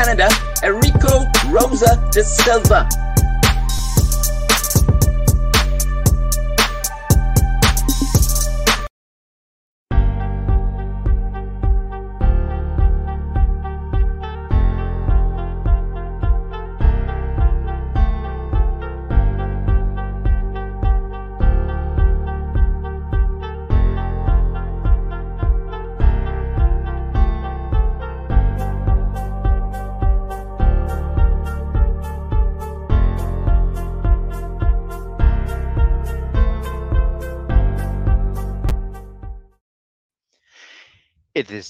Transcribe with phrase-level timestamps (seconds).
[0.00, 0.28] Canada,
[0.62, 2.88] Eurico Rosa de Silva.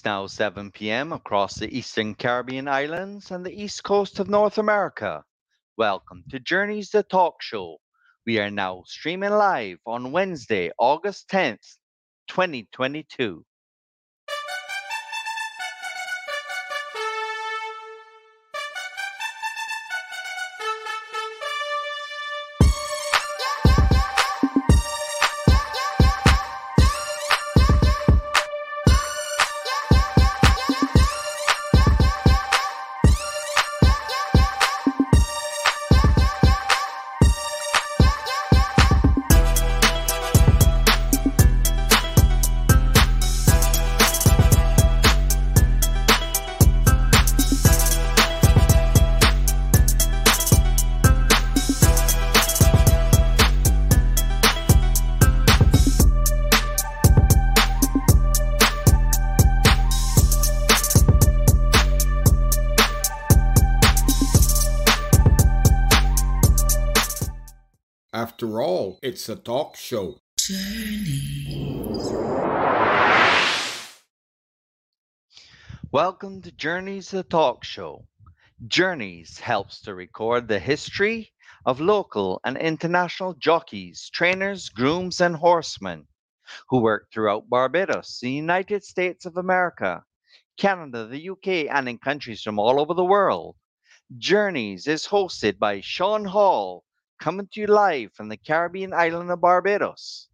[0.00, 1.12] It is now 7 p.m.
[1.12, 5.24] across the eastern Caribbean islands and the east coast of North America.
[5.76, 7.76] Welcome to Journeys the Talk Show.
[8.24, 11.76] We are now streaming live on Wednesday, August 10th,
[12.28, 13.44] 2022.
[69.10, 70.20] It's a talk show.
[75.90, 78.06] Welcome to Journeys the Talk Show.
[78.68, 81.32] Journeys helps to record the history
[81.66, 86.06] of local and international jockeys, trainers, grooms, and horsemen
[86.68, 90.04] who work throughout Barbados, the United States of America,
[90.56, 93.56] Canada, the UK, and in countries from all over the world.
[94.18, 96.84] Journeys is hosted by Sean Hall,
[97.20, 100.28] coming to you live from the Caribbean island of Barbados.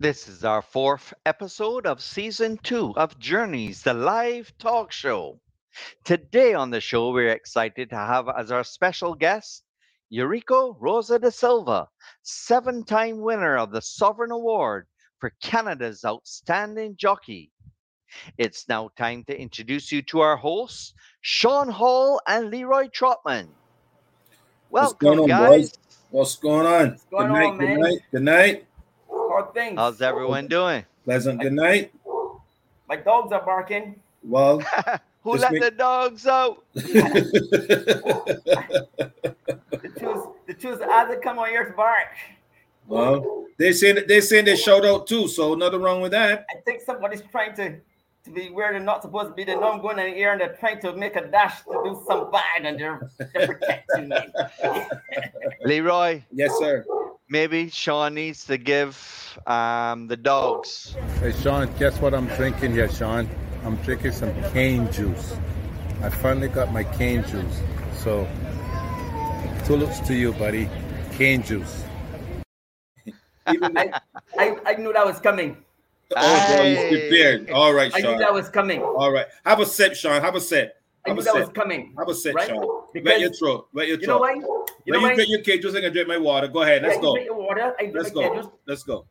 [0.03, 5.39] This is our fourth episode of season two of Journeys, the live talk show.
[6.03, 9.63] Today on the show, we're excited to have as our special guest
[10.11, 11.87] Eurico Rosa da Silva,
[12.21, 14.87] seven time winner of the Sovereign Award
[15.19, 17.49] for Canada's Outstanding Jockey.
[18.37, 23.47] It's now time to introduce you to our hosts, Sean Hall and Leroy Trotman.
[24.69, 25.49] Welcome, on, guys.
[25.49, 25.73] boys?
[26.09, 26.89] What's going on?
[26.89, 27.79] What's going good night, on, good man?
[27.79, 28.65] night, good night.
[29.33, 29.79] Hard things.
[29.79, 30.85] How's everyone doing?
[31.05, 31.91] Pleasant good night.
[32.87, 33.95] My dogs are barking.
[34.21, 34.61] Well,
[35.23, 36.63] Who let make- the dogs out?
[36.75, 38.03] The
[39.99, 42.09] twos, the twos as they come on here to bark.
[42.87, 46.45] well, they say they say they showed out too, so nothing wrong with that.
[46.55, 47.77] I think somebody's trying to
[48.25, 49.43] to be where they're not supposed to be.
[49.43, 52.01] They know I'm going in here and they're trying to make a dash to do
[52.07, 54.17] some bad and they're, they're protecting me.
[55.65, 56.85] Leroy, Yes, sir.
[57.33, 62.87] Maybe Sean needs to give um, the dogs Hey, Sean, guess what I'm drinking here,
[62.89, 63.27] Sean?
[63.65, 65.35] I'm drinking some cane juice.
[66.03, 67.61] I finally got my cane juice.
[68.03, 68.27] So,
[69.65, 70.69] tulips to you, buddy.
[71.13, 71.83] Cane juice.
[73.47, 73.91] I,
[74.37, 75.57] I, I knew that was coming.
[76.15, 77.09] oh, bro, he's Hey.
[77.09, 77.49] prepared.
[77.49, 78.81] All right, I knew that was coming.
[78.81, 79.27] All right.
[79.45, 80.21] Have a sip, Sean.
[80.21, 80.82] Have a sip.
[81.05, 81.53] I Have knew a that was sip.
[81.55, 81.93] coming.
[81.97, 82.47] Have a set, Right?
[82.47, 82.59] Sean.
[82.59, 83.67] Wet Because your throat.
[83.73, 84.01] Wet your throat.
[84.01, 84.33] you know why?
[84.33, 85.15] You Let know you why?
[85.15, 85.75] drink your cane juice.
[85.75, 86.47] I can drink my water.
[86.47, 86.81] Go ahead.
[86.83, 87.13] Let's Yeah, you go.
[87.15, 87.75] drink your water.
[87.77, 88.35] I drink Let's my go.
[88.35, 88.47] juice.
[88.67, 89.05] Let's go.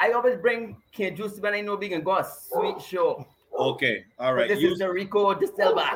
[0.00, 3.26] I always bring cane juice when I know we can go a sweet show.
[3.58, 4.04] Okay.
[4.18, 4.34] All right.
[4.34, 4.48] But right.
[4.48, 5.90] this You, is the Rico de Silva.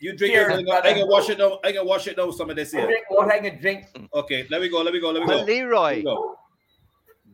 [0.00, 0.94] you drink Cheers, your I brother.
[0.94, 1.58] can wash it down.
[1.62, 2.86] I can wash it down with some of this I here.
[2.86, 3.84] drink water, I can drink.
[4.14, 4.46] Okay.
[4.50, 4.80] Let me go.
[4.82, 5.10] Let me go.
[5.10, 5.42] Let me But go.
[5.42, 6.36] Uh, Leroy, go.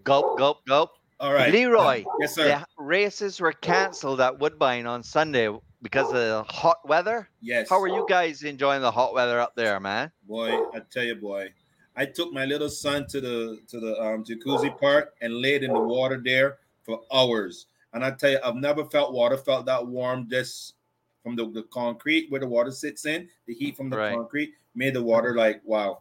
[0.05, 0.91] gulp, gulp, gulp.
[1.19, 1.53] All right.
[1.53, 2.45] Leroy, Yes, sir.
[2.49, 5.49] the races were cancelled at Woodbine on Sunday
[5.83, 7.29] because of the hot weather.
[7.41, 7.69] Yes.
[7.69, 10.11] How are you guys enjoying the hot weather up there, man?
[10.27, 10.51] boy?
[10.75, 11.53] I tell you, boy.
[11.97, 15.73] I took my little son to the to the um, jacuzzi park and laid in
[15.73, 17.67] the water there for hours.
[17.93, 20.27] And I tell you, I've never felt water felt that warm.
[20.29, 20.75] This
[21.23, 24.15] from the, the concrete where the water sits in, the heat from the Right.
[24.15, 25.99] concrete made the water like wow.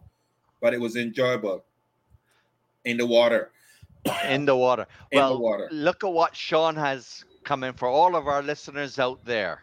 [0.60, 1.64] But it was enjoyable
[2.84, 3.50] in the water.
[4.26, 4.86] In the water.
[5.10, 5.68] In the well, water.
[5.70, 9.60] look at what Sean has coming for all of our listeners out there.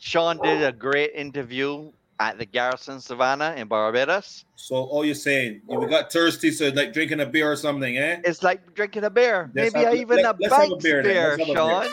[0.00, 4.44] Sean did a great interview at the Garrison Savannah in Barbados.
[4.56, 8.20] So all you're saying, we got thirsty, so like drinking a beer or something, eh?
[8.24, 11.02] It's like drinking a beer, Let's maybe have- even let- a let's have a beer
[11.02, 11.88] beer, a beer.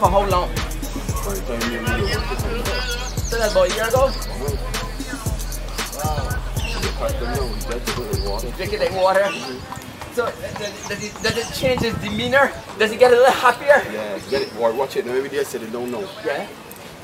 [0.00, 0.48] For how long?
[0.48, 2.40] By the time you really work it,
[3.28, 4.08] So that's about a year ago.
[6.80, 8.56] you cut them down, you just put it.
[8.56, 9.28] Drinking like water.
[10.14, 10.24] So
[10.58, 12.50] does, it, does it change his demeanor?
[12.78, 13.84] Does he get a little happier?
[13.92, 15.04] Yeah, get it, watch it.
[15.04, 16.08] Now every day I said they don't know.
[16.24, 16.48] Yeah.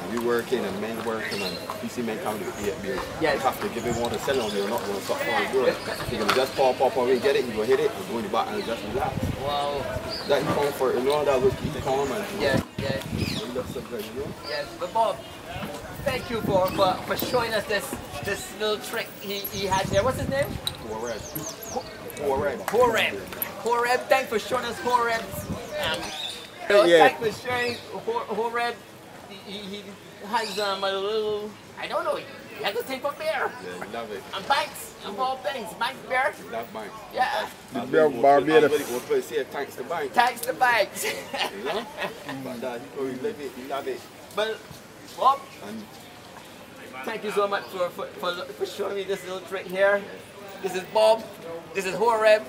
[0.02, 1.54] And we working and men working and
[1.84, 2.98] PC men come to get beer.
[3.20, 3.34] Yeah.
[3.34, 5.52] You have to give him water, sell on you're not going to stop trying to
[5.52, 5.76] do it.
[6.10, 8.18] You're going to just pop, pop, away, get it, you go hit it, you go
[8.18, 9.14] in the back and just relax.
[9.40, 9.84] Wow.
[10.28, 13.00] That comfort, you know, that will keep calm and Yeah, yeah.
[13.16, 14.28] you look so good, you know?
[14.48, 15.16] Yes, but Bob,
[16.04, 17.94] thank you for, for, for showing us this
[18.24, 20.02] this little trick he, he had there.
[20.02, 20.46] What's his name?
[22.16, 22.58] Four red.
[22.68, 23.14] Horeb.
[23.60, 25.50] Horeb, thanks for showing us Horeb's.
[25.84, 26.00] Um,
[26.68, 27.08] so Yeah.
[27.08, 28.74] Thanks for sharing Hor- Horeb.
[29.28, 29.82] He, he, he
[30.26, 32.18] has um, a little, I don't know,
[32.58, 33.50] he has a thing for beer.
[33.50, 34.22] Yeah, love it.
[34.34, 36.32] And banks, of all things, banks beer.
[36.50, 36.90] Love mine.
[37.14, 38.90] Yeah, The beer Barbados.
[38.90, 40.12] We'll put say thanks to bank.
[40.12, 41.04] thanks to banks.
[41.04, 41.86] You know?
[42.44, 44.00] but uh, he probably love it, he love it.
[44.34, 44.58] but,
[45.18, 45.82] Bob, And
[47.04, 50.02] Thank you so much for, for, for, for showing me this little trick here.
[50.62, 51.22] This is Bob.
[51.74, 52.42] This is Horeb.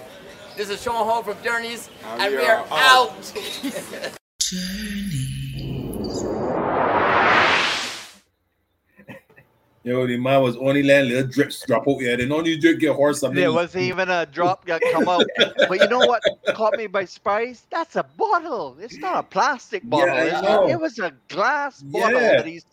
[0.56, 1.90] This is Sean Hall from Journeys.
[2.14, 3.10] And And we we are are out.
[3.12, 4.14] out.
[9.88, 12.18] Yo, the man was only letting little drips drop out here.
[12.18, 13.40] They don't need to get horse something.
[13.40, 15.24] There wasn't even a drop that come out.
[15.70, 16.22] But you know what
[16.56, 17.66] caught me by surprise?
[17.72, 18.76] That's a bottle.
[18.82, 20.14] It's not a plastic bottle.
[20.14, 20.72] I is it?
[20.72, 22.36] it was a glass bottle Yeah.
[22.36, 22.66] that he's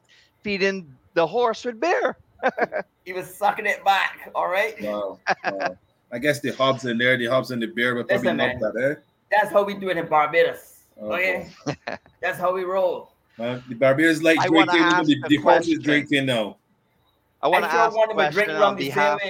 [0.43, 2.17] feeding the horse with beer.
[3.05, 4.75] he was sucking it back, all right?
[4.83, 5.21] Wow.
[5.45, 5.79] wow.
[6.11, 8.61] I guess the hubs in there, the hubs in the beer, but probably Listen, not
[8.61, 8.73] man.
[8.75, 8.95] that, eh?
[9.31, 10.81] That's how we do it in Barbados.
[11.01, 11.49] Okay.
[11.69, 11.97] Okay?
[12.21, 13.13] That's how we roll.
[13.39, 16.57] Uh, the Barbados like I drinking, the, the horse is drinking now.
[17.45, 19.21] I want to ask a him question on behalf,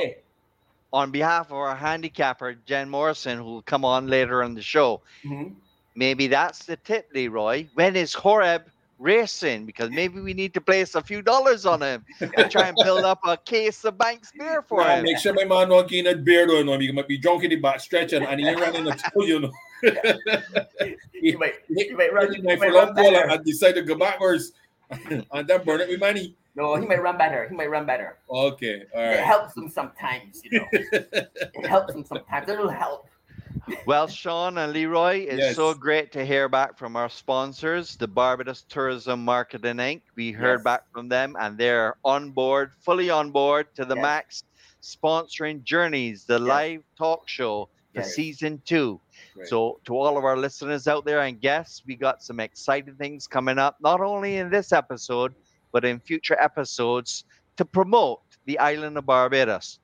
[0.92, 5.02] on behalf of our handicapper, Jen Morrison, who will come on later in the show.
[5.24, 5.54] Mhm.
[5.96, 7.66] Maybe that's the tip, Leroy.
[7.74, 8.62] When is Horeb
[9.00, 9.66] racing?
[9.66, 12.04] Because maybe we need to place a few dollars on him
[12.36, 15.02] and try and build up a case of Banks beer for Nah, him.
[15.04, 16.78] make sure my man not getting that beer though, no.
[16.78, 19.40] He might be drunk in the back stretching and he ain't running a toe, you
[19.40, 19.52] know.
[21.14, 23.28] You might, you might run, He you might run ball better.
[23.30, 24.52] and decide to go backwards
[24.90, 26.36] and then burn it with money.
[26.56, 27.48] No, he might run better.
[27.48, 28.18] He might run better.
[28.30, 30.66] Okay, all It helps him sometimes, you know.
[30.72, 32.48] it helps him sometimes.
[32.48, 33.08] It'll help.
[33.86, 38.62] Well, Sean and Leroy, it's so great to hear back from our sponsors, the Barbados
[38.68, 40.02] Tourism Marketing Inc.
[40.16, 40.64] We heard Yes.
[40.64, 44.02] back from them and they're on board, fully on board to the Yes.
[44.02, 44.44] max,
[44.82, 46.40] sponsoring Journeys, the Yes.
[46.42, 48.14] live talk show for Yes.
[48.14, 49.00] season two.
[49.34, 49.48] Great.
[49.48, 53.26] So, to all of our listeners out there and guests, we got some exciting things
[53.26, 55.34] coming up, not only in this episode,
[55.74, 57.24] but in future episodes
[57.56, 59.80] to promote the island of Barbados.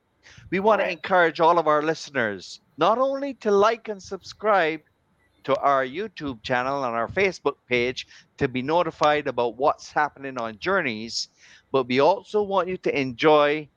[0.51, 4.81] We want to encourage all of our listeners not only to like and subscribe
[5.43, 8.07] to our YouTube channel and our Facebook page
[8.39, 11.29] to be notified about what's happening on Journeys,
[11.73, 13.69] but we also want you to enjoy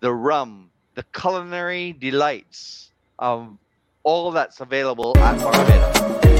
[0.00, 3.58] the rum, the culinary delights of
[4.04, 6.35] all that's available at Barbados.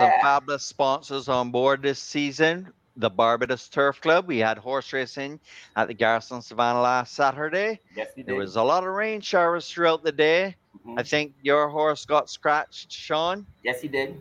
[0.00, 2.72] Some fabulous sponsors on board this season.
[2.96, 4.26] The Barbados Turf Club.
[4.26, 5.40] We had horse racing
[5.76, 7.80] at the Garrison Savannah last Saturday.
[7.94, 8.28] Yes, we did.
[8.30, 10.56] There was a lot of rain showers throughout the day.
[10.86, 10.98] Mhm.
[10.98, 14.20] I think your horse got scratched, Sean, Yes, he did.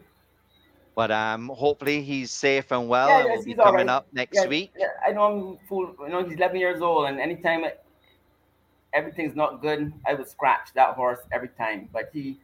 [0.96, 3.90] but um, hopefully he's safe and well Yeah, and yes, will be coming right.
[3.90, 4.72] up next yeah, week.
[4.78, 5.96] Yeah, I know I'm full.
[6.00, 7.84] You know, he's 11 years old, and anytime it,
[8.94, 11.90] everything's not good, I would scratch that horse every time.
[11.92, 12.40] But he,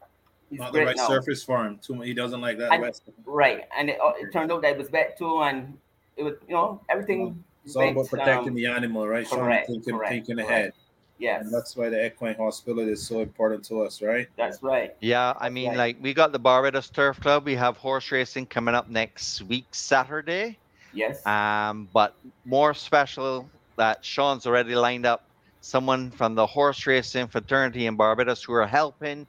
[0.50, 1.08] he's Not the right now.
[1.08, 1.80] surface for him.
[1.80, 4.78] Too, he doesn't like that And- Right, and it, uh, it turned out that it
[4.78, 5.78] was wet too, and
[6.18, 7.44] it was, you know, everything.
[7.66, 9.28] It's all about protecting um, the animal, right?
[9.28, 9.40] Sean?
[9.40, 10.50] correct, thinking, correct, thinking correct.
[10.52, 10.74] ahead.
[11.18, 14.28] Yes, And that's why the equine hospital is so important to us, right?
[14.36, 14.94] that's right.
[15.00, 15.78] Yeah, I mean, right.
[15.78, 17.46] like we got the Barbados Turf Club.
[17.46, 20.58] We have horse racing coming up next week, Saturday.
[20.94, 21.26] Yes.
[21.26, 25.24] Um, but more special that Sean's already lined up
[25.62, 29.26] someone from the horse racing fraternity in Barbados who are helping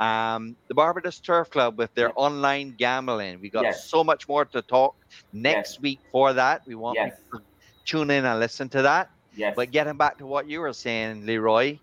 [0.00, 2.14] um, the Barbados Turf Club with their Yeah.
[2.16, 3.40] online gambling.
[3.40, 3.90] We got Yes.
[3.90, 4.96] so much more to talk
[5.32, 5.80] next Yes.
[5.80, 6.62] week for that.
[6.66, 7.12] We want Yes.
[7.32, 7.40] to
[7.86, 9.10] tune in and listen to that.
[9.34, 9.56] yes.
[9.56, 11.80] But getting back to what you were saying, Leroy,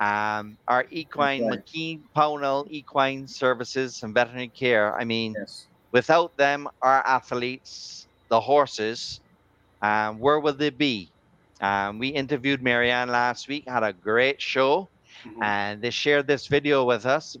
[0.00, 1.50] um, our equine, Equine.
[1.50, 4.98] McKee Pownell Equine Services and Veterinary Care.
[4.98, 5.38] I mean,
[5.92, 9.20] without them, our athletes, the horses,
[9.82, 11.12] um, where would they be?
[11.60, 14.90] Um, we interviewed Marianne last week, had a great show,
[15.24, 15.42] Mhm.
[15.42, 17.36] and they shared this video with us.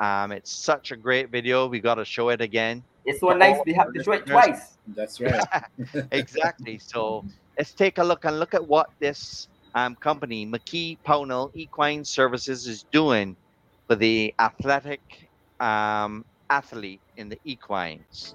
[0.00, 1.66] Um, it's such a great video.
[1.68, 2.84] We got to show it again.
[3.06, 3.58] it's so nice.
[3.66, 4.78] We have to show it twice.
[4.88, 5.44] That's right.
[6.12, 6.78] exactly.
[6.78, 7.24] So
[7.58, 12.66] let's take a look and look at what this um, company, McKee Pownell Equine Services,
[12.66, 13.36] is doing
[13.86, 15.02] for the athletic
[15.60, 18.34] um, athlete in the equines.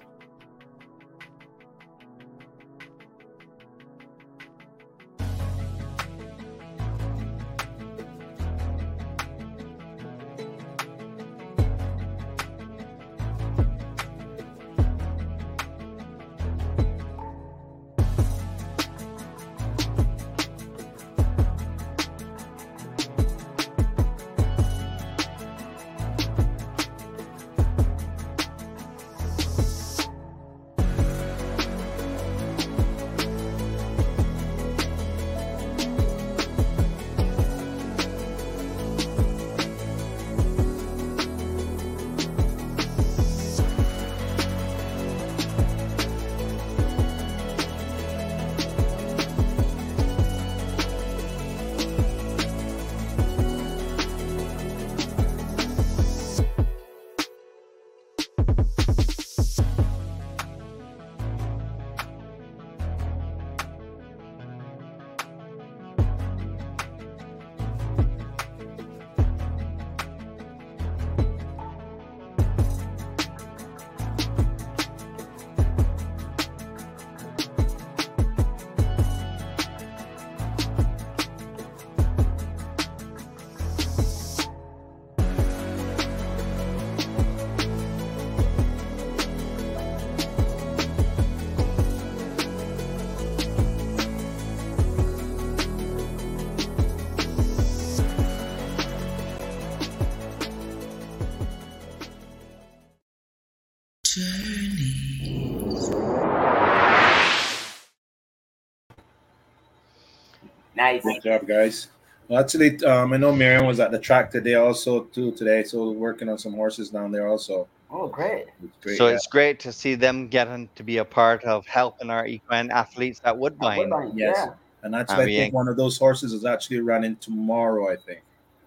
[110.92, 111.02] Nice.
[111.02, 111.88] Good job, guys.
[112.28, 115.90] Well, actually, um, I know Marion was at the track today also too today, so
[115.90, 117.66] working on some horses down there also.
[117.90, 118.46] Oh, great.
[118.62, 118.98] It's great.
[118.98, 119.14] so yeah.
[119.14, 123.20] it's great to see them getting to be a part of helping our equine athletes
[123.24, 123.78] at Woodbine.
[123.78, 124.36] Woodbine, Yes.
[124.38, 124.52] Yeah.
[124.84, 127.90] and actually, I we think one of those horses is actually running tomorrow.
[127.92, 128.20] I think.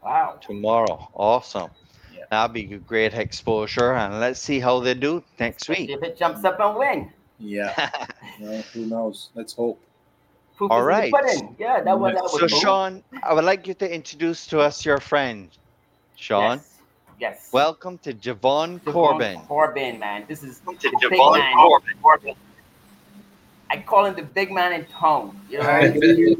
[0.04, 0.40] Wow.
[0.42, 1.10] tomorrow.
[1.14, 1.70] Awesome.
[2.14, 2.24] Yeah.
[2.30, 5.90] That'll be a great exposure, and let's see how they do next week.
[5.90, 7.12] If it jumps up and win.
[7.40, 7.90] Yeah.
[8.42, 9.30] Well, who knows?
[9.36, 9.80] Let's hope.
[10.58, 11.12] Proof All is in the right.
[11.12, 11.56] pudding.
[11.60, 12.14] Yeah, that one.
[12.14, 12.48] That was So, cool.
[12.60, 15.50] Sean, I would like you to introduce to us your friend,
[16.16, 16.58] Sean.
[16.58, 16.80] Yes.
[17.20, 17.50] yes.
[17.52, 19.40] Welcome to Javon Devon Corbin.
[19.48, 20.26] Corbin, man.
[20.28, 21.54] This is To the big Javon man.
[22.02, 22.36] Corbin.
[23.72, 25.40] I call him the big man in town.
[25.50, 26.38] You know, Hi, by the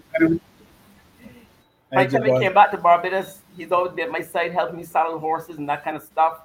[1.92, 2.42] time I Javon.
[2.42, 5.68] came back to Barbados, he's always been at my side, helping me saddle horses and
[5.70, 6.42] that kind of stuff.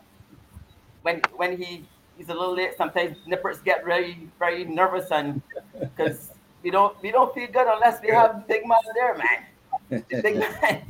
[1.02, 1.84] When when he
[2.16, 5.42] he's a little late, sometimes nippers get very very nervous and
[5.78, 6.30] because
[6.62, 9.44] we don't we don't feel good unless we have big man there, man.
[10.10, 10.82] Big man.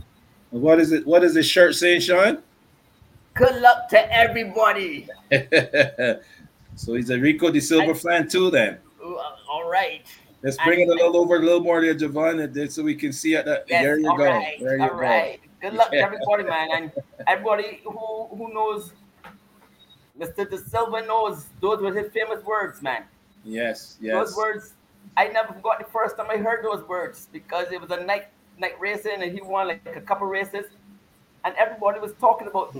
[0.50, 1.06] What is it?
[1.06, 2.42] What is the shirt saying, Sean?
[3.34, 5.08] Good luck to everybody.
[6.74, 8.50] so he's a Rico de Silva fan too.
[8.50, 8.78] Then
[9.48, 10.04] all right.
[10.42, 12.94] let's bring it a little over, a little more there, Javon, and then so we
[12.96, 13.44] can see it.
[13.44, 14.24] That, Yes, there you all go.
[14.24, 14.94] right, There you all go.
[14.96, 15.40] right.
[15.60, 16.92] Good luck to everybody, man, and
[17.26, 18.92] everybody who who knows.
[20.18, 20.50] Mr.
[20.50, 23.04] De Silva knows those were his famous words, man.
[23.44, 24.14] Yes, yes.
[24.14, 24.72] Those words,
[25.18, 28.28] I never forgot the first time I heard those words because it was a night
[28.56, 30.66] night racing and he won like a couple races,
[31.44, 32.72] and everybody was talking about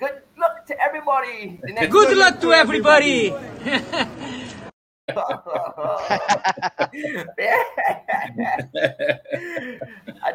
[0.00, 1.60] good luck to everybody.
[1.62, 3.30] The next Good luck to everybody.
[3.30, 3.86] and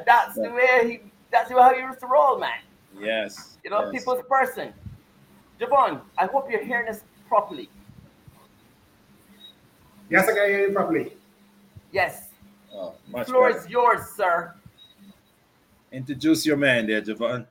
[0.06, 1.00] that's the way he.
[1.30, 2.62] That's how he used to roll, man.
[2.98, 3.58] yes.
[3.66, 3.92] You know, yes.
[3.92, 4.72] people's person.
[5.60, 7.70] Javon, I hope you're hearing this properly.
[10.10, 11.12] Yes, I can hear you properly.
[11.94, 12.30] Yes,
[12.74, 13.64] Oh, the much floor better.
[13.64, 14.54] is yours, sir.
[15.92, 17.46] Introduce your man there, Javon.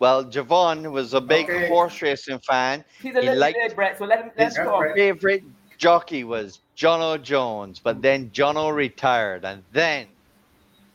[0.00, 1.68] Well, Javon was a big Okay.
[1.68, 2.84] horse racing fan.
[3.00, 3.98] He's a He little liked- bit, Brett.
[3.98, 4.94] So let him let's His talk.
[4.96, 5.44] Favorite
[5.76, 10.08] jockey was Jono Jones, but then Jono retired, and then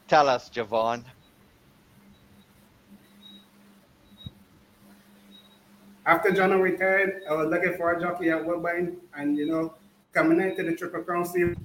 [0.09, 1.05] tell us, Javon.
[6.05, 9.73] After John retired, I was looking for a jockey at Woodbine, and you know,
[10.11, 11.55] coming into the Triple Crown Series,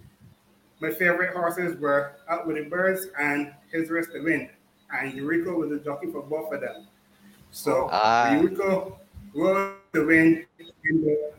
[0.81, 4.49] my favorite horses were Out with the Birds and His Race to Win,
[4.91, 6.87] and Eureka was the jockey for both of them.
[7.51, 8.35] So Ah.
[8.35, 8.93] Eureka
[9.35, 10.47] rode the win
[10.85, 11.33] in the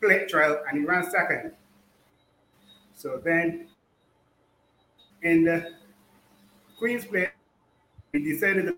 [0.00, 1.52] plate trial, and he ran second.
[2.94, 3.68] So then,
[5.22, 5.72] in the
[6.78, 7.30] Queen's Plate,
[8.12, 8.76] he decided to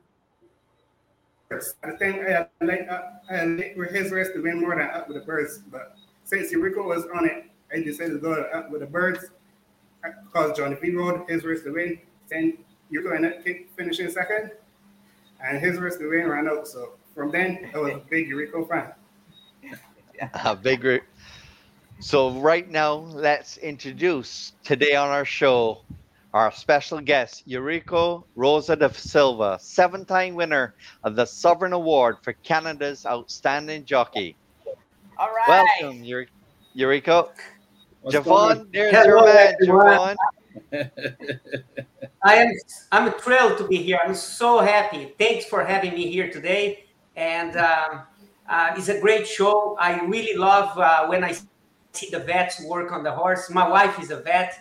[1.85, 5.19] I think I like uh, I like his race to win more than up with
[5.19, 5.59] the birds.
[5.71, 9.27] But since Eureka was on it, I decided to go up with the birds.
[10.03, 11.99] Because Johnny P rode his race to win.
[12.29, 12.59] Then
[12.91, 14.51] Eureka ended up kick- finishing second,
[15.45, 16.67] and his race to win ran out.
[16.67, 18.93] So from then, I was a big Eureka fan.
[20.45, 20.85] A big.
[20.85, 21.01] Re-
[22.01, 25.83] so right now, let's introduce today on our show
[26.35, 33.05] our special guest, Eurico Rosa de Silva, seven-time winner of the Sovereign Award for Canada's
[33.05, 34.35] Outstanding Jockey.
[35.19, 35.67] All right.
[35.81, 36.29] Welcome, Euri-
[36.75, 37.29] Eurico.
[38.03, 40.17] What's Javon, there's Hello, your man, everyone.
[40.73, 40.91] Javon.
[42.25, 42.53] I am
[42.91, 44.01] I'm thrilled to be here.
[44.05, 45.15] I'm so happy.
[45.19, 46.87] Thanks for having me here today.
[47.15, 48.03] And um,
[48.49, 49.77] uh, it's a great show.
[49.79, 51.33] I really love uh, when I
[51.93, 53.49] see the vets work on the horse.
[53.51, 54.53] My wife is a vet,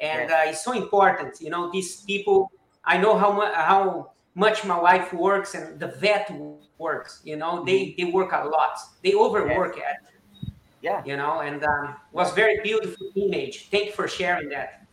[0.00, 1.40] and uh, it's so important.
[1.40, 2.52] You know, these people.
[2.84, 6.30] I know how much how much my wife works, and the vet
[6.78, 7.20] works.
[7.24, 8.78] You know, they they work a lot.
[9.02, 9.96] They overwork at.
[10.86, 13.68] Yeah, You know, and um, was very beautiful image.
[13.72, 14.86] Thank you for sharing that.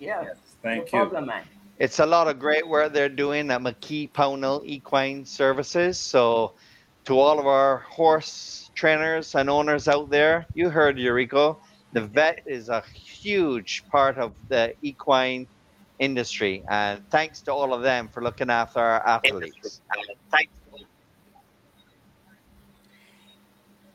[0.00, 0.32] yeah.
[0.62, 0.88] Thank no you.
[0.88, 1.44] problem, man.
[1.78, 5.98] It's a lot of great work they're doing at McKee Pownell Equine Services.
[5.98, 6.54] So,
[7.04, 11.58] to all of our horse trainers and owners out there, you heard Eurico.
[11.92, 15.46] The vet is a huge part of the equine
[15.98, 19.82] industry, and thanks to all of them for looking after our athletes.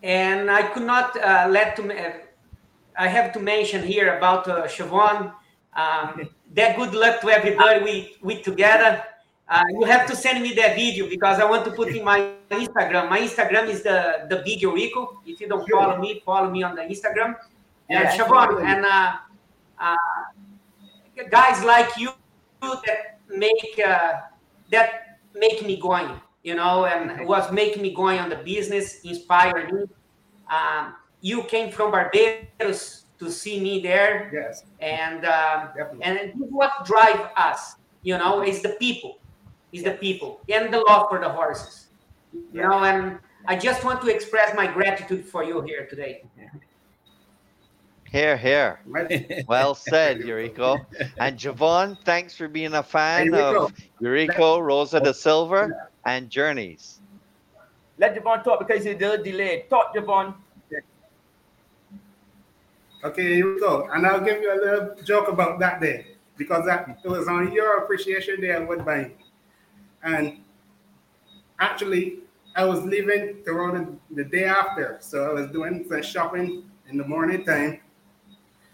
[0.03, 1.83] And I could not uh, let to.
[1.83, 2.13] Uh,
[2.97, 5.33] I have to mention here about uh, Siobhan.
[5.75, 9.03] Um, that good luck to everybody we we together.
[9.49, 12.33] Uh, you have to send me that video because I want to put in my
[12.51, 13.09] Instagram.
[13.09, 15.17] My Instagram is the the big Eurico.
[15.25, 17.35] If you don't follow me, follow me on the Instagram.
[17.89, 19.15] And Yeah, Siobhan and uh,
[19.79, 19.95] uh,
[21.31, 22.11] guys like you
[22.61, 24.13] that make uh,
[24.71, 29.69] that make me going you know, and was making me going on the business, inspired
[29.73, 29.81] me.
[30.49, 36.51] Um, you came from Barbados to see me there, Yes, and um, and this is
[36.61, 37.75] what drive us.
[38.01, 39.19] You know, is the people,
[39.73, 41.87] is the people, and the love for the horses.
[42.53, 46.23] You know, and I just want to express my gratitude for you here today.
[48.09, 48.79] Here, here.
[49.47, 50.85] Well said, Eurico.
[51.17, 55.67] And Javon, thanks for being a fan Hey, of Eurico, Rosa de Silva,
[56.07, 57.01] and Journeys.
[57.97, 59.69] Let Javon talk because he's a little delayed.
[59.69, 60.33] Talk, Javon.
[63.03, 63.89] Okay, here we go.
[63.91, 67.51] And I'll give you a little joke about that day because that it was on
[67.51, 69.13] your appreciation day at Woodbine.
[70.01, 70.37] And
[71.59, 72.19] actually,
[72.55, 74.97] I was leaving Toronto the day after.
[75.01, 77.81] So I was doing some shopping in the morning time.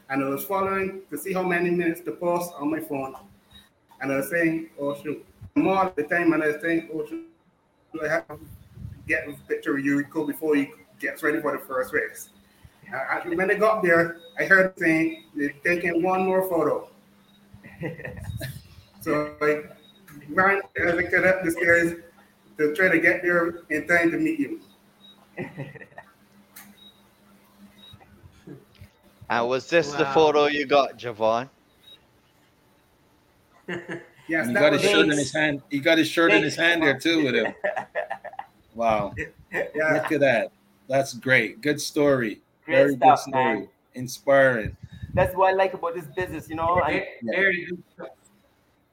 [0.10, 3.16] And I was following to see how many minutes to post on my phone.
[4.02, 5.26] And I was saying, oh shoot.
[5.56, 7.28] More at the time, and I think, saying, oh shoot,
[8.04, 8.40] I have to
[9.08, 12.30] get a picture of Eurico before he gets ready for the first race.
[12.94, 16.90] Uh, when I got there, I heard saying they're taking one more photo.
[19.02, 19.64] so I
[20.30, 22.02] ran as I could up the stairs
[22.58, 24.60] to try to get there in time to meet you.
[29.30, 31.50] And was this the photo you got, Javon?
[34.28, 35.62] Yes, he got his was shirt in his hand.
[35.70, 37.54] He got his shirt in his hand there too with him.
[38.76, 39.14] Wow.
[39.52, 39.94] yeah.
[39.94, 40.52] Look at that.
[40.88, 41.62] That's great.
[41.62, 42.42] Good story.
[42.66, 43.44] Great Very stuff, good story.
[43.60, 43.68] man.
[43.94, 44.76] Inspiring.
[45.14, 46.82] That's what I like about this business, you know.
[46.82, 48.10] And Very, very good.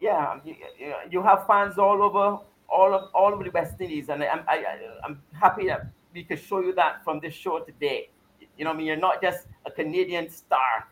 [0.00, 2.38] yeah, you, you- you have fans all over,
[2.68, 6.24] all of all over the West Indies, and I'm I, I, I'm happy that we
[6.24, 8.10] could show you that from this show today.
[8.58, 10.88] You know, what I mean, you're not just a Canadian star;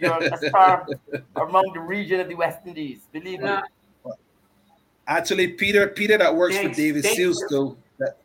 [0.00, 0.86] you're a star
[1.36, 3.06] among the region of the West Indies.
[3.12, 3.54] Believe me.
[5.06, 5.14] Yeah.
[5.16, 6.76] Actually, Peter, Peter that works Thanks.
[6.76, 7.48] for David Thank Seals you.
[7.48, 7.76] too.
[7.98, 8.18] That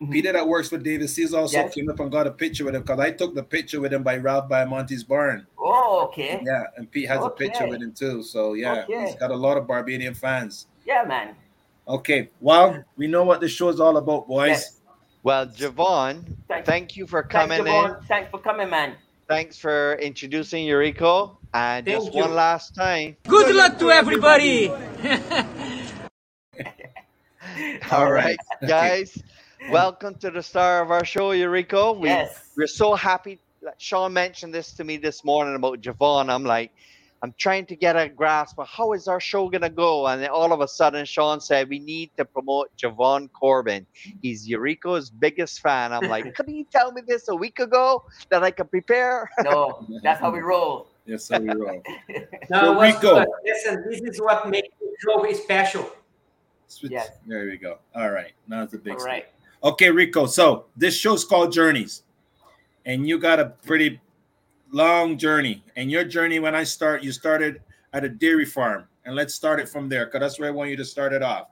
[0.00, 0.12] mm-hmm.
[0.12, 1.74] Peter that works for David Seals also Yes.
[1.74, 4.02] came up and got a picture with him because I took the picture with him
[4.02, 5.46] by Ralph by Monty's barn.
[5.58, 6.42] Oh, okay.
[6.44, 8.22] Yeah, and Pete has a picture with him too.
[8.22, 9.06] So yeah, Okay.
[9.06, 10.66] he's got a lot of Barbadian fans.
[10.86, 11.34] Yeah, man.
[11.86, 14.48] Okay, well, we know what the show's all about, boys.
[14.48, 14.80] Yes.
[15.22, 17.96] Well, Javon, Thank- thank you for Thanks, coming in.
[18.08, 18.94] Thanks for coming, man.
[19.28, 21.36] Thanks for introducing Eurico.
[21.54, 22.20] And Thank just you.
[22.22, 23.16] one last time.
[23.26, 24.72] Good luck to everybody.
[27.92, 29.22] All right, guys.
[29.70, 31.98] Welcome to the star of our show, Eurico.
[31.98, 32.50] We, Yes.
[32.56, 33.38] We're so happy.
[33.62, 36.28] that Sean mentioned this to me this morning about Javon.
[36.30, 36.70] I'm like,
[37.22, 40.28] I'm trying to get a grasp of how is our show gonna go, and then
[40.30, 43.86] all of a sudden, Sean said we need to promote Javon Corbin.
[44.20, 45.92] He's Eurico's biggest fan.
[45.92, 49.30] I'm like, couldn't you tell me this a week ago that I could prepare?
[49.42, 50.88] No, that's how we roll.
[51.06, 51.82] Yes, sir, we roll.
[52.50, 53.24] No, So Rico.
[53.44, 55.90] Listen, this is what makes the show special.
[56.68, 57.10] Switch- Yes.
[57.26, 57.78] There we go.
[57.94, 59.26] All right, now it's a big All right.
[59.62, 60.26] Okay, Rico.
[60.26, 62.02] So this show's called Journeys,
[62.84, 64.00] and you got a pretty
[64.70, 65.62] long journey.
[65.76, 69.60] And your journey, when I start, you started at a dairy farm, and let's start
[69.60, 71.48] it from there, because that's where I want you to start it off.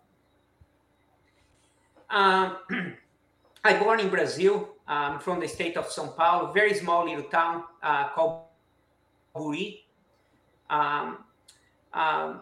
[2.10, 2.56] Um,
[3.64, 7.64] I born in Brazil, um, from the state of São Paulo, very small little town
[7.82, 8.42] uh, called
[9.34, 9.80] Buri.
[10.68, 11.18] Um,
[11.94, 12.40] um,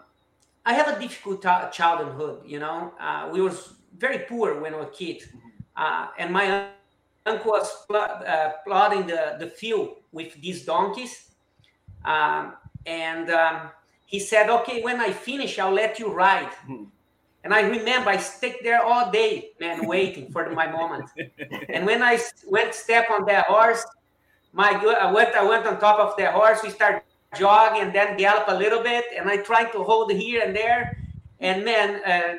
[0.65, 2.93] I have a difficult ta- childhood, you know.
[3.01, 5.27] Uh, we was very poor when we were kids,
[5.77, 6.69] uh, and my
[7.27, 11.31] uncle was pl- uh, the, the field with these donkeys,
[12.05, 12.55] um,
[12.87, 13.71] and um,
[14.07, 16.51] he said, "Okay, when I finish, I'll let you ride."
[17.43, 21.09] And I remember I stayed there all day, man, waiting for my moment.
[21.71, 23.83] and when I went step on that horse,
[24.53, 26.63] my I went, I went on top of the horse.
[26.63, 27.03] We started
[27.37, 30.99] jogging and then gallop a little bit, and I try to hold here and there.
[31.41, 32.39] And man, uh,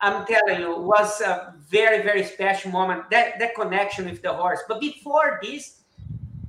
[0.00, 3.10] I'm telling you, was a very, very special moment.
[3.10, 4.60] That that connection with the horse.
[4.68, 5.82] But before this,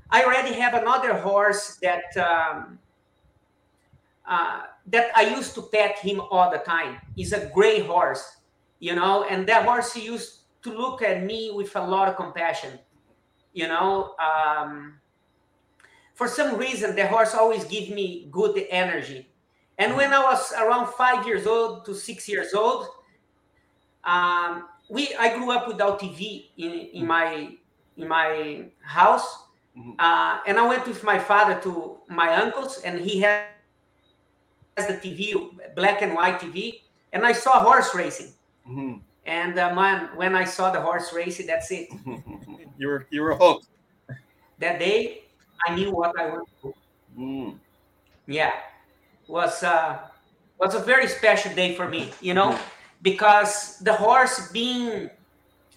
[0.10, 2.15] I already have another horse that.
[2.17, 2.80] Um,
[4.28, 6.97] uh, that I used to pet him all the time.
[7.15, 8.38] He's a gray horse,
[8.80, 12.78] you know, and that horse used to look at me with a lot of compassion,
[13.54, 14.15] you know.
[14.19, 15.00] Um,
[16.17, 19.30] for some reason, the horse always give me good energy.
[19.77, 22.88] And when I was around five years old to six years old,
[24.03, 27.53] um, we I grew up without TV in, in my
[27.97, 29.43] in my house,
[29.99, 33.45] uh, and I went with my father to my uncle's, and he had
[34.77, 35.34] has the TV,
[35.75, 36.82] black and white TV,
[37.13, 38.34] and I saw horse racing.
[38.67, 39.01] Mhm.
[39.25, 41.89] And uh, man, when I saw the horse racing, that's it.
[42.80, 43.65] You were you were hooked.
[44.60, 45.25] that day,
[45.65, 46.74] I knew what I wanted to do.
[47.17, 47.60] Mm.
[48.28, 48.52] Yeah,
[49.28, 50.00] was uh,
[50.60, 52.58] was a very special day for me, you know,
[53.02, 55.10] because the horse being,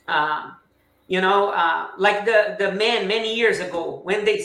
[0.08, 0.50] uh,
[1.06, 4.44] you know, uh, like the the man many years ago when they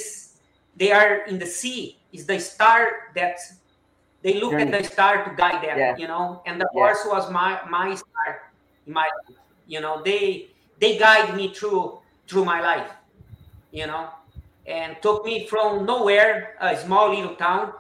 [0.76, 3.38] they are in the sea is the star that
[4.22, 5.96] they look at the star to guide them, Yeah.
[5.98, 6.80] you know, and the Yeah.
[6.82, 8.52] horse was my my star,
[8.86, 9.08] my,
[9.66, 12.92] you know, they they guide me through through my life,
[13.72, 14.10] you know,
[14.66, 17.74] and took me from nowhere, a small little town,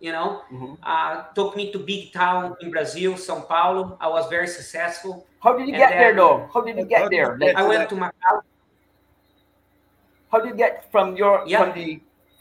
[0.00, 0.78] You know, Mhm.
[0.82, 3.98] uh, took me to big town in Brazil, São Paulo.
[4.00, 5.26] I was very successful.
[5.44, 6.48] How did you And get there though?
[6.54, 7.36] How did you get there?
[7.36, 8.40] get Like, I went to Macau.
[10.32, 11.60] how did you get from your Yeah.
[11.64, 12.00] from the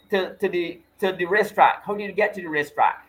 [0.09, 1.83] to, to the to the racetrack?
[1.83, 3.05] How did you get to the racetrack?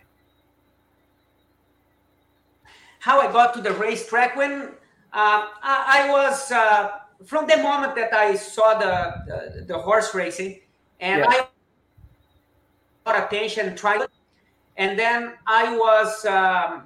[3.00, 4.74] how I got to the racetrack when
[5.12, 6.90] uh, I, I was uh,
[7.24, 10.61] from the moment that I saw the the, the horse racing,
[11.00, 11.30] and Yeah.
[11.30, 11.46] I
[13.06, 14.02] got attention trying,
[14.76, 16.84] and then I was um,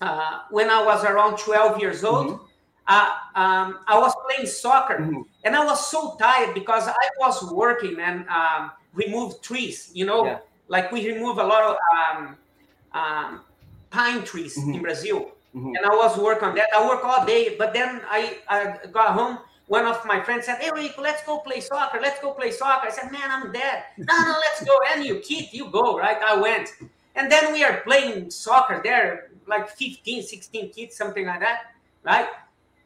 [0.00, 2.40] uh, when I was around twelve years old.
[2.90, 5.22] Uh, um, I was playing soccer, Mhm.
[5.44, 9.90] and I was so tired because I was working and um, remove trees.
[9.92, 10.38] You know, Yeah.
[10.68, 12.36] like we remove a lot of um,
[12.92, 13.44] um,
[13.90, 14.82] pine trees in Mhm.
[14.82, 15.76] Brazil, Mhm.
[15.76, 16.68] and I was working on that.
[16.74, 19.38] I work all day, but then I, I got home.
[19.68, 22.00] One of my friends said, "Hey, Rico, let's go play soccer.
[22.00, 24.74] Let's go play soccer." I said, "Man, I'm dead." No, no, let's go.
[24.92, 26.18] And you, kid, you go, right?
[26.22, 26.70] I went,
[27.14, 32.28] and then we are playing soccer there, like 15, 16 kids, something like that, right?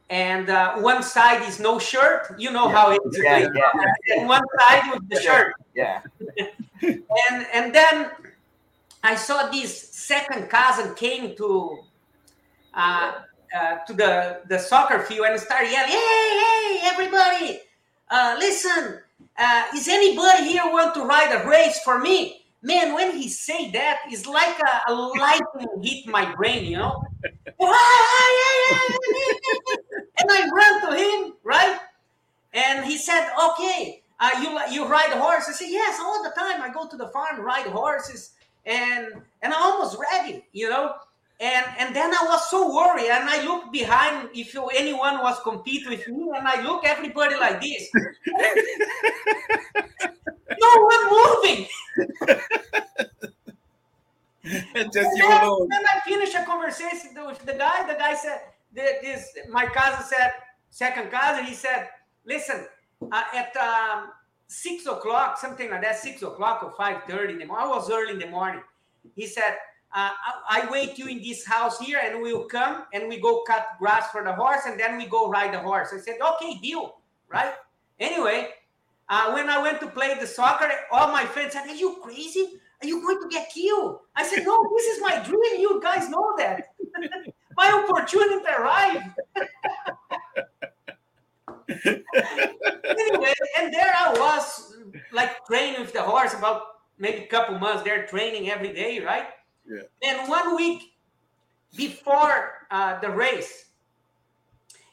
[0.09, 2.35] And uh, one side is no shirt.
[2.37, 3.17] You know how it is.
[3.17, 4.17] Yeah, yeah.
[4.17, 6.01] And one side with the shirt Yeah.
[6.81, 8.11] and and then
[9.03, 11.79] I saw this second cousin came to
[12.73, 13.11] uh,
[13.53, 17.59] uh, to the the soccer field and start yelling, "Hey, hey, everybody!
[18.09, 18.99] Uh, listen,
[19.37, 23.71] uh, is anybody here want to ride a race for me?" Man, when he say
[23.71, 27.03] that, it's like a, a lightning hit my brain, you know.
[27.23, 27.35] and
[30.31, 31.77] I ran to him, right?
[32.53, 36.31] And he said, "Okay, uh, you you ride a horse?" I said, "Yes, all the
[36.31, 36.61] time.
[36.61, 38.31] I go to the farm, ride horses,
[38.65, 40.95] and and I'm almost ready, you know."
[41.39, 45.87] And and then I was so worried, and I looked behind if anyone was compete
[45.89, 47.89] with me, and I look everybody like this.
[50.61, 51.67] no one moving.
[54.75, 55.67] And just And you then, alone.
[55.69, 57.87] then I finished a conversation with the guy.
[57.87, 58.41] The guy said,
[58.73, 60.33] "This my cousin said,
[60.69, 61.45] second cousin.
[61.45, 61.87] He said,
[62.25, 62.67] listen,
[63.11, 64.09] uh, at um,
[64.47, 67.67] six o'clock, something like that, six o'clock or five thirty in the morning.
[67.67, 68.61] I was early in the morning.
[69.15, 69.55] He said,
[69.93, 70.09] uh,
[70.49, 73.67] I, I wait you in this house here, and we'll come and we go cut
[73.79, 75.89] grass for the horse, and then we go ride the horse.
[75.93, 76.97] I said, okay, deal,
[77.29, 77.53] right?
[77.99, 78.49] Anyway,
[79.09, 82.59] uh, when I went to play the soccer, all my friends said, Are you crazy?
[82.81, 83.99] Are you going to get killed?
[84.15, 85.61] I said, No, this is my dream.
[85.61, 86.73] You guys know that.
[87.57, 89.05] my opportunity arrived.
[91.85, 94.77] anyway, and there I was,
[95.11, 96.61] like training with the horse about
[96.97, 99.27] maybe a couple months there, training every day, right?
[99.67, 100.09] Yeah.
[100.09, 100.93] And one week
[101.75, 103.65] before uh, the race,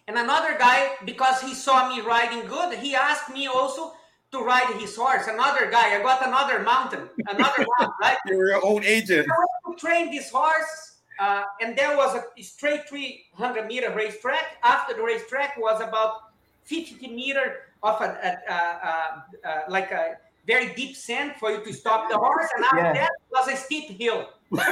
[0.06, 3.92] and another guy, because he saw me riding good, he asked me also
[4.32, 5.26] to ride his horse.
[5.26, 8.16] Another guy, I got another mountain, another one, right?
[8.26, 9.28] You're your own agent.
[9.30, 14.58] I to train this horse, uh, and there was a straight 300 meter racetrack.
[14.62, 16.32] After the racetrack was about
[16.64, 21.62] 50 meter of a, a, a, a, a like a very deep sand for you
[21.64, 22.92] to stop the horse, and after Yeah.
[22.92, 24.28] that was a steep hill.
[24.50, 24.64] One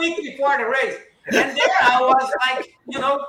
[0.00, 3.24] week before the race, and there I was like, you know.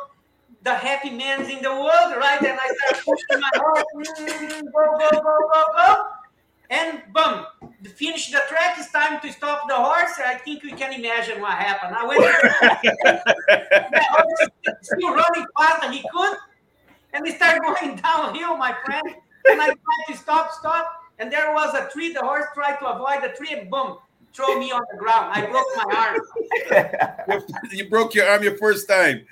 [0.64, 2.42] The happy man's in the world, right?
[2.42, 6.06] And I started pushing my horse, mm, mm, mm, mm go, go, go, go, go.
[6.70, 7.46] And boom,
[7.96, 10.20] finish the track, it's time to stop the horse.
[10.26, 11.96] I think we can imagine what happened.
[11.96, 12.22] I went
[13.94, 14.50] the horse
[14.82, 16.38] still running fast and he could,
[17.14, 19.16] and he started going downhill, my friend.
[19.50, 22.14] And I tried to stop, stop, and there was a tree.
[22.14, 23.98] The horse tried to avoid the tree, and boom,
[24.34, 25.32] throw me on the ground.
[25.34, 25.86] I broke my
[27.32, 27.44] arm.
[27.72, 29.26] you broke your arm your first time.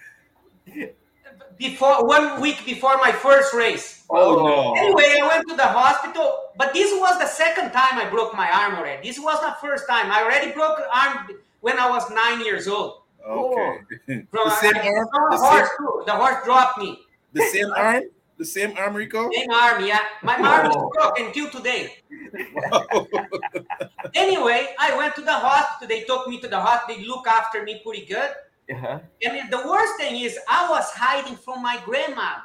[1.57, 4.03] Before one week before my first race.
[4.09, 4.73] Oh, no.
[4.77, 8.49] Anyway, I went to the hospital, but this was the second time I broke my
[8.51, 9.07] arm already.
[9.07, 10.11] This was not first time.
[10.11, 11.29] I already broke arm
[11.61, 13.03] when I was nine years old.
[13.25, 13.79] Okay.
[14.05, 15.07] From, The same I- arm?
[15.31, 16.99] The horse same- The horse dropped me.
[17.31, 18.03] The same arm?
[18.37, 19.29] The same arm, Rico?
[19.31, 20.01] Same arm, yeah.
[20.21, 21.97] My arm is broken until today.
[24.13, 25.87] Anyway, I went to the hospital.
[25.87, 27.01] They took me to the hospital.
[27.01, 28.31] They look after me pretty good.
[28.71, 28.99] Uh-huh.
[29.23, 32.37] And the worst thing is, I was hiding from my grandma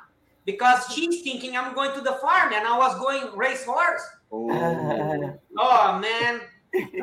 [0.45, 4.03] because she's thinking I'm going to the farm and I was going race horse.
[4.33, 5.39] Oh.
[5.59, 6.41] Oh man,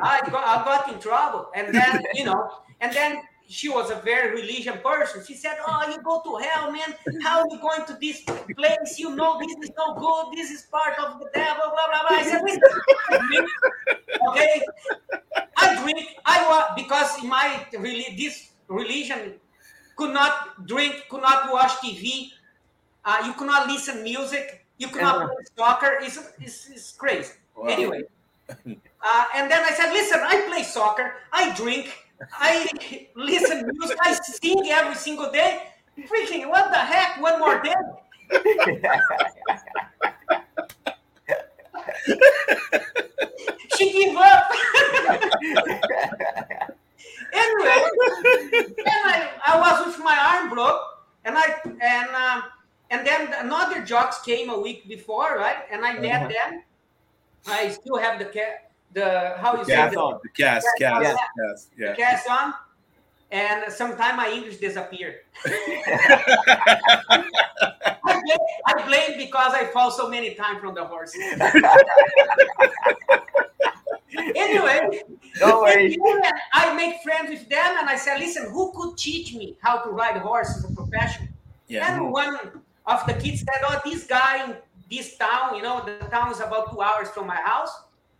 [0.02, 1.50] I got, I got in trouble.
[1.54, 5.24] And then, you know, and then she was a very religious person.
[5.24, 6.94] She said, Oh, you go to hell, man.
[7.22, 8.98] How are you going to this place?
[8.98, 10.36] You know, this is no good.
[10.36, 12.18] This is part of the devil, blah, blah, blah.
[12.18, 12.42] I said.
[14.28, 14.62] Okay.
[15.56, 16.08] I drink.
[16.26, 19.34] I was, because in my really this religion
[19.96, 22.30] could not drink, could not watch TV.
[23.04, 24.66] Uh, you could not listen music.
[24.76, 25.98] You could not play soccer.
[26.02, 27.32] It's, it's, it's crazy.
[27.56, 27.66] Wow.
[27.68, 28.02] Anyway,
[28.48, 32.68] uh, and then I said, listen, I play soccer, I drink, I
[33.14, 35.62] listen to music, I sing every single day.
[36.08, 37.20] Freaking, what the heck?
[37.20, 37.74] One more day.
[43.76, 44.48] she gave up.
[47.32, 47.84] anyway,
[48.76, 50.80] then I, I was with my arm broke,
[51.24, 52.42] and I and um,
[52.90, 55.58] and then another jocks came a week before, right?
[55.70, 56.28] And I met Uh-huh.
[56.28, 56.62] them.
[57.46, 58.58] I still have the ca-
[58.92, 60.20] the how you say Cast the, on.
[60.22, 61.16] The cast, Yeah, cast, yeah.
[61.46, 61.76] cast.
[61.76, 62.54] the cast on,
[63.30, 65.16] and sometimes my English disappeared.
[65.46, 67.24] I
[68.04, 71.14] blame, I blame because I fall so many times from the horse.
[74.16, 75.02] anyway,
[75.38, 75.68] Don't
[76.52, 79.90] I make friends with them, and I said, "Listen, who could teach me how to
[79.90, 81.28] ride a horse as a profession?"
[81.68, 81.94] Yeah.
[81.94, 82.38] And one
[82.86, 84.56] of the kids said, "Oh, this guy in
[84.90, 87.70] this town, you know, the town is about two hours from my house."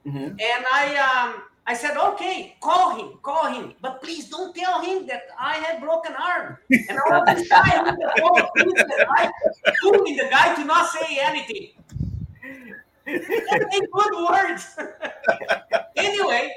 [0.06, 0.30] Mhm.
[0.30, 5.06] And I um I said, "Okay, call him, call him, but please don't tell him
[5.06, 9.30] that I had broken arm." And I was shy with the phone, and I
[10.16, 11.76] the guy to not say anything.
[13.06, 14.76] In good words.
[15.96, 16.52] anyway,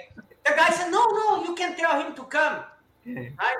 [0.46, 2.64] the guy said, "No, no, you can tell him to come."
[3.40, 3.52] I,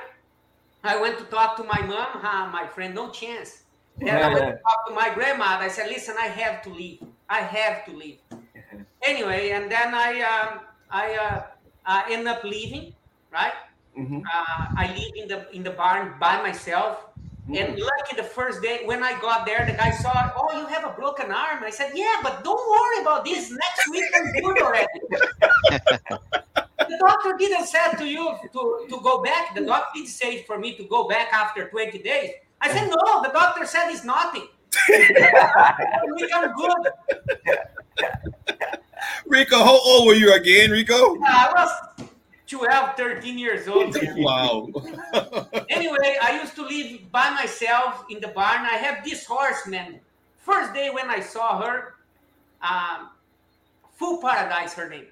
[0.84, 2.20] I went to talk to my mom.
[2.22, 3.64] Huh, my friend, no chance.
[3.98, 5.66] Then I went to talk to my grandmother.
[5.66, 7.04] I said, "Listen, I have to leave.
[7.30, 8.20] I have to leave."
[9.04, 11.44] Anyway, and then I um, I uh,
[11.86, 12.94] uh, end up leaving.
[13.32, 13.54] Right?
[13.98, 14.24] Mhm.
[14.24, 17.12] Uh, I live in the in the barn by myself.
[17.50, 20.86] And lucky the first day when I got there, the guy saw, oh, you have
[20.86, 21.64] a broken arm.
[21.64, 23.52] I said, yeah, but don't worry about this.
[23.52, 24.88] Next week I'm good already.
[26.92, 29.54] the doctor didn't say to you to, to go back.
[29.56, 32.32] The doctor did say for me to go back after 20 days.
[32.62, 34.48] I said, no, the doctor said it's nothing.
[34.88, 36.88] we are good.
[39.26, 41.18] Rico, how old were you again, Rico?
[41.26, 42.08] I was
[42.48, 43.96] 12, 13 years old.
[44.16, 44.68] Wow.
[45.70, 48.62] anyway, I used to live by myself in the barn.
[48.66, 50.00] I have this horse, man.
[50.40, 51.96] First day when I saw her,
[52.62, 53.10] um,
[53.98, 55.08] Full Paradise, her name.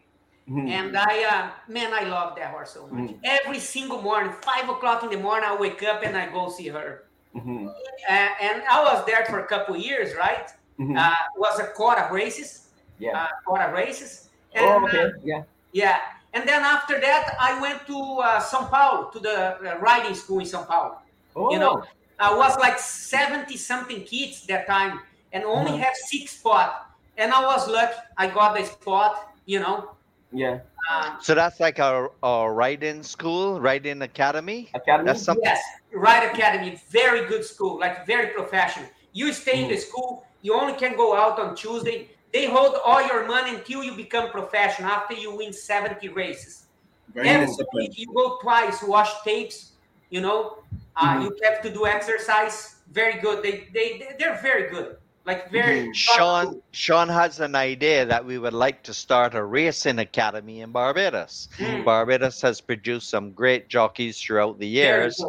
[0.50, 0.68] Mhm.
[0.68, 3.12] And I, uh, man, I love that horse so much.
[3.12, 3.20] Mhm.
[3.24, 6.70] Every single morning, five o'clock in the morning, I wake up and I go see
[6.70, 7.04] her.
[7.36, 7.68] Mhm.
[7.68, 10.50] Uh, and I was there for a couple years, right?
[10.80, 10.98] Mhm.
[10.98, 12.69] Uh, was a quarter races,
[13.00, 13.18] Yeah.
[13.18, 14.30] uh, quarter races.
[14.54, 15.04] And, Oh, okay.
[15.06, 15.44] uh, Yeah.
[15.72, 16.00] yeah.
[16.34, 20.40] And then after that, I went to uh, São Paulo, to the uh, riding school
[20.40, 21.00] in São Paulo.
[21.36, 21.52] Oh.
[21.52, 21.84] You know,
[22.20, 25.00] I was like 70 something kids that time
[25.32, 25.84] and only Uh-huh.
[25.90, 26.86] have six spot.
[27.18, 27.96] And I was lucky.
[28.18, 29.96] I got the spot, you know.
[30.32, 30.60] Yeah.
[30.90, 34.70] Uh, So that's like a, a write-in school, write-in academy.
[34.74, 35.06] Academy.
[35.08, 35.44] That's something.
[35.46, 35.62] yes,
[35.94, 38.86] Ride Academy, very good school, like very professional.
[39.14, 39.90] You stay in the Mm-hmm.
[39.90, 42.10] school, you only can go out on Tuesday.
[42.32, 46.68] They hold all your money until you become professional after you win 70 races.
[47.14, 47.48] Very Every
[47.96, 49.72] you go twice, wash tapes,
[50.12, 50.60] you know,
[50.96, 51.24] uh, Mhm.
[51.24, 52.76] you have to do exercise.
[52.92, 53.44] Very good.
[53.44, 54.98] They, they, they're very good.
[55.26, 55.94] Like very.
[55.94, 60.72] Sean Sean has an idea that we would like to start a racing academy in
[60.72, 61.50] Barbados.
[61.58, 61.86] Mm.
[61.86, 65.24] Barbados has produced some great jockeys throughout the Very years.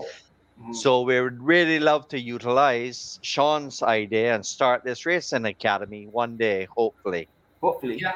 [0.61, 0.71] Good.
[0.71, 0.75] Mhm.
[0.77, 6.37] So we would really love to utilize Sean's idea and start this racing academy one
[6.37, 7.29] day, hopefully.
[7.61, 7.99] Hopefully.
[8.01, 8.13] Yeah.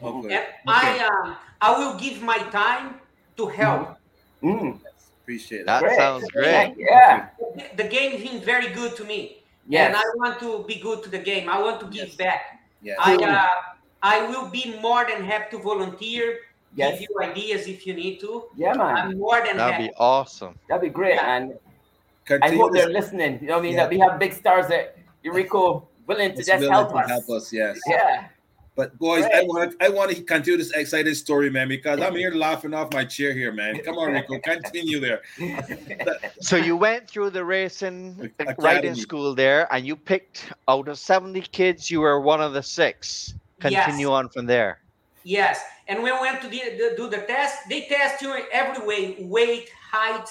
[0.00, 0.34] Hopefully.
[0.34, 3.00] And I, um, I will give my time
[3.36, 3.96] to help.
[4.42, 4.80] Mm.
[5.22, 5.86] Appreciate That that.
[5.86, 5.96] Great.
[5.98, 6.74] sounds great.
[6.76, 7.28] Yeah.
[7.76, 9.42] The game has been very good to me.
[9.68, 9.86] Yes.
[9.86, 11.48] And I want to be good to the game.
[11.48, 12.16] I want to give Yes.
[12.16, 12.60] back.
[12.82, 12.94] Yeah.
[12.98, 13.48] I, uh,
[14.02, 16.38] I will be more than happy to volunteer,
[16.74, 17.00] Yes.
[17.00, 18.44] give you ideas if you need to.
[18.56, 18.96] Yeah, man.
[18.96, 19.88] I'm more than That'd happy.
[19.88, 20.58] be awesome.
[20.68, 21.14] That'd be great.
[21.16, 21.36] Yeah.
[21.36, 21.58] And
[22.42, 23.38] I hope they're listening.
[23.42, 23.72] You know what I mean?
[23.72, 23.80] Yeah.
[23.84, 27.08] That we have big stars that Eurico willing to this just willing help to us.
[27.10, 27.52] help us.
[27.52, 27.78] Yes.
[27.86, 28.28] Yeah.
[28.74, 29.48] But boys, I Great.
[29.48, 33.04] want I want to continue this exciting story, man, because I'm here laughing off my
[33.04, 33.78] chair here, man.
[33.84, 35.20] Come on, Rico, continue there.
[36.40, 38.56] So you went through the racing Academy.
[38.64, 42.62] riding school there and you picked out of 70 kids, you were one of the
[42.62, 43.34] six.
[43.60, 44.18] Continue Yes.
[44.18, 44.80] on from there.
[45.24, 45.60] Yes.
[45.88, 49.16] And when we went to the, the, do the test, they test you every way
[49.20, 50.28] weight, height,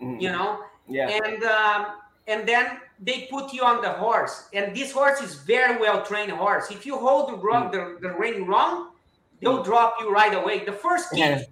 [0.00, 0.20] Mhm.
[0.20, 1.08] you know, Yeah.
[1.08, 1.86] and um,
[2.26, 4.48] and then they put you on the horse.
[4.52, 6.70] And this horse is very well trained horse.
[6.70, 8.92] If you hold the, wrong, the, the rein wrong,
[9.40, 10.64] they'll drop you right away.
[10.64, 11.38] The first Yeah.
[11.38, 11.46] kid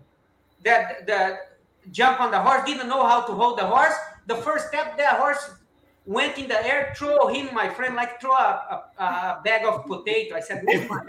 [0.64, 1.58] that that
[1.90, 3.94] jump on the horse didn't know how to hold the horse.
[4.26, 5.50] The first step, that horse
[6.04, 9.84] went in the air, throw him, my friend, like throw a, a, a bag of
[9.86, 10.36] potato.
[10.36, 11.00] I said, "Oh my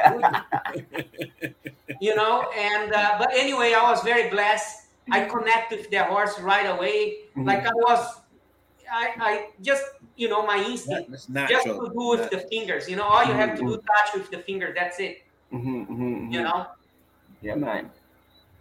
[0.74, 1.54] goodness."
[2.00, 2.50] you know.
[2.58, 4.88] And uh, but anyway, I was very blessed.
[5.12, 7.26] I connect with the horse right away.
[7.36, 7.46] Mhm.
[7.48, 8.22] Like I was,
[8.92, 9.84] I, I just
[10.16, 11.10] you know my instinct
[11.50, 12.88] just to do with the fingers.
[12.90, 14.72] You know, all you have to do touch with the finger.
[14.76, 15.24] That's it.
[15.52, 16.68] Mhm, mhm, You know.
[17.42, 17.90] Yeah, man.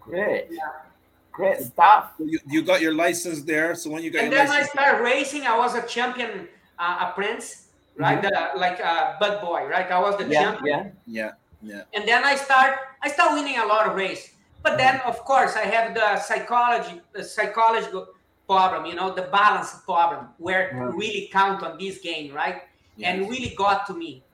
[0.00, 0.46] Great.
[0.50, 0.88] Yeah.
[1.32, 2.12] Great stuff.
[2.18, 4.70] You, you got your license there, so when you got And your then I license,
[4.72, 5.42] started racing.
[5.46, 8.20] I was a champion uh, apprentice, right?
[8.22, 9.88] The- like uh, Bug Boy, right?
[9.90, 10.32] I was the Mm-hmm.
[10.32, 10.92] Yeah, champion.
[11.06, 11.24] yeah.
[11.26, 11.30] yeah,
[11.60, 11.82] yeah.
[11.94, 14.36] and then I start I start winning a lot of race.
[14.62, 18.06] But then of course I have the psychology the psychological
[18.48, 20.92] problem, you know, the balance problem where Mhm.
[20.92, 22.62] really count on this game, right?
[23.02, 24.26] And really got to me,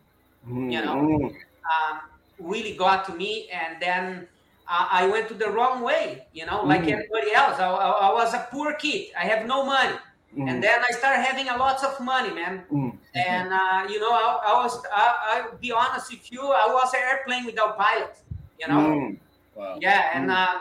[0.68, 1.34] you know, Mhm.
[1.70, 2.00] um,
[2.38, 4.28] really got to me, and then
[4.68, 6.88] uh, I went to the wrong way, you know, like Mhm.
[6.88, 7.58] everybody else.
[7.60, 9.12] I, I, I was a poor kid.
[9.18, 9.96] I have no money,
[10.36, 10.48] Mhm.
[10.48, 12.64] and then I started having a lot of money, man.
[12.70, 12.98] Mhm.
[13.14, 16.92] And uh, you know, I, I was I, I'll be honest with you, I was
[16.94, 18.16] an airplane without pilot.
[18.58, 19.20] You know, Mhm.
[19.54, 19.78] Wow.
[19.80, 20.60] yeah, and uh,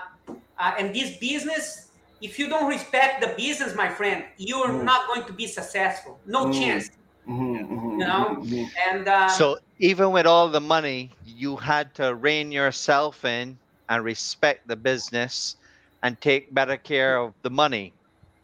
[0.59, 4.85] uh, and this business, if you don't respect the business, my friend, you're Mm.
[4.85, 6.21] not going to be successful.
[6.25, 6.51] No Mm.
[6.51, 6.89] chance.
[7.27, 8.69] Mhm, mhm, You know, mhm.
[8.89, 13.59] and uh, So even with all the money, you had to rein yourself in
[13.89, 15.55] and respect the business
[16.03, 17.95] and take better care of the money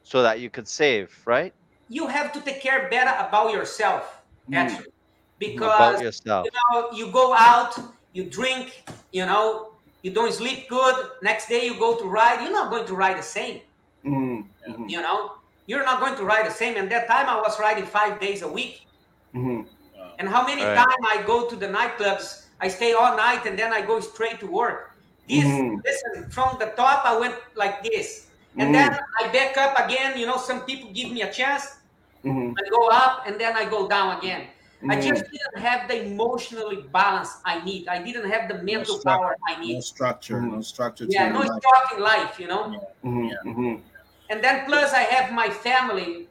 [0.10, 1.53] so that you could save, right?
[1.88, 4.55] you have to take care better about yourself, Mm.
[4.62, 4.93] actually,
[5.39, 6.45] because yourself.
[6.45, 7.74] you know you go out,
[8.14, 9.72] you drink, you know,
[10.03, 10.95] you don't sleep good.
[11.22, 13.62] Next day you go to ride, you're not going to ride the same.
[14.05, 15.32] Mhm, mhm, You know,
[15.68, 16.76] you're not going to ride the same.
[16.78, 18.88] And that time I was riding five days a week.
[19.34, 19.66] mhm.
[20.20, 20.76] And how many Right.
[20.76, 24.39] times I go to the nightclubs, I stay all night and then I go straight
[24.41, 24.91] to work.
[25.28, 25.82] This, Mhm.
[25.86, 28.29] listen, from the top, I went like this.
[28.58, 28.74] And Mhm.
[28.74, 30.18] then I back up again.
[30.18, 31.66] You know, some people give me a chance.
[32.24, 32.56] Mhm.
[32.58, 34.50] I go up and then I go down again.
[34.89, 35.02] I Mhm.
[35.02, 37.88] just didn't have the emotionally balance I need.
[37.88, 39.20] I didn't have the mental structure.
[39.20, 39.68] power I need.
[39.68, 39.84] No need.
[39.84, 41.06] structure, no structure.
[41.08, 42.74] Yeah, no structure in life, you know.
[43.04, 43.84] Mhm, mhm.
[44.30, 46.30] And then plus I have my family.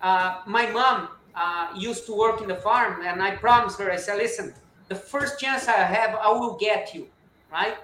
[0.00, 3.96] Uh, my mom uh, used to work in the farm, and I promised her, I
[3.96, 4.54] said, listen,
[4.88, 7.08] the first chance I have, I will get you,
[7.50, 7.76] right?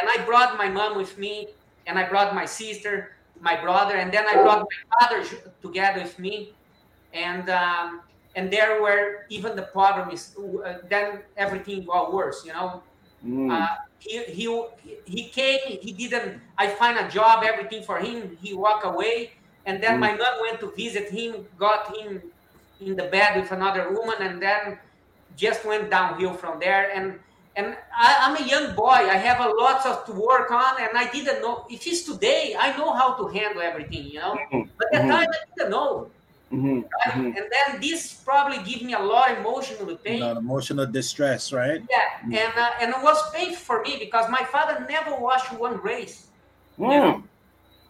[0.00, 1.46] And I brought my mom with me,
[1.86, 5.24] and I brought my sister, my brother, and then I brought my father
[5.62, 6.56] together with me,
[7.12, 8.02] and um,
[8.34, 10.34] and there where even the problem is,
[10.64, 12.84] uh, then everything got worse, you know.
[13.24, 13.50] Mhm.
[13.50, 13.66] Uh,
[13.98, 14.46] he, he
[15.06, 19.32] he came he didn't i find a job everything for him he walked away
[19.66, 20.00] and then Mm.
[20.00, 22.22] my mom went to visit him got him
[22.80, 24.78] in the bed with another woman and then
[25.34, 27.18] just went downhill from there and
[27.58, 30.96] and I, i'm a young boy i have a lot of to work on and
[30.96, 34.70] i didn't know if it's today i know how to handle everything you know Mhm.
[34.78, 35.10] but at that Mhm.
[35.14, 36.10] time i didn't know
[36.52, 37.14] Mhm, right?
[37.14, 37.36] mhm.
[37.36, 41.82] and then this probably give me a lot of emotional pain Not emotional distress, right?
[41.90, 45.76] yeah, and uh, and it was painful for me because my father never watched one
[45.82, 46.28] race.
[46.78, 47.22] Mm.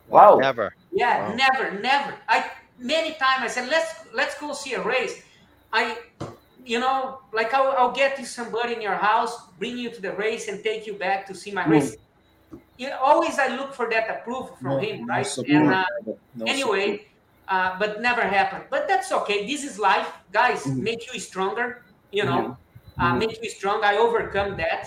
[0.09, 0.39] Wow.
[0.41, 0.73] Never.
[0.93, 1.35] Yeah, Wow.
[1.37, 2.15] never, never.
[2.29, 5.23] I many times I said, let's let's go see a race.
[5.73, 5.97] I,
[6.69, 10.13] you know, like I'll, I'll get you somebody in your house, bring you to the
[10.15, 11.71] race, and take you back to see my Mm.
[11.75, 11.97] race.
[12.77, 15.27] You always I look for that approval from No- him, no right?
[15.27, 15.85] support, and uh,
[16.35, 17.07] no anyway,
[17.49, 18.67] uh, but never happened.
[18.71, 19.47] But that's okay.
[19.47, 20.63] This is life, guys.
[20.65, 20.83] Mhm.
[20.83, 21.85] Make you stronger.
[22.13, 22.59] You know, Mhm.
[22.99, 23.19] uh, Mhm.
[23.19, 23.85] make you strong.
[23.85, 24.87] I overcome that.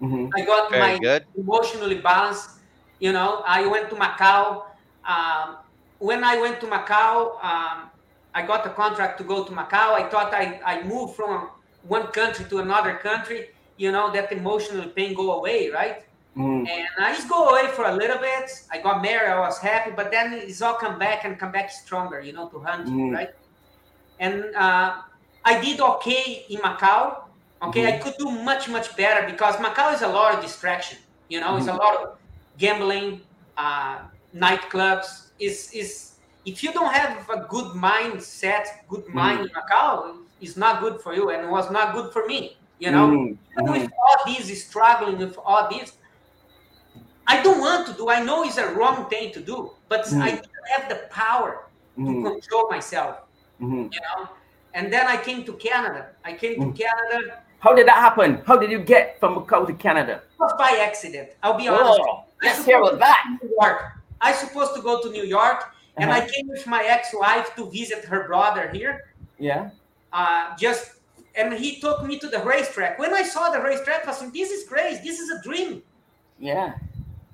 [0.00, 0.30] Mhm.
[0.36, 1.26] I got Very my good.
[1.36, 2.50] emotionally balanced.
[2.98, 4.64] You know, I went to Macau.
[5.04, 5.58] Um,
[5.98, 7.89] when I went to Macau, um,
[8.34, 9.94] I got a contract to go to Macau.
[9.94, 11.50] I thought I, I moved from
[11.82, 13.50] one country to another country.
[13.76, 16.04] You know, that emotional pain go away, right?
[16.36, 16.68] Mhm.
[16.68, 18.50] And I just go away for a little bit.
[18.70, 19.30] I got married.
[19.30, 22.20] I was happy, but then it's all come back and come back stronger.
[22.20, 23.12] You know, to hunt, Mhm.
[23.16, 23.30] right?
[24.18, 24.96] And uh,
[25.44, 27.22] I did okay in Macau.
[27.62, 30.98] Okay, I could do much much better because Macau is a lot of distraction.
[31.28, 32.18] You know, it's a lot of
[32.58, 33.20] gambling,
[33.56, 33.98] uh,
[34.34, 35.28] nightclubs.
[35.38, 36.09] Is is
[36.44, 41.14] if you don't have a good mindset, good mind in Macau, it's not good for
[41.14, 42.56] you, and it was not good for me.
[42.78, 43.36] You know, Mhm.
[43.58, 45.92] Even with all these struggling with all this,
[47.26, 48.08] I don't want to do.
[48.08, 50.22] I know it's a wrong thing to do, but Mm.
[50.22, 51.66] I don't have the power
[51.96, 52.22] to Mhm.
[52.24, 53.16] control myself.
[53.60, 53.92] Mhm.
[53.94, 54.28] You know,
[54.72, 56.06] and then I came to Canada.
[56.24, 56.76] I came to Mm.
[56.78, 58.42] Canada How did that happen?
[58.46, 60.22] How did you get from Macau to Canada?
[60.40, 61.28] just by accident.
[61.42, 62.00] I'll be honest.
[62.02, 63.22] Oh, I let's hear about that.
[63.42, 63.78] New York.
[64.18, 66.28] I supposed to go to New York, and I Uh-huh.
[66.34, 68.94] came with my ex-wife to visit her brother here.
[69.38, 69.70] Yeah.
[70.12, 70.92] uh, just
[71.36, 72.98] and he took me to the racetrack.
[72.98, 75.02] When I saw the racetrack, I said, "This is great.
[75.02, 75.82] This is a dream."
[76.38, 76.74] Yeah.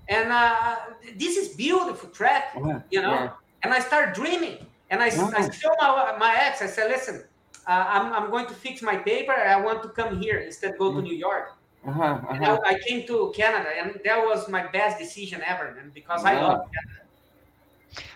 [0.08, 0.76] And uh,
[1.16, 3.14] this is beautiful track, Yeah, you know.
[3.14, 3.30] yeah.
[3.62, 4.58] And I started dreaming,
[4.90, 5.32] and I, Wow.
[5.36, 6.60] I showed my, my ex.
[6.62, 7.24] I said, "Listen,
[7.66, 9.32] uh, I'm, I'm going to fix my paper.
[9.32, 11.46] I want to come here instead go to New York."
[11.88, 12.20] Uh-huh.
[12.30, 12.60] And uh-huh.
[12.66, 16.34] I, I came to Canada, and that was my best decision ever, man, because I
[16.34, 17.00] love Canada.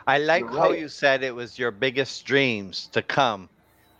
[0.07, 3.49] I like You're how you said it was your biggest dreams to come.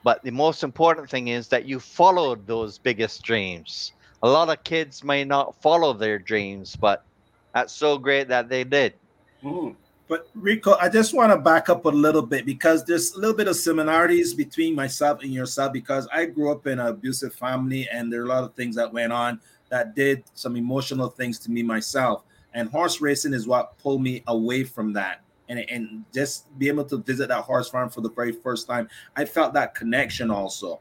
[0.03, 3.93] But the most important thing is that you followed those biggest dreams.
[4.23, 7.05] A lot of kids may not follow their dreams, but
[7.53, 8.95] That's so great that they did.
[9.43, 9.75] Mhm.
[10.07, 13.37] But Rico, I just want to back up a little bit because there's a little
[13.37, 17.89] bit of similarities between myself and yourself because I grew up in an abusive family
[17.93, 21.39] and there are a lot of things that went on that did some emotional things
[21.41, 22.25] to me myself.
[22.55, 25.23] And horse racing is what pulled me away from that.
[25.51, 28.89] And, and just be able to visit that horse farm for the very first time,
[29.17, 30.81] I felt that connection also.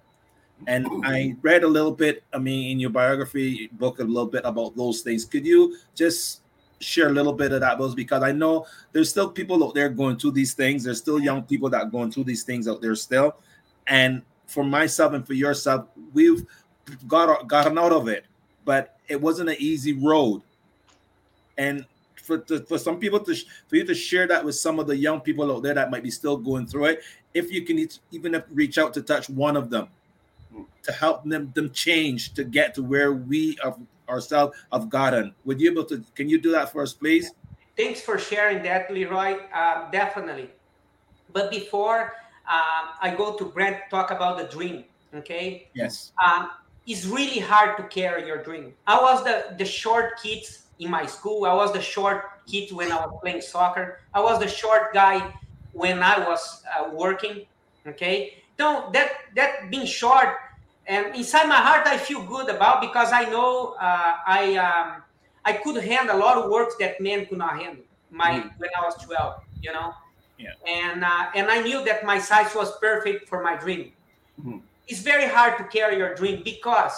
[0.67, 4.43] And I read a little bit, I mean, in your biography book, a little bit
[4.45, 5.25] about those things.
[5.25, 6.41] Could you just
[6.79, 9.89] share a little bit of that, those because I know there's still people out there
[9.89, 10.83] going through these things.
[10.83, 13.35] There's still young people that are going through these things out there still.
[13.87, 16.45] And for myself and for yourself, we've
[17.07, 18.25] got gotten out of it,
[18.65, 20.41] but it wasn't an easy road.
[21.57, 21.85] And
[22.29, 23.35] for to, for some people to
[23.67, 26.03] for you to share that with some of the young people out there that might
[26.03, 27.01] be still going through it,
[27.33, 27.77] if you can
[28.11, 29.89] even if reach out to touch one of them
[30.83, 35.33] to help them them change to get to where we of ourselves have gotten.
[35.45, 36.03] Would you be able to?
[36.15, 37.31] Can you do that for us, please?
[37.75, 39.37] Thanks for sharing that, Leroy.
[39.53, 40.49] Uh, definitely.
[41.31, 42.13] But before
[42.49, 45.69] um, I go to Brent talk about the dream, okay?
[45.73, 46.11] Yes.
[46.25, 46.49] Um,
[46.85, 48.73] it's really hard to carry your dream.
[48.87, 50.43] I was the, the short kid
[50.79, 51.45] in my school.
[51.45, 53.99] I was the short kid when I was playing soccer.
[54.13, 55.33] I was the short guy
[55.73, 57.45] when I was uh, working.
[57.87, 60.35] Okay, don't that that being short
[60.87, 65.03] and inside my heart I feel good about because I know uh, I um,
[65.45, 67.83] I could handle a lot of work that men could not handle.
[68.11, 69.93] My when I was twelve, you know,
[70.37, 70.53] Yeah.
[70.67, 73.91] and uh, and I knew that my size was perfect for my dream.
[74.41, 74.61] Mhm.
[74.87, 76.95] It's very hard to carry your dream because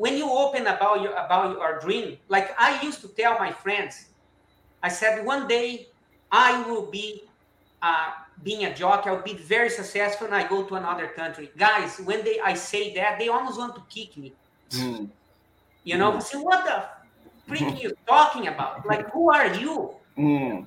[0.00, 4.06] when you open about your about your dream, like I used to tell my friends,
[4.82, 5.88] I said one day
[6.32, 7.24] I will be
[7.82, 8.08] uh,
[8.42, 9.10] being a jockey.
[9.10, 11.50] I'll be very successful, and I go to another country.
[11.54, 14.32] Guys, when they I say that, they almost want to kick me.
[14.70, 15.10] Mm.
[15.84, 16.78] You know, say what the
[17.52, 18.86] freaking you talking about?
[18.92, 19.96] Like, who are you?
[20.16, 20.66] Mm.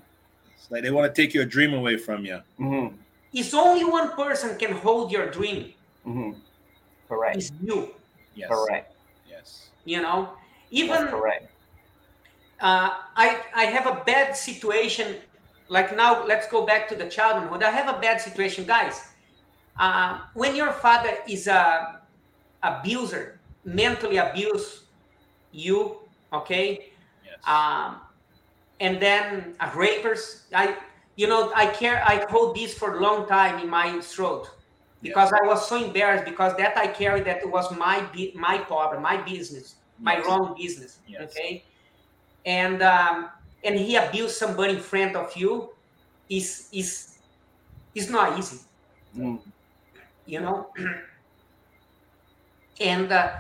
[0.54, 2.40] It's like they want to take your dream away from you.
[2.60, 2.94] Mhm.
[3.34, 5.74] It's only one person can hold your dream.
[6.06, 6.38] Mhm.
[7.10, 7.38] Correct.
[7.38, 7.96] It's you.
[8.36, 8.50] Yes.
[8.50, 8.93] Correct.
[9.86, 10.34] You know,
[10.70, 11.08] even
[12.60, 15.18] uh, I I have a bad situation.
[15.70, 17.64] Like now, let's go back to the childhood.
[17.64, 19.02] I have a bad situation, guys.
[19.80, 22.02] Uh, when your father is a
[22.64, 24.86] abuser, mentally abuse
[25.52, 26.00] you,
[26.34, 26.90] okay,
[27.24, 27.40] Yes.
[27.46, 28.02] um,
[28.80, 30.48] and then a rapers.
[30.54, 30.78] I,
[31.16, 32.04] you know, I care.
[32.06, 34.50] I hold this for a long time in my throat
[35.04, 39.04] because I was so embarrassed because that I carried that it was my my problem,
[39.04, 40.20] my business, my Yes.
[40.20, 41.00] wrong business.
[41.08, 41.34] Yes.
[41.38, 41.66] Okay,
[42.46, 43.30] and um,
[43.64, 45.70] and he abused somebody in front of you
[46.30, 47.20] is is
[47.96, 48.60] is not easy
[49.16, 49.40] Mm.
[50.26, 50.72] you know
[52.80, 53.34] and, uh,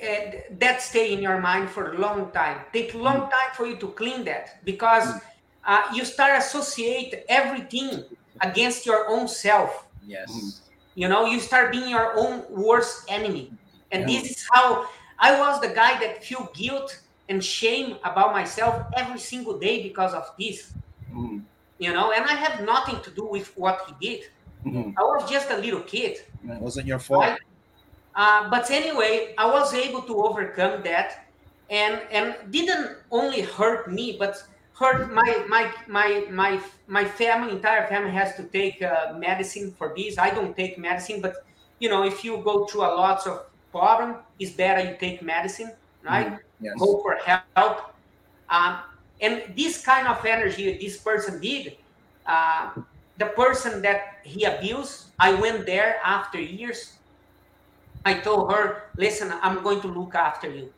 [0.00, 3.66] and that stay in your mind for a long time take a long time for
[3.66, 5.20] you to clean that because
[5.64, 8.04] uh, you start associate everything
[8.40, 10.59] against your own self Yes.
[10.94, 13.52] You know you start being your own worst enemy
[13.92, 14.20] and Yeah.
[14.20, 14.86] this is how
[15.18, 20.14] i was the guy that feel guilt and shame about myself every single day because
[20.14, 20.72] of this
[21.12, 21.42] Mm.
[21.78, 24.20] you know and i have nothing to do with what he did
[24.64, 24.94] Mhm.
[24.98, 27.38] i was just a little kid It wasn't your fault.
[28.14, 31.26] Uh, but anyway, I was able to overcome that,
[31.70, 34.34] and and didn't only hurt me, but
[34.80, 37.36] my my my my my family.
[37.36, 40.18] Entire family has to take uh, medicine for this.
[40.18, 41.34] I don't take medicine, but
[41.78, 45.72] you know, if you go through a lots of problem, it's better you take medicine,
[46.02, 46.32] right?
[46.60, 46.74] Yes.
[46.78, 47.78] Go for help.
[48.24, 48.54] Um,
[49.20, 49.24] and
[49.56, 51.76] this kind of energy this person did,
[52.26, 52.70] uh,
[53.16, 56.98] the person that he abused, I went there after years.
[58.04, 60.72] I told her, listen, I'm going to look after you.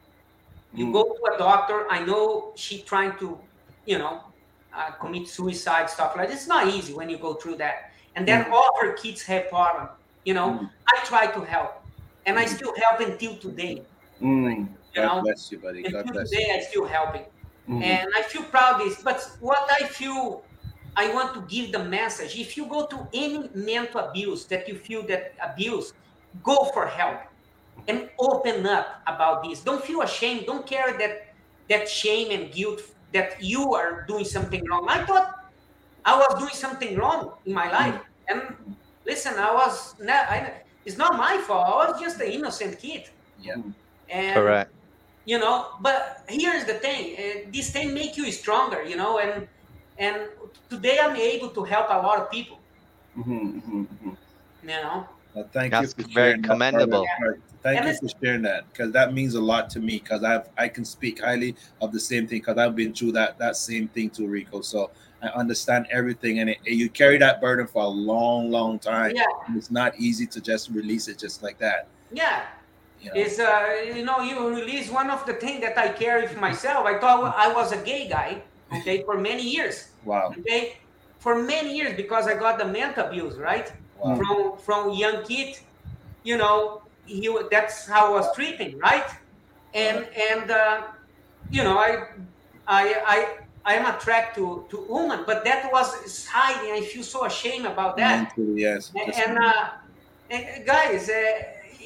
[0.75, 0.93] You Mm.
[0.93, 1.87] go to a doctor.
[1.91, 3.49] I know she trying to,
[3.87, 4.35] you know,
[4.73, 6.41] uh, commit suicide, stuff like this.
[6.41, 7.77] It's not easy when you go through that.
[8.15, 9.89] And then all her kids have problem.
[10.25, 10.71] You know, Mm.
[10.95, 11.73] I try to help,
[12.27, 13.87] and I still help until today.
[14.21, 14.77] Mm.
[14.95, 15.83] You God know, bless you, buddy.
[15.83, 16.39] God until bless you.
[16.39, 17.27] today I still helping
[17.69, 17.83] Mhm.
[17.83, 19.03] and I feel proud of this.
[19.03, 20.49] But what I feel,
[20.97, 24.77] I want to give the message: if you go to any mental abuse that you
[24.77, 25.93] feel that abuse,
[26.43, 27.21] go for help
[27.89, 29.63] and open up about this.
[29.63, 30.47] Don't feel ashamed.
[30.47, 31.19] Don't carry that
[31.69, 32.81] that shame and guilt
[33.13, 34.87] that you are doing something wrong.
[34.89, 35.29] I thought
[36.05, 38.41] I was doing something wrong in my life, and
[39.07, 40.29] listen, I was not.
[40.31, 41.67] I, it's not my fault.
[41.89, 43.09] I was just an innocent kid.
[43.39, 43.57] Yeah.
[44.09, 44.71] And Correct.
[45.25, 49.47] you know but here's the thing uh, this thing make you stronger you know and
[49.99, 50.17] and
[50.69, 52.59] today i'm able to help a lot of people
[53.17, 53.63] Mhm.
[53.63, 53.87] Mhm.
[53.95, 54.17] Mhm.
[54.63, 57.07] you know Well, thank That's you for very sharing that part commendable.
[57.21, 57.37] that.
[57.63, 60.49] Thank And you for sharing that because that means a lot to me because I've
[60.59, 63.89] I can speak highly of the same thing because I've been through that that same
[63.89, 64.61] thing too, Rico.
[64.61, 64.91] So
[65.23, 69.13] I understand everything and it, you carry that burden for a long, long time.
[69.15, 69.25] Yeah.
[69.47, 71.87] And it's not easy to just release it just like that.
[72.11, 72.45] Yeah.
[73.01, 73.21] You know?
[73.21, 76.87] Is uh, you know, you release one of the things that I carry for myself.
[76.87, 79.89] I thought I was a gay guy, okay, for many years.
[80.05, 80.35] Wow.
[80.39, 80.79] Okay,
[81.19, 83.73] for many years because I got the mental abuse, right?
[84.03, 84.17] Wow.
[84.17, 85.57] From from young kid,
[86.25, 89.09] you know, he that's how I was treating, right?
[89.75, 90.83] And and uh,
[91.51, 92.09] you know, I
[92.67, 93.27] I I
[93.65, 96.73] I am attracted to to women, but that was hiding.
[96.73, 98.37] I feel so ashamed about that.
[98.37, 98.91] Mentally, yes.
[98.95, 99.71] And, Just- and, uh,
[100.31, 101.15] and guys, uh,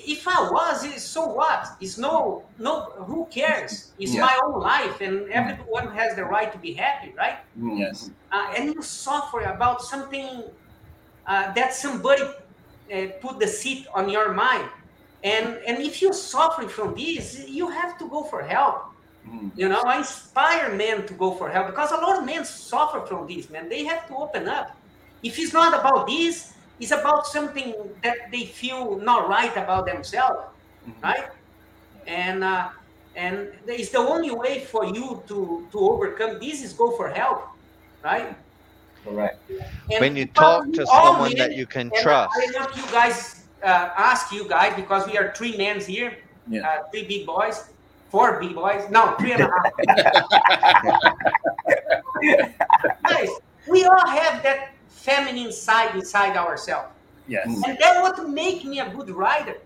[0.09, 1.67] if I was, so what?
[1.81, 2.93] It's no, no.
[3.07, 3.93] Who cares?
[3.99, 4.23] It's Yeah.
[4.23, 7.39] my own life, and everyone has the right to be happy, right?
[7.77, 8.11] yes.
[8.33, 10.45] Uh, and you suffer about something
[11.27, 14.69] uh, that somebody uh, put the seat on your mind,
[15.25, 18.93] and and if you're suffering from this, you have to go for help.
[19.57, 23.01] You know, I inspire men to go for help because a lot of men suffer
[23.07, 23.69] from this, man.
[23.69, 24.77] They have to open up.
[25.23, 30.39] If it's not about this, it's about something that they feel not right about themselves,
[31.03, 31.29] right?
[32.07, 32.69] And uh,
[33.17, 37.49] and it's the only way for you to to overcome this is go for help,
[38.05, 38.37] right?
[39.07, 39.39] Correct.
[39.91, 42.35] And When you talk to all someone that you can trust.
[42.37, 46.69] I want you guys uh, ask you guys because we are three men here, Yeah.
[46.69, 47.71] uh, three big boys,
[48.11, 49.73] four big boys, no, three and a half.
[53.09, 53.31] guys,
[53.69, 56.89] we all have that feminine side inside ourselves.
[57.29, 57.47] Yes.
[57.47, 59.57] And that what make me a good rider.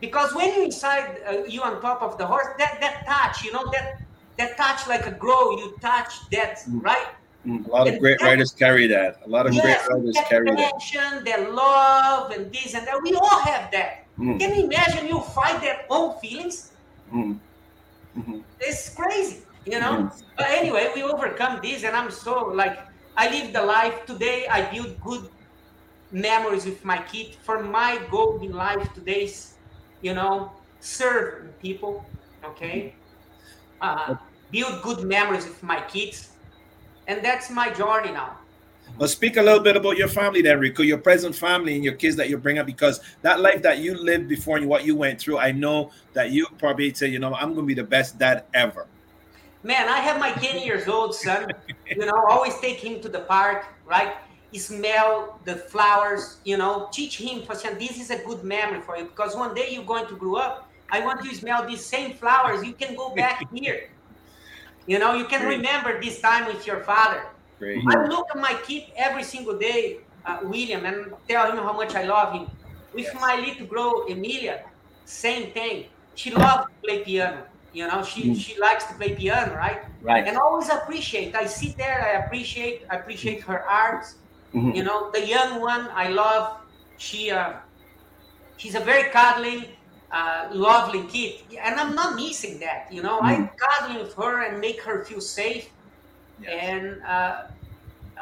[0.00, 3.52] Because when you inside, uh, you on top of the horse, that that touch, you
[3.52, 4.00] know, that
[4.36, 7.06] that touch like a grow, you touch that, right?
[7.44, 9.20] A lot of great writers carry that.
[9.26, 10.72] A lot of Yes, great writers carry that.
[11.24, 13.02] that love, and this and that.
[13.02, 14.06] We all have that.
[14.18, 14.38] Mm.
[14.38, 16.70] Can you imagine you fight their own feelings?
[17.12, 17.40] Mm.
[18.60, 20.06] It's crazy, you know.
[20.06, 20.22] Mm.
[20.36, 22.78] But anyway, we overcome this, and I'm so like
[23.16, 24.46] I live the life today.
[24.46, 25.28] I build good
[26.12, 27.34] memories with my kid.
[27.42, 29.58] For my goal in life today is,
[30.00, 32.06] you know, serve people.
[32.44, 32.94] Okay,
[33.80, 34.14] uh,
[34.50, 36.31] build good memories with my kids,
[37.06, 38.38] and that's my journey now.
[38.98, 41.94] Well, speak a little bit about your family then, Rico, your present family and your
[41.94, 44.94] kids that you bring up, because that life that you lived before and what you
[44.94, 47.84] went through, I know that you probably say, you know, I'm going to be the
[47.84, 48.86] best dad ever.
[49.62, 51.50] Man, I have my 10 years old son.
[51.88, 54.14] You know, always take him to the park, right?
[54.54, 58.98] Smell the flowers, you know, teach him for saying this is a good memory for
[58.98, 60.68] you because one day you're going to grow up.
[60.90, 62.62] I want you to smell these same flowers.
[62.62, 63.88] You can go back here.
[64.86, 67.22] You know, you can remember this time with your father.
[67.58, 67.82] Great.
[67.88, 71.94] I look at my kid every single day, uh, William, and tell him how much
[71.94, 72.48] I love him.
[72.92, 74.60] With my little girl, Emilia,
[75.04, 75.86] same thing.
[76.14, 77.46] She loves to play piano.
[77.72, 78.36] You know, she, Mm.
[78.38, 79.80] she likes to play piano, right?
[80.02, 80.26] Right.
[80.26, 81.34] And always appreciate.
[81.34, 84.04] I sit there, I appreciate, I appreciate her art.
[84.54, 84.74] Mhm.
[84.76, 86.58] You know, the young one I love.
[86.98, 87.54] She uh,
[88.56, 89.64] she's a very cuddling,
[90.12, 92.88] uh, lovely kid, and I'm not missing that.
[92.90, 95.70] You know, I'm cuddling with her and make her feel safe,
[96.46, 97.44] and uh,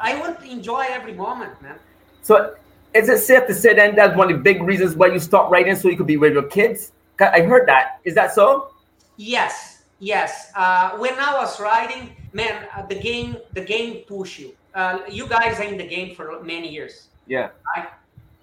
[0.01, 1.75] I want to enjoy every moment, man.
[2.21, 2.55] So,
[2.93, 5.51] is it safe to say then that's one of the big reasons why you stopped
[5.51, 6.91] writing so you could be with your kids?
[7.19, 7.99] I heard that.
[8.03, 8.71] Is that so?
[9.17, 10.51] Yes, yes.
[10.55, 14.55] Uh, when I was writing, man, uh, the game, the game push you.
[14.73, 17.49] Uh, you guys are in the game for many years, Yeah.
[17.75, 17.89] right?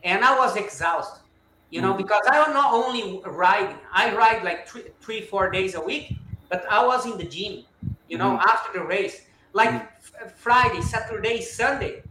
[0.05, 1.23] And I was exhausted,
[1.71, 1.97] you know, Mhm.
[1.97, 3.79] because I was not only riding.
[3.93, 6.13] I ride like three, three, four days a week,
[6.49, 7.65] but I was in the gym,
[8.07, 8.49] you know, Mhm.
[8.49, 9.21] after the race,
[9.53, 12.03] like f- Friday, Saturday, Sunday.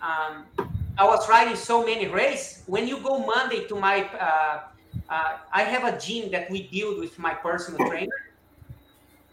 [0.00, 0.52] Um,
[0.98, 2.62] I was riding so many races.
[2.66, 4.62] When you go Monday to my, uh,
[5.08, 8.12] uh, I have a gym that we build with my personal trainer,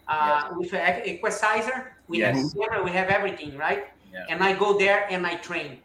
[0.06, 1.02] uh, with an.
[2.08, 2.54] We have Yes.
[2.56, 3.84] camera, we have everything, right?
[4.04, 4.26] Yeah.
[4.28, 5.82] And I go there and I train,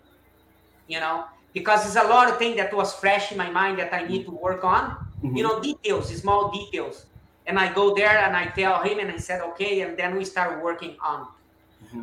[0.88, 3.94] you know, because it's a lot of things that was fresh in my mind that
[3.94, 4.98] I need to work on.
[5.24, 5.38] Mhm.
[5.38, 7.06] You know, details, small details.
[7.46, 10.26] And I go there and I tell him, and I said, okay, and then we
[10.26, 11.28] start working on.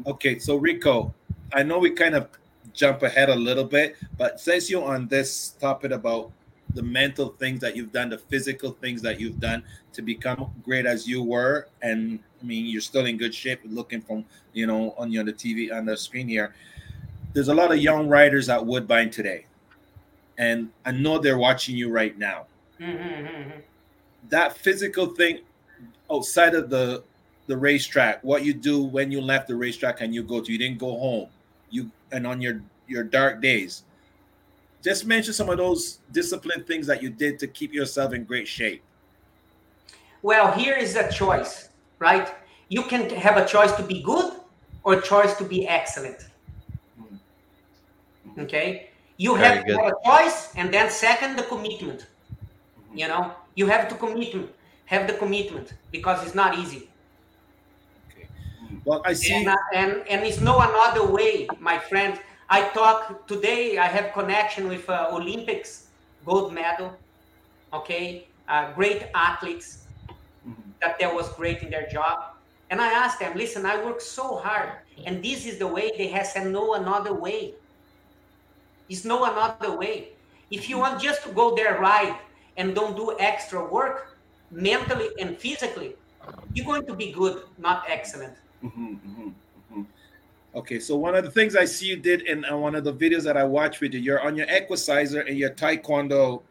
[0.07, 1.13] Okay, so Rico,
[1.53, 2.29] I know we kind of
[2.73, 6.31] jump ahead a little bit, but since you're on this topic about
[6.75, 10.87] the mental things that you've done, the physical things that you've done to become great
[10.87, 14.95] as you were, and I mean you're still in good shape looking from you know
[14.97, 16.55] on your the TV on the screen here.
[17.33, 19.47] There's a lot of young riders at Woodbine today,
[20.39, 22.47] and I know they're watching you right now.
[22.81, 23.61] Mm-hmm,
[24.31, 25.41] That physical thing
[26.11, 27.05] outside of the
[27.47, 30.59] the racetrack, what you do when you left the racetrack and you go to, you
[30.59, 31.29] didn't go home,
[31.71, 33.85] you and on your your dark days,
[34.83, 38.49] just mention some of those disciplined things that you did to keep yourself in great
[38.49, 38.83] shape.
[40.23, 41.69] Well, here is a choice,
[41.99, 42.29] right?
[42.69, 44.33] You can have a choice to be good
[44.83, 46.30] or a choice to be excellent.
[48.43, 48.91] Okay?
[49.17, 49.77] You Very have good.
[49.77, 52.07] have a choice, and then second, the commitment.
[52.95, 54.35] You know, you have to commit,
[54.87, 56.89] have the commitment because it's not easy.
[58.09, 58.27] Okay.
[58.85, 59.35] Well, I see.
[59.35, 62.19] And, uh, and and it's no another way, my friend.
[62.49, 63.79] I talk today.
[63.79, 65.89] I have connection with uh, Olympics
[66.27, 66.97] gold medal.
[67.73, 69.87] Okay, uh, great athletes
[70.81, 72.35] that that was great in their job.
[72.71, 74.71] And I asked them, listen, I work so hard,
[75.05, 75.91] and this is the way.
[75.97, 77.55] They have said no another way.
[78.91, 80.09] It's no another way.
[80.51, 82.19] If you want just to go there right
[82.57, 84.19] and don't do extra work,
[84.51, 85.95] mentally and physically,
[86.53, 88.35] you're going to be good, not excellent.
[88.65, 89.33] Mhm, mhm,
[89.73, 89.87] mhm.
[90.57, 92.93] Okay, so one of the things I see you did in uh, one of the
[92.93, 96.43] videos that I watched with you, you're on your equicizer and your taekwondo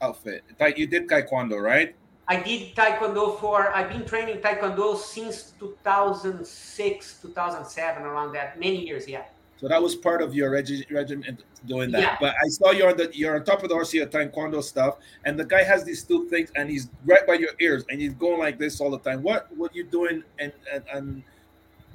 [0.00, 0.44] outfit.
[0.76, 1.96] You did taekwondo, right?
[2.28, 9.08] I did taekwondo for I've been training taekwondo since 2006, 2007, around that many years.
[9.08, 9.24] Yeah.
[9.62, 12.00] So that was part of your regi- regiment doing that.
[12.02, 12.16] Yeah.
[12.20, 14.96] But I saw you're on the you're on top of the horse, your taekwondo stuff,
[15.24, 18.12] and the guy has these two things, and he's right by your ears, and he's
[18.14, 19.22] going like this all the time.
[19.22, 21.22] What what you doing, and and, and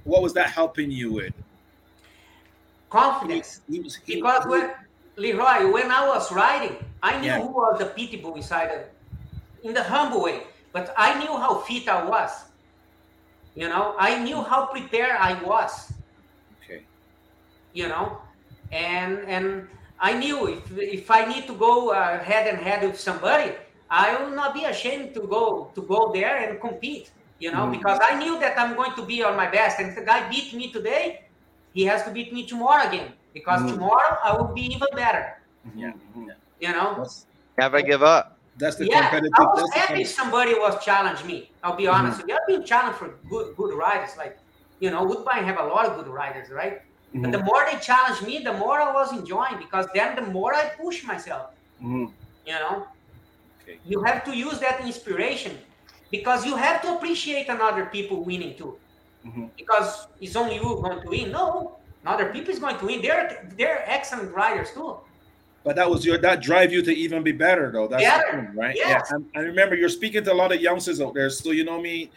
[0.06, 1.34] what was that helping you with?
[2.90, 3.60] Confidence.
[3.70, 4.72] He was he, Because he- when
[5.18, 7.42] Leroy, when I was riding, I knew Yeah.
[7.42, 8.82] who was the pitbull inside of
[9.64, 12.32] in the humble way, but I knew how fit I was.
[13.56, 15.92] You know, I knew how prepared I was.
[17.76, 17.82] Okay.
[17.82, 18.22] You know,
[18.72, 19.68] and and
[20.00, 23.54] I knew if if I need to go uh, head and head with somebody,
[23.90, 27.12] I will not be ashamed to go to go there and compete.
[27.40, 27.72] You know, Mhm.
[27.72, 29.80] because I knew that I'm going to be on my best.
[29.80, 31.20] And if the guy beat me today,
[31.74, 33.74] he has to beat me tomorrow again because Mhm.
[33.74, 35.26] tomorrow I will be even better.
[35.76, 35.92] Yeah.
[36.60, 36.96] You know.
[36.98, 38.40] That's, Never give up.
[38.58, 39.34] that's the yeah, competitive.
[39.38, 41.52] I was that's the happy if somebody was challenge me.
[41.64, 42.36] I'll be honest with you.
[42.36, 44.18] I've been challenged for good good riders.
[44.18, 44.38] Like,
[44.80, 46.82] you know, Woodbine have a lot of good riders, right?
[47.22, 47.46] But the Mhm.
[47.46, 51.04] more they challenge me, the more I was enjoying because then the more I push
[51.04, 51.52] myself.
[51.82, 52.12] Mhm.
[52.46, 52.88] You know,
[53.62, 53.80] Okay.
[53.86, 55.58] you have to use that inspiration
[56.12, 58.78] because you have to appreciate another people winning too.
[59.26, 59.50] Mhm.
[59.58, 61.32] Because it's only you going to win.
[61.32, 63.02] No, other people is going to win.
[63.02, 63.26] They're
[63.58, 64.98] they're excellent riders too.
[65.64, 67.88] But that was your that drive you to even be better though.
[67.88, 68.76] That's Better, the thing, right?
[68.76, 69.08] yes.
[69.10, 69.16] Yeah.
[69.16, 71.82] And, and remember, you're speaking to a lot of youngsters out there, so you know
[71.82, 72.10] me.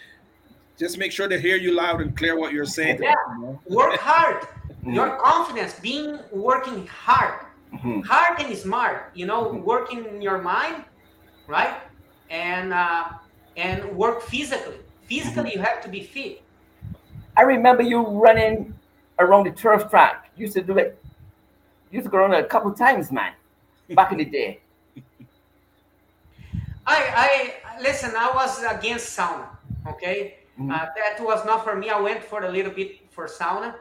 [0.78, 2.98] Just make sure to hear you loud and clear what you're saying.
[2.98, 3.14] to Yeah.
[3.28, 3.60] them, you know?
[3.76, 4.46] Work hard.
[4.86, 8.04] Your confidence, being working hard, Mhm.
[8.04, 9.10] hard and smart.
[9.14, 10.84] You know, working in your mind,
[11.46, 11.74] right?
[12.30, 13.04] And uh,
[13.56, 14.80] and work physically.
[15.06, 16.42] Physically, you have to be fit.
[17.36, 18.74] I remember you running
[19.18, 20.30] around the turf track.
[20.36, 20.98] You used to do it.
[21.90, 23.32] You used to go around a couple times, man.
[23.90, 24.60] Back in the day.
[26.86, 26.98] I,
[27.76, 28.12] I listen.
[28.16, 29.46] I was against sauna.
[29.88, 30.70] Okay, Mhm.
[30.72, 31.88] uh, that was not for me.
[31.90, 33.74] I went for a little bit for sauna,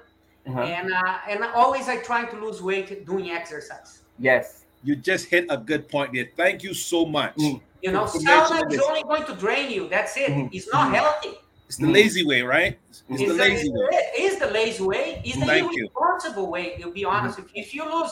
[0.47, 0.61] Uh-huh.
[0.61, 4.01] and uh, and always I trying to lose weight doing exercise.
[4.17, 4.65] Yes.
[4.83, 6.29] You just hit a good point there.
[6.37, 7.35] Thank you so much.
[7.35, 7.61] Mm.
[7.81, 9.89] You know, For sauna mentioning is only going to drain you.
[9.89, 10.29] That's it.
[10.31, 10.49] Mhm.
[10.53, 10.95] It's not Mhm.
[10.95, 11.37] healthy.
[11.67, 12.79] It's the lazy way, right?
[12.89, 13.87] It's It's the lazy way.
[13.91, 15.21] It is the lazy way.
[15.23, 15.85] It's the Thank you.
[15.85, 16.77] irresponsible way.
[16.81, 18.11] To be honest, if, if you lose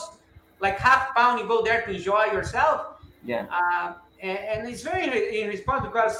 [0.60, 3.46] like half pound, you go there to enjoy yourself, Yeah.
[3.50, 5.06] uh, and, and it's very
[5.42, 6.16] irresponsible because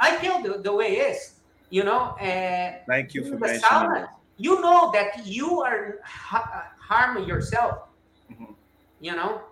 [0.00, 1.34] I feel the, the way it is.
[1.70, 4.17] You know, and Thank you for the mentioning sauna, that.
[4.38, 7.88] You know that you are ha- harming yourself.
[8.32, 8.54] Mhm.
[9.00, 9.42] You know,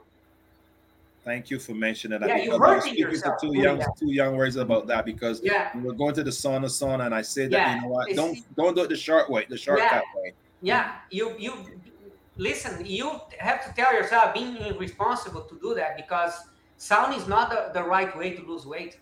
[1.24, 2.28] Thank you for mentioning that.
[2.28, 3.96] Yeah, you because I was hurting yourself two young that.
[3.98, 7.22] two young words about that because yeah, we're going to the sauna sauna and I
[7.22, 10.04] said that Yeah, you know what don't don't do it the short way, the shortcut
[10.14, 10.34] way.
[10.62, 10.98] yeah.
[11.10, 11.52] You you
[12.36, 12.86] listen.
[12.86, 16.32] You have to tell yourself being responsible to do that because
[16.78, 18.98] sauna is not the, the right way to lose weight.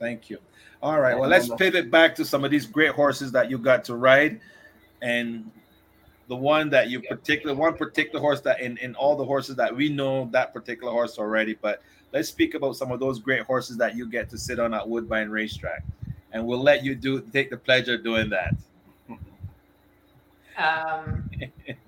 [0.00, 0.38] Thank you.
[0.82, 1.16] All right.
[1.16, 4.40] Well, let's pivot back to some of these great horses that you got to ride,
[5.02, 5.50] and
[6.26, 9.76] the one that you particular one particular horse that in in all the horses that
[9.76, 11.54] we know that particular horse already.
[11.54, 11.82] But
[12.12, 14.88] let's speak about some of those great horses that you get to sit on at
[14.88, 15.84] Woodbine Racetrack,
[16.32, 18.54] and we'll let you do take the pleasure of doing that.
[20.56, 21.28] Um,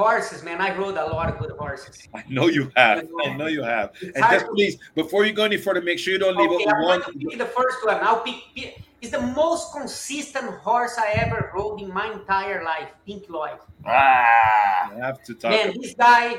[0.00, 0.60] horses, man.
[0.60, 2.08] I rode a lot of good horses.
[2.14, 3.06] I know you have.
[3.24, 3.90] I know you have.
[4.00, 6.64] It's And just please, before you go any further, make sure you don't leave Okay,
[6.64, 7.12] I'm the going one.
[7.12, 7.98] to pick the first one.
[8.02, 8.36] I'll pick.
[8.54, 13.56] pick- It's the most consistent horse I ever rode in my entire life, Pink Lloyd.
[13.86, 14.92] Ah.
[14.92, 15.50] I have to talk.
[15.52, 16.36] Man, this guy,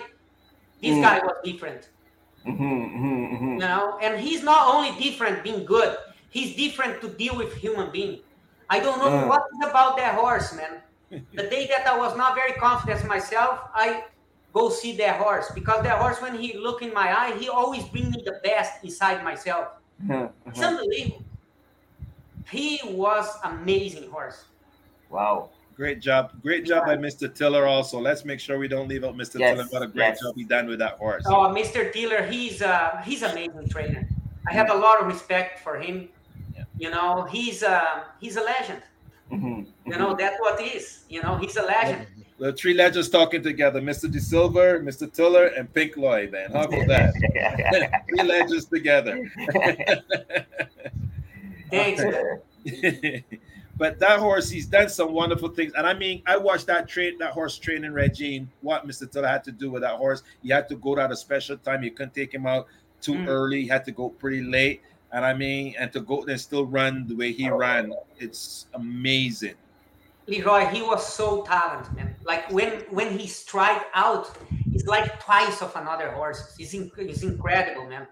[0.81, 1.01] this Mm.
[1.01, 1.89] guy was different.
[2.45, 3.51] Mm-hmm, mm-hmm, mm-hmm.
[3.53, 5.97] You know, and he's not only different being good,
[6.29, 8.19] he's different to deal with human being.
[8.69, 9.27] I don't know Mm.
[9.31, 10.73] what is about that horse, man.
[11.11, 14.05] The day that I was not very confident myself, I
[14.53, 17.83] go see that horse because that horse, when he look in my eye, he always
[17.83, 19.67] bring me the best inside myself.
[20.45, 21.23] It's unbelievable.
[22.49, 24.45] He was amazing horse.
[25.09, 25.49] Wow.
[25.75, 26.31] Great job.
[26.41, 27.33] Great job by Mr.
[27.33, 27.99] Tiller also.
[27.99, 29.39] Let's make sure we don't leave out Mr.
[29.39, 29.67] Yes, Tiller.
[29.69, 30.21] What a great yes.
[30.21, 31.23] job he done with that horse.
[31.25, 31.91] Oh, Mr.
[31.91, 34.07] Tiller, he's uh, he's amazing trainer.
[34.47, 36.09] I have a lot of respect for him.
[36.77, 38.81] You know, he's uh, he's a legend.
[39.31, 39.65] Mhm.
[39.85, 41.05] You know, that's what he is.
[41.09, 42.05] You know, he's a legend.
[42.37, 44.11] The three legends talking together, Mr.
[44.11, 45.11] Da Silva, Mr.
[45.11, 46.51] Tiller, and Pink Lloyd, man.
[46.51, 47.13] How about that?
[48.09, 49.29] three legends together.
[51.69, 52.03] Thanks.
[53.77, 55.71] but that horse, he's done some wonderful things.
[55.77, 58.51] And I mean, I watched that train, that horse training regime.
[58.61, 59.09] What Mr.
[59.09, 61.83] Tiller had to do with that horse, you had to go at a special time.
[61.83, 62.67] You couldn't take him out
[63.01, 63.27] too Mm.
[63.27, 63.61] early.
[63.61, 64.81] You had to go pretty late.
[65.13, 69.55] And I mean, and to go and still run the way he ran, it's amazing.
[70.27, 72.15] Leroy, he was so talented, man.
[72.23, 74.31] Like when when he strike out,
[74.71, 76.55] it's like twice of another horse.
[76.57, 78.07] It's, it's incredible, man.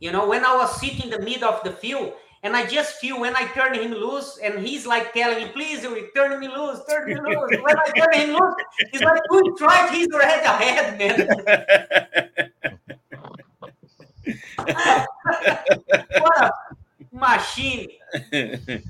[0.00, 2.96] You know, when I was sitting in the middle of the field, and I just
[2.96, 5.82] feel when I turn him loose, and he's like telling me, "Please,
[6.16, 8.54] turn me loose, turn me loose." when I turn him loose,
[8.92, 12.50] it's like two strikes, he's already ahead, man.
[16.18, 16.52] what a
[17.12, 17.88] machine!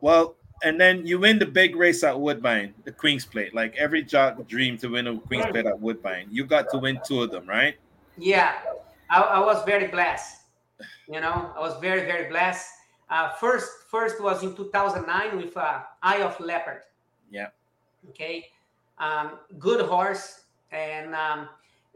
[0.00, 3.54] well, and then you win the big race at Woodbine, the Queen's Plate.
[3.54, 6.28] Like every jock dream to win a Queen's Plate at Woodbine.
[6.30, 7.76] You got to win two of them, right?
[8.16, 8.54] Yeah,
[9.10, 10.42] I, I was very blessed.
[11.08, 12.68] You know, I was very, very blessed.
[13.08, 16.82] Uh, first, first was in 2009 with uh, Eye of Leopard.
[17.30, 17.48] Yeah.
[18.10, 18.46] Okay,
[18.98, 21.48] um, good horse, and um,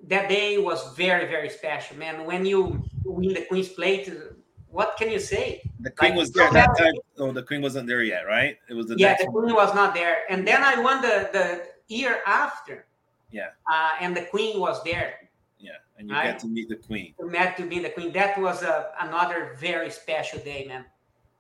[0.09, 2.25] that day was very, very special, man.
[2.25, 4.13] When you win the Queen's Plate,
[4.69, 5.63] what can you say?
[5.81, 6.95] The Queen Like, was there that time.
[7.19, 8.57] Oh, the Queen wasn't there yet, right?
[8.69, 9.45] It was the yeah, the one.
[9.45, 12.87] Queen was not there, and then I won the the year after,
[13.31, 15.15] Yeah, uh, and the Queen was there.
[15.59, 15.73] yeah.
[15.99, 16.33] And you Right.
[16.33, 17.15] get to meet the Queen.
[17.21, 18.11] met to be the queen.
[18.13, 20.87] That was a, another very special day, man.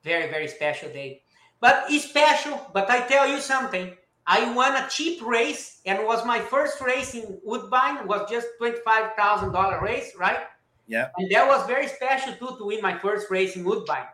[0.03, 1.23] Very, very special day.
[1.61, 2.57] But it's special.
[2.75, 3.97] But I tell you something.
[4.31, 8.07] I won a cheap race and was my first race in Woodbine.
[8.07, 10.39] Was just twenty five thousand dollar race, right?
[10.87, 11.09] Yeah.
[11.16, 14.07] And that was very special too to win my first race in Woodbine.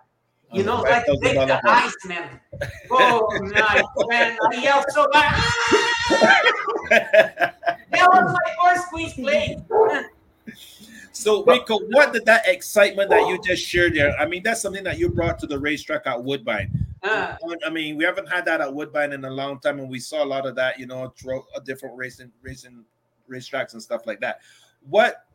[0.52, 2.40] You Oh, know, like that was break another the ice, man.
[2.90, 4.38] Oh, nice, man.
[4.50, 5.34] I yelled so loud.
[6.90, 7.54] that
[7.92, 9.58] was my first Queen's Plate.
[11.12, 14.16] So, Rico, what did that excitement that you just shared there?
[14.18, 16.85] I mean, that's something that you brought to the racetrack at Woodbine.
[17.06, 19.98] Uh, I mean, we haven't had that at Woodbine in a long time, and we
[19.98, 22.84] saw a lot of that, you know, throughout a different racing, racing
[23.30, 24.40] racetracks and stuff like that.
[24.88, 25.26] What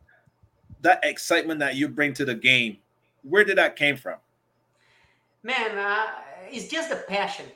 [0.80, 2.78] that excitement that you bring to the game?
[3.22, 4.16] Where did that came from?
[5.42, 6.06] man uh,
[6.50, 7.46] it's just a passion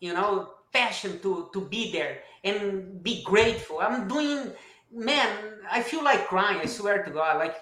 [0.00, 4.50] you know passion to to be there and be grateful i'm doing
[4.92, 5.28] man
[5.70, 7.56] i feel like crying i swear to god like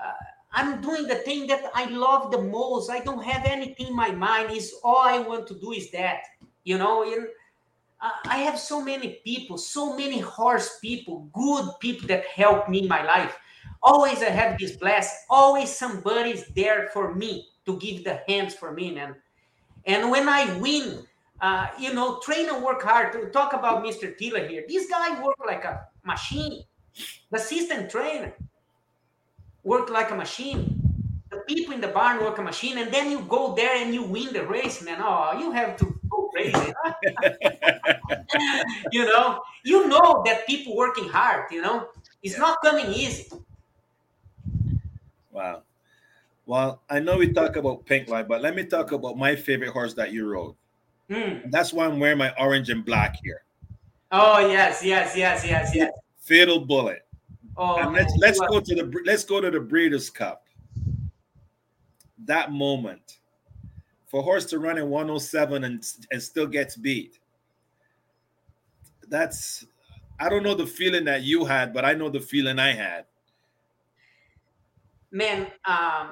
[0.00, 0.12] uh,
[0.56, 2.90] i'm doing the thing that i love the most.
[2.90, 4.50] I don't have anything in my mind.
[4.50, 6.22] Is all i want to do is that
[6.64, 7.04] you know?
[7.04, 7.28] And
[8.00, 12.80] uh, i have so many people so many horse people good people that help me
[12.80, 13.38] in my life.
[13.82, 18.72] Always i have this bless always somebody's there for me to give the hands for
[18.72, 19.14] me man.
[19.84, 21.06] And when i win
[21.42, 23.12] uh, you know train and work hard.
[23.12, 24.64] To talk about mr tiller here.
[24.66, 26.64] This guy work like a machine
[27.30, 28.32] the assistant trainer
[29.66, 30.80] work like a machine.
[31.30, 34.04] The people in the barn work a machine and then you go there and you
[34.04, 35.00] win the race man.
[35.02, 36.72] Oh you have to go crazy.
[38.92, 39.42] You know?
[39.64, 41.88] You know that people working hard you know?
[42.22, 43.26] It's not coming easy.
[45.32, 45.62] Wow.
[46.46, 49.70] Well, I know we talk about Pink Lloyd, but let me talk about my favorite
[49.70, 50.54] horse that you rode.
[51.08, 53.42] And that's why I'm wearing my orange and black here.
[54.12, 55.90] oh yes yes yes yes yes.
[56.20, 57.05] Fatal Bullet.
[57.56, 60.46] Oh and let's let's go to the let's go to the Breeders' Cup.
[62.24, 63.18] That moment
[64.06, 67.18] for horse to run in 107 and and still gets beat.
[69.08, 69.66] That's
[70.18, 73.04] I don't know the feeling that you had, but I know the feeling I had.
[75.12, 76.08] man um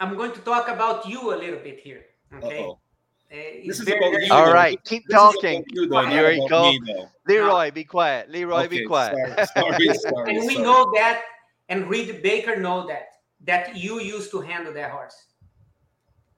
[0.00, 2.06] i'm going to talk about you a little bit here
[2.42, 2.79] okay Uh-oh.
[3.30, 4.32] It's This is about you.
[4.32, 4.52] All though.
[4.84, 5.64] keep This talking.
[5.70, 6.72] you, though, Here we go.
[6.72, 7.04] me.
[7.28, 8.28] Leroy, be quiet.
[8.30, 9.14] Leroy, Okay, be quiet.
[9.14, 11.22] Sorry, sorry, sorry, and we know that
[11.68, 13.06] and Reade Baker know that
[13.46, 15.16] that you used to handle that horse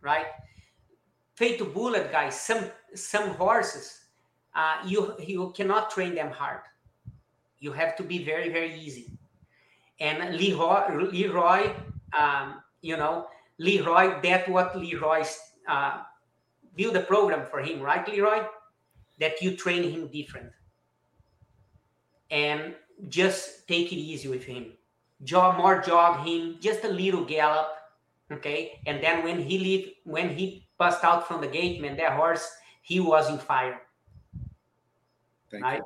[0.00, 0.26] right
[1.34, 2.64] Fatal Bullet guys some
[2.94, 4.00] some horses
[4.54, 6.60] uh, you you cannot train them hard
[7.58, 9.10] you have to be very very easy
[10.00, 11.72] and leroy leroy
[12.12, 13.26] um, you know
[13.58, 16.02] leroy that's what leroy's uh,
[16.76, 18.44] build a program for him right leroy
[19.18, 20.50] that you train him different
[22.30, 22.74] and
[23.08, 24.72] just take it easy with him.
[25.22, 27.68] Jog more jog him, just a little gallop,
[28.32, 28.80] okay.
[28.86, 32.50] And then when he leave, when he passed out from the gate, man, that horse
[32.80, 33.80] he was in fire,
[35.50, 35.82] Thank right?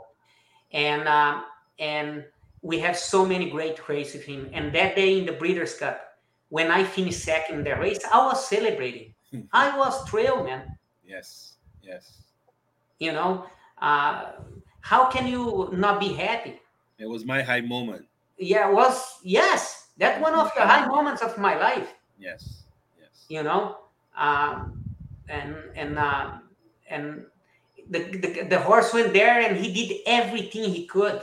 [0.72, 1.44] And um,
[1.78, 2.24] and
[2.62, 4.48] we have so many great races with him.
[4.52, 6.00] And that day in the Breeders' Cup,
[6.48, 9.14] when I finished second in the race, I was celebrating.
[9.52, 10.76] I was thrilled, man.
[11.06, 11.54] Yes.
[11.82, 12.22] Yes.
[12.98, 13.46] You know,
[13.80, 14.32] uh,
[14.80, 16.60] how can you not be happy?
[16.98, 18.06] It was my high moment.
[18.38, 21.94] Yeah, it was yes, that one of the high moments of my life.
[22.18, 22.64] Yes.
[22.98, 23.24] Yes.
[23.28, 23.78] You know,
[24.16, 24.82] um,
[25.28, 26.38] and and uh,
[26.88, 27.24] and
[27.90, 31.22] the, the the horse went there and he did everything he could.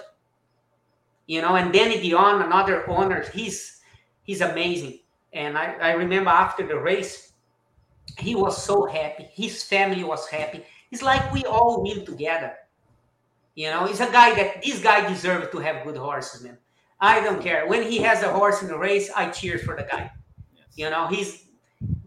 [1.25, 3.81] You know, and Danny Dion, another owner, he's
[4.23, 4.99] he's amazing.
[5.33, 7.32] And I, I remember after the race,
[8.17, 9.29] he was so happy.
[9.31, 10.63] His family was happy.
[10.91, 12.53] It's like we all win together.
[13.55, 16.57] You know, he's a guy that this guy deserves to have good horses, man.
[16.99, 17.67] I don't care.
[17.67, 20.11] When he has a horse in the race, I cheer for the guy.
[20.75, 21.45] You know, he's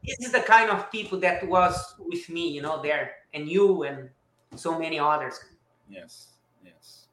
[0.04, 3.82] this is the kind of people that was with me, you know, there and you
[3.82, 4.08] and
[4.54, 5.38] so many others.
[5.88, 6.28] Yes.
[6.64, 7.06] Yes.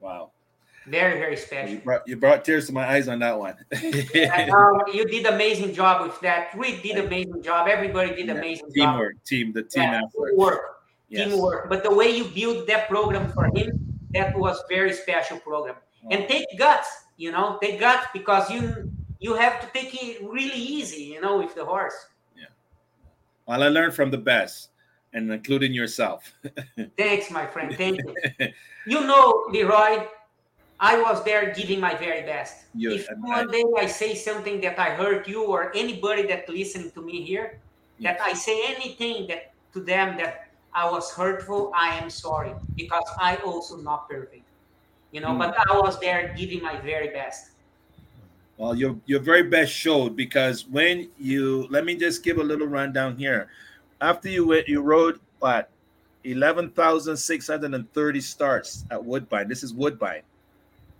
[0.00, 0.32] Wow.
[0.86, 1.74] Very, very special.
[1.74, 3.56] You brought, you brought tears to my eyes on that one.
[3.72, 6.50] And, um, you did amazing job with that.
[6.56, 7.68] Reade did amazing job.
[7.68, 8.74] Everybody did amazing job.
[8.74, 10.30] Teamwork, team, the team Yeah, effort.
[10.30, 10.60] teamwork,
[11.08, 11.28] Yes.
[11.28, 11.68] teamwork.
[11.68, 15.76] But the way you built that program for him, that was very special program.
[16.08, 20.60] And take guts, you know, take guts because you you have to take it really
[20.60, 21.96] easy, you know, with the horse.
[22.36, 22.44] Yeah.
[23.46, 24.68] Well, I learned from the best,
[25.14, 26.32] and including yourself.
[26.96, 27.74] Thanks, my friend.
[27.76, 28.14] Thank you.
[28.86, 30.06] You know, Leroy,
[30.78, 32.66] I was there giving my very best.
[32.74, 36.90] You- if one day I say something that I hurt you or anybody that listening
[36.92, 37.58] to me here,
[38.00, 43.08] that I say anything that to them that I was hurtful, I am sorry because
[43.18, 44.44] I also not perfect.
[45.12, 45.38] You know, Mm.
[45.38, 47.52] but I was there giving my very best.
[48.58, 52.66] Well, your your very best showed because when you let me just give a little
[52.66, 53.48] rundown here.
[54.00, 55.70] After you went, you rode what
[56.24, 59.48] eleven thousand six hundred and thirty starts at Woodbine.
[59.48, 60.22] This is Woodbine.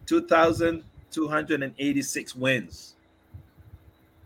[0.07, 2.95] Two thousand two hundred and eighty-six wins.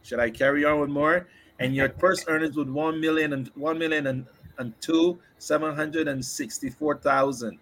[0.03, 1.27] Should I carry on with more?
[1.59, 4.27] And your first earnings with one million and one million and,
[4.59, 7.59] and two seven hundred and sixty-four thousand.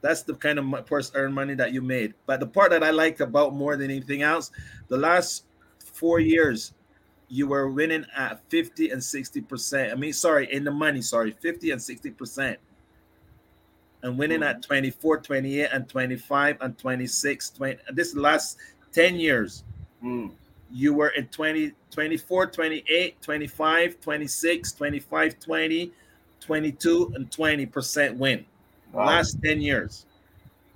[0.00, 2.12] That's the kind of first earned money that you made.
[2.26, 4.50] But the part that I liked about more than anything else,
[4.88, 5.44] the last
[5.78, 6.74] four years,
[7.28, 9.92] you were winning at 50 and 60 percent.
[9.92, 12.58] I mean, sorry, in the money, sorry, 50 and 60 percent.
[14.04, 17.50] And winning at 24, 28, and 25 and 26.
[17.50, 18.58] 20, this last
[18.92, 19.64] 10 years,
[20.70, 25.92] you were in 20, 24, 28, 25, 26, 25, 20,
[26.40, 28.44] 22, and 20 percent win.
[28.92, 29.06] Wow.
[29.06, 30.06] Last 10 years.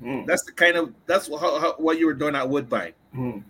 [0.02, 0.26] Mm.
[0.26, 2.92] That's the kind of that's what, how, how, what you were doing at Woodbine.
[3.14, 3.42] Mm.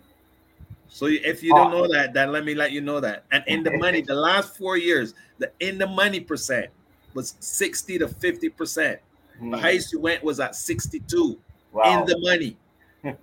[0.89, 3.23] So if you don't know that, then let me let you know that.
[3.31, 6.67] And in the money, the last four years, the in the money percent
[7.13, 8.99] was 60 to 50 percent.
[9.39, 9.59] The Mm.
[9.59, 11.39] highest you went was at 62
[11.71, 12.01] Wow.
[12.01, 12.57] in the money.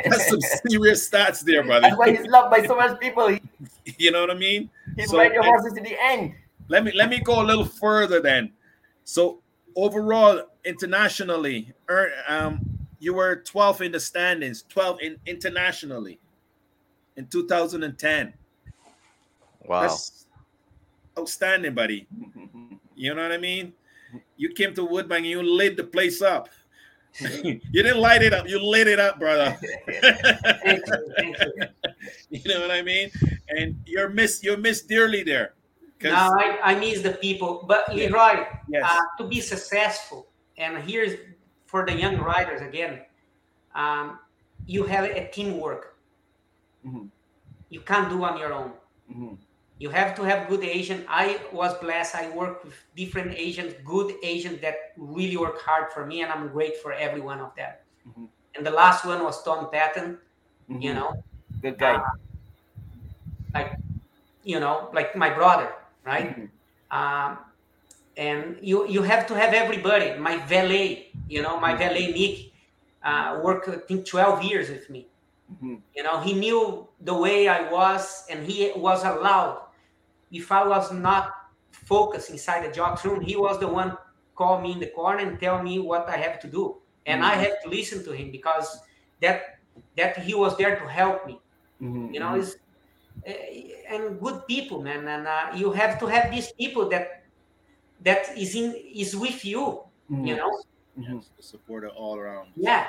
[0.06, 1.82] That's some serious stats there, buddy.
[1.90, 3.28] That's why he's loved by so much people.
[3.28, 3.42] He,
[3.98, 4.70] You know what I mean?
[4.96, 6.34] He's So, ride your horses to the end.
[6.68, 8.52] let me let me go a little further then.
[9.04, 9.40] So
[9.76, 12.60] overall, internationally, er, um,
[13.00, 16.20] you were 12th in the standings, 12 in internationally
[17.16, 18.34] in 2010.
[19.66, 19.82] Wow.
[19.82, 20.26] That's
[21.20, 22.08] outstanding, buddy.
[23.00, 23.72] You know what I mean?
[24.36, 26.50] You came to Woodbine and you lit the place up.
[27.22, 29.58] you didn't light it up, you lit it up, brother.
[30.02, 31.48] Thank you, thank you.
[32.30, 33.10] you know what I mean?
[33.48, 35.54] And you're miss you're miss dearly there.
[36.04, 38.84] Now I, I miss the people, but Leroy, Yes.
[38.84, 41.16] uh, to be successful, and here's
[41.68, 43.00] for the young riders again,
[43.76, 44.20] um,
[44.68, 45.96] you have a teamwork.
[46.86, 47.08] Mhm.
[47.70, 48.74] You can't do on your own.
[49.10, 49.38] Mhm.
[49.80, 51.06] You have to have good agent.
[51.10, 52.16] I was blessed.
[52.16, 56.50] I work with different agents, good agents that really work hard for me, and I'm
[56.50, 57.74] great for every one of them.
[58.08, 58.30] Mhm.
[58.56, 60.20] And the last one was Tom Patton.
[60.80, 60.96] You Mhm.
[60.96, 61.24] know,
[61.62, 61.96] Good guy.
[61.96, 62.02] uh,
[63.54, 63.74] like
[64.44, 65.70] you know, like my brother,
[66.06, 66.36] right?
[66.38, 66.50] Mhm.
[66.92, 67.38] um,
[68.18, 70.18] and you you have to have everybody.
[70.20, 72.52] My valet, you know, my valet Nick,
[73.04, 75.08] uh, worked I think twelve years with me.
[75.52, 75.82] Mhm.
[75.96, 79.62] You know, he knew the way I was, and he was allowed.
[80.32, 81.32] If I was not
[81.72, 83.98] focused inside the jock room, he was the one
[84.36, 87.36] call me in the corner and tell me what I have to do, and I
[87.36, 87.40] Mhm.
[87.44, 88.80] have to listen to him because
[89.22, 89.60] that
[89.98, 91.40] that he was there to help me
[91.82, 92.14] Mhm.
[92.14, 92.58] you know is
[93.28, 93.32] uh,
[93.90, 97.24] and good people man and uh, you have to have these people that
[98.04, 99.84] that is in is with you.
[100.10, 100.52] You know.
[100.98, 102.50] Yes, the supporter all around.
[102.56, 102.88] Yeah.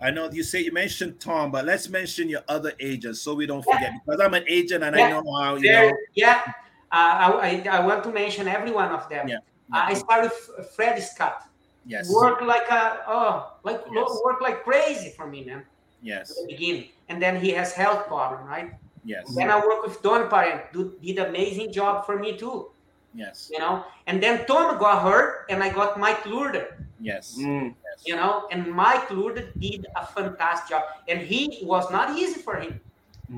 [0.00, 3.46] I know you say you mentioned Tom, but let's mention your other agents so we
[3.46, 3.92] don't forget.
[4.04, 5.96] Because I'm an agent and I know how you There- know.
[6.14, 6.52] yeah.
[6.90, 9.28] Uh, I, I I want to mention every one of them.
[9.28, 9.38] Yeah.
[9.72, 11.44] I started with Fred Scott.
[11.86, 12.10] Yes.
[12.12, 14.08] Work like a oh like Yes.
[14.24, 15.64] work like crazy for me, man.
[16.02, 16.30] Yes.
[16.30, 18.72] At the beginning, and then he has health problem, right?
[19.04, 19.34] Yes.
[19.34, 22.70] Then I work with Don Parent, do, did amazing job for me too.
[23.14, 23.48] Yes.
[23.52, 26.68] You know, and then Tom got hurt, and I got Mike Lourdes.
[27.00, 27.36] Yes.
[27.38, 32.56] You know, and Mike Lourdes did a fantastic job, and he was not easy for
[32.56, 32.80] him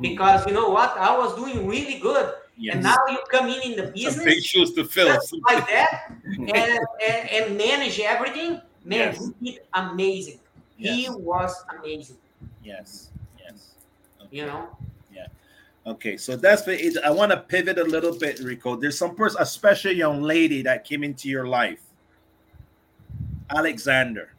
[0.00, 2.74] because you know what, I was doing really good, Yes.
[2.74, 5.08] and now you come in in the business big shoes to fill.
[5.08, 8.60] like that and, and, and manage everything.
[8.84, 9.30] Man, Yes.
[9.40, 10.40] he did amazing.
[10.76, 12.18] He was amazing.
[12.62, 13.10] Yes.
[13.38, 13.70] Yes.
[14.30, 14.68] You know.
[15.12, 15.26] Yeah.
[15.86, 16.96] Okay, so that's the age.
[17.02, 18.76] I want to pivot a little bit, Rico.
[18.76, 21.80] There's some person, a special young lady that came into your life,
[23.48, 24.34] Alexander.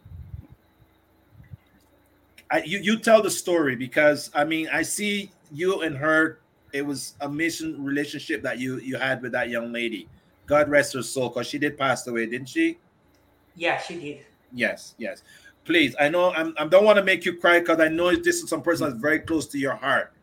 [2.52, 6.41] I, you you tell the story because I mean I see you and her.
[6.74, 10.08] It was a mission relationship that you you had with that young lady.
[10.46, 12.78] God rest her soul, because she did pass away, didn't she?
[13.56, 14.26] Yeah, she did.
[14.54, 15.24] Yes, yes.
[15.64, 18.42] Please, I know I'm, I don't want to make you cry because I know this
[18.42, 20.14] is some person that's very close to your heart.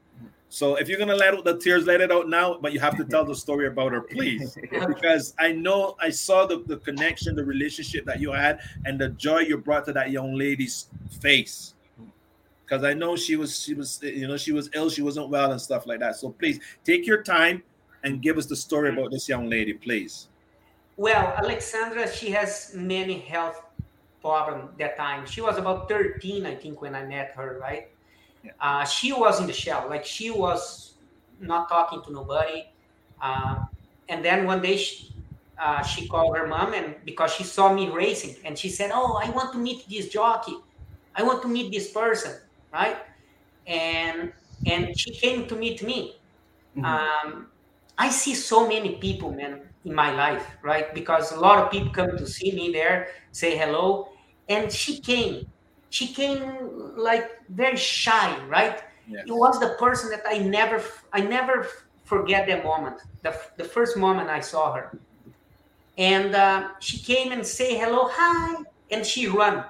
[0.50, 2.58] So if you're gonna let out the tears, let it out now.
[2.60, 6.46] But you have to tell the story about her, please, because I know I saw
[6.46, 10.10] the, the connection, the relationship that you had, and the joy you brought to that
[10.10, 10.86] young lady's
[11.20, 11.74] face.
[12.68, 15.52] Because I know she was she was you know she was ill, she wasn't well,
[15.52, 16.16] and stuff like that.
[16.16, 17.62] So please take your time
[18.04, 20.28] and give us the story about this young lady, please.
[20.96, 23.62] Well, Alexandra, she has many health
[24.20, 25.26] problems that time.
[25.26, 27.88] She was about 13, I think, when I met her, right?
[28.60, 30.94] Uh, she was in the shell, like she was
[31.40, 32.66] not talking to nobody.
[33.22, 33.64] Uh,
[34.08, 35.12] and then one day she,
[35.60, 39.20] uh, she called her mom, and because she saw me racing, and she said, "Oh,
[39.22, 40.56] I want to meet this jockey.
[41.14, 42.36] I want to meet this person,
[42.72, 42.98] right?"
[43.66, 44.32] And
[44.66, 46.20] and she came to meet me.
[46.84, 47.48] Um,
[47.98, 50.94] I see so many people, man, in my life, right?
[50.94, 54.08] Because a lot of people come to see me there, say hello,
[54.48, 55.46] and she came.
[55.90, 56.42] She came
[56.96, 58.82] like very shy, right?
[59.06, 59.24] Yes.
[59.26, 61.66] It was the person that I never, I never
[62.04, 63.00] forget that moment.
[63.22, 64.98] The, the first moment I saw her,
[65.96, 69.64] and uh, she came and say hello, hi, and she run,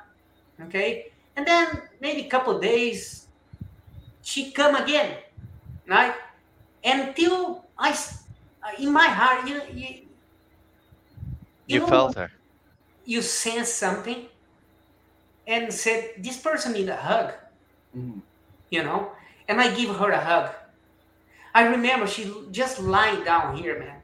[0.65, 1.08] okay.
[1.39, 3.29] And then maybe a couple days,
[4.23, 5.19] she come again,
[5.87, 6.15] right?
[6.85, 7.97] Until I,
[8.79, 10.09] in my heart, you, you,
[11.67, 12.33] You know, felt her.
[13.05, 14.29] you sense something
[15.47, 17.35] and said this person need a hug
[18.71, 19.13] you know?
[19.49, 20.55] And i give her a hug.
[21.55, 24.03] I remember she just lying down here man.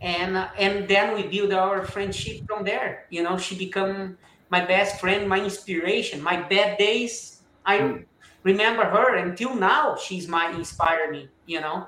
[0.00, 3.38] And uh, and then we build our friendship from there you know?
[3.38, 4.18] She become
[4.50, 7.42] my best friend my inspiration my bad days.
[7.66, 8.04] I
[8.42, 11.86] remember her until now she's my inspire me you know?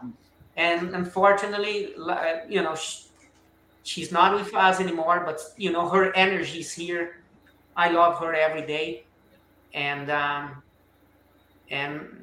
[0.56, 1.94] And unfortunately
[2.48, 3.06] you know sh
[3.84, 7.24] she's not with us anymore but you know her energy is here.
[7.76, 9.06] I love her every day.
[9.74, 10.62] And um
[11.70, 12.21] and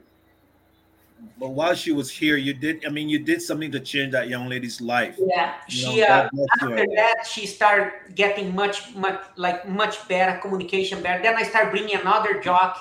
[1.39, 2.85] But while she was here, you did.
[2.85, 5.17] I mean, you did something to change that young lady's life.
[5.19, 6.27] yeah she uh,
[6.61, 11.21] after that she started getting much much like much better communication better.
[11.23, 12.77] Then i start bringing another jock.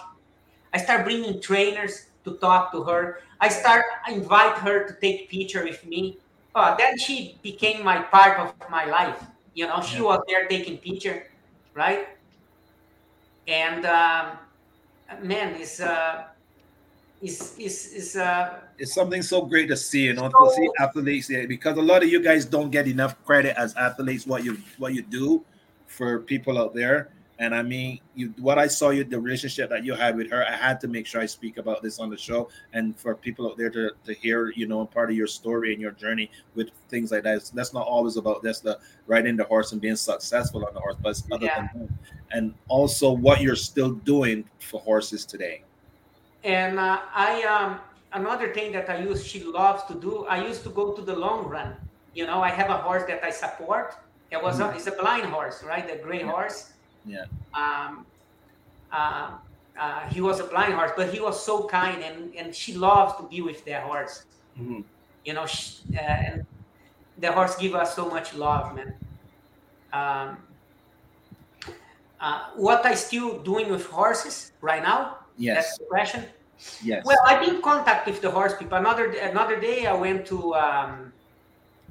[0.73, 3.19] I start bringing trainers to talk to her.
[3.40, 6.19] I start I invite her to take picture with me.
[6.55, 9.23] Oh, then she became my part of my life.
[9.55, 11.24] You know she was there taking picture
[11.74, 12.06] right?
[13.47, 14.39] And um,
[15.23, 16.24] man it's uh
[17.20, 21.28] is is is uh it's something so great to see, you know, to see athletes
[21.28, 24.56] yeah, because a lot of you guys don't get enough credit as athletes what you
[24.78, 25.44] what you do
[25.86, 27.08] for people out there.
[27.40, 30.44] And I mean, you what I saw you the relationship that you had with her,
[30.44, 33.48] I had to make sure I speak about this on the show and for people
[33.48, 36.70] out there to, to hear, you know, part of your story and your journey with
[36.88, 37.36] things like that.
[37.36, 40.80] It's- that's not always about that's the riding the horse and being successful on the
[40.80, 41.68] horse, but other Yeah.
[41.72, 42.36] than that.
[42.36, 45.62] And also what you're still doing for horses today.
[46.44, 47.81] And uh, I um,
[48.12, 50.24] another thing that I use, she loves to do.
[50.27, 51.77] I used to go to the LongRun.
[52.15, 53.94] You know, I have a horse that I support.
[54.31, 54.77] It was a, Mhm.
[54.77, 55.86] it's a blind horse, right?
[55.86, 56.73] The gray horse.
[57.05, 57.24] Yeah.
[57.55, 58.06] Um,
[58.93, 59.31] uh,
[59.78, 63.16] uh, he was a blind horse, but he was so kind, and and she loves
[63.19, 64.24] to be with that horse.
[65.24, 66.47] You know, she, uh, and
[67.19, 68.94] the horse give us so much love, man.
[69.93, 70.39] Um,
[72.20, 75.17] uh, what I still doing with horses right now?
[75.39, 75.56] Yes.
[75.56, 76.24] That's the question.
[76.82, 77.05] Yes.
[77.06, 78.77] Well, I've been in contact with the horse people.
[78.77, 81.12] Another another day, I went to um,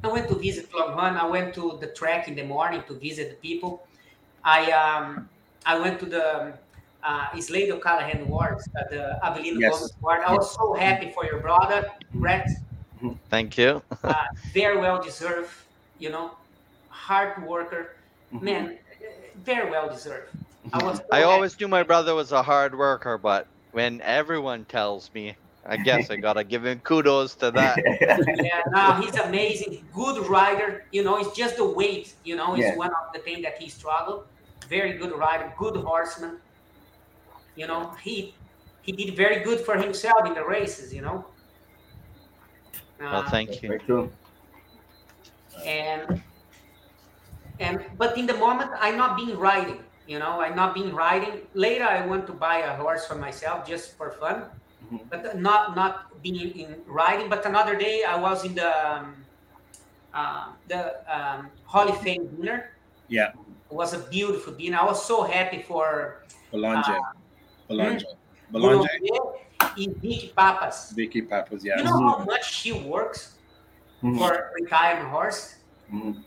[0.03, 1.17] I went to visit LongRun.
[1.17, 3.87] I went to the track in the morning to visit the people.
[4.43, 5.29] I um,
[5.65, 6.53] I went to the
[7.03, 9.73] uh, Slade O'Callaghan Awards, uh, the Avelino Yes.
[9.73, 10.21] Gomez Award.
[10.27, 12.47] I was so happy for your brother, Brett.
[13.29, 13.81] Thank you.
[14.03, 15.51] Uh, very well deserved,
[15.99, 16.31] you know,
[16.89, 17.95] hard worker.
[18.31, 18.77] Man,
[19.43, 20.31] very well deserved.
[20.73, 25.11] I was I always knew my brother was a hard worker, but when everyone tells
[25.13, 25.35] me,
[25.65, 27.77] I guess I gotta give him kudos to that.
[28.43, 29.87] yeah, no, he's amazing.
[29.93, 30.85] Good rider.
[30.91, 32.15] You know, it's just the weight.
[32.23, 32.75] You know, is Yeah.
[32.75, 34.25] one of the things that he struggled.
[34.69, 36.39] Very good rider, good horseman.
[37.55, 38.35] You know, he
[38.81, 40.93] he did very good for himself in the races.
[40.93, 41.25] You know.
[42.99, 44.11] Well, Uh, thank you.
[45.65, 46.21] and
[47.59, 51.41] and but in the moment i'm not been riding you know i'm not been riding
[51.53, 54.45] later i want to buy a horse for myself just for fun
[55.11, 55.93] but not not
[56.23, 59.15] being in riding but another day i was in the um,
[60.13, 60.81] uh, the
[61.11, 62.71] um, hall of fame dinner
[63.09, 63.31] Yeah.
[63.69, 66.87] it was a beautiful dinner i was so happy for Belange.
[66.87, 66.99] uh,
[67.67, 68.03] Belange.
[68.07, 68.87] hmm, Belange.
[69.77, 70.91] and Vicki Pappas.
[70.95, 71.77] Vicki Pappas, yeah.
[71.77, 73.35] You know how much she works
[74.01, 74.17] Mhm.
[74.17, 75.59] for retired horse
[75.91, 76.23] Mhm.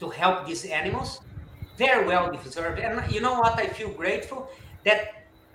[0.00, 1.20] to help these animals?
[1.76, 2.78] Very well deserved.
[2.80, 3.58] And you know what?
[3.58, 4.48] I feel grateful
[4.84, 5.00] that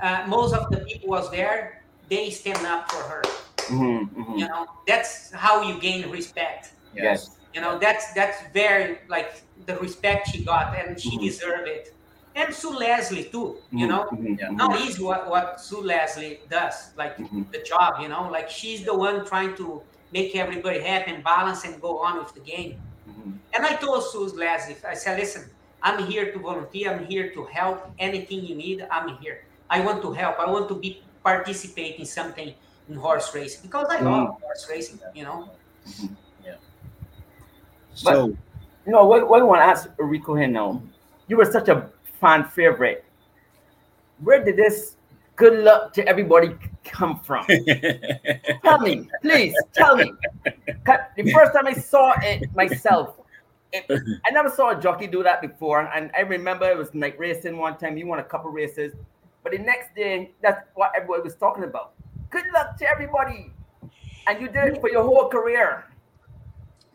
[0.02, 1.73] uh, most of the people was there.
[2.10, 3.22] They stand up for her.
[3.69, 6.68] Mm-hmm, You know, that's how you gain respect.
[6.93, 7.27] Yes.
[7.53, 9.30] You know, that's that's very like
[9.65, 11.22] the respect she got, and she Mhm.
[11.27, 11.88] deserved it.
[12.35, 13.64] And Sue Leslie too.
[13.76, 17.41] You know, Mhm, mhm, not easy what what Sue Leslie does, like Mm-hmm.
[17.52, 17.99] the job.
[18.02, 21.99] You know, like she's the one trying to make everybody happy and balance and go
[21.99, 22.73] on with the game.
[23.07, 23.31] Mm-hmm.
[23.53, 25.52] And I told Sue Leslie, I said, listen,
[25.84, 26.91] I'm here to volunteer.
[26.91, 27.90] I'm here to help.
[27.99, 29.44] Anything you need, I'm here.
[29.70, 30.40] I want to help.
[30.40, 32.53] I want to be participate in something
[32.90, 34.41] in horse racing because I love Mm.
[34.41, 34.99] horse racing.
[35.16, 35.49] You know.
[36.45, 36.56] Yeah.
[38.03, 40.82] But, you know, what, what I want to ask Rico here now,
[41.28, 41.90] you were such a
[42.20, 43.06] fan favorite.
[44.20, 44.95] Where did this
[45.36, 47.45] good luck to everybody come from?
[48.64, 50.12] tell me, please, tell me.
[51.16, 53.20] The first time I saw it myself,
[53.73, 53.85] it,
[54.26, 55.81] I never saw a jockey do that before.
[55.81, 57.98] And I remember it was night racing one time.
[57.98, 58.93] You won a couple races.
[59.43, 61.93] But the next day, that's what everybody was talking about.
[62.30, 63.52] Good luck to everybody.
[64.27, 65.85] And you did it for your whole career.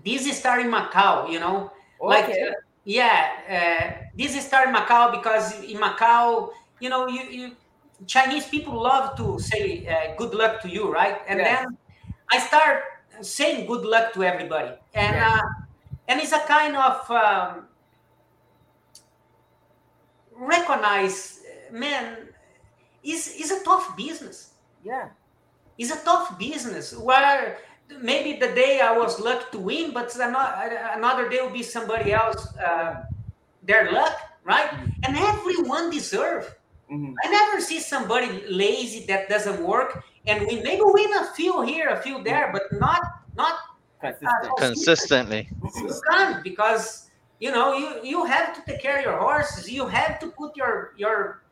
[0.04, 1.70] this is starting Macau, you know,
[2.00, 2.48] like Okay.
[2.48, 2.52] uh,
[2.84, 3.18] yeah,
[3.50, 7.56] uh, this is starting Macau because in Macau, you know, you, you
[8.06, 11.18] Chinese people love to say uh, good luck to you, right?
[11.28, 11.64] And Yes.
[11.64, 11.76] then
[12.30, 12.82] I start
[13.22, 15.40] saying good luck to everybody, and Yes.
[16.08, 17.66] Uh, and it's a kind of um,
[20.34, 21.40] recognize,
[21.72, 22.28] man,
[23.02, 24.54] is is a tough business.
[24.84, 25.08] Yeah.
[25.78, 27.58] It's a tough business where
[28.00, 32.12] maybe the day I was lucky to win, but ano- another day will be somebody
[32.12, 33.04] else uh,
[33.62, 34.70] their luck, right?
[35.04, 36.54] And everyone deserve.
[36.88, 41.88] I never see somebody lazy that doesn't work and we maybe win a few here,
[41.88, 43.00] a few there, but not
[43.36, 43.54] not
[44.02, 44.12] uh,
[44.58, 45.48] Consistently.
[45.60, 47.10] consistent because
[47.40, 49.70] you know you you have to take care of your horses.
[49.70, 51.42] You have to put your your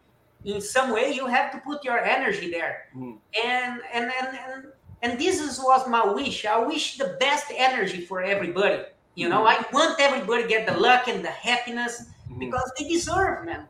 [0.45, 3.17] in some way you have to put your energy there mm.
[3.45, 4.65] and and and and,
[5.03, 8.83] and this is was my wish i wish the best energy for everybody
[9.15, 9.75] you know i mm-hmm.
[9.75, 12.39] want everybody to get the luck and the happiness mm-hmm.
[12.39, 13.67] because they deserve man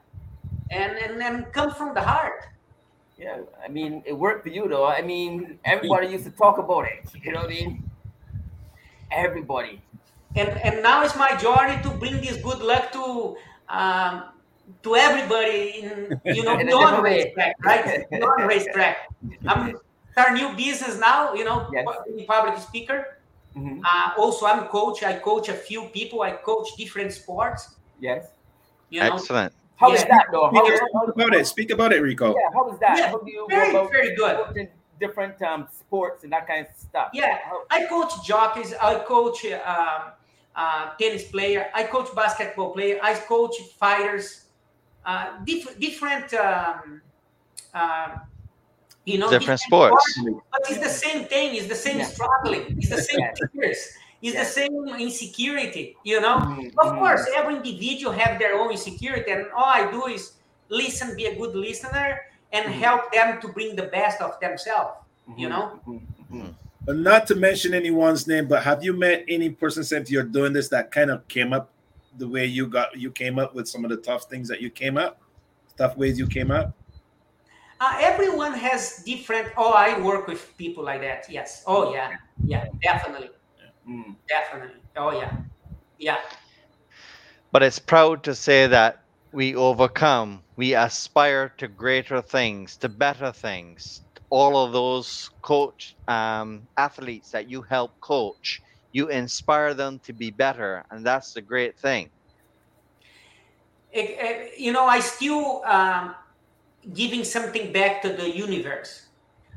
[0.70, 2.46] and and and come from the heart
[3.16, 4.86] Yeah, I mean, it worked for you though.
[4.86, 7.06] I mean, everybody used to talk about it.
[7.14, 7.72] You know what I mean?
[9.14, 9.80] Everybody.
[10.36, 13.36] and and now it's my journey to bring this good luck to
[13.68, 14.14] um
[14.82, 17.16] to everybody in you know In non different way.
[17.22, 18.96] racetrack right non racetrack
[19.50, 19.78] i'm
[20.12, 23.18] start new business now you know being public speaker
[23.54, 23.86] Mm-hmm.
[23.86, 28.26] uh, also i'm coach i coach a few people i coach different sports Yes.
[28.90, 29.52] you know Excellent.
[29.78, 30.08] How is Yeah.
[30.18, 30.50] that though?
[30.50, 31.46] How, Speak how, about it.
[31.46, 32.34] Speak about it, Rico.
[32.34, 32.98] yeah, how is that?
[32.98, 34.68] Yeah, how do you very, go about very good.
[35.12, 37.10] Coaching different um, sports and that kind of stuff?
[37.12, 37.38] Yeah,
[37.70, 38.74] I coach jockeys.
[38.80, 40.10] I coach uh,
[40.56, 41.70] uh, tennis player.
[41.74, 42.98] I coach basketball player.
[43.02, 44.46] I coach fighters.
[45.06, 47.02] Uh, diff- different, um,
[47.74, 48.08] uh,
[49.04, 50.20] you know, Different sports.
[50.50, 51.54] But it's the same thing.
[51.56, 52.04] It's the same Yeah.
[52.06, 52.76] struggling.
[52.78, 53.32] It's the same Yeah.
[53.52, 53.88] tears.
[54.22, 54.44] It's Yeah.
[54.44, 55.96] the same insecurity.
[56.04, 60.06] You know, Mhm, of course, every individual have their own insecurity, and all I do
[60.06, 60.32] is
[60.68, 62.20] listen, be a good listener,
[62.54, 62.80] and Mm-hmm.
[62.80, 64.96] help them to bring the best of themselves.
[65.36, 65.80] You know.
[66.86, 70.52] But not to mention anyone's name, but have you met any person since you're doing
[70.52, 71.70] this that kind of came up
[72.18, 74.70] the way you got you came up with some of the tough things that you
[74.70, 75.20] came up,
[75.78, 76.74] tough ways you came up?
[77.80, 79.48] Uh, everyone has different.
[79.56, 81.26] Oh, I work with people like that.
[81.28, 81.64] Yes.
[81.66, 82.12] Oh, yeah.
[82.44, 83.30] Yeah, definitely.
[83.88, 84.14] Mm.
[84.28, 84.80] Definitely.
[84.96, 85.36] Oh yeah.
[85.98, 86.18] Yeah.
[87.50, 89.03] But it's proud to say that
[89.34, 94.02] we overcome, we aspire to greater things, to better things.
[94.30, 98.60] All of those coach um, athletes that you help coach,
[98.92, 102.10] you inspire them to be better, and that's the great thing.
[103.90, 106.14] It- it- you know, I still um,
[106.92, 109.08] giving something back to the universe.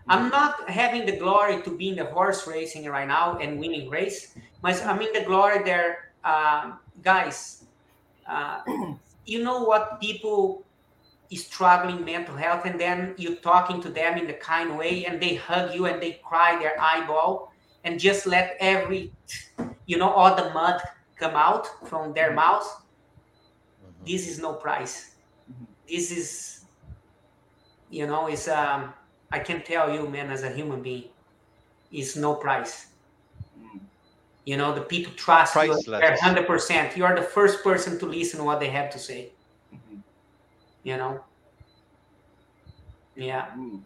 [0.09, 3.89] I'm not having the glory to be in the horse racing right now and winning
[3.89, 7.65] race, but I'm in the glory there, um, guys.
[8.27, 8.61] Uh,
[9.27, 10.65] you know what people
[11.29, 15.21] is struggling mental health, and then you talking to them in the kind way, and
[15.21, 17.51] they hug you and they cry their eyeball,
[17.83, 19.11] and just let every,
[19.85, 20.81] you know, all the mud
[21.17, 22.35] come out from their mm-hmm.
[22.35, 22.63] mouth.
[22.65, 24.05] Mm-hmm.
[24.05, 25.15] This is no price.
[25.51, 25.65] Mm-hmm.
[25.87, 26.65] This is,
[27.89, 28.93] you know, it's um,
[29.31, 31.09] I can tell you, man, as a human being,
[31.91, 32.87] it's no price.
[34.47, 35.75] You know, the people trust you
[36.21, 36.95] hundred percent.
[36.95, 39.33] You are the first person to listen what they have to say.
[40.83, 41.21] You know.
[43.13, 43.47] Yeah.
[43.57, 43.81] Mm.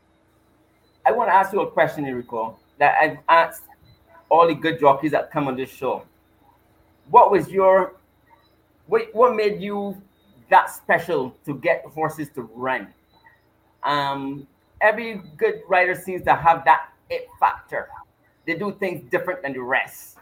[1.04, 3.64] I want to ask you a question, Enrico, that I've asked
[4.30, 6.04] all the good jockeys that come on this show.
[7.10, 7.96] What was your,
[8.86, 10.00] what, what made you
[10.52, 12.94] that special to get horses to run?
[13.82, 14.46] Um,
[14.80, 17.90] every good rider seems to have that it factor.
[18.46, 20.20] They do things different than the rest.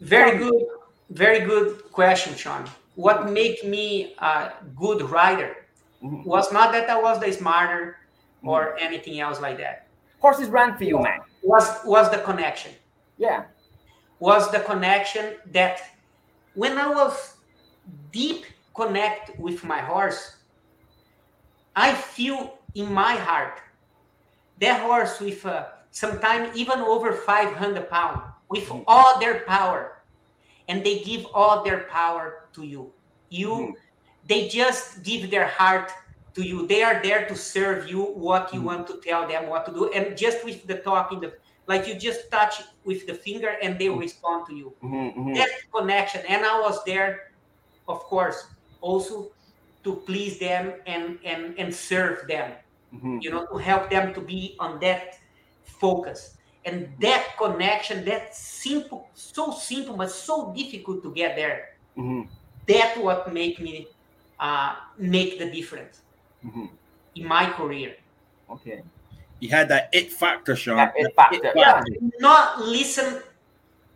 [0.00, 0.66] Very good,
[1.10, 2.68] very good question, Sean.
[2.94, 5.56] What made me a good rider
[6.02, 7.96] was not that I was the smarter
[8.42, 9.86] or anything else like that.
[10.18, 11.20] Horses ran for you, man.
[11.42, 12.72] Was was the connection.
[13.18, 13.44] Yeah.
[14.18, 15.80] Was the connection that
[16.54, 17.36] when I was
[18.12, 18.44] deep
[18.74, 20.36] connect with my horse,
[21.74, 23.60] I feel in my heart
[24.60, 28.82] that horse with uh, sometimes even over 500 pounds with mm-hmm.
[28.86, 29.98] all their power
[30.68, 32.92] and they give all their power to you.
[33.28, 33.72] You mm-hmm.
[34.26, 35.92] they just give their heart
[36.34, 36.66] to you.
[36.66, 38.66] They are there to serve you what you mm-hmm.
[38.66, 41.32] want to tell them what to do and just with the talking the
[41.66, 44.72] like you just touch with the finger and they respond to you.
[44.82, 45.34] Mhm, mhm.
[45.34, 47.32] that connection and i was there
[47.88, 48.46] of course
[48.80, 49.32] also
[49.82, 52.52] to please them and and and serve them
[53.20, 55.18] you know to help them to be on that
[55.64, 56.35] focus
[56.66, 62.28] and that connection that simple so simple but so difficult to get there Mhm,
[62.68, 63.88] that what make me
[64.38, 66.02] uh, make the difference
[66.44, 66.68] mhm.
[67.14, 67.96] in my career
[68.50, 68.82] Okay.
[69.40, 70.76] You had that it factor, Sean.
[70.76, 71.82] That it That factor, yeah.
[72.20, 73.22] not listen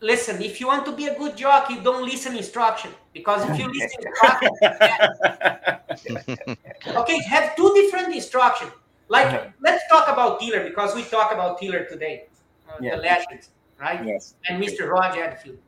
[0.02, 3.68] listen if you want to be a good jockey don't listen instruction because if you
[3.78, 4.48] listen instruction
[6.96, 8.68] okay have two different instruction
[9.08, 12.29] like let's talk about Tiller because we talk about Tiller today
[12.70, 12.96] uh, Yeah.
[12.96, 14.34] the legends right Yes.
[14.48, 14.88] and Mr.
[14.88, 15.58] Roger Attfield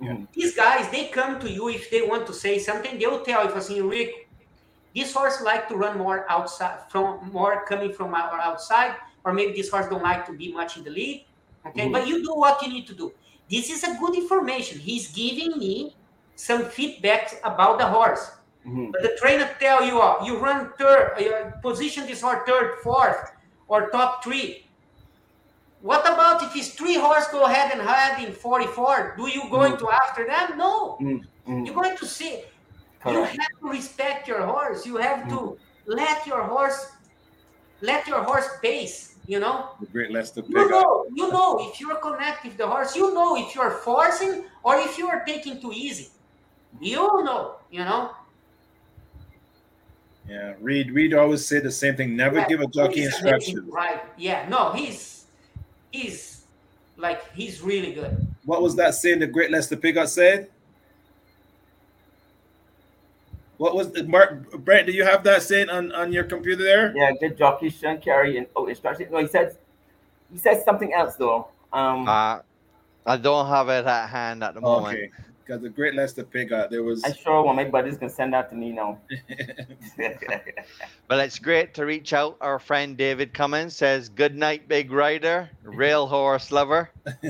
[0.00, 0.26] Mhm.
[0.32, 3.50] these guys they come to you if they want to say something they'll tell you
[3.54, 4.28] assim, Rick
[4.94, 8.94] this horse like to run more outside from more coming from our outside
[9.24, 11.26] or maybe this horse don't like to be much in the lead
[11.66, 11.92] okay Mhm.
[11.92, 13.12] but you do what you need to do
[13.50, 15.94] this is a good information he's giving me
[16.34, 18.24] some feedback about the horse
[18.66, 18.90] Mhm.
[18.92, 23.32] but the trainer tell you oh, you run third uh, position this horse third fourth
[23.68, 24.64] or top three
[25.80, 29.76] what about if his three horse go ahead and head in 44 do you going
[29.78, 30.58] to after them?
[30.58, 30.98] No.
[31.00, 31.66] Mhm, mhm.
[31.66, 32.42] you're going to see
[33.06, 34.84] you have to respect your horse.
[34.84, 36.86] You have to let your horse
[37.80, 39.70] let your horse pace you know?
[39.80, 42.94] The great Lester you know you know if you're connected with the horse.
[42.94, 46.08] You know if you're forcing or if you are taking too easy.
[46.80, 48.10] You know you know?
[50.28, 50.92] Yeah, Reade.
[50.92, 52.14] Reade always say the same thing.
[52.14, 53.68] Never Yeah, give a jockey instructions.
[53.72, 54.02] right?
[54.18, 55.09] Yeah no he's
[55.90, 56.44] he's
[56.96, 59.20] like he's really good What was that saying?
[59.20, 60.48] The great Lester Piggott said.
[63.58, 64.86] What was the Mark Brent?
[64.86, 66.96] Do you have that saying on, on your computer there?
[66.96, 69.08] Yeah, good jockey shouldn't carry and oh instruction.
[69.10, 69.56] No, he said
[70.32, 71.48] he said something else though.
[71.72, 72.40] Um Uh,
[73.06, 74.96] I don't have it at hand at the moment.
[74.96, 75.10] Okay,
[75.50, 77.02] because the great Lester Piggott, there was.
[77.02, 78.98] I sure want my buddies can send that to me now.
[81.08, 82.36] But it's great to reach out.
[82.40, 86.90] Our friend David Cummins says, Good night, big rider, rail horse lover.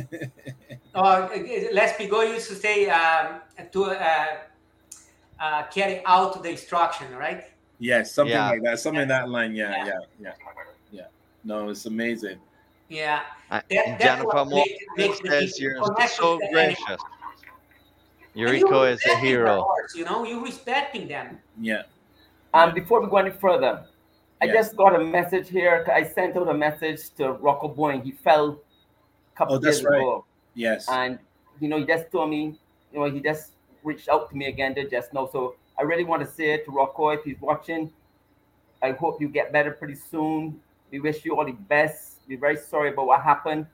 [0.95, 1.29] uh,
[1.73, 3.41] Les Piggott used to say um,
[3.73, 4.27] to uh,
[5.41, 7.45] uh, carry out the instruction right
[7.79, 8.51] Yes, something Yeah.
[8.51, 8.79] like that.
[8.81, 9.55] Something in that line.
[9.55, 9.85] Yeah, Yeah.
[9.87, 10.33] yeah, yeah,
[10.93, 11.03] yeah.
[11.43, 12.39] No, it's amazing.
[12.91, 15.77] yeah Uh, That- Jennifer what Moore makes- makes the says you're
[16.09, 17.01] so with the gracious.
[18.35, 18.51] Animal.
[18.53, 19.63] And you Eurico is a hero.
[19.63, 21.83] horse, you know you're respecting them Yeah.
[22.55, 23.87] Um, before we go any further,
[24.43, 24.55] I Yes.
[24.55, 25.87] just got a message here.
[25.93, 28.03] I sent out a message to Rocco Bowen.
[28.03, 28.61] He fell
[29.33, 29.99] a couple Oh, that's years right.
[29.99, 30.25] ago,
[30.55, 30.89] Yes.
[30.89, 31.19] and
[31.61, 32.59] you know, he just told me,
[32.93, 33.53] you know, he just
[33.85, 35.29] reached out to me again to just know.
[35.31, 37.93] So I really want to say to Rocco, if he's watching,
[38.83, 40.61] I hope you get better pretty soon.
[40.91, 42.19] We wish you all the best.
[42.27, 43.67] We're very sorry about what happened.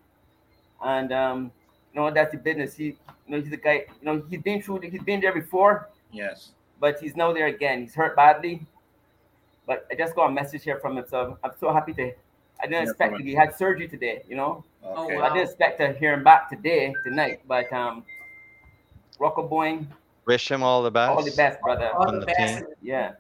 [0.83, 1.51] And um, you
[1.97, 2.75] know, that's the business.
[2.77, 2.97] He you
[3.29, 6.53] know, he's a guy, you know, he's been through he's been there before, Yes.
[6.79, 7.81] but he's now there again.
[7.83, 8.65] He's hurt badly.
[9.67, 11.05] But I just got a message here from him.
[11.09, 12.13] So I'm so happy to
[12.63, 14.65] I didn't Yeah, expect to, he had surgery today, you know.
[14.85, 15.17] Okay.
[15.17, 18.05] Oh, I didn't expect to hear him back today, tonight, but um
[19.19, 19.89] Rocco Bowen,
[20.27, 21.11] Wish him all the best.
[21.11, 21.91] all the best, brother.
[21.95, 22.39] All the the best.
[22.59, 22.67] team.
[22.67, 23.13] and Yeah.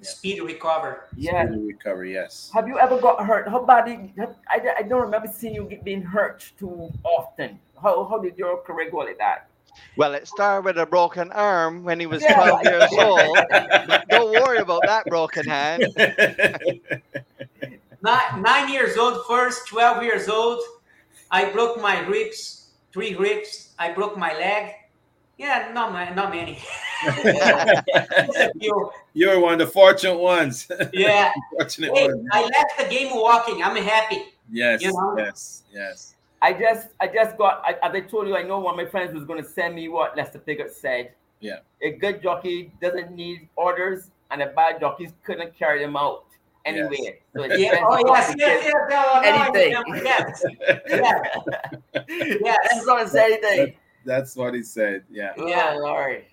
[0.00, 1.04] Speed recover.
[1.16, 1.46] Yeah.
[1.46, 2.12] Speedy recovery.
[2.14, 2.50] Yes.
[2.54, 3.46] Have you ever got hurt?
[3.48, 3.84] How bad?
[3.86, 7.58] Did, have- I, I don't remember seeing you being hurt too often.
[7.82, 9.48] How, how did your career go like that?
[9.96, 12.34] Well, it started with a broken arm when he was Yeah.
[12.34, 13.38] 12 years old.
[14.10, 15.84] Don't worry about that broken hand.
[18.04, 20.60] Nine, nine years old first, 12 years old.
[21.30, 23.74] I broke my ribs, three ribs.
[23.78, 24.72] I broke my leg.
[25.38, 26.58] Yeah, not, ma- not many.
[27.06, 28.90] A few.
[29.14, 30.68] You're one of the fortunate ones.
[30.92, 31.32] Yeah.
[31.52, 32.26] fortunate Hey, ones.
[32.32, 33.62] I left the game walking.
[33.62, 34.34] I'm happy.
[34.50, 34.82] Yes.
[34.82, 35.14] you know?
[35.16, 35.62] Yes.
[35.72, 36.11] Yes.
[36.42, 38.90] I just I just got I, as I told you, I know one of my
[38.90, 41.12] friends was gonna send me what Lester Piggott said.
[41.40, 41.60] Yeah.
[41.82, 46.24] A good jockey doesn't need orders and a bad jockey couldn't carry them out
[46.64, 47.20] anyway.
[47.34, 47.72] So it's Yeah.
[47.72, 48.74] best Oh, to yes, be yes, yes.
[48.90, 49.74] No, no, I Anything.
[49.86, 50.04] remember.
[50.04, 50.44] Yes.
[50.88, 51.28] Yes.
[52.40, 52.68] Yes.
[52.72, 53.74] That's gonna say anything.
[54.04, 55.04] That's what he said.
[55.10, 55.32] Yeah.
[55.38, 55.74] Yeah.
[55.74, 56.24] Lord.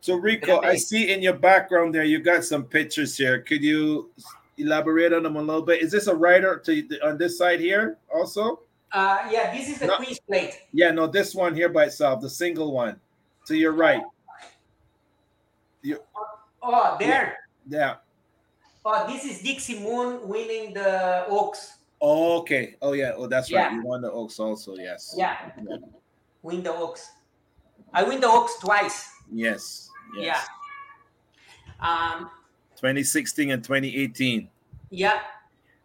[0.00, 0.76] So Rico, I Okay.
[0.78, 3.40] see in your background there you got some pictures here.
[3.42, 4.10] Could you
[4.58, 5.82] elaborate on them a little bit?
[5.82, 8.60] Is this a rider to on this side here also?
[8.92, 9.96] Uh, yeah, this is the No.
[9.96, 10.62] Queen's plate.
[10.72, 13.00] Yeah, no, this one here by itself, the single one.
[13.46, 14.02] To your right.
[15.82, 15.98] You,
[16.62, 17.38] Oh, there.
[17.68, 17.96] yeah.
[18.84, 21.78] Oh, this is Dixie Moon winning the Oaks.
[22.00, 22.76] Oh, okay.
[22.82, 23.12] Oh yeah.
[23.16, 23.72] Oh, that's right.
[23.72, 24.74] You won the Oaks also.
[24.76, 25.14] Yes.
[25.16, 25.36] Yeah.
[26.42, 27.10] Win the Oaks.
[27.92, 29.08] I win the Oaks twice.
[29.32, 29.88] Yes.
[30.16, 30.46] Yes.
[31.80, 31.86] Yeah.
[32.14, 32.30] Um,
[32.76, 34.48] 2016 and 2018.
[34.90, 35.20] yeah.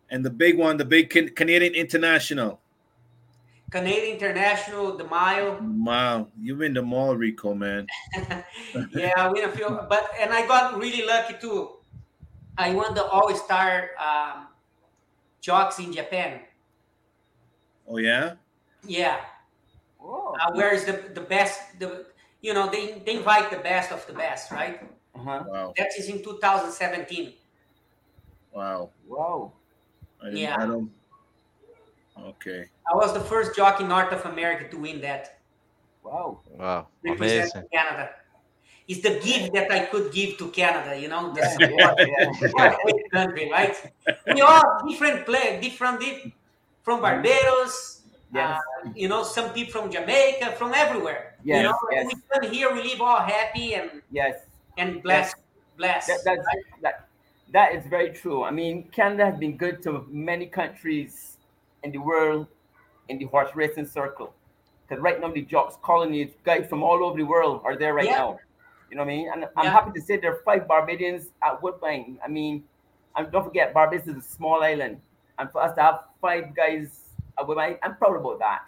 [0.09, 2.59] And the big one, the big Canadian International.
[3.71, 5.59] Canadian International, the mile.
[5.59, 7.87] Wow, you win the all, Rico, man.
[8.91, 11.77] yeah, I win a few, but and I got really lucky too.
[12.57, 14.47] I won the All Star um,
[15.41, 16.41] jocks in Japan.
[17.87, 18.35] Oh yeah.
[18.85, 19.19] Yeah,
[19.99, 20.35] Oh.
[20.41, 21.79] uh, where is the the best?
[21.79, 22.07] The
[22.41, 24.81] you know they they invite the best of the best, right?
[25.15, 25.43] Uh-huh.
[25.47, 25.73] Wow.
[25.77, 27.35] That is in 2017.
[28.51, 28.91] Wow.
[29.07, 29.53] Wow.
[30.21, 30.55] I Yeah.
[30.57, 30.91] I don't.
[32.25, 32.65] Okay.
[32.91, 35.39] I was the first jockey North of America to win that.
[36.03, 36.39] Wow.
[36.57, 36.87] Wow.
[37.05, 37.63] Amazing.
[37.73, 38.09] Canada.
[38.87, 41.99] It's the gift that I could give to Canada, you know, the support.
[41.99, 43.75] yeah, great country, right?
[44.33, 46.33] We all different play, different di-
[46.83, 47.93] from Barbados,
[48.33, 48.59] Yes.
[48.85, 51.35] uh, you know, some people from Jamaica, from everywhere.
[51.43, 52.05] Yes, you know, yes.
[52.07, 54.35] we come here, we live all happy and Yes.
[54.77, 55.35] and blessed,
[55.77, 56.07] blessed.
[56.07, 56.47] That, that's,
[56.81, 57.07] that,
[57.53, 58.43] that is very true.
[58.43, 61.36] I mean, Canada has been good to many countries
[61.87, 62.47] in the world
[63.09, 64.33] in the horse racing circle.
[64.83, 67.93] Because right now, the jocks calling colonies, guys from all over the world are there
[67.93, 68.17] right Yeah.
[68.23, 68.39] now.
[68.89, 69.31] You know what I mean?
[69.31, 69.71] And I'm Yeah.
[69.71, 72.19] happy to say there are five Barbadians at Woodbine.
[72.23, 72.53] I mean,
[73.15, 75.01] and don't forget, Barbados is a small island.
[75.37, 76.87] And for us to have five guys
[77.37, 78.63] at Woodbine, I'm proud about that.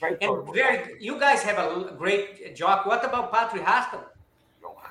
[0.00, 1.00] Very and very, that.
[1.00, 2.86] you guys have a great jock.
[2.86, 4.04] What about Patrick Haskell?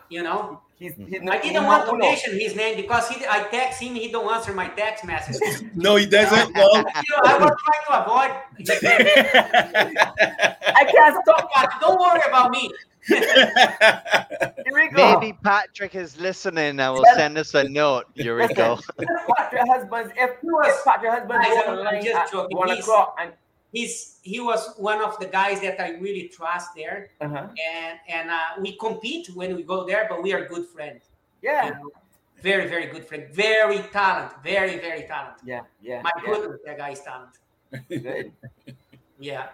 [0.09, 1.05] You know, He's, mm-hmm.
[1.05, 4.33] he's I didn't want to mention his name because he, I text him, he don't
[4.33, 5.63] answer my text messages.
[5.75, 6.55] No, he doesn't.
[6.55, 6.67] No.
[6.73, 8.31] you know, I was trying to avoid.
[10.75, 11.79] I can't stop.
[11.79, 12.71] Don't worry about me.
[13.05, 15.19] Here we go.
[15.19, 18.81] Maybe Patrick is listening and will send us a note, Eurico.
[19.37, 22.57] Patrick husbands, if, if Patrick husbands Guys, go I'm- I'm online just at joking.
[22.57, 23.33] one o'clock and
[23.71, 27.47] He's he was one of the guys that I really trust there, uh-huh.
[27.73, 31.03] and and uh, we compete when we go there, but we are good friends.
[31.41, 31.91] yeah, You know?
[32.41, 33.23] Very very good friend.
[33.31, 34.33] Very talent.
[34.43, 35.37] Very very talent.
[35.45, 36.25] yeah, yeah, My yeah.
[36.25, 37.33] goodness, that guy is talent.
[39.19, 39.47] Yeah.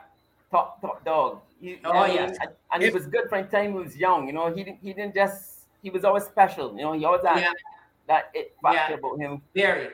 [0.49, 1.41] Top top dog.
[1.59, 2.37] He, Oh, I mean, yes.
[2.41, 4.27] and, and he was good from the time he was young.
[4.27, 6.71] You know, he didn't he didn't just he was always special.
[6.75, 7.51] You know, he always had Yeah.
[8.07, 8.99] that it factor Yeah.
[8.99, 9.89] about him Very.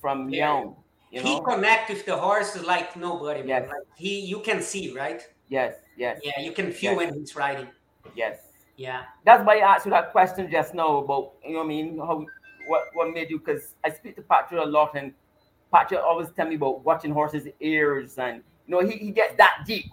[0.00, 0.38] from Very.
[0.38, 0.76] young.
[1.12, 3.40] You He connect with the horse like nobody.
[3.40, 3.48] man.
[3.48, 3.68] Yes.
[3.68, 5.20] Like he you can see right.
[5.48, 6.98] yes, yes, Yeah, you can feel Yes.
[7.00, 7.68] when he's riding.
[8.16, 8.38] yes.
[8.78, 9.02] Yeah.
[9.26, 11.98] That's why I asked you that question just now about you know what I mean
[11.98, 12.24] how
[12.66, 15.12] what what made you because I speak to Patrick a lot and
[15.70, 19.64] Patrick always tell me about watching horses' ears and you know he, he gets that
[19.66, 19.86] deep.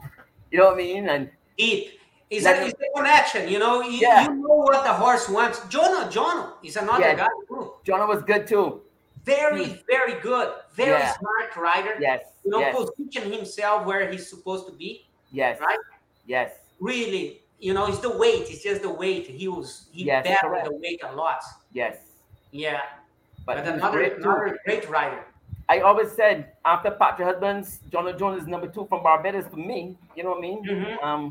[0.52, 1.10] You know what I mean?
[1.10, 2.00] And deep.
[2.30, 3.82] It's a, it's a connection, you know.
[3.82, 4.24] You, Yeah.
[4.30, 5.60] you know what the horse wants.
[5.62, 7.16] Jono, Jono is another Yeah.
[7.16, 7.74] guy too.
[7.84, 8.82] Jono was good too.
[9.30, 9.66] Very,
[9.96, 10.50] very good.
[10.74, 11.14] Very Yeah.
[11.20, 11.94] smart rider.
[12.00, 14.90] Yes, You know, yes, position himself where he's supposed to be.
[15.32, 15.78] yes, Right?
[16.26, 16.50] yes,
[16.80, 18.50] really, you know, it's the weight.
[18.52, 19.28] It's just the weight.
[19.28, 21.42] He was he Yes, battled the weight a lot.
[21.74, 21.96] Yes.
[22.52, 22.82] Yeah,
[23.46, 25.22] But, but, another great another great rider.
[25.70, 29.98] I always said after Patrick Husbands, Jono Jones is number two from Barbados for me.
[30.16, 30.60] You know what I mean?
[30.66, 31.04] Mhm.
[31.04, 31.24] Um,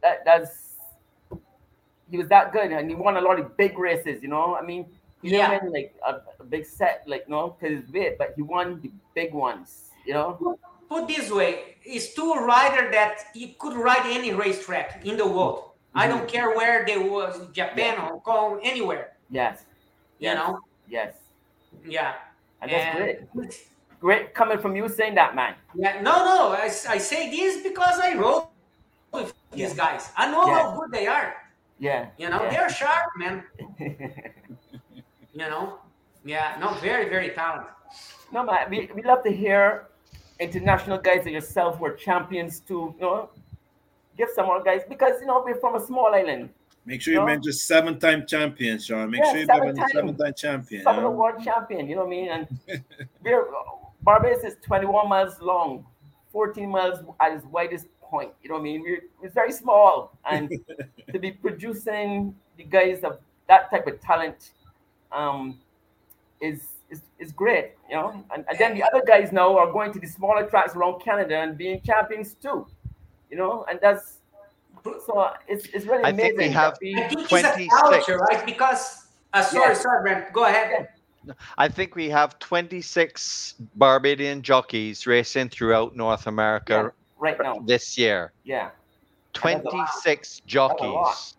[0.00, 0.78] that that's
[2.10, 4.22] he was that good, and he won a lot of big races.
[4.22, 4.86] You know, I mean,
[5.24, 5.50] he Yeah.
[5.50, 8.80] didn't win like a, a big set, like no, because it's big, but he won
[8.82, 9.90] the big ones.
[10.06, 10.58] You know?
[10.88, 15.70] Put this way, it's two rider that you could ride any racetrack in the world.
[15.94, 16.18] I mm-hmm.
[16.18, 19.12] don't care where they was, Japan, Hong Kong, anywhere.
[19.30, 19.64] Yes.
[20.18, 20.60] You yes, know?
[20.88, 21.14] Yes.
[21.86, 22.14] Yeah.
[22.60, 23.68] And that's And- great.
[24.00, 25.54] Great coming from you saying that, man.
[25.74, 26.52] Yeah, no, no.
[26.52, 28.48] I, I say this because I rode
[29.12, 30.10] with these guys.
[30.14, 30.60] I know Yeah.
[30.60, 31.34] how good they are.
[31.78, 32.08] Yeah.
[32.18, 32.50] You know, yeah.
[32.50, 33.44] they're sharp, man.
[35.34, 35.78] You know,
[36.24, 37.72] yeah, no, very, very talented.
[38.32, 39.88] No, man, we, we love to hear
[40.38, 43.30] international guys like yourself were champions to, you know,
[44.16, 46.50] give some more guys because, you know, we're from a small island.
[46.86, 47.26] Make sure you No.
[47.26, 49.10] mention seven-time champion, Sean.
[49.10, 49.90] Make Yeah, sure you seven mention time.
[49.92, 50.82] seven-time champion.
[50.84, 52.28] Some you of the world champion, you know what I mean?
[52.28, 52.84] And
[53.22, 53.46] we're,
[54.02, 55.84] Barbados is 21 miles long,
[56.30, 58.32] 14 miles at its widest point.
[58.42, 58.82] You know what I mean?
[58.82, 60.16] We're, it's very small.
[60.30, 60.52] And
[61.12, 64.50] to be producing the guys of that type of talent
[65.14, 65.58] um,
[66.40, 66.60] is,
[66.90, 68.24] is, is great, you know?
[68.34, 71.36] And, and then the other guys now are going to the smaller tracks around Canada
[71.38, 72.66] and being champions too,
[73.30, 73.64] you know?
[73.70, 74.18] And that's,
[74.84, 76.36] so it's, it's really I amazing.
[76.36, 78.44] think we have we- I think it's a culture, right?
[78.44, 79.74] Because, uh, sorry, Yeah.
[79.74, 80.88] sorry, Brent, go ahead.
[81.56, 87.60] I think we have 26 Barbadian jockeys racing throughout North America right now.
[87.64, 88.32] this year.
[88.44, 88.70] Yeah.
[89.32, 91.36] 26 jockeys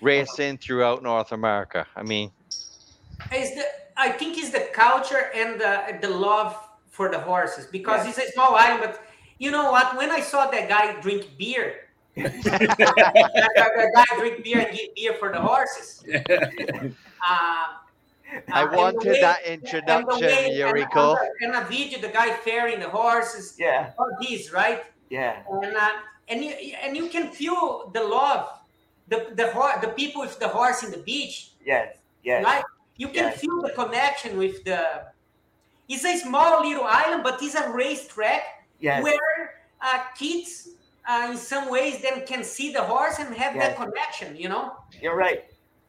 [0.00, 1.86] racing throughout North America.
[1.96, 2.30] I mean,
[3.32, 3.64] It's the,
[3.96, 6.56] I think it's the culture and the, the love
[6.88, 8.10] for the horses because Yeah.
[8.10, 8.80] it's a small island.
[8.84, 9.02] But
[9.38, 9.96] you know what?
[9.96, 11.86] When I saw that guy drink beer,
[12.16, 16.04] that, that- that guy drink beer and give beer for the horses.
[17.22, 17.76] Uh,
[18.52, 21.18] I uh, and wanted way- that and introduction, way- and- Eurico.
[21.42, 23.90] And a video, the guy ferrying the horses, Yeah.
[23.98, 24.84] all these, right?
[25.10, 25.42] Yeah.
[25.50, 25.90] and uh,
[26.28, 26.52] and you
[26.82, 28.48] and you can feel the love,
[29.08, 31.96] the the hor- the people with the horse in the beach, Yes.
[32.22, 32.44] Yes.
[32.44, 32.62] right?
[33.00, 33.40] You can Yes.
[33.40, 34.80] feel the connection with the.
[35.88, 38.42] It's a small little island, but it's a racetrack
[38.78, 39.02] Yes.
[39.02, 40.50] where uh, kids,
[41.08, 44.36] uh, in some ways, then can see the horse and have that connection.
[44.36, 44.64] You know.
[45.02, 45.40] You're right.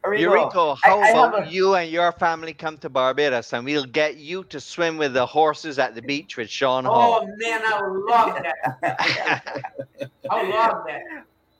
[0.04, 3.52] Arrigo, Eurico, I- how I have about a- you and your family come to Barbados
[3.52, 7.20] and we'll get you to swim with the horses at the beach with Sean Hall?
[7.22, 8.58] Oh man, I would love that.
[10.30, 11.02] I would love that.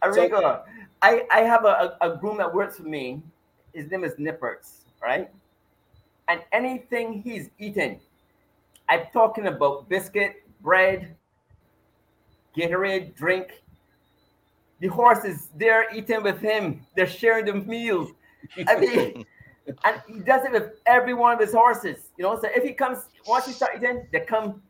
[0.02, 0.62] Arrigo,
[1.02, 3.22] I, I have a, a, a groom that works for me.
[3.74, 5.30] His name is Nippers, right?
[6.28, 8.00] And anything he's eating,
[8.88, 11.16] I'm talking about biscuit, bread,
[12.56, 13.62] Gatorade, drink.
[14.80, 16.84] The horse is there eating with him.
[16.96, 18.10] They're sharing the meals.
[18.66, 19.24] I mean,
[19.84, 22.10] and he does it with every one of his horses.
[22.16, 24.62] You know, so if he comes, once he starts eating, they come.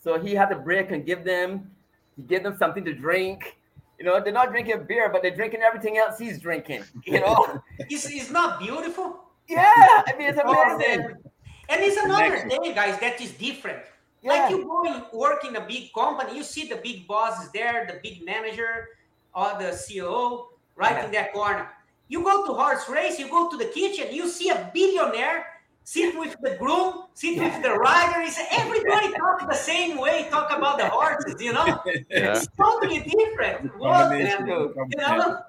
[0.00, 1.70] So he had to break and give them,
[2.16, 3.56] he give them something to drink.
[3.98, 6.84] You know, they're not drinking beer, but they're drinking everything else he's drinking.
[7.04, 9.20] You know, It's, it's not beautiful.
[9.48, 9.72] yeah.
[10.06, 11.16] I mean, it's amazing.
[11.68, 13.82] And it's another thing, guys, that is different.
[14.22, 14.30] Yeah.
[14.32, 17.86] Like you go and work in a big company, you see the big bosses there,
[17.86, 18.88] the big manager,
[19.34, 20.46] or the CEO,
[20.76, 21.04] right Yeah.
[21.06, 21.68] in that corner.
[22.08, 25.44] You go to horse race, you go to the kitchen, you see a billionaire
[25.88, 28.20] sit with the groom, sit with the rider.
[28.20, 31.80] It's everybody talk the same way, talk about the horses, you know?
[31.86, 32.36] Yeah.
[32.36, 33.74] It's totally different.
[33.78, 35.40] What, Combination You know?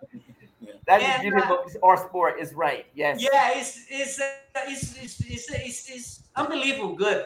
[0.88, 2.86] That's And, the uh, our sport is right.
[2.96, 3.22] Yes.
[3.22, 4.28] Yeah, it's it's, uh,
[4.68, 7.26] it's, it's, it's, it's, it's unbelievable good.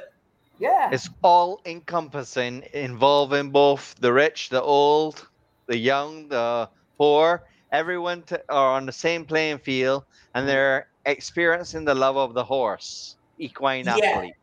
[0.58, 0.90] Yeah.
[0.92, 5.28] It's all encompassing, involving both the rich, the old,
[5.68, 6.68] the young, the
[6.98, 7.44] poor.
[7.72, 10.04] Everyone to, are on the same playing field
[10.34, 13.96] and they're experiencing the love of the horse, equine Yeah.
[13.96, 14.34] athlete.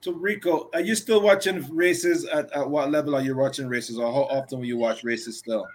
[0.00, 2.26] So Rico, are you still watching races?
[2.26, 5.38] At, at what level are you watching races, or how often will you watch races
[5.38, 5.66] still?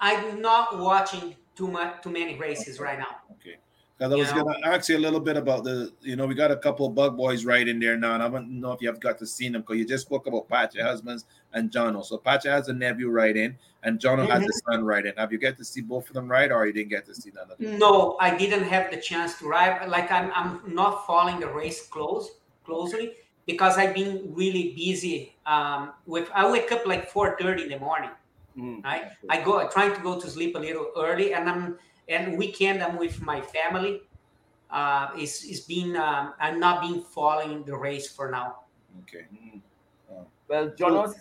[0.00, 3.18] I'm not watching too much too many races right now.
[3.32, 3.56] Okay.
[3.96, 6.34] Because I was going to ask you a little bit about the, you know, we
[6.34, 8.82] got a couple of bug boys right in there now, and I don't know if
[8.82, 12.04] you have got to see them because you just spoke about Patrick husbands and Jono.
[12.04, 15.14] So Patrick has a nephew right in, and Jono has a son right in.
[15.16, 17.30] Have you get to see both of them right, or you didn't get to see
[17.34, 17.78] none of them?
[17.78, 19.88] No, I didn't have the chance to ride.
[19.88, 22.32] Like I'm, I'm not following the race close
[22.64, 23.12] closely
[23.46, 25.34] because I've been really busy.
[25.46, 28.10] Um, with I wake up like 4:30 in the morning.
[28.58, 28.84] Mm.
[28.84, 31.78] Right, I go trying to go to sleep a little early, and I'm
[32.08, 34.02] and weekend I'm with my family.
[34.70, 38.60] Uh, it's it's been um, I'm not been following the race for now.
[39.02, 39.26] Okay.
[40.48, 41.14] Well, John,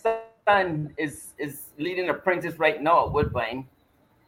[0.46, 3.68] son is is leading apprentice right now at Woodbine.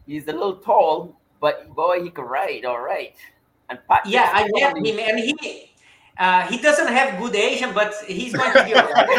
[0.06, 3.16] He's a little tall, but boy, he can ride all right.
[3.70, 5.72] And Patrick Yeah, I met him, and he
[6.18, 8.96] uh, he doesn't have good Asian, but he's going to be alright.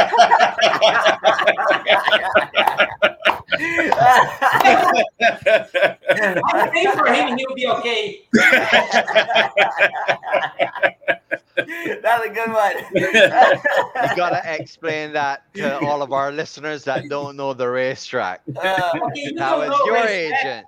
[6.54, 8.22] I think for him, he'll be okay.
[11.56, 12.74] That's a good one.
[12.94, 18.42] You gotta explain that to all of our listeners that don't know the racetrack.
[18.56, 20.44] Uh, Okay, you How don't know your racetrack.
[20.44, 20.66] agent?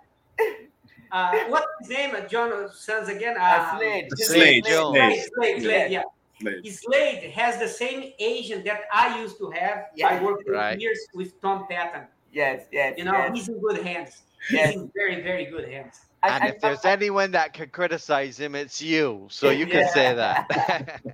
[1.11, 2.15] Uh, what's his name?
[2.15, 3.37] Uh, John Sons again?
[3.39, 4.09] uh, Uh, Slade.
[4.17, 4.65] Slade, Slade.
[4.65, 6.03] Slade, Slade, Slade, yeah.
[6.41, 6.67] Slade.
[6.75, 9.87] Slade has the same agent that I used to have.
[9.95, 10.09] Yeah.
[10.09, 10.79] I worked for Right.
[10.79, 12.07] years with Tom Patton.
[12.33, 13.31] Yes, yes, You know, yes.
[13.35, 14.23] he's in good hands.
[14.51, 14.71] Yes.
[14.71, 16.01] He's in very, very good hands.
[16.23, 19.29] And if there's anyone that could criticize him, it's you.
[19.31, 21.01] So you can say that.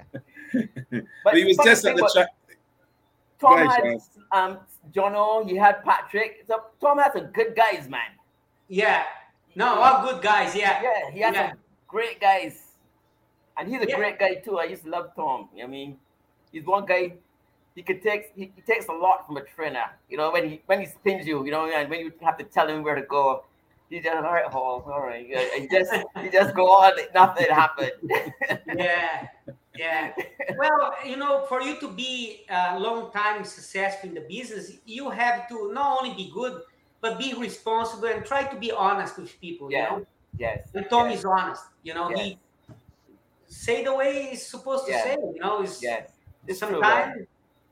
[1.24, 2.28] But he was but just at the track.
[3.40, 3.85] Tom Go ahead,
[4.32, 4.59] had um
[4.94, 6.44] Jono, you had Patrick.
[6.47, 8.10] So Tom has some good guys, man.
[8.68, 9.02] Yeah.
[9.56, 10.55] No, all good guys.
[10.55, 10.81] Yeah.
[10.82, 11.51] Yeah, he has Yeah.
[11.51, 11.59] some
[11.89, 12.60] great guys.
[13.56, 13.97] And he's a Yeah.
[13.97, 14.59] great guy too.
[14.59, 15.48] I used to love Tom.
[15.62, 15.98] I mean,
[16.52, 17.14] he's one guy
[17.74, 19.90] he could take he, he takes a lot from a trainer.
[20.09, 22.44] You know, when he when he spins you, you know, and when you have to
[22.44, 23.44] tell him where to go,
[23.90, 25.27] he just all right, Hall, all right.
[25.56, 27.93] He just he just go on, nothing happened.
[28.74, 29.28] Yeah.
[29.77, 30.12] Yeah.
[30.56, 35.11] Well, you know, for you to be a long time successful in the business, you
[35.11, 36.62] have to not only be good,
[37.01, 39.70] but be responsible and try to be honest with people.
[39.70, 39.90] Yeah.
[39.94, 40.06] You know,
[40.39, 40.69] yes.
[40.74, 41.65] and Tom yes, is honest.
[41.82, 42.39] You know, he
[43.47, 45.05] say the way he's supposed to Yeah.
[45.05, 45.16] say.
[45.35, 46.11] You know, it's yes.
[46.47, 47.27] It's true, sometimes.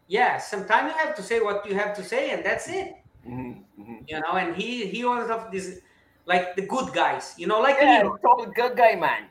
[0.08, 2.94] Yeah, sometimes you have to say what you have to say, and that's it.
[3.26, 4.04] Mhm, mhm.
[4.08, 5.80] You know, and he he was of this
[6.26, 7.34] like the good guys.
[7.36, 8.18] You know, like Yeah, Leo.
[8.18, 9.24] Tom's a good guy, man.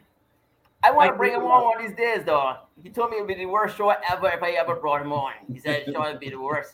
[0.84, 2.56] I want to bring him on one of these days, though.
[2.82, 5.14] He told me it would be the worst show ever if I ever brought him
[5.14, 5.34] on.
[5.52, 6.74] He said Sean would be the worst.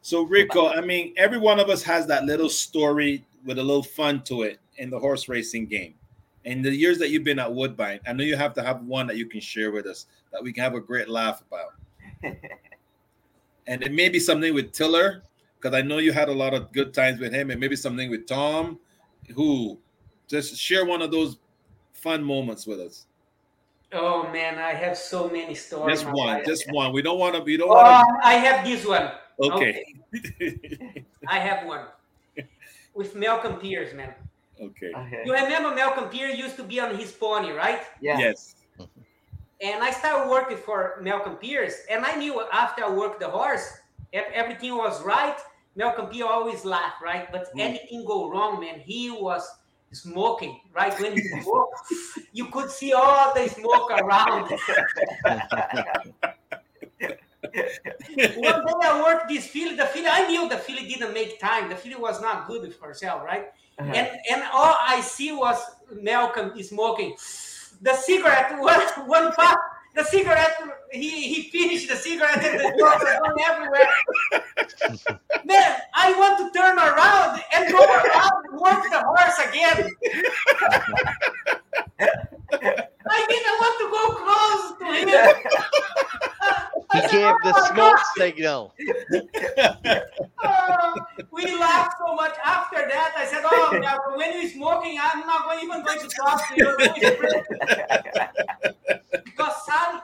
[0.00, 3.82] So Rico, I mean, every one of us has that little story with a little
[3.82, 5.94] fun to it in the horse racing game.
[6.44, 9.06] In the years that you've been at Woodbine, I know you have to have one
[9.08, 11.74] that you can share with us that we can have a great laugh about.
[13.66, 15.22] and it may be something with Tiller,
[15.60, 18.08] because I know you had a lot of good times with him, and maybe something
[18.08, 18.78] with Tom.
[19.34, 19.78] Who
[20.28, 21.38] just share one of those
[21.92, 23.06] fun moments with us.
[23.92, 25.96] Oh man, I have so many stories.
[26.00, 26.46] Just my one, life.
[26.46, 26.92] just one.
[26.92, 27.42] We don't want to.
[27.42, 29.10] We don't Oh, want I have this one.
[29.40, 29.52] to.
[29.52, 29.84] Okay.
[31.28, 31.86] I have one
[32.94, 34.12] with Malcolm Pierce, man.
[34.60, 34.92] Okay.
[34.94, 35.22] Okay.
[35.24, 37.80] You remember Malcolm Pierce used to be on his pony, right?
[38.00, 38.18] Yeah.
[38.18, 38.56] Yes.
[39.60, 43.66] And I started working for Malcolm Pierce, and I knew after I worked the horse,
[44.12, 45.36] if everything was right,
[45.76, 47.30] Malcolm P always laugh, right?
[47.30, 47.60] But Mm.
[47.60, 49.48] anything go wrong, man, he was
[49.92, 50.98] smoking, right?
[51.00, 51.80] When he smoked,
[52.32, 54.50] you could see all the smoke around.
[58.36, 59.76] One day I worked this filly.
[59.76, 61.68] The filly, I knew the filly didn't make time.
[61.68, 63.46] The filly was not good for herself, right?
[63.78, 63.92] Uh-huh.
[63.92, 65.60] And and all I see was
[65.92, 67.16] Malcolm smoking.
[67.80, 69.56] The cigarette, one one puff,
[69.94, 70.56] the cigarette,
[70.92, 73.88] he, he finished the cigarette and the dogs are going everywhere.
[75.44, 79.88] Man, I want to turn around and go around and work the horse again.
[83.10, 85.08] I didn't want to go close to him.
[86.92, 88.74] he gave the smoke signal.
[90.44, 90.94] Oh,
[91.32, 93.12] we laughed so much after that.
[93.16, 96.54] I said, "Oh, now when you're smoking, I'm not going, even going to talk to
[96.56, 96.76] you."
[99.24, 100.00] because Sally,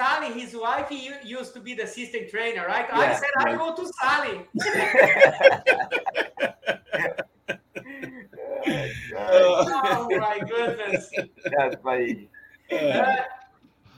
[0.00, 2.86] Sally, his wife, he used to be the assistant trainer, right?
[2.90, 4.46] I Yeah, said, "I go to Sally."
[9.18, 11.10] oh my goodness!
[11.54, 12.28] That's funny.
[12.72, 13.16] Uh,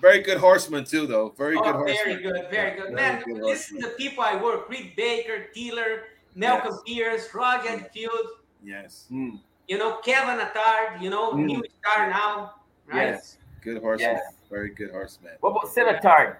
[0.00, 1.32] very good horseman too, though.
[1.38, 1.96] Very good Oh, horseman.
[2.04, 3.22] very good, very good, Very man.
[3.24, 6.02] good Listen to the people I work: Reade Baker, Tiller,
[6.34, 8.26] Malcolm Pierce, Roger Attfield.
[8.64, 9.06] Yes.
[9.12, 9.38] Mm.
[9.68, 11.44] You know, Kevin Attard, you know, Mm.
[11.46, 12.54] new star now,
[12.88, 13.10] right?
[13.14, 13.38] Yes.
[13.62, 14.16] Good horseman.
[14.16, 14.34] Yes.
[14.52, 15.32] Very good horseman.
[15.40, 16.36] What about Sid Attard?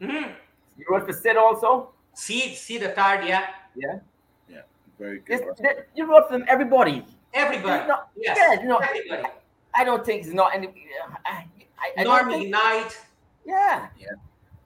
[0.00, 0.32] Mm-hmm.
[0.76, 1.88] You wrote for Sid also?
[2.12, 3.46] Sid, Sid Attard, yeah.
[3.74, 3.98] Yeah.
[4.46, 4.60] Yeah.
[4.98, 7.02] Very good This, you wrote for everybody.
[7.32, 7.88] Everybody.
[7.88, 8.36] Not- yes.
[8.38, 9.22] yeah, you know, everybody.
[9.74, 10.68] I don't think it's not any.
[11.24, 11.46] I,
[11.78, 12.98] I, I don't Normie think, Knight.
[13.46, 13.86] yeah.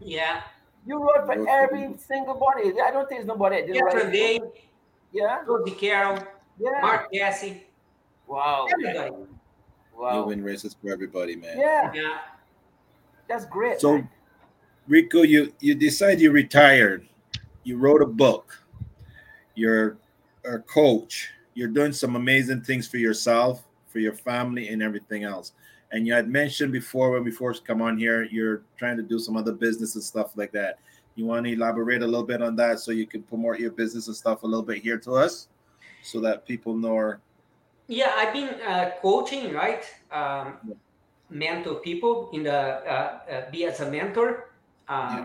[0.00, 0.42] Yeah.
[0.84, 2.72] You wrote for Wrote for every single body.
[2.82, 4.12] I don't think there's nobody that didn't Catherine write.
[4.12, 4.40] Day,
[5.12, 5.44] Yeah.
[5.46, 6.18] Cody Carroll,
[6.58, 6.80] Yeah.
[6.82, 7.52] Mark Casse.
[8.26, 8.66] Wow.
[8.72, 9.14] Everybody.
[10.16, 11.56] You win races for everybody, man.
[11.56, 11.92] Yeah.
[11.94, 12.18] Yeah.
[13.28, 13.80] That's great.
[13.80, 14.08] So, man.
[14.86, 17.06] Rico, you you decide you retired.
[17.62, 18.62] You wrote a book.
[19.54, 19.98] You're
[20.44, 21.30] a coach.
[21.54, 25.52] You're doing some amazing things for yourself, for your family, and everything else.
[25.90, 29.18] And you had mentioned before when we first come on here, you're trying to do
[29.18, 30.78] some other business and stuff like that.
[31.16, 34.06] You want to elaborate a little bit on that so you can promote your business
[34.06, 35.48] and stuff a little bit here to us,
[36.02, 37.14] so that people know.
[37.88, 39.84] Yeah, I've been uh, coaching, right?
[40.12, 40.54] Um,
[41.30, 44.50] mentor people in the uh, uh, be as a mentor
[44.88, 45.24] uh,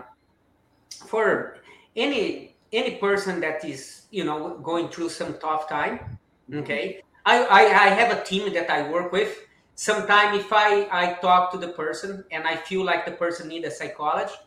[1.06, 1.58] for
[1.96, 6.18] any any person that is you know going through some tough time.
[6.52, 9.32] Okay, I, I I have a team that I work with.
[9.76, 13.64] Sometime if I I talk to the person and I feel like the person need
[13.64, 14.38] a psychologist,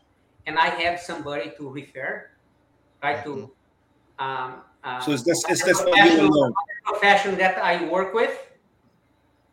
[0.45, 2.29] and I have somebody to refer,
[3.03, 3.51] right to.
[4.19, 6.53] Um, uh, So is this is this not you professional- alone?
[6.85, 8.31] profession that I work with.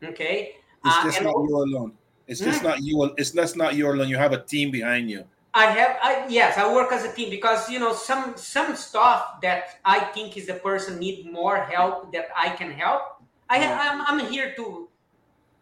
[0.05, 0.57] Okay.
[0.85, 1.93] Is Uh, not you alone?
[2.27, 2.67] Is this Hmm?
[2.67, 3.15] not you?
[3.17, 4.09] It's that's not you alone.
[4.09, 5.25] You have a team behind you.
[5.55, 9.41] I have, I, yes, I work as a team because you know some some stuff
[9.43, 13.03] that I think is the person need more help that I can help.
[13.49, 14.89] I have, I'm, I'm here to.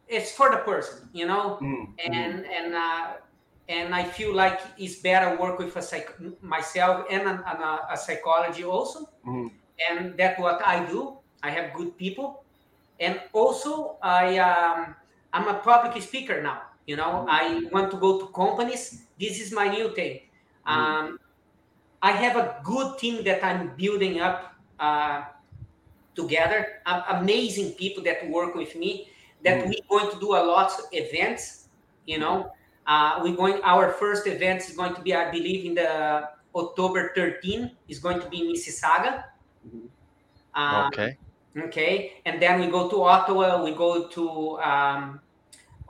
[0.08, 1.58] It's for the person, you know,
[1.98, 3.06] and and uh,
[3.68, 7.72] and I feel like it's better work with a psych myself and an, an, a,
[7.92, 9.08] a psychology also,
[9.90, 11.18] and that's what I do.
[11.42, 12.44] I have good people,
[13.00, 14.94] and also I um,
[15.32, 16.62] I'm a public speaker now.
[16.86, 19.04] You know, I want to go to companies.
[19.18, 20.20] This is my new thing.
[20.66, 21.18] Um,
[22.02, 25.22] I have a good team that I'm building up uh,
[26.14, 26.82] together.
[26.86, 29.08] Amazing people that work with me.
[29.44, 31.68] That we're going to do a lot of events.
[32.06, 32.52] You know,
[32.86, 33.60] uh, we're going.
[33.62, 37.70] Our first event is going to be, I believe, in the October 13.
[37.88, 39.24] Is going to be in Mississauga.
[40.54, 41.16] Um, Okay.
[41.54, 43.62] Okay, and then we go to Ottawa.
[43.62, 45.20] We go to um,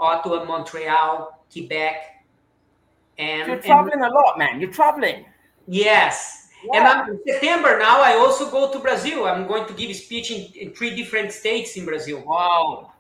[0.02, 1.94] Ottawa, Montreal, Quebec,
[3.18, 4.60] and You're and- traveling a lot, man.
[4.60, 5.24] You're traveling.
[5.68, 6.48] Yes.
[6.74, 9.26] And I'm, in September now, I also go to Brazil.
[9.26, 12.22] I'm going to give a speech in, in three different states in Brazil.
[12.24, 12.92] Wow.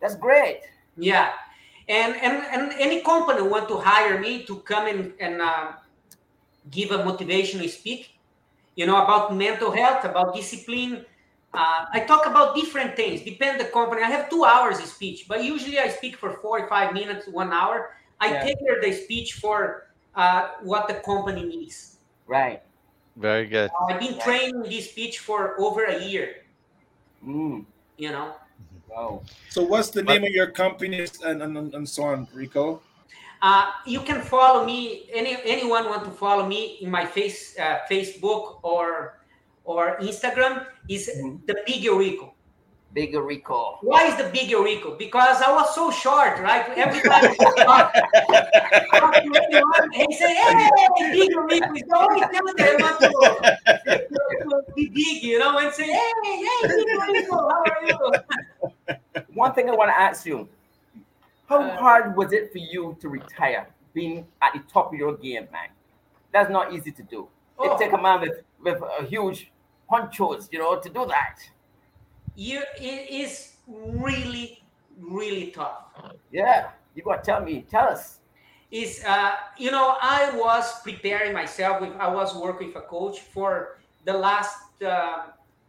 [0.00, 0.60] That's great.
[0.96, 1.32] Yeah.
[1.88, 5.72] And, and, and any company want to hire me to come and, and uh,
[6.70, 8.16] give a motivational speak,
[8.76, 11.04] you know, about mental health, about discipline.
[11.52, 14.02] Uh, I talk about different things, depend the company.
[14.02, 17.90] I have two hours of speech, but usually I speak for 45 minutes, one hour.
[18.20, 18.42] I Yeah.
[18.44, 21.98] tailor the speech for uh, what the company needs.
[22.26, 22.62] Right.
[23.16, 23.70] Very good.
[23.88, 26.46] I've been training this speech for over a year.
[27.24, 27.66] Mm.
[27.96, 28.34] You know,
[28.88, 29.22] Wow.
[29.50, 32.82] So what's the name of your company and, and, and so on, Rico?
[33.42, 35.08] uh, you can follow me.
[35.12, 39.19] Any anyone want to follow me in my face uh, Facebook or
[39.70, 41.46] or Instagram is mm-hmm.
[41.46, 42.34] the Big Rico.
[42.92, 43.78] Big Rico.
[43.82, 44.96] Why is the Big Rico?
[44.96, 46.66] Because I was so short, right?
[46.76, 47.94] Everybody time I talk,
[48.98, 50.68] talk to anyone, he say, "Hey,
[51.12, 55.56] Big Rico is always telling them I want to, to, to be big," you know,
[55.58, 60.26] and say, "Hey, hey, Big Rico, how are you?" One thing I want to ask
[60.26, 60.48] you:
[61.46, 65.16] How uh, hard was it for you to retire, being at the top of your
[65.16, 65.70] game, man?
[66.32, 67.28] That's not easy to do.
[67.62, 67.78] It Oh.
[67.78, 69.52] take a man with with a huge
[69.90, 71.36] honchos, you know, to do that.
[72.34, 74.58] you it is really
[74.96, 75.84] really tough
[76.30, 78.20] Yeah, you got to tell me, tell us.
[78.70, 83.20] is uh, you know i was preparing myself with i was working with a coach
[83.20, 85.26] for the last uh,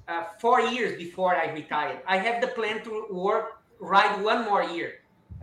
[0.08, 4.64] uh, four years before i retired i have the plan to work right one more
[4.64, 4.94] year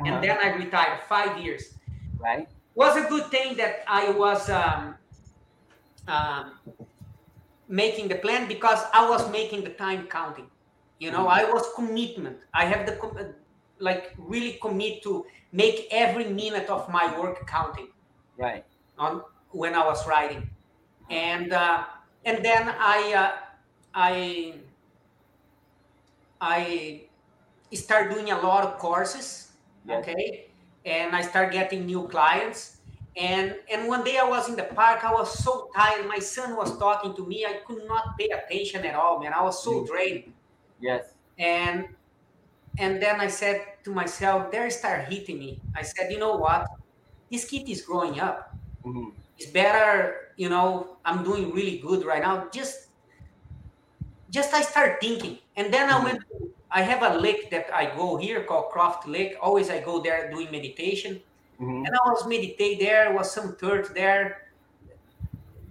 [0.00, 0.14] Uh-huh.
[0.14, 1.78] and then i retired five years
[2.18, 2.48] Right.
[2.74, 4.96] was a good thing that i was um,
[6.06, 6.58] um,
[7.68, 10.50] making the plan because i was making the time counting.
[10.98, 12.38] You know i was commitment.
[12.54, 13.34] I have the com-
[13.78, 17.88] like really commit to make every minute of my work counting
[18.36, 18.64] Right.
[18.98, 20.50] on when i was writing.
[21.10, 21.86] And uh,
[22.24, 23.32] and then i uh,
[23.94, 24.60] i
[26.40, 27.08] i
[27.74, 29.52] start doing a lot of courses
[29.84, 29.98] Yeah.
[29.98, 30.50] okay?
[30.84, 32.77] And i start getting new clients
[33.18, 36.56] and and one day i was in the park i was so tired my son
[36.56, 39.84] was talking to me i could not pay attention at all man i was so
[39.86, 40.32] drained.
[40.80, 41.14] Yes.
[41.38, 41.88] and
[42.78, 45.60] and then i said to myself there start hitting me.
[45.74, 46.66] I said you know what?
[47.30, 48.54] This kid is growing up.
[48.84, 49.12] Mhm.
[49.38, 52.48] it's better you know i'm doing really good right now.
[52.52, 52.88] Just
[54.30, 55.38] just i start thinking.
[55.56, 56.22] And then i went
[56.70, 59.36] i have a lake that i go here called croft lake.
[59.40, 61.20] Always i go there doing meditation
[61.60, 61.86] Mhm.
[61.86, 64.48] and i was meditate there was some turtle there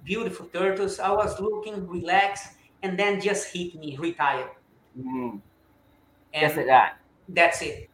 [0.03, 2.53] beautiful turtles i was looking relaxed
[2.83, 4.49] and then just hit me retired
[4.97, 5.41] Mhm.
[6.33, 6.97] and Just like that.
[7.29, 7.89] that's it.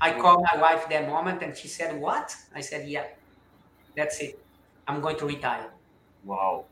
[0.00, 2.34] I called my wife that moment and she said, What?
[2.54, 3.06] I said, Yeah,
[3.96, 4.44] that's it.
[4.86, 5.70] I'm going to retire.
[6.24, 6.66] Wow.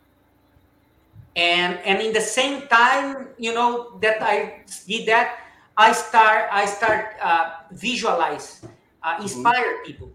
[1.37, 5.41] And and in the same time, you know, that I did that,
[5.77, 8.61] I start I start uh, visualize,
[9.03, 10.13] uh, inspire people,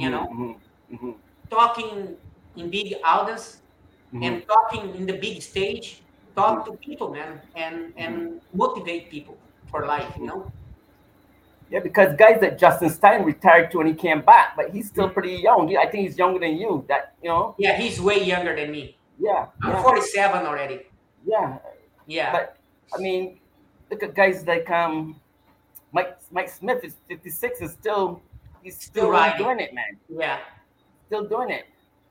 [0.00, 0.56] you know, mhm,
[0.92, 1.14] mhm.
[1.50, 2.16] talking
[2.56, 3.60] in big audience
[4.12, 6.02] and talking in the big stage,
[6.36, 9.36] talk to people, man, and and motivate people
[9.70, 10.12] for life.
[10.18, 10.52] You know.
[11.70, 15.08] Yeah, because guys that Justin Stein retired to when he came back, but he's still
[15.08, 15.74] pretty young.
[15.76, 16.84] I think he's younger than you.
[16.88, 17.54] That you know.
[17.58, 18.96] Yeah, he's way younger than me.
[19.18, 19.46] Yeah.
[19.62, 19.82] I'm yeah.
[19.82, 20.80] 47 already.
[21.26, 21.58] Yeah.
[22.06, 22.32] Yeah.
[22.32, 22.56] But
[22.94, 23.40] I mean,
[23.90, 25.20] look at guys like um
[25.92, 28.20] Mike Mike Smith is 56 is still
[28.64, 29.44] he's still, Still riding.
[29.44, 29.96] doing it, man.
[30.08, 30.38] Yeah.
[31.06, 31.66] Still doing it.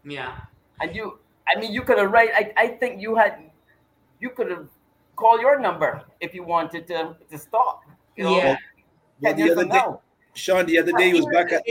[0.05, 0.37] Yeah.
[0.79, 3.51] And you I mean you could have right I, I think you had
[4.21, 4.67] you could have
[5.17, 7.83] called your number if you wanted to to stop.
[8.15, 8.37] You know?
[8.37, 8.55] Yeah.
[9.19, 10.01] Yeah, the other day, now.
[10.33, 11.63] Sean, the other day he was back at.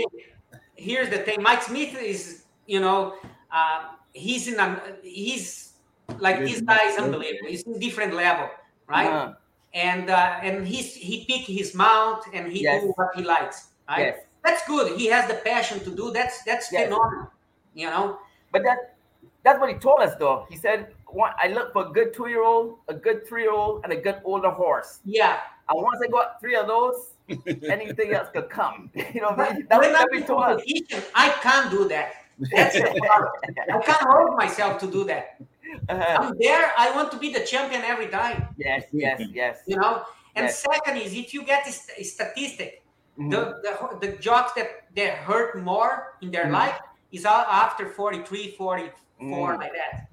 [0.74, 1.42] Here's the thing.
[1.42, 3.14] Mike Smith is, you know,
[3.52, 5.74] uh, he's in a, he's
[6.18, 7.48] like this guy is unbelievable.
[7.48, 8.48] He's in a different level,
[8.88, 9.06] right?
[9.06, 9.34] Uh-huh.
[9.74, 12.82] And uh, and he's he pick his mount and he Yes.
[12.82, 14.14] do what he likes, right?
[14.16, 14.18] Yes.
[14.44, 14.96] That's good.
[14.98, 16.10] He has the passion to do.
[16.10, 16.84] That's that's Yes.
[16.84, 17.30] phenomenal.
[17.74, 18.18] You know.
[18.52, 18.94] But that
[19.44, 20.46] that's what he told us though.
[20.50, 23.52] He said "One- I look for a good two year old, a good three year
[23.52, 25.00] old, and a good older horse.
[25.04, 25.40] Yeah.
[25.68, 27.12] And once I got three of those,
[27.68, 28.90] anything else could come.
[29.14, 29.66] You know what I mean?
[29.70, 30.60] That was when what he told us.
[30.60, 32.14] competition, I can't do that.
[32.50, 33.32] That's the problem.
[33.72, 35.36] I can't hold myself to do that.
[35.88, 36.16] Uh-huh.
[36.20, 36.72] I'm there.
[36.76, 38.48] I want to be the champion every time.
[38.58, 39.60] Yes, yes, yes.
[39.66, 40.02] You know.
[40.34, 40.58] And Yes.
[40.64, 42.81] second is if you get a st- a statistic,
[43.18, 43.30] Mhm.
[43.30, 43.72] the, the
[44.06, 46.52] the jocks that that hurt more in their Mhm.
[46.52, 46.78] life
[47.12, 47.28] is a-
[47.64, 49.58] after 43, 44, Mm.
[49.58, 50.08] like that.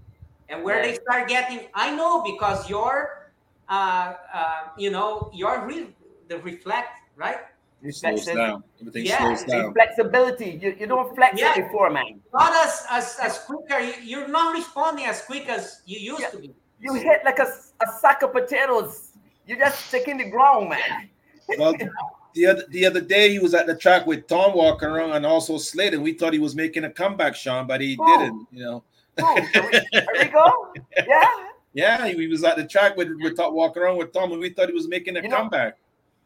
[0.49, 3.31] And where they start getting, I know because your,
[3.69, 5.95] uh, uh, you know, your re-
[6.27, 7.39] the reflect, right?
[7.81, 8.35] It Slows Reflexive.
[8.35, 8.63] down.
[8.81, 9.73] Everything Yeah, slows down.
[9.73, 10.49] Flexibility.
[10.61, 11.55] You, you don't flex Yeah.
[11.55, 12.19] before, man.
[12.33, 13.79] Not as as as quicker.
[13.79, 16.31] You, you're not responding as quick as you used Yeah.
[16.35, 16.53] to be.
[16.79, 17.47] You hit like a,
[17.79, 19.15] a sack of potatoes.
[19.45, 21.09] You're just taking the ground, man.
[21.57, 21.73] Well,
[22.33, 25.25] the other the other day he was at the track with Tom walking around and
[25.25, 28.19] also Slade, and we thought he was making a comeback, Sean, but he Oh.
[28.19, 28.47] didn't.
[28.51, 28.83] You know.
[29.21, 29.69] Oh, there
[30.13, 30.73] we go.
[31.07, 31.29] Yeah.
[31.73, 34.39] Yeah, he, he was at the track with with Tom walking around with Tom, and
[34.41, 35.77] we thought he was making a You know- comeback.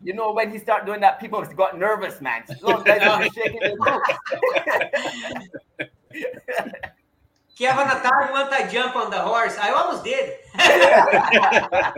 [0.06, 2.44] You know, when he started doing that, people got nervous, man.
[2.62, 4.10] Those guys were shaking their boots.
[7.58, 9.58] Kevin Attard once I jump on the horse.
[9.58, 10.34] I almost did.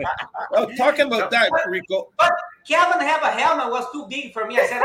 [0.52, 2.08] Oh, talking about that, Rico.
[2.18, 2.32] But
[2.66, 4.58] Kevin have a helmet was too big for me.
[4.58, 4.82] I said,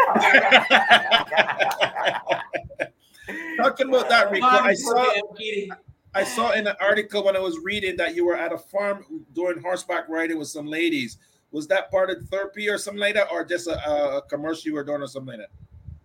[3.28, 4.46] "Oh, talking about that, Rico.
[4.46, 5.72] I saw I'm kidding."
[6.14, 9.06] I saw in an article when I was reading that you were at a farm
[9.34, 11.18] doing horseback riding with some ladies.
[11.52, 14.74] Was that part of therapy or something like that, or just a, a commercial you
[14.74, 15.50] were doing or something like that?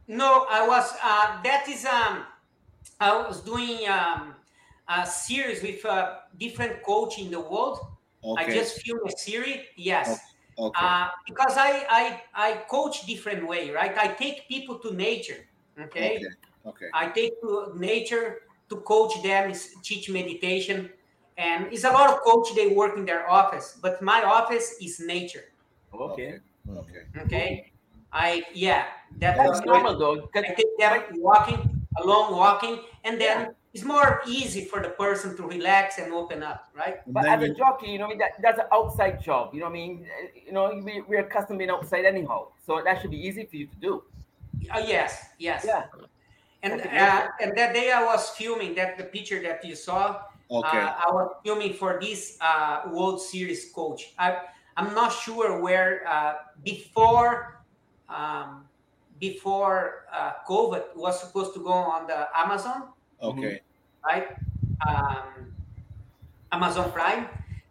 [0.09, 0.93] No, I was.
[1.03, 1.85] Uh, that is.
[1.85, 2.25] Um,
[3.01, 4.35] I was doing um,
[4.89, 7.81] a series with uh, different coach in the world.
[8.25, 8.45] Okay.
[8.45, 9.61] I just filmed a series.
[9.77, 10.09] Yes.
[10.09, 10.21] Okay.
[10.59, 13.97] Uh, because I, I I coach different way, right?
[13.97, 15.47] I take people to nature.
[15.79, 16.17] Okay.
[16.17, 16.27] Okay.
[16.67, 16.89] Okay.
[16.93, 20.91] I take to nature to coach them, is teach meditation,
[21.37, 22.55] and it's a lot of coach.
[22.55, 25.45] They work in their office, but my office is nature.
[25.93, 26.41] Okay.
[26.69, 27.03] Okay.
[27.17, 27.73] Okay.
[28.13, 28.89] I yeah,
[29.21, 30.29] that That's was normal, though.
[30.35, 35.37] I take them walking, a long walking, and then it's more easy for the person
[35.37, 36.97] to relax and open up, right?
[37.05, 39.53] And But then as a jockey, you know, I mean, that, that's an outside job.
[39.53, 40.07] You know what I mean?
[40.09, 42.49] Uh, You know, we, we're accustomed being outside anyhow.
[42.65, 44.03] So that should be easy for you to do.
[44.73, 45.61] Uh, yes, yes.
[45.69, 45.85] Yeah.
[46.63, 50.25] And uh, and that day I was filming that the picture that you saw.
[50.51, 50.81] Okay.
[50.89, 54.17] Uh, I was filming for this uh, World Series coach.
[54.19, 54.41] I
[54.81, 57.61] I'm not sure where uh, before
[58.09, 58.65] um,
[59.21, 62.89] before uh, COVID was supposed to go on the Amazon,
[63.21, 63.61] okay.
[64.07, 64.29] Right?
[64.89, 65.53] Um,
[66.53, 67.29] Amazon Prime,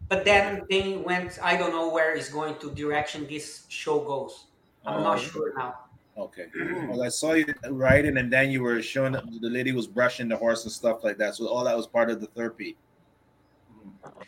[0.08, 1.38] but then they went.
[1.42, 4.46] I don't know where is going to direction this show goes.
[4.84, 5.20] I'm not Oh.
[5.20, 5.74] sure now.
[6.18, 6.46] Okay.
[6.88, 10.36] Well, I saw you riding, and then you were showing the lady was brushing the
[10.36, 11.34] horse and stuff like that.
[11.34, 12.76] So all that was part of the therapy.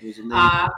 [0.00, 0.68] It was a lady- Uh,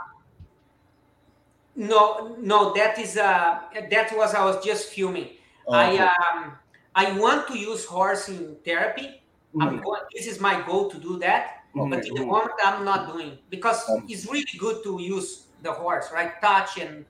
[1.75, 3.59] no, no, that is uh,
[3.89, 5.29] that was I was just filming.
[5.67, 6.03] Oh, I okay.
[6.03, 6.53] um,
[6.95, 9.20] I want to use horse in therapy.
[9.59, 9.83] I'm Mm-hmm.
[9.83, 10.01] going.
[10.13, 11.65] This is my goal to do that.
[11.73, 16.11] But in the moment, I'm not doing because it's really good to use the horse,
[16.13, 16.39] right?
[16.41, 17.05] Touch and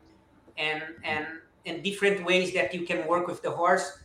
[0.58, 1.26] and and
[1.66, 4.04] and different ways that you can work with the horse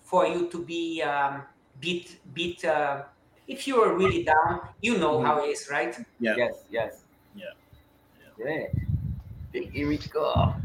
[0.00, 1.42] for you to be um,
[1.80, 2.64] bit bit.
[2.64, 3.04] Uh,
[3.48, 5.94] if you are really down, you know how it is, right?
[6.20, 6.34] yeah.
[6.36, 7.04] Yes, yes.
[7.34, 7.52] Yeah.
[8.36, 8.70] Great.
[9.52, 10.54] Here we go.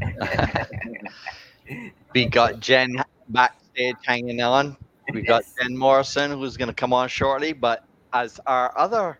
[2.14, 2.96] We got Jen
[3.28, 4.76] backstage hanging on.
[5.12, 5.54] We got Yes.
[5.62, 7.52] Jen Morrison, who's going to come on shortly.
[7.52, 9.18] But as our other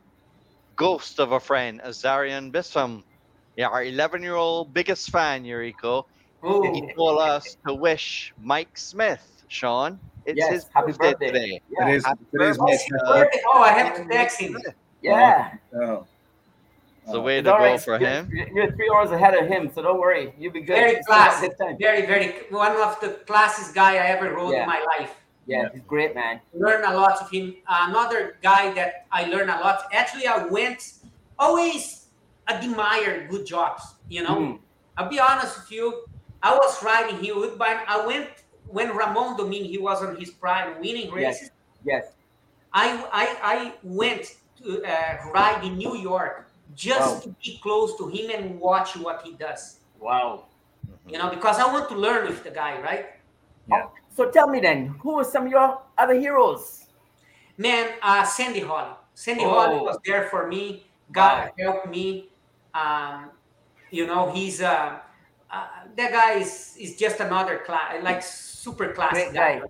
[0.77, 3.03] ghost of a friend, Azarian Bispham,
[3.57, 6.05] yeah, our 11 year old biggest fan, Eurico,
[6.41, 11.27] Oh, he told us to wish Mike Smith, Sean, it's Yes, his happy birthday, birthday.
[11.33, 11.63] today.
[11.71, 11.85] Yeah.
[11.87, 12.89] Today's, Happy today's birthday.
[13.03, 14.57] Mike's oh, I have to text him.
[15.03, 15.55] Yeah.
[15.75, 16.07] Oh,
[17.03, 17.81] It's the way It's to go right.
[17.81, 18.31] for You're- him.
[18.33, 20.33] You're, you're three hours ahead of him, so don't worry.
[20.39, 20.77] You'll be good.
[20.77, 21.77] Very It's gonna have a classy.
[21.81, 24.63] Very, very one of the classiest guy I ever rode Yeah.
[24.63, 25.17] in my life.
[25.49, 26.41] Yeah, he's great, man.
[26.53, 27.57] Learn a lot of him.
[27.67, 29.79] Another guy that I learned a lot.
[29.93, 30.81] Actually, I went
[31.39, 32.07] always
[32.49, 33.83] admire good jobs.
[34.09, 34.59] You know, Mm.
[34.97, 35.87] I'll be honest with you.
[36.43, 37.83] I was riding here with Bayern.
[37.89, 38.29] I went
[38.69, 41.15] when Ramon Dominguez he was on his prime, winning Yes.
[41.17, 41.51] races.
[41.85, 42.05] Yes.
[42.05, 42.13] yes.
[42.73, 42.87] I
[43.23, 46.35] I, I went to uh, ride in New York
[46.75, 47.21] just Wow.
[47.25, 49.81] to be close to him and watch what he does.
[49.99, 50.45] Wow.
[51.09, 53.07] You know, because I want to learn with the guy, right?
[53.73, 56.87] Oh, so tell me then, who are some of your other heroes?
[57.57, 58.97] Man, uh, Sandy Hawley.
[59.15, 59.51] Sandy Oh.
[59.55, 60.87] Holly was there for me.
[61.13, 62.29] God helped me.
[62.75, 63.31] Um,
[63.91, 64.99] you know, he's uh,
[65.51, 65.67] uh,
[65.97, 69.53] that guy is is just another class, like super class Great guy.
[69.61, 69.67] guy.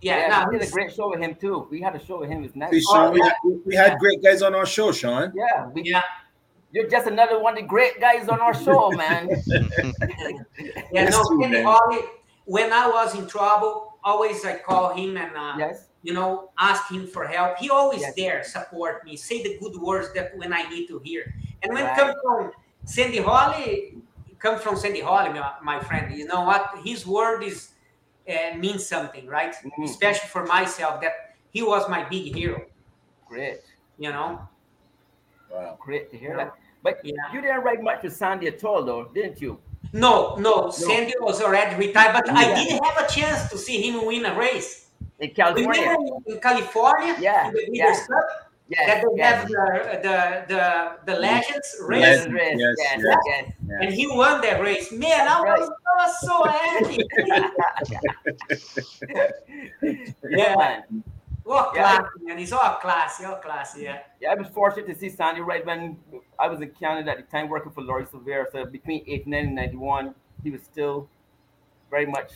[0.00, 1.66] Yeah, Yeah, no, we did a great show with him too.
[1.70, 2.38] We had a show with him.
[2.38, 2.70] It was nice.
[2.72, 3.34] Hey, Sean, we, had,
[3.66, 5.32] we had great guys on our show, Sean.
[5.34, 6.02] Yeah, we, yeah.
[6.70, 9.28] You're just another one of the great guys on our show, man.
[9.38, 11.64] Yeah, Yes, no, too, Sandy man.
[11.64, 12.00] Holly.
[12.44, 15.88] When I was in trouble, always I call him and uh, yes.
[16.02, 17.58] you know ask him for help.
[17.58, 18.14] He always Yes.
[18.16, 21.34] there, support me, say the good words that when I need to hear.
[21.62, 21.92] And when Right.
[21.92, 22.52] it comes from
[22.84, 23.98] Sandy Hawley,
[24.30, 26.14] it comes from Sandy Hawley, my, my friend.
[26.14, 26.70] You know what?
[26.84, 27.70] His word is
[28.28, 29.54] uh, means something, right?
[29.64, 29.84] Mhm.
[29.84, 32.66] Especially for myself, that he was my big hero.
[33.26, 33.62] Great.
[33.98, 34.46] You know.
[35.50, 35.76] Wow.
[35.80, 36.52] Great to hear that.
[36.82, 37.14] But Yeah.
[37.32, 39.58] you didn't write much to Sandy at all, though, didn't you?
[39.92, 44.04] No, no, Sandy was already retired, but I didn't have a chance to see him
[44.04, 44.86] win a race.
[45.18, 45.82] In California.
[45.82, 47.84] Remember in California, Yeah, in the yeah.
[47.86, 49.40] Breeders' Cup, Yes, that they yes.
[49.40, 49.64] have the,
[50.02, 53.52] the the the legends race, Yes, Yes, yes, yes, yes, yes.
[53.66, 53.78] yes.
[53.80, 54.92] and he won that race.
[54.92, 57.00] Man, I was, I was so happy.
[60.28, 60.82] yeah,
[61.48, 61.56] man.
[61.56, 62.00] What Yeah.
[62.20, 62.38] man?
[62.38, 63.82] He's all classy, all classy.
[63.82, 64.02] Yeah.
[64.20, 65.98] Yeah, I was fortunate to see Sandy right when
[66.38, 68.50] I was in Canada at the time working for Laurie Silvera.
[68.52, 71.08] So between 89 and 91, he was still
[71.90, 72.32] very much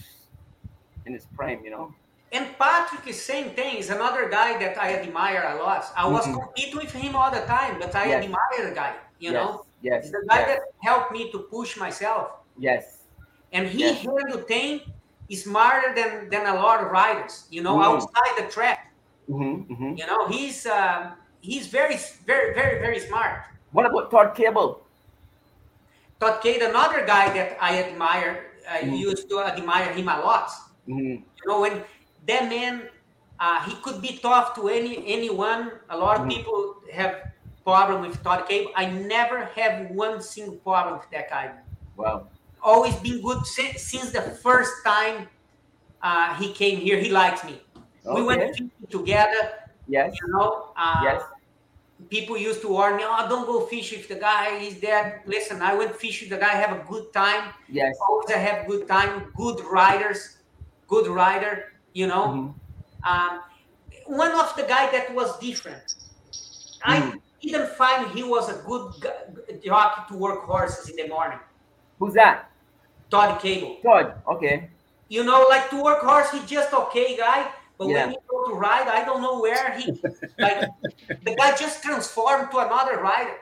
[1.06, 1.94] in his prime, you know.
[2.32, 3.76] And Patrick is same thing.
[3.76, 5.84] He's another guy that I admire a lot.
[5.96, 6.34] I was Mhm.
[6.40, 8.24] competing with him all the time, but I Yes.
[8.24, 8.94] admire the guy.
[9.18, 10.04] You yes, know, Yes.
[10.04, 12.26] he's the guy yes, that helped me to push myself.
[12.58, 12.98] yes.
[13.54, 14.80] and he handled thing
[15.30, 17.84] smarter than than a lot of riders you know Mm.
[17.88, 18.81] outside the track
[19.30, 19.92] Mm-hmm, mm-hmm.
[19.96, 21.96] you know he's um, he's very
[22.26, 24.82] very very very smart What about Todd Kabel?
[26.20, 28.98] Todd Kabel, another guy that I admire I Mm.
[28.98, 30.50] used to admire him a lot
[30.88, 31.22] Mm-hmm.
[31.22, 31.82] you know when
[32.26, 32.88] that man
[33.40, 36.30] uh, he could be tough to any anyone a lot of Mhm.
[36.34, 36.58] people
[36.92, 37.14] have
[37.64, 41.46] problem with Todd Kabel I never have one single problem with that guy
[41.96, 42.26] Wow.
[42.62, 45.28] always been good since, since the first time
[46.02, 46.98] uh, he came here.
[46.98, 47.62] He likes me.
[48.04, 48.50] We went Okay.
[48.52, 49.42] fishing together.
[49.88, 50.14] Yes.
[50.20, 51.22] You know, uh, Yes.
[52.10, 54.48] people used to warn me, "Oh, don't go fish if the guy.
[54.68, 56.28] is there." Listen, I went fishing.
[56.28, 56.54] the guy.
[56.64, 57.52] Have a good time.
[57.68, 57.94] Yes.
[58.08, 59.32] Always I have good time.
[59.36, 60.38] Good riders.
[60.88, 61.72] Good rider.
[61.92, 62.26] You know.
[62.26, 62.54] Mhm.
[63.10, 63.32] Um,
[64.06, 65.94] one of the guy that was different.
[66.84, 67.20] I Mm.
[67.42, 68.84] didn't find he was a good
[69.64, 71.38] jockey to work horses in the morning.
[71.98, 72.50] Who's that?
[73.10, 73.76] Todd Kabel.
[73.82, 74.06] Todd.
[74.26, 74.70] Okay.
[75.08, 77.40] You know, like to work horse, he's just okay guy.
[77.78, 78.06] But Yeah.
[78.06, 79.92] when he go to ride, I don't know where he
[80.38, 80.68] like
[81.22, 83.36] the guy just transformed to another rider.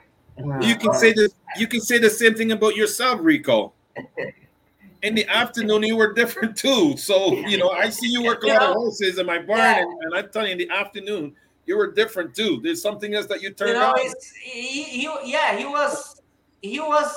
[0.61, 3.74] You can say the you can say the same thing about yourself, Rico.
[5.02, 6.97] In the afternoon, you were different too.
[6.97, 9.78] So you know, I see you work a lot of horses in my barn, Yeah.
[9.82, 11.35] and, and I'm telling you, in the afternoon,
[11.65, 12.61] you were different too.
[12.62, 13.98] There's something else that you You turned know, on.
[14.43, 16.20] he, he yeah, he was
[16.61, 17.11] he was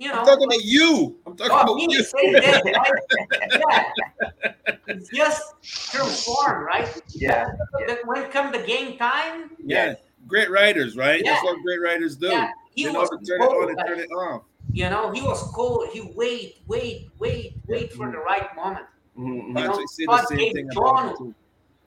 [0.00, 1.16] you know I'm talking about you.
[1.26, 2.02] I'm talking Oh, about me, you.
[2.02, 2.92] same day, right?
[3.60, 3.92] yeah.
[4.88, 6.88] It's just transform, right?
[7.10, 7.46] Yeah.
[7.86, 9.94] But when come the game time, Yeah,
[10.26, 11.20] great writers, right?
[11.22, 11.32] Yeah.
[11.32, 12.28] That's what great writers do.
[12.28, 14.42] Yeah, he They know was to turn it on and turn it off.
[14.72, 15.88] you know, he was cold.
[15.92, 18.86] He wait, wait, wait, wait for the right moment.
[19.18, 19.56] Mm-hmm.
[19.56, 21.34] I know, actually say the same thing John, you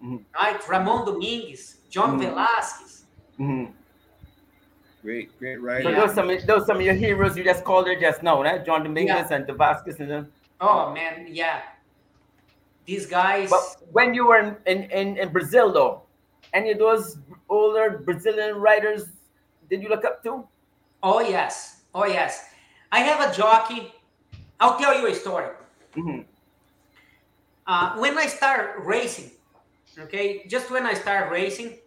[0.01, 0.25] too.
[0.39, 0.59] right?
[0.69, 2.19] Ramon Dominguez, John Mhm.
[2.29, 3.05] Velasquez.
[3.39, 3.71] Mm-hmm.
[5.03, 5.95] Great, great So rider.
[5.95, 8.65] those some those some of your heroes you just called there just now, right?
[8.65, 10.31] John Dominguez and Davascus and them.
[10.61, 11.61] Oh man, yeah.
[12.85, 13.49] These guys.
[13.49, 16.03] But when you were in, in, in, in Brazil though,
[16.53, 17.17] any of those
[17.49, 19.03] older Brazilian writers
[19.69, 20.47] did you look up to?
[21.01, 22.45] Oh yes, oh yes.
[22.91, 23.91] I have a jockey.
[24.61, 25.49] I'll tell you a story.
[25.97, 26.21] Mm-hmm.
[27.67, 29.31] Uh, when I start racing,
[29.99, 31.77] okay, just when I start racing,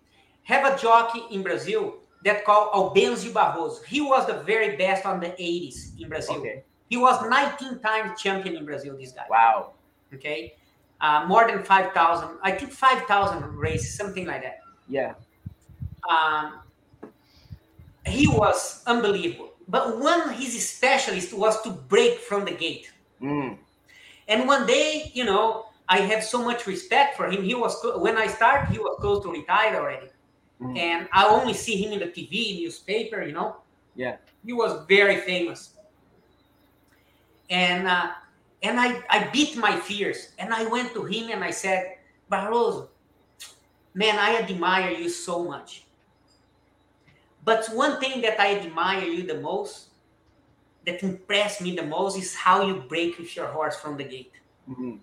[0.42, 3.84] have a jockey in Brazil that called Albenzio Barroso.
[3.84, 6.36] He was the very best on the 80s in Brazil.
[6.36, 6.64] Okay.
[6.88, 8.96] He was 19 times champion in Brazil.
[8.96, 9.24] This guy.
[9.28, 9.72] Wow.
[10.14, 10.54] Okay,
[11.00, 12.38] uh, more than 5,000.
[12.42, 14.60] I think 5,000 races, something like that.
[14.88, 15.14] Yeah.
[16.08, 16.60] um,
[18.06, 19.50] he was unbelievable.
[19.68, 22.92] but one his specialist was to break from the gate.
[23.20, 23.58] Mm.
[24.28, 27.42] And one day, you know, I have so much respect for him.
[27.42, 30.08] He was when I started, he was close to retire already,
[30.60, 30.78] Mm.
[30.78, 33.22] and I only see him in the TV, newspaper.
[33.22, 33.56] You know,
[33.94, 34.16] Yeah.
[34.44, 35.74] he was very famous.
[37.50, 38.12] And uh,
[38.62, 41.98] and I I beat my fears, and I went to him and I said,
[42.30, 42.88] Barroso,
[43.94, 45.84] man, I admire you so much.
[47.44, 49.90] But one thing that I admire you the most,
[50.86, 54.32] that impressed me the most, is how you break with your horse from the gate.
[54.68, 54.98] Mhm.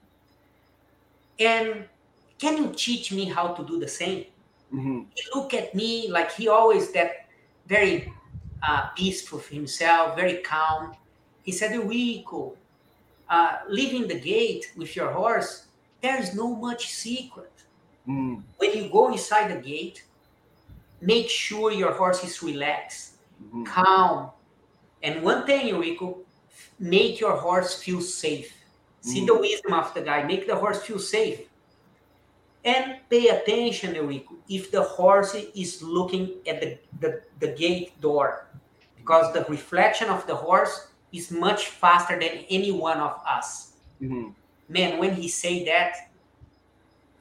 [1.40, 1.88] And
[2.38, 4.26] can you teach me how to do the same?
[4.74, 5.06] Mhm.
[5.14, 7.28] He looked at me like he always that
[7.68, 8.12] very
[8.68, 10.94] uh, peaceful for himself, very calm.
[11.44, 12.56] He said, Rico,
[13.30, 15.68] uh, leaving the gate with your horse,
[16.02, 17.52] there is no much secret.
[18.08, 18.42] Mm.
[18.58, 20.04] When you go inside the gate,
[21.02, 23.66] make sure your horse is relaxed, Mhm.
[23.66, 24.32] calm.
[25.04, 26.20] And one thing, Rico,
[26.80, 28.54] make your horse feel safe.
[29.02, 29.28] See Mm.
[29.28, 31.42] the wisdom of the guy, make the horse feel safe.
[32.66, 38.48] And pay attention, Eurico, if the horse is looking at the, the, the gate door,
[38.96, 43.74] because the reflection of the horse is much faster than any one of us.
[44.02, 44.34] Mhm.
[44.70, 46.10] Man, when he say that,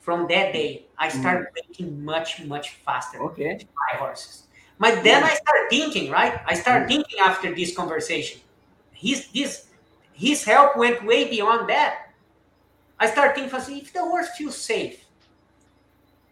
[0.02, 1.20] from that day, I mm-hmm.
[1.20, 3.66] started breaking much, much faster Okay.
[3.92, 4.44] my horses.
[4.78, 5.30] But then mm-hmm.
[5.30, 6.40] I started thinking, right?
[6.46, 7.02] I started mm-hmm.
[7.02, 8.40] thinking after this conversation.
[8.92, 9.68] His this
[10.12, 12.10] his help went way beyond that.
[12.98, 15.01] I started thinking, if the horse feels safe,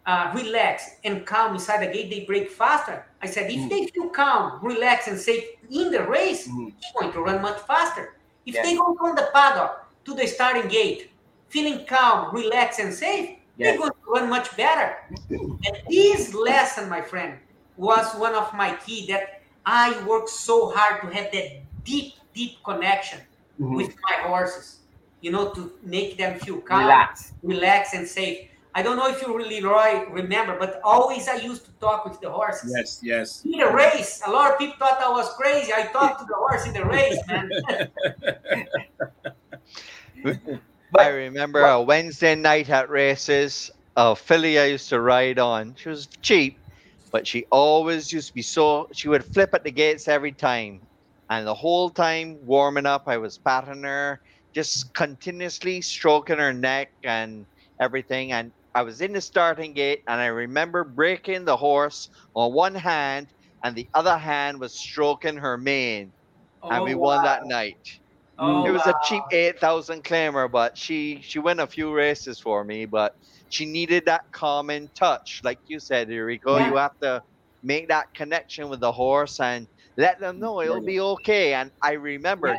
[0.05, 3.05] uh, relaxed, and calm inside the gate, they break faster.
[3.21, 6.73] I said, if they feel calm, relaxed, and safe in the race, Mhm.
[6.79, 8.15] they're going to run much faster.
[8.45, 8.65] If Yes.
[8.65, 11.11] they go from the paddock to the starting gate,
[11.49, 14.97] feeling calm, relaxed, and safe, they're going to run much better.
[15.29, 17.39] And this lesson, my friend,
[17.77, 22.57] was one of my key that I worked so hard to have that deep, deep
[22.63, 23.19] connection
[23.59, 23.75] Mhm.
[23.75, 24.79] with my horses.
[25.21, 27.33] You know, to make them feel calm, Relax.
[27.43, 28.49] relaxed, and safe.
[28.73, 32.21] I don't know if you really, Roy, remember, but always I used to talk with
[32.21, 32.73] the horses.
[32.75, 33.43] Yes, yes.
[33.43, 35.73] In the race, a lot of people thought I was crazy.
[35.73, 37.51] I talked to the horse in the race, man.
[40.97, 45.75] I remember a Wednesday night at races, a filly I used to ride on.
[45.77, 46.57] She was cheap,
[47.11, 48.87] but she always used to be so.
[48.93, 50.81] She would flip at the gates every time,
[51.29, 54.21] and the whole time warming up, I was patting her,
[54.53, 57.45] just continuously stroking her neck and
[57.79, 58.31] everything.
[58.31, 62.75] And I was in the starting gate, and I remember breaking the horse on one
[62.75, 63.27] hand,
[63.63, 66.13] and the other hand was stroking her mane,
[66.63, 67.99] and Oh, we won that oh, night.
[68.39, 68.93] Oh, it was wow.
[68.93, 73.15] a cheap 8000 claimer but she she won a few races for me but
[73.49, 75.41] she needed that calming touch.
[75.43, 77.21] Like you said Enrico you have to
[77.61, 79.67] make that connection with the horse and
[79.97, 81.53] let them know it'll be okay.
[81.53, 82.57] And i remember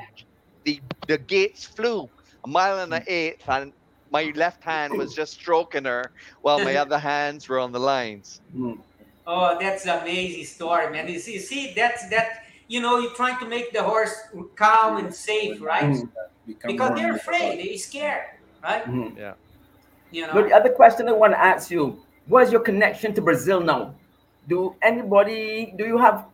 [0.65, 2.09] the the gates flew
[2.45, 3.09] a mile and an mm.
[3.09, 3.73] eighth and
[4.13, 6.13] my left hand was just stroking her
[6.43, 8.41] while my other hands were on the lines
[9.25, 11.07] Oh, that's an amazing story, man.
[11.07, 12.43] You see, you see, that's that.
[12.67, 14.15] You know, you're trying to make the horse
[14.57, 15.85] calm and safe, right?
[15.95, 16.09] Mhm.
[16.67, 18.25] Because they're afraid, they're scared,
[18.63, 18.85] right?
[18.85, 19.17] Mhm.
[19.17, 19.35] yeah
[20.11, 20.33] You know.
[20.35, 21.83] But the other question I want to ask you:
[22.27, 23.95] What is your connection to Brazil now?
[24.49, 25.73] Do anybody?
[25.79, 26.27] Do you have?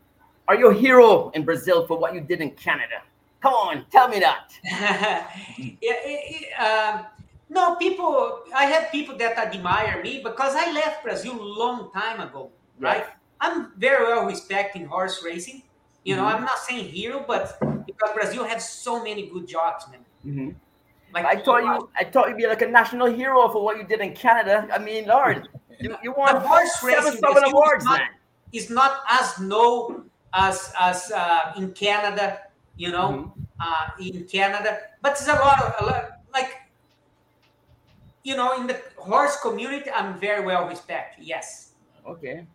[0.48, 3.02] Are you a hero in Brazil for what you did in Canada?
[3.42, 4.48] Come on, tell me that.
[4.64, 5.28] yeah,
[5.82, 7.04] it- it, um,
[7.48, 8.42] no, people.
[8.54, 13.04] I have people that admire me because I left Brazil long time ago, right?
[13.40, 15.62] I'm very well respected in horse racing.
[16.04, 16.34] You know, Mhm.
[16.34, 20.04] I'm not saying hero, but because Brazil has so many good jocks, man.
[20.26, 20.54] Mhm.
[21.14, 23.84] Like I thought you, I thought you'd be like a national hero for what you
[23.84, 24.68] did in Canada.
[24.72, 25.48] I mean, Lord,
[25.80, 28.08] you, you won horse seven racing in awards, is not, man.
[28.52, 32.40] is not as known as as uh, in Canada,
[32.76, 33.40] you know, Mm-hmm.
[33.60, 34.78] uh, in Canada.
[35.02, 36.02] But it's a lot of a lot,
[36.32, 36.50] like
[38.28, 41.24] you know, in the horse community, I'm very well respected.
[41.24, 41.72] Yes.
[42.06, 42.46] Okay.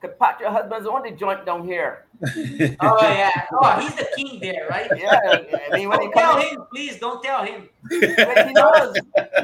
[0.00, 2.06] Cause Pat, your husband's on the joint down here.
[2.80, 3.46] Oh yeah.
[3.52, 4.90] Oh, he's the king there, right?
[4.96, 5.20] Yeah,
[5.72, 6.94] I mean when he Don't tell comes, him, please.
[6.98, 7.68] Don't tell him.
[7.90, 8.94] when he knows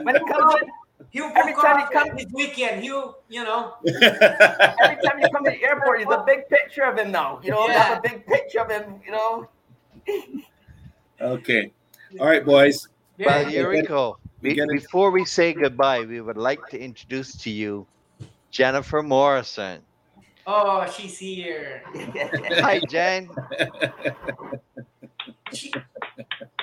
[0.04, 0.68] when he comes in,
[1.10, 2.82] He'll Every book time he comes- this weekend.
[2.82, 3.74] He'll, you know.
[3.86, 7.40] every time you come to the airport, there's a big picture of him now.
[7.42, 7.98] You know, they have Yeah.
[7.98, 9.00] a big picture of him.
[9.06, 9.48] You know.
[11.20, 11.72] Okay.
[12.20, 12.88] All right, boys.
[13.18, 17.36] well very- Enrico we be- get before we say goodbye we would like to introduce
[17.36, 17.86] to you
[18.50, 19.80] jennifer morrison
[20.48, 21.82] Oh, she's here.
[22.62, 23.28] hi jen
[25.52, 25.72] She,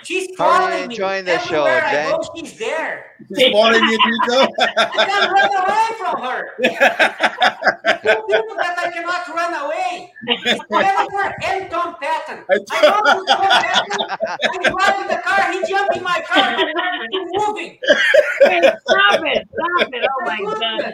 [0.03, 0.95] She's How are you following me.
[0.95, 2.11] enjoying the show, Everywhere I Dan?
[2.11, 3.05] go, she's there.
[3.37, 4.47] She's following you, Rico.
[4.59, 6.39] I can't run away from her.
[6.59, 10.11] Two people that I cannot run away.
[10.27, 12.43] It's Jennifer and Tom Patton.
[12.49, 14.01] I know Tom Patton.
[14.43, 15.19] I'm driving the
[15.53, 15.61] car.
[15.61, 16.55] He jumped in my car.
[16.57, 17.77] I'm moving.
[17.83, 19.47] Stop it!
[19.53, 20.05] Stop it!
[20.09, 20.93] Oh my god!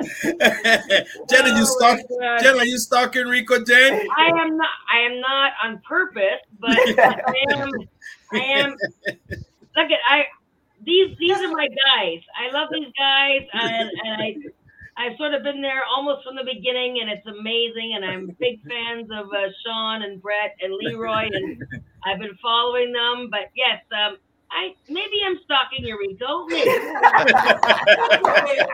[1.28, 2.00] Jen, are you oh, stalk?
[2.10, 2.38] Oh.
[2.40, 4.06] Jen, are you stalking Rico, Jen?
[4.16, 4.70] I am not.
[4.92, 7.70] I am not on purpose, but I am.
[8.32, 8.76] I am.
[9.06, 10.24] Look at I.
[10.82, 12.22] These these are my guys.
[12.34, 14.36] I love these guys, and, and I.
[15.00, 17.92] I've sort of been there almost from the beginning, and it's amazing.
[17.96, 21.62] And I'm big fans of uh, Sean and Brett and Leroy, and
[22.04, 23.28] I've been following them.
[23.30, 24.18] But yes, um,
[24.52, 26.44] I maybe I'm stalking you, Rico.
[26.48, 26.70] Maybe.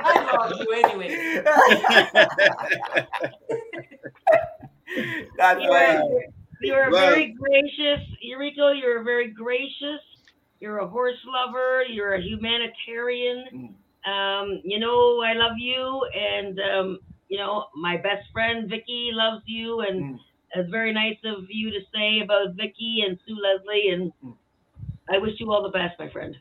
[0.03, 1.43] I love you anyway.
[5.37, 6.01] That's You're, right.
[6.63, 8.73] you're Well- very gracious, Eurico.
[8.81, 10.01] You're very gracious.
[10.61, 11.83] You're a horse lover.
[11.89, 13.75] You're a humanitarian.
[14.07, 19.43] Um, you know, I love you, and um, you know, my best friend Vicki loves
[19.47, 20.19] you, and
[20.55, 24.13] it's very nice of you to say about Vicki and Sue Leslie, and
[25.13, 26.37] I wish you all the best, my friend.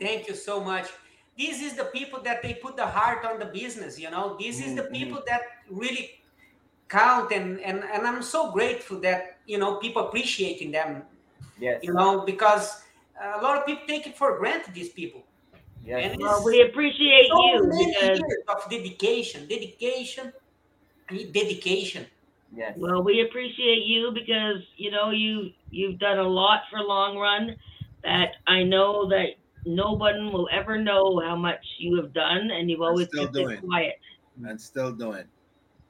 [0.00, 0.88] Thank you so much.
[1.36, 4.36] This is the people that they put the heart on the business, you know.
[4.38, 6.22] This is the people that really
[6.88, 11.02] count and, and and I'm so grateful that you know people appreciating them.
[11.58, 11.80] Yes.
[11.82, 12.82] You know, because
[13.20, 15.24] a lot of people take it for granted, these people.
[15.84, 16.12] Yes.
[16.12, 20.32] And Well, we appreciate so you many because years of dedication, dedication,
[21.32, 22.06] dedication.
[22.56, 22.76] Yes.
[22.78, 27.56] Well, we appreciate you because you know you you've done a lot for LongRun
[28.02, 29.30] that I know that
[29.66, 33.34] no one will ever know how much you have done, and you've always still kept
[33.34, 33.58] doing.
[33.58, 33.94] it quiet
[34.46, 35.24] and still doing.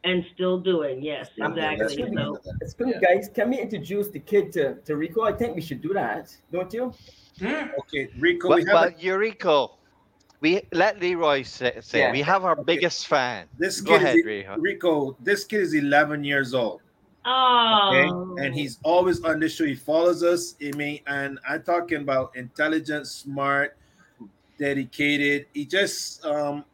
[0.05, 1.03] and still doing.
[1.03, 1.97] Yes, exactly.
[2.15, 3.31] So It's good, guys.
[3.35, 5.23] Can we introduce the kid to, to Rico?
[5.23, 6.93] I think we should do that, don't you?
[7.39, 7.69] Hmm?
[7.81, 9.77] Okay, Rico, Well, we have a- Eurico,
[10.45, 12.13] we let Leroy say, say Yeah.
[12.13, 13.47] we have our biggest fan.
[13.59, 14.57] this Go kid ahead, is Rico.
[14.59, 15.17] Rico.
[15.21, 16.81] This kid is 11 years old.
[17.25, 17.89] Oh.
[17.89, 19.65] Okay, and he's always on the show.
[19.65, 20.57] He follows us.
[20.63, 23.79] I mean, and I'm talking about intelligent, smart,
[24.59, 25.47] dedicated.
[25.55, 26.65] He just um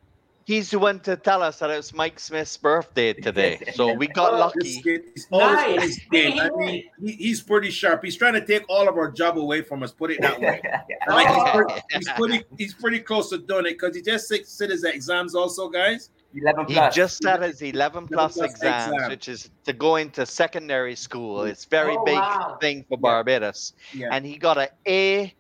[0.51, 4.35] He's the one to tell us that it's Mike Smith's birthday today, so we got
[4.35, 4.59] Oh, lucky.
[4.82, 5.81] this he's Nice.
[5.82, 6.40] his game.
[6.40, 8.02] I mean, he's pretty sharp.
[8.02, 9.93] He's trying to take all of our job away from us.
[9.93, 10.60] Put it that way.
[11.09, 11.52] Like he's, oh.
[11.55, 14.82] pretty, he's pretty, he's pretty close to doing it because he just sit, sit his
[14.82, 16.10] exams also, guys.
[16.35, 19.09] 11 He just sat his 11 plus plus exams, exam.
[19.10, 21.44] which is to go into secondary school.
[21.44, 22.59] It's very Oh, big wow.
[22.60, 23.72] thing for Barbados.
[23.94, 24.09] Yeah.
[24.12, 25.32] And he got an A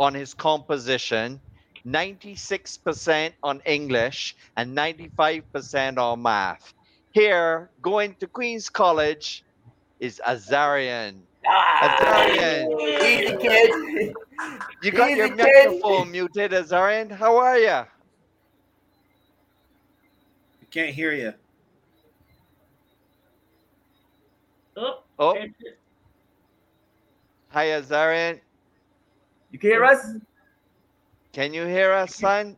[0.00, 1.40] on his composition,
[1.92, 6.74] 96% on English, and 95% on math.
[7.12, 9.44] Here, going to Queen's College
[10.00, 11.22] is Azarian.
[11.46, 11.96] Ah!
[11.98, 14.14] Azarian, Easy, kid.
[14.82, 15.70] you got your Easy, kid.
[15.70, 17.10] microphone muted, Azarian.
[17.10, 17.80] How are you?
[20.60, 21.32] We can't hear you.
[24.76, 25.36] oh, Oh,
[27.48, 28.40] hi, Azarian.
[29.50, 30.06] You can hear us?
[31.38, 32.56] Can you hear us, son?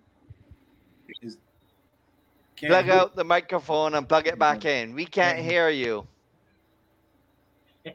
[1.21, 1.37] Can't
[2.71, 4.95] Plug hear- out the microphone and plug it back in.
[4.95, 6.07] We can't hear you.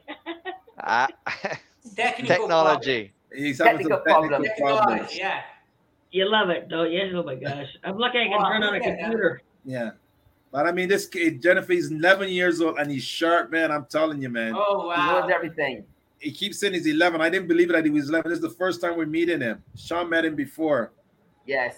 [0.78, 1.08] Ah,
[1.96, 3.12] Technical technology.
[3.34, 4.48] He's having some Technical technical problems.
[4.56, 5.40] Technology, yeah.
[6.12, 7.10] you love it, don't you?
[7.18, 9.00] Oh my gosh, I'm lucky I can Wow, turn on a look at that.
[9.00, 9.40] computer.
[9.64, 9.90] Yeah.
[10.52, 13.72] But I mean, this kid, Jennifer, he's 11 years old and he's sharp, man.
[13.72, 14.54] I'm telling you, man.
[14.56, 15.84] Oh He knows everything.
[16.18, 17.20] He keeps saying he's 11.
[17.20, 18.30] I didn't believe it that he was 11.
[18.30, 19.62] This is the first time we're meeting him.
[19.76, 20.92] Sean met him before.
[21.46, 21.76] Yes.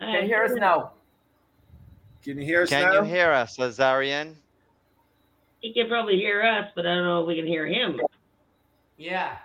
[0.00, 0.92] Can you hear us now?
[2.22, 2.94] Can you hear us Can now?
[2.94, 4.34] you hear us, Azarian?
[5.60, 8.00] He can probably hear us, but I don't know if we can hear him.
[8.96, 9.36] Yeah.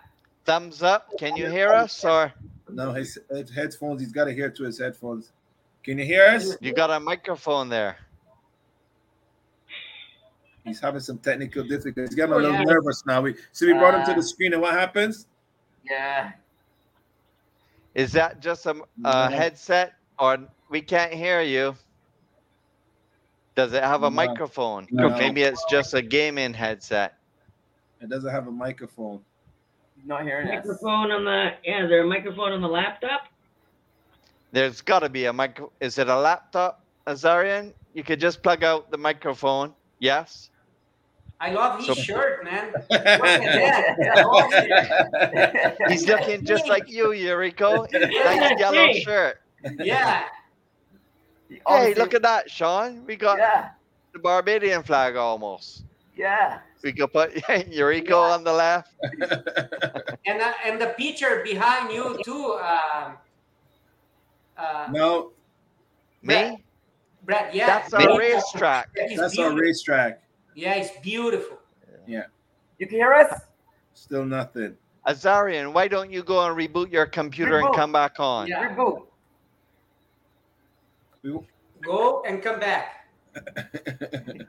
[0.46, 1.08] Thumbs up.
[1.18, 2.34] Can you hear us, or
[2.70, 4.02] No, his, his headphones.
[4.02, 5.32] He's got to hear through his headphones.
[5.84, 6.56] Can you hear us?
[6.62, 7.98] you got a microphone there?
[10.64, 12.10] He's having some technical difficulties.
[12.10, 12.64] He's getting a Oh, little yeah.
[12.64, 13.22] nervous now.
[13.22, 15.28] We so we brought him to Uh, the screen, and what happens?
[15.84, 16.34] Yeah.
[17.96, 19.12] Is that just a, a No.
[19.36, 20.38] headset, or
[20.70, 21.76] we can't hear you?
[23.56, 24.16] Does it have a No.
[24.16, 24.88] microphone?
[24.92, 25.10] No.
[25.10, 27.18] Maybe it's just a gaming headset.
[28.00, 29.24] It doesn't have a microphone.
[30.06, 30.66] Not hearing us.
[30.66, 33.28] Microphone on the yeah, is there a microphone on the laptop?
[34.52, 35.72] There's got to be a micro.
[35.80, 37.74] Is it a laptop, Azarian?
[37.94, 39.74] You could just plug out the microphone.
[40.00, 40.50] Yes.
[41.44, 42.72] I love his So- shirt, man.
[42.92, 43.96] Look at that.
[43.98, 45.90] That's awesome.
[45.90, 47.88] He's looking just like you, Eurico.
[47.92, 49.42] Nice yellow shirt.
[49.80, 50.26] Yeah.
[51.68, 53.04] Hey, look at that, Sean.
[53.06, 53.70] We got Yeah.
[54.14, 55.84] the Barbadian flag almost.
[56.16, 56.60] Yeah.
[56.84, 58.94] We could put Eurico on the left.
[60.26, 62.60] and uh, and the picture behind you too.
[62.62, 63.18] Um,
[64.58, 65.32] uh, No,
[66.22, 66.64] Me?
[67.24, 68.90] Brad, yeah, That's our racetrack.
[69.16, 70.22] That's our racetrack.
[70.56, 71.58] Yeah, it's beautiful.
[72.08, 72.24] Yeah,
[72.80, 73.42] You can hear us?
[73.94, 74.76] still nothing.
[75.08, 78.48] Azarian, why don't you go and reboot your computer and come back on?
[78.48, 78.76] Yeah.
[78.76, 79.06] Reboot.
[81.82, 83.08] Go and come back.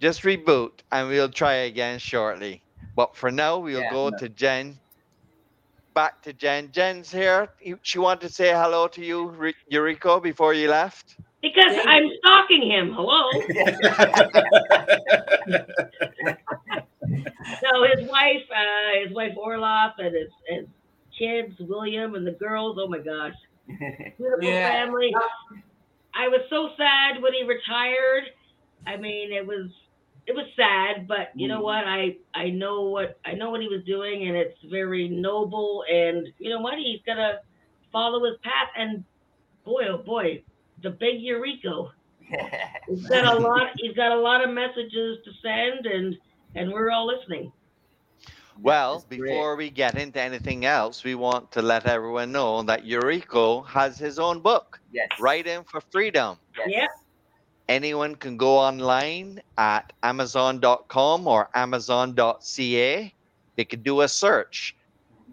[0.00, 2.62] Just reboot and we'll try again shortly.
[2.96, 3.90] But for now, we'll Yeah.
[3.90, 4.78] go to Jen.
[5.94, 6.70] Back to Jen.
[6.72, 7.48] Jen's here.
[7.82, 11.16] She wanted to say hello to you, Ri- Eurico, before you left.
[11.42, 12.18] Because Thank I'm you.
[12.20, 12.92] stalking him.
[12.94, 13.30] Hello.
[17.60, 20.66] So his wife, uh, his wife Orloff, and his, his
[21.18, 22.76] kids, William, and the girls.
[22.80, 23.34] Oh my gosh,
[24.18, 24.62] beautiful Yeah.
[24.62, 25.20] family.
[26.14, 28.24] I was so sad when he retired.
[28.86, 29.70] I mean, it was
[30.26, 31.84] it was sad, but you know what?
[31.86, 35.84] I I know what I know what he was doing, and it's very noble.
[35.90, 36.74] And you know what?
[36.78, 37.38] He's gonna
[37.92, 38.68] follow his path.
[38.76, 39.04] And
[39.64, 40.42] boy, oh boy,
[40.82, 41.90] the big Eurico.
[42.88, 43.70] He's got a lot.
[43.76, 46.16] He's got a lot of messages to send, and
[46.54, 47.52] and we're all listening.
[48.60, 49.30] Well, That's great.
[49.30, 53.96] before we get into anything else, we want to let everyone know that Eurico has
[53.98, 55.08] his own book, Yes.
[55.18, 56.36] Riding for Freedom.
[56.58, 56.68] Yes.
[56.70, 56.86] Yeah.
[57.68, 63.14] Anyone can go online at amazon.com or amazon.ca.
[63.56, 64.76] They can do a search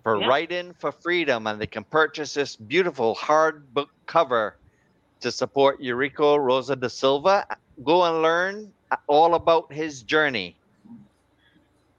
[0.01, 0.27] for Yeah.
[0.27, 4.55] Riding for Freedom and they can purchase this beautiful hard book cover
[5.21, 7.45] to support Eurico Rosa da Silva.
[7.83, 8.71] Go and learn
[9.07, 10.55] all about his journey.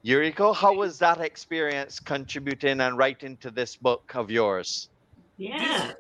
[0.04, 4.88] Eurico, how was that experience contributing and writing to this book of yours?
[5.36, 5.92] Yeah.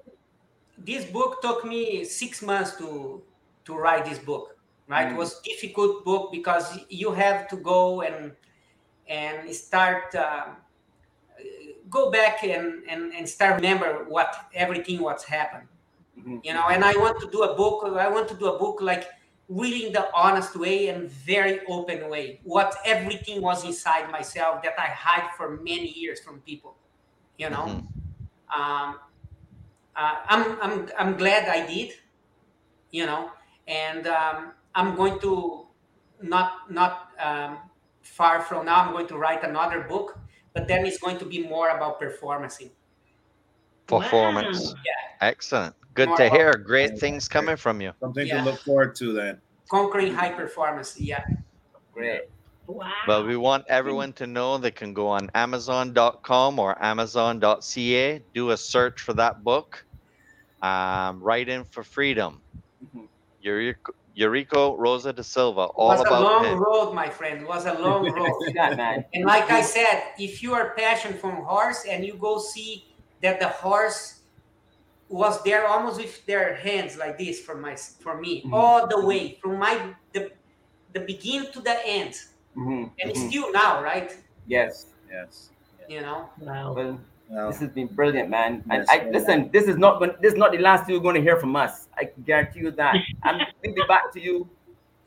[0.78, 3.22] This book took me six months to
[3.66, 4.56] to write this book.
[4.88, 8.32] Right, it was difficult book because you have to go and
[9.06, 10.46] and start uh,
[11.88, 15.68] go back and, and and start remember what everything what's happened.
[16.20, 16.44] Mhm.
[16.44, 17.84] You know, and I want to do a book.
[17.84, 19.08] I want to do a book like
[19.48, 22.40] really in the honest way and very open way.
[22.44, 26.76] What everything was inside myself that I hide for many years from people.
[27.36, 27.66] You know.
[27.66, 27.86] Mhm.
[28.54, 28.98] um,
[29.96, 31.92] uh, I'm, I'm, I'm glad I did,
[32.90, 33.30] you know,
[33.68, 35.66] and um, I'm going to
[36.22, 37.58] not not um,
[38.02, 38.76] far from now.
[38.84, 40.18] I'm going to write another book,
[40.54, 42.70] but then it's going to be more about performancing.
[43.86, 44.72] Performance.
[44.72, 44.80] Wow.
[45.20, 45.74] Excellent.
[45.94, 46.52] Good More to about- hear.
[46.54, 47.92] Great things coming from you.
[48.00, 48.44] Something Yeah.
[48.44, 49.40] to look forward to then.
[49.68, 50.98] Conquering high performance.
[50.98, 51.24] Yeah.
[51.92, 52.22] Great.
[52.66, 52.88] Wow.
[53.08, 58.56] Well, we want everyone to know they can go on Amazon.com or Amazon.ca, do a
[58.56, 59.84] search for that book,
[60.62, 62.40] um, Riding for Freedom.
[62.94, 63.08] Mhm.
[63.44, 66.58] Eurico, Eurico Rosa da Silva, It all was a about long him.
[66.58, 67.42] road, my friend.
[67.42, 68.52] It was a long road.
[68.54, 69.04] Yeah, man.
[69.14, 72.86] And like I said, if you are passionate from horse and you go see
[73.22, 74.19] that the horse
[75.10, 78.52] was there almost with their hands like this for my for me Mhm.
[78.54, 79.74] all the way from my
[80.14, 80.30] the
[80.94, 82.14] the beginning to the end
[82.56, 83.28] Mhm, and it's mhm.
[83.30, 84.16] still now right
[84.46, 84.86] Yes.
[85.10, 85.50] Yes.
[85.88, 86.74] you know Wow.
[86.74, 88.64] Well, Well, this has been brilliant, man.
[88.70, 89.12] And I man.
[89.12, 89.38] listen.
[89.52, 90.12] This is not going.
[90.22, 91.86] This is not the last you're going to hear from us.
[92.00, 92.94] I can guarantee you that.
[93.22, 94.48] I'm we'll be back to you.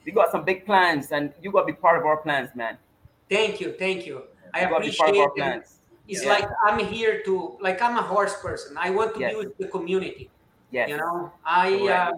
[0.06, 2.78] We got some big plans, and you got to be part of our plans, man.
[3.30, 4.16] thank you thank you
[4.54, 5.68] i You got to be part of appreciate our it plans.
[6.08, 6.34] It's Yeah.
[6.36, 9.32] like i'm here to like i'm a horse person i want to Yes.
[9.32, 10.30] be with the community
[10.72, 10.90] Yes.
[10.90, 11.68] you know i
[11.98, 12.12] uh,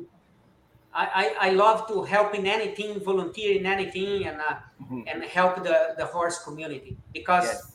[0.93, 5.03] I, I, I love to help in anything volunteer in anything and uh, Mhm.
[5.11, 7.71] and help the, the horse community because Yes.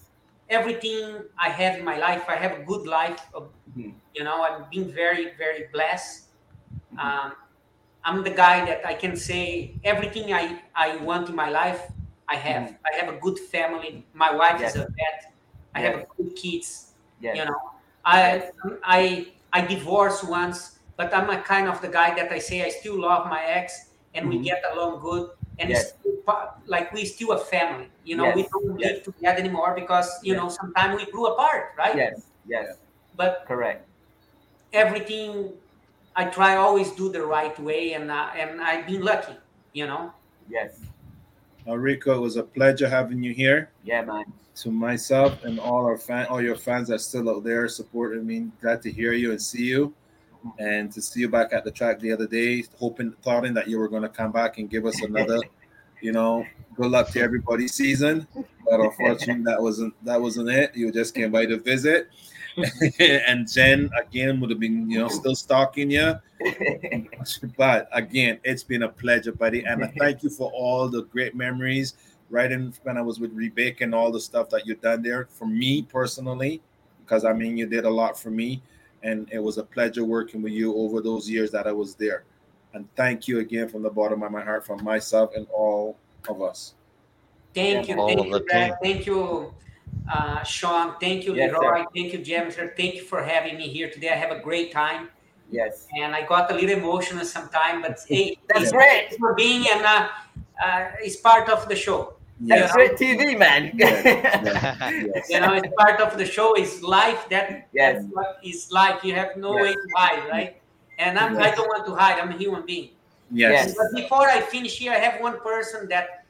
[0.49, 3.21] everything I have in my life, I have a good life.
[3.35, 3.95] Of, Mhm.
[4.17, 6.29] You know, I've been very, very blessed.
[6.93, 6.99] Mm-hmm.
[6.99, 7.33] Um,
[8.05, 11.83] I'm the guy that I can say everything I, I want in my life,
[12.27, 12.65] I have.
[12.89, 14.07] I have a good family.
[14.15, 14.63] My wife Mm-hmm.
[14.63, 14.77] Yes.
[14.77, 15.30] is a vet.
[15.75, 15.95] I Yes.
[15.97, 16.93] have good kids.
[17.21, 17.37] Yes.
[17.39, 17.61] You know,
[18.05, 18.51] I,
[18.85, 22.69] I, I divorced once, but I'm a kind of the guy that I say I
[22.71, 24.45] still love my ex and we Mhm.
[24.45, 25.31] get along good.
[25.59, 25.93] And Yes.
[25.93, 26.17] it's still
[26.67, 27.91] like we still a family.
[28.05, 28.93] You know, we don't Yes.
[28.95, 30.41] live together anymore because you Yes.
[30.43, 31.95] know sometimes we grew apart, right?
[31.97, 32.27] Yes.
[32.47, 32.79] Yes.
[33.17, 33.87] But Correct.
[34.73, 35.53] everything
[36.17, 39.37] I try always do the right way, and uh, and I've been lucky.
[39.73, 40.13] You know.
[40.49, 40.81] Yes.
[41.69, 43.71] uh, Rico, it was a pleasure having you here.
[43.85, 44.25] Yeah, man.
[44.61, 48.27] To myself and all our fan, all your fans that are still out there supporting
[48.27, 48.49] me.
[48.61, 49.95] Glad to hear you and see you,
[50.59, 52.65] and to see you back at the track the other day.
[52.79, 55.41] Hoping, thoughting that you were going to come back and give us another.
[56.01, 58.27] you know, good luck to everybody's season.
[58.69, 60.77] But unfortunately, that wasn't that wasn't it.
[60.77, 62.09] You just came by to visit.
[62.99, 66.15] and Jen again would have been, you know, still stalking you.
[67.57, 69.65] But again, it's been a pleasure, buddy.
[69.65, 71.95] And I thank you for all the great memories,
[72.31, 75.29] right in when I was with Rebecca and all the stuff that you've done there
[75.31, 76.63] for me personally,
[77.05, 78.63] because I mean you did a lot for me,
[79.03, 82.25] and it was a pleasure working with you over those years that I was there.
[82.73, 85.97] And thank you again from the bottom of my heart, from myself and all
[86.29, 86.75] of us.
[87.53, 88.75] Thank you, thank you, Brad.
[88.81, 89.53] Thank you,
[90.11, 90.95] uh, Sean.
[91.01, 91.85] Thank you, Yes, Leroy.
[91.93, 92.77] Thank you, Jemster.
[92.77, 94.11] Thank you for having me here today.
[94.11, 95.09] I have a great time,
[95.51, 95.89] Yes.
[95.99, 99.17] and I got a little emotional sometime, but hey, That's it's great.
[99.19, 100.09] for being and uh,
[100.65, 102.15] uh, it's part of the show.
[102.41, 102.73] That's Yeah.
[102.73, 103.71] great TV, man.
[103.75, 105.29] Yes.
[105.31, 106.55] You know, it's part of the show.
[106.55, 107.29] It's life.
[107.29, 108.03] That Yes.
[108.03, 109.05] that's what it's like.
[109.05, 109.63] You have no Yes.
[109.63, 110.53] way to hide, right?
[110.99, 112.19] And I'm, I don't want to hide.
[112.21, 112.91] I'm a human being.
[113.31, 113.75] Yes.
[113.77, 116.25] But before I finish here, I have one person that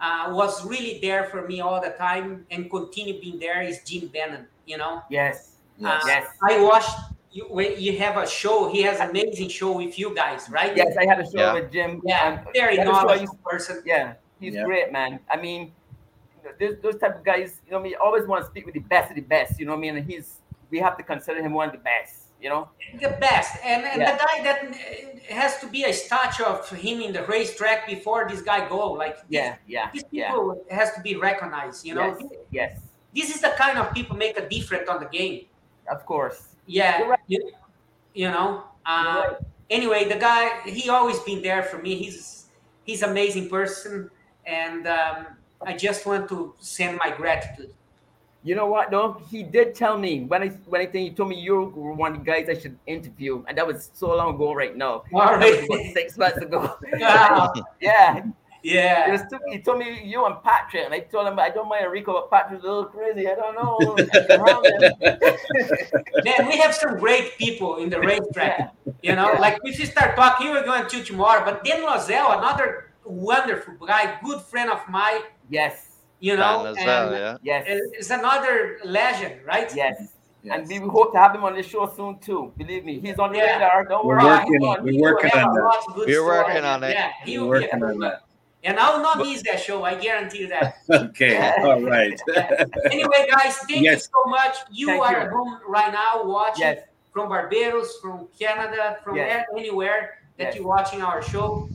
[0.00, 4.08] uh, was really there for me all the time and continue being there is Jim
[4.08, 4.46] Bannon.
[4.66, 5.56] You know, yes.
[5.84, 6.26] Uh, Yes.
[6.42, 6.94] I watched
[7.32, 8.70] you when you have a show.
[8.70, 10.74] He has amazing show with you guys, right?
[10.76, 11.54] Yes, I had a show Yeah.
[11.54, 12.00] with Jim.
[12.04, 13.82] Yeah, Um, very had a show I knowledgeable person.
[13.84, 14.64] Yeah, he's Yeah.
[14.64, 15.20] great, man.
[15.30, 15.72] I mean,
[16.44, 18.64] you those, those type of guys, you know, what I mean, always want to speak
[18.66, 19.58] with the best of the best.
[19.60, 19.96] You know what I mean?
[19.96, 20.38] And he's
[20.70, 22.16] we have to consider him one of the best.
[22.40, 22.70] You know?
[23.02, 24.12] the best and, and Yeah.
[24.12, 24.74] the guy that
[25.28, 29.18] has to be a statue of him in the racetrack before this guy go like
[29.28, 30.30] Yeah, yeah, these yeah.
[30.30, 32.80] people has to be recognized you know Yes, yes,
[33.14, 35.36] this is the kind of people make a difference on the game
[35.94, 36.56] of course.
[36.66, 37.20] yeah You're right.
[37.26, 37.40] you,
[38.14, 39.36] you know uh, right.
[39.68, 42.46] anyway the guy he always been there for me he's
[42.84, 44.10] he's amazing person
[44.46, 45.26] and um,
[45.66, 47.72] i just want to send my gratitude
[48.42, 49.20] You know what though?
[49.28, 52.16] He did tell me when I when I think he told me you were one
[52.16, 55.04] of the guys I should interview, and that was so long ago right now.
[55.12, 56.72] All was six months ago.
[56.96, 57.52] Yeah.
[57.82, 62.12] Yeah he told me you and Patrick, and I told him I don't mind Rico,
[62.12, 63.26] but Patrick's a little crazy.
[63.26, 63.96] I don't know.
[66.24, 68.74] Man, we have some great people in the racetrack.
[69.02, 71.44] You know, like if you start talking, we're going to tomorrow.
[71.44, 77.06] But Dan Loiselle, another wonderful guy, good friend of mine, yes, you know, Dan Loiselle,
[77.06, 77.64] and yeah.
[77.66, 79.70] yes, It's another legend, right?
[79.74, 80.14] yes.
[80.50, 82.50] And we hope to have him on the show soon too.
[82.56, 83.54] Believe me, he's on the Yeah.
[83.56, 83.84] radar.
[83.84, 84.24] Don't We're worry.
[84.24, 85.82] working on- on- we're working on a that.
[85.96, 86.22] We're story.
[86.38, 86.92] working on it.
[86.94, 88.22] Yeah, he We're will be working on that.
[88.64, 89.84] And I will not miss that show.
[89.84, 90.76] I guarantee that.
[90.90, 91.36] Okay.
[91.62, 92.18] All right.
[92.90, 94.56] anyway, guys, thank you so much.
[94.70, 95.18] You Thank are you.
[95.18, 99.44] at home right now watching Yes, from Barbados, from Canada, from Yes.
[99.56, 100.54] anywhere that Yes.
[100.56, 101.68] you're watching our show.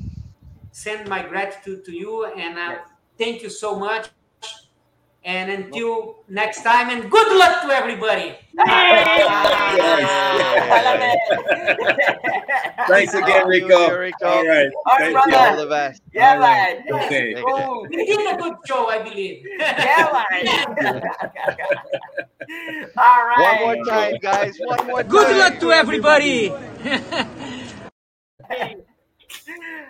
[0.76, 2.80] Send my gratitude to you and uh, Yes.
[3.18, 4.10] thank you so much.
[5.24, 8.36] And until next time, and good luck to everybody.
[12.90, 13.98] Thanks again, Thank you, Rico.
[13.98, 14.26] Rico.
[14.28, 14.70] All right.
[14.86, 15.38] All right, brother.
[15.38, 16.02] All the best.
[16.14, 16.84] yeah, All right.
[16.90, 17.04] man.
[17.06, 17.34] Okay.
[17.42, 17.88] Cool.
[17.90, 19.46] We did a good show, I believe.
[19.58, 20.46] Yeah, man.
[22.98, 23.60] All right.
[23.66, 24.58] One more time, guys.
[24.60, 25.10] One more time.
[25.10, 26.54] Good luck to everybody.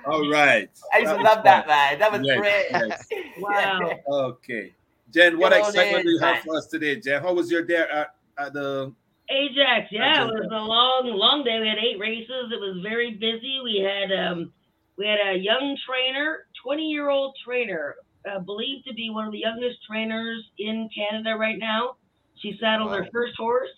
[0.05, 0.69] All right.
[0.93, 1.75] I used to was love that, fun.
[1.75, 1.99] man.
[1.99, 2.65] That was Yes, great.
[2.71, 3.07] yes.
[3.39, 3.91] Wow.
[4.07, 4.73] Okay.
[5.11, 7.21] Jen, what Come excitement in, do you have for us today, Jen?
[7.21, 8.93] How was your day at, at the
[9.29, 11.59] Ajax, yeah, it was a long, long day.
[11.59, 12.51] We had eight races.
[12.51, 13.59] It was very busy.
[13.63, 14.53] We had um,
[14.97, 17.95] we had a young trainer, twenty-year-old trainer,
[18.29, 21.95] uh, believed to be one of the youngest trainers in Canada right now.
[22.39, 23.69] She saddled her first horse,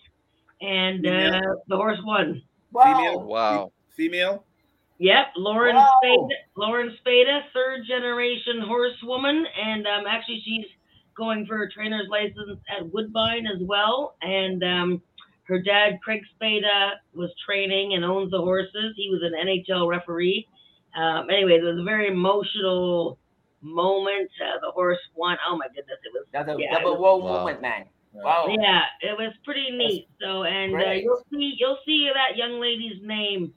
[0.60, 2.42] and uh, the horse won.
[2.74, 3.22] female?
[3.22, 3.72] Wow.
[3.88, 4.44] Female?
[4.98, 6.00] Yep, Lauren Wow.
[6.02, 10.66] Spada, Lauren Spada, third generation horsewoman, and um, actually she's
[11.16, 14.16] going for a trainer's license at Woodbine as well.
[14.22, 15.02] And um,
[15.44, 18.94] her dad, Craig Spada, was training and owns the horses.
[18.96, 20.46] He was an NHL referee.
[20.96, 23.18] Um, anyway, it was a very emotional
[23.62, 24.30] moment.
[24.42, 25.36] Uh, the horse won.
[25.48, 27.38] Oh my goodness, it was That's a Yeah, double it whoa Wow.
[27.38, 27.84] moment, man.
[28.12, 28.46] Wow.
[28.50, 30.08] yeah, it was pretty neat.
[30.20, 33.52] So, and uh, you'll see, you'll see that young lady's name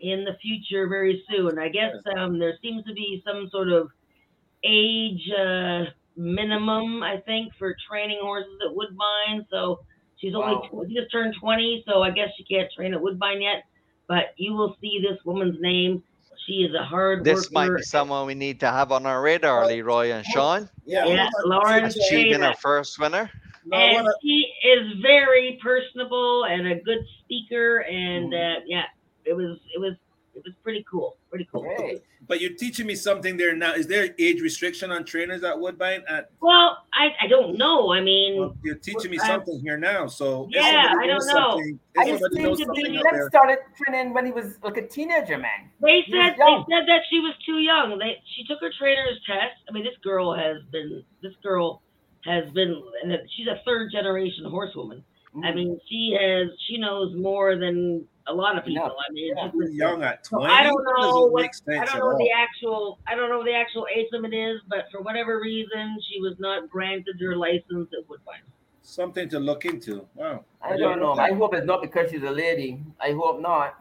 [0.00, 1.58] in the future very soon.
[1.58, 3.88] I guess um, there seems to be some sort of
[4.64, 5.84] age uh,
[6.16, 9.46] minimum, I think, for training horses at Woodbine.
[9.50, 9.80] So
[10.16, 10.84] she's only Wow.
[10.88, 13.64] she just turned 20, so I guess she can't train at Woodbine yet.
[14.08, 16.02] But you will see this woman's name.
[16.46, 19.66] She is a hard This might be someone we need to have on our radar,
[19.66, 20.68] Leroy and Sean.
[20.86, 22.46] Yeah, Lauren Achieving Spada.
[22.46, 23.30] our first winner.
[23.70, 28.56] And she is very personable and a good speaker and Mm.
[28.56, 28.84] uh, yeah
[29.28, 29.94] it was it was
[30.34, 32.00] it was pretty cool pretty cool Great.
[32.28, 33.72] but you're teaching me something there now.
[33.74, 36.02] Is there age restriction on trainers at Woodbine?
[36.08, 39.76] At well i i don't know i mean well, you're teaching me I- something here
[39.76, 40.06] now.
[40.06, 41.60] So Yeah, I don't know.
[41.98, 44.86] I somebody seem knows to something be out started training when he was like a
[44.86, 45.60] teenager, man.
[45.82, 49.18] they She said they said that she was too young they she took her trainer's
[49.26, 51.82] test i mean this girl has been this girl
[52.24, 52.72] has been
[53.02, 55.02] and she's a third generation horsewoman
[55.34, 55.44] Mm.
[55.44, 58.84] I mean, she has she knows more than a lot of people.
[58.84, 58.96] Enough.
[59.08, 59.60] I mean, it's Yeah.
[59.60, 60.52] just young at so 20.
[60.52, 64.08] I don't know what I don't know the actual I don't know the actual age
[64.12, 68.42] limit is, but for whatever reason, she was not granted her license at Woodbine.
[68.82, 70.06] Something to look into.
[70.14, 70.44] Wow.
[70.62, 71.12] I don't know.
[71.12, 72.80] I hope it's not because she's a lady.
[73.00, 73.80] I hope not.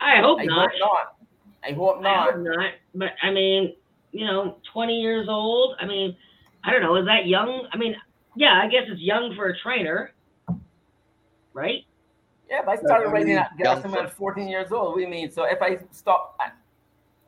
[0.00, 0.70] I hope I not.
[0.72, 1.16] hope not.
[1.64, 2.32] I hope I not.
[2.34, 2.72] hope not.
[2.94, 3.74] But I mean,
[4.10, 5.76] you know, 20 years old.
[5.80, 6.16] I mean,
[6.64, 6.96] I don't know.
[6.96, 7.68] Is that young?
[7.72, 7.94] I mean,
[8.34, 10.12] yeah, I guess it's young for a trainer,
[11.52, 11.84] right?
[12.52, 14.94] Yeah, but I started I riding mean, that gas I was 14 years old.
[14.94, 15.30] We do mean?
[15.30, 16.54] So if I stop at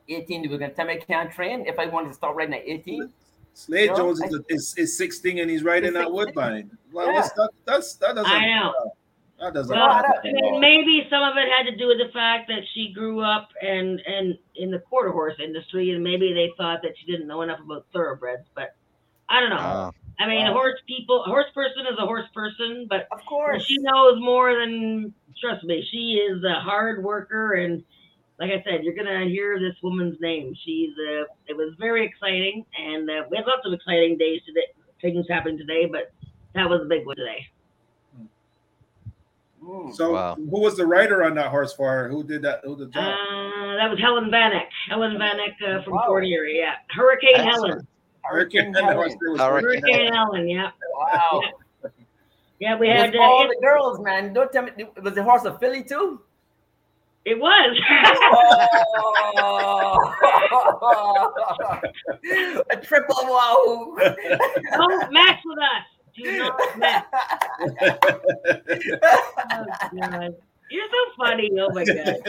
[0.07, 1.65] 18, we're going to tell me I can't train?
[1.65, 3.11] If I wanted to start riding at 18?
[3.55, 6.13] Slade No, Jones is, a, is is 16 and he's riding He's at 16.
[6.13, 6.77] Woodbine.
[6.93, 7.27] Well, Yeah.
[7.37, 7.49] that?
[7.65, 8.31] That's that doesn't.
[8.31, 8.91] I know.
[9.39, 9.75] That doesn't.
[9.75, 12.93] Well, I I maybe some of it had to do with the fact that she
[12.93, 17.11] grew up and and in the quarter horse industry, and maybe they thought that she
[17.11, 18.47] didn't know enough about thoroughbreds.
[18.53, 18.75] But
[19.29, 19.55] I don't know.
[19.55, 23.65] Uh, I mean, a horse people, horse person is a horse person, but Of course.
[23.65, 25.85] she knows more than trust me.
[25.91, 27.83] She is a hard worker, and
[28.39, 30.53] like I said, you're gonna hear this woman's name.
[30.63, 34.67] She's uh, it was very exciting, and uh, we had lots of exciting days today,
[35.01, 36.11] things happening today, but
[36.53, 37.47] that was a big one today.
[39.63, 39.93] Mm.
[39.95, 40.35] So Wow.
[40.35, 42.07] who was the rider on that horse for her?
[42.09, 42.61] Who did that?
[42.63, 43.03] Who did the job?
[43.03, 44.67] Uh, that was Helen Vanek.
[44.89, 46.03] Helen Vanek uh, from Wow.
[46.07, 46.57] Fort Erie.
[46.59, 47.71] Yeah, Hurricane Excellent.
[47.73, 47.87] Helen.
[48.29, 48.95] Hurricane the Helen.
[48.97, 50.47] horse that was Hurricane Hurricane Helen.
[50.49, 50.71] Yeah.
[50.93, 51.41] Wow.
[52.59, 53.15] Yeah, we had.
[53.15, 54.33] Uh, all it, the girls, man.
[54.33, 54.71] Don't tell me.
[55.01, 56.21] Was the horse a filly too?
[57.25, 57.77] it was.
[59.37, 59.97] Oh.
[62.71, 63.95] a triple wow.
[64.73, 65.85] Don't mess with us.
[66.15, 67.03] Do not mess.
[69.51, 69.65] Oh,
[70.01, 70.35] God.
[70.71, 71.51] You're so funny.
[71.59, 72.21] Oh my god.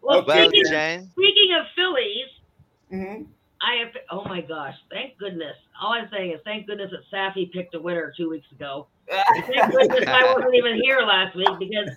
[0.00, 2.28] Well, well, speaking, Jen, speaking of Phillies,
[2.92, 3.26] Mhm.
[3.62, 3.94] I have.
[4.10, 4.74] Oh my gosh!
[4.90, 5.56] Thank goodness.
[5.80, 8.86] All I'm saying is thank goodness that Safi picked a winner two weeks ago.
[9.08, 11.90] Thank goodness I wasn't even here last week because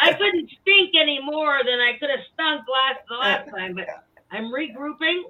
[0.00, 3.74] I couldn't stink any more than I could have stunk last the last time.
[3.74, 3.86] But
[4.32, 5.22] I'm regrouping,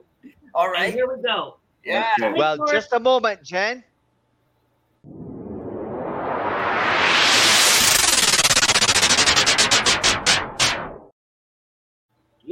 [0.54, 0.86] All right.
[0.86, 1.58] and here we go.
[1.84, 2.32] Yeah.
[2.34, 3.84] Well, just a moment, Jen.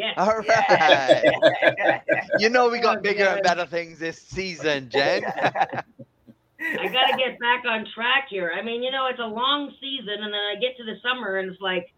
[0.01, 0.14] Yes.
[0.16, 2.01] All right.
[2.39, 5.24] you know we got bigger and better things this season, Jen.
[5.27, 8.51] I got to get back on track here.
[8.59, 11.36] I mean, you know, it's a long season, and then I get to the summer,
[11.36, 11.93] and it's like,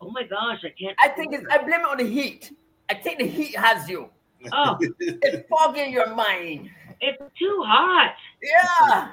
[0.00, 0.96] oh my gosh, I can't.
[1.00, 1.44] I think it's.
[1.48, 2.52] I blame it on the heat.
[2.90, 4.08] I think the heat has you.
[4.52, 6.70] Oh, It's fogging your mind.
[7.00, 8.14] it's too hot.
[8.42, 9.12] Yeah.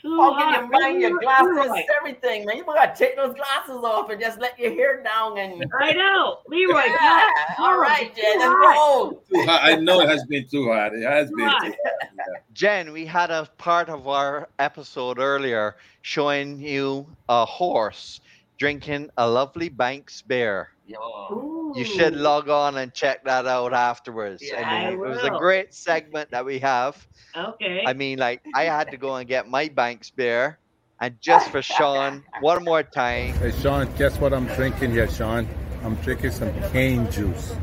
[0.00, 0.60] Too Fogging hot.
[0.60, 1.84] your mind, your glasses, right.
[1.98, 2.56] everything, man.
[2.56, 5.64] You gotta take those glasses off and just let your hair down and.
[5.80, 6.84] I know, Leroy.
[6.86, 6.96] Yeah.
[6.98, 8.38] God, All right, Jen.
[8.38, 9.14] Let's hot.
[9.30, 9.60] Too hot.
[9.62, 10.94] I know it has been too hot.
[10.94, 11.64] It has been Hot.
[11.66, 12.42] too hot.
[12.54, 18.20] Jen, we had a part of our episode earlier showing you a horse
[18.58, 20.68] drinking a lovely Banks beer.
[20.90, 21.72] Yo.
[21.76, 24.42] You should log on and check that out afterwards.
[24.42, 27.06] Yeah, I I mean, it was a great segment that we have.
[27.36, 27.84] Okay.
[27.86, 30.58] I mean, like, I had to go and get my Banks beer.
[31.00, 35.48] And just for Sean, one more time, Hey, Sean, guess what I'm drinking here, Sean?
[35.84, 37.54] I'm drinking some cane juice.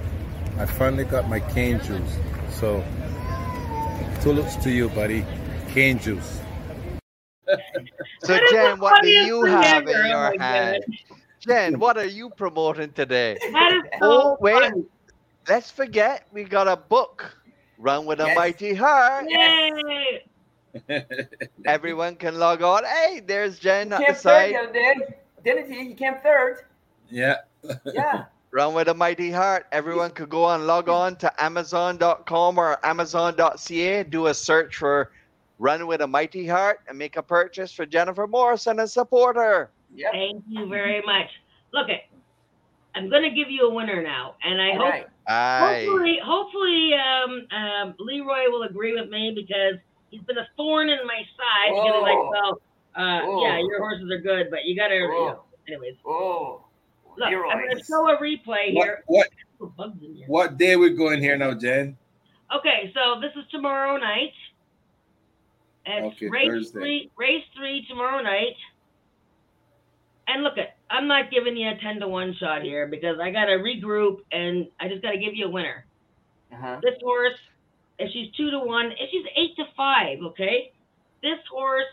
[0.58, 2.18] I finally got my cane juice.
[2.50, 2.84] So,
[4.22, 5.26] tulips to you, buddy.
[5.70, 6.40] Cane juice.
[8.24, 10.84] So, That is Jen, what do you have in Oh your my hand?
[11.48, 13.38] Jen, what are you promoting today?
[13.52, 14.54] that is so Oh, wait.
[14.54, 14.84] funny.
[15.48, 17.36] Let's forget we got a book,
[17.78, 18.36] Run with a Yes.
[18.36, 19.26] Mighty Heart.
[19.30, 20.26] Yay!
[21.66, 22.84] Everyone can log on.
[22.84, 24.54] Hey, there's Jen at Came the third side.
[24.54, 24.96] the other day.
[25.44, 25.88] Didn't he?
[25.90, 26.66] He came third.
[27.10, 27.38] Yeah.
[27.86, 28.26] Yeah.
[28.52, 29.68] Run with a Mighty Heart.
[29.72, 35.12] Everyone could go and log on to Amazon.com or Amazon.ca, do a search for
[35.60, 39.70] Run with a Mighty Heart, and make a purchase for Jennifer Morrison and support her.
[39.96, 40.12] Yep.
[40.12, 41.28] Thank you very much.
[41.74, 42.02] Look it.
[42.96, 45.08] I'm gonna give you a winner now, and I All hope right.
[45.28, 45.86] Aye.
[45.86, 49.76] hopefully hopefully um, um, Leroy will agree with me because
[50.10, 51.70] he's been a thorn in my side.
[51.74, 52.62] Because he's like, well,
[52.96, 54.96] uh, yeah, your horses are good, but you gotta.
[54.96, 56.66] You know, anyways, Oh.
[57.18, 59.04] look, I'm gonna show a replay here.
[59.08, 59.28] what
[59.76, 60.28] bugs in here.
[60.28, 61.98] what day we going here now, Jen?
[62.56, 64.34] Okay, so this is tomorrow night.
[65.86, 66.80] It's Okay, race Thursday.
[66.80, 68.56] three, race three tomorrow night.
[70.28, 73.32] And look at, I'm not giving you a ten to one shot here because I
[73.32, 75.86] gotta regroup and I just gotta give you a winner.
[76.52, 76.80] Uh-huh.
[76.84, 77.40] This horse,
[77.98, 80.72] if she's two to one, if she's eight to five, okay,
[81.22, 81.86] this horse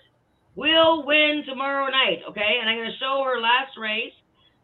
[0.56, 2.58] will win tomorrow night, okay?
[2.60, 4.12] And I'm gonna show her last race.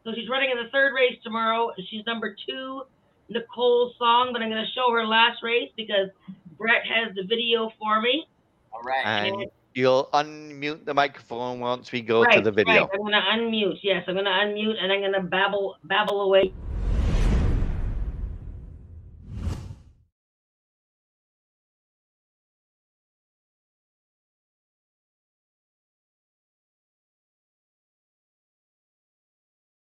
[0.03, 1.71] So she's running in the third race tomorrow.
[1.89, 2.83] She's number two,
[3.29, 6.09] Nicole Song, but I'm gonna show her last race because
[6.57, 8.27] Brett has the video for me.
[8.73, 9.31] All right.
[9.31, 12.73] And You'll unmute the microphone once we go to right, the video.
[12.73, 12.89] Right.
[12.93, 13.79] I'm gonna unmute.
[13.81, 16.53] Yes, I'm gonna unmute and I'm gonna babble babble away.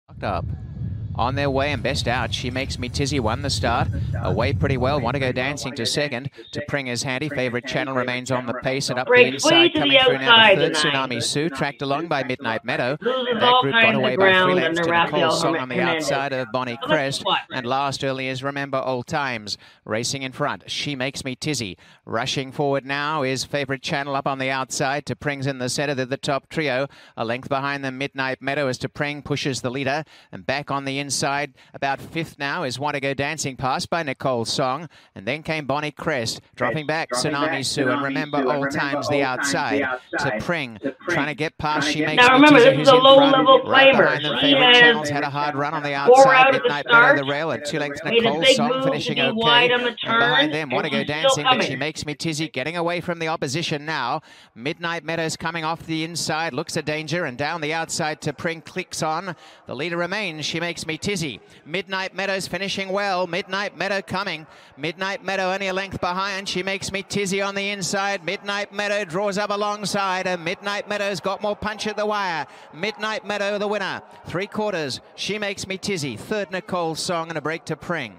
[0.09, 0.72] Locked up.
[1.15, 3.89] On their way and best out, she makes me Tizzy won the start.
[4.23, 5.01] Away pretty well.
[5.01, 6.31] Want to go dancing to second.
[6.53, 7.29] To Pring is handy.
[7.29, 9.73] Favorite channel remains on the pace and up the inside.
[9.75, 10.75] Coming the through now the third.
[10.75, 12.97] Tsunami Sue tracked along by Midnight Meadow.
[13.01, 16.79] That group got away by three lengths to Nicole Song on the outside of Bonnie
[16.83, 17.25] Crest.
[17.53, 19.59] And last early is Remember Old Times.
[19.85, 20.71] Racing in front.
[20.71, 21.77] She makes me Tizzy.
[22.07, 25.05] Rushing forward now is Favorite Channel up on the outside.
[25.07, 25.95] To Pring's in the centre.
[25.95, 26.89] They're the top trio.
[27.17, 30.05] A length behind them, Midnight Meadow as to Pring pushes the leader.
[30.31, 34.03] And back on the inside, about fifth now is Want to Go Dancing past by
[34.03, 34.89] Nicole Song.
[35.15, 36.41] And then came Bonnie Crest.
[36.57, 37.89] Dropping back, Dropping Tsunami back, Sue.
[37.91, 39.83] And remember Sue, Old Remember Times the Old Times the outside.
[39.83, 40.39] outside.
[40.39, 40.79] To Pring.
[40.83, 41.15] To Pring.
[41.15, 41.87] Trying to get past.
[41.89, 43.19] To She makes Now me remember, Tizzy, this who's is a in front.
[43.21, 44.05] low-level Right climber.
[44.05, 46.35] behind them, She Favorite has Channels had a hard run on the four outside.
[46.37, 47.29] out of the Midnight Meadow the start.
[47.29, 48.01] rail at two lengths.
[48.05, 49.33] Nicole Song finishing okay.
[49.33, 52.49] wide on the And behind them, want to go dancing, but she makes me Tizzy
[52.49, 54.21] getting away from the opposition now.
[54.55, 58.61] Midnight Meadows coming off the inside, looks a danger, and down the outside to Pring
[58.61, 59.35] clicks on.
[59.67, 60.45] The leader remains.
[60.45, 61.41] She makes me Tizzy.
[61.65, 63.27] Midnight Meadows finishing well.
[63.27, 64.47] Midnight Meadow coming.
[64.77, 66.49] Midnight Meadow only a length behind.
[66.49, 68.25] She makes me Tizzy on the inside.
[68.25, 70.27] Midnight Meadow draws up alongside.
[70.27, 72.47] And Midnight Meadow's got more punch at the wire.
[72.73, 74.03] Midnight Meadow the winner.
[74.27, 75.01] Three quarters.
[75.17, 76.17] She makes me Tizzy.
[76.17, 78.19] Third Nicole Song and a break to Pring.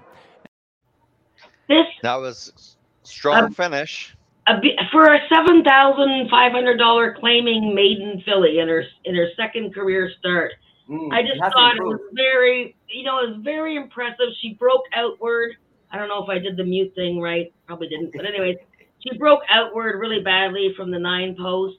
[1.68, 4.14] This That was strong Um, finish.
[4.46, 4.54] a
[4.92, 9.72] for a seven thousand five hundred dollar claiming maiden filly in her in her second
[9.74, 10.52] career start.
[10.88, 14.28] Mm, I just thought it was very, you know, it was very impressive.
[14.40, 15.52] She broke outward.
[15.90, 17.52] I don't know if I did the mute thing right.
[17.66, 18.12] Probably didn't.
[18.14, 18.56] But anyways,
[19.00, 21.76] she broke outward really badly from the nine post,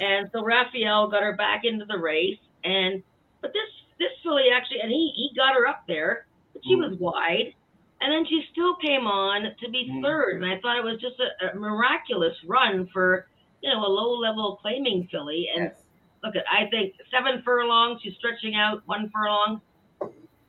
[0.00, 2.38] and so Raphael got her back into the race.
[2.64, 3.02] And
[3.40, 3.68] but this
[3.98, 7.54] this filly actually, and he he got her up there, but she was wide.
[8.02, 10.02] And then she still came on to be Mm.
[10.02, 13.28] third, and I thought it was just a, a miraculous run for
[13.62, 15.48] you know a low level claiming filly.
[15.54, 15.79] And Yes.
[16.24, 18.00] Look at I think seven furlongs.
[18.02, 19.60] She's stretching out one furlong.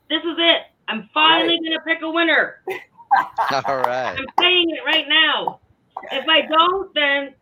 [0.09, 0.63] This is it.
[0.87, 2.61] I'm finally gonna pick a winner.
[3.65, 4.15] All right.
[4.17, 5.59] I'm saying it right now.
[6.11, 7.33] If I don't, then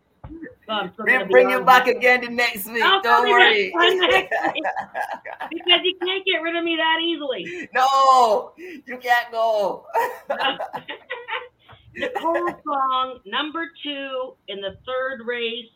[0.68, 1.64] well, I'm We'll bring you on.
[1.64, 2.82] back again the next week.
[2.84, 3.70] I'll Don't worry.
[3.72, 4.64] back on next week.
[5.50, 7.68] because you can't get rid of me that easily.
[7.74, 9.86] no, you can't go.
[11.96, 15.66] Nicole Song, number two in the third race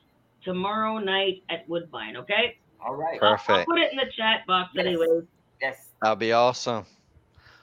[0.44, 2.16] tomorrow night at Woodbine.
[2.18, 2.58] Okay.
[2.84, 3.18] All right.
[3.22, 3.68] I'll- I'll Perfect.
[3.68, 4.86] put it in the chat box, Yes.
[4.86, 5.24] anyways.
[5.60, 5.88] Yes.
[6.02, 6.86] That'll be awesome.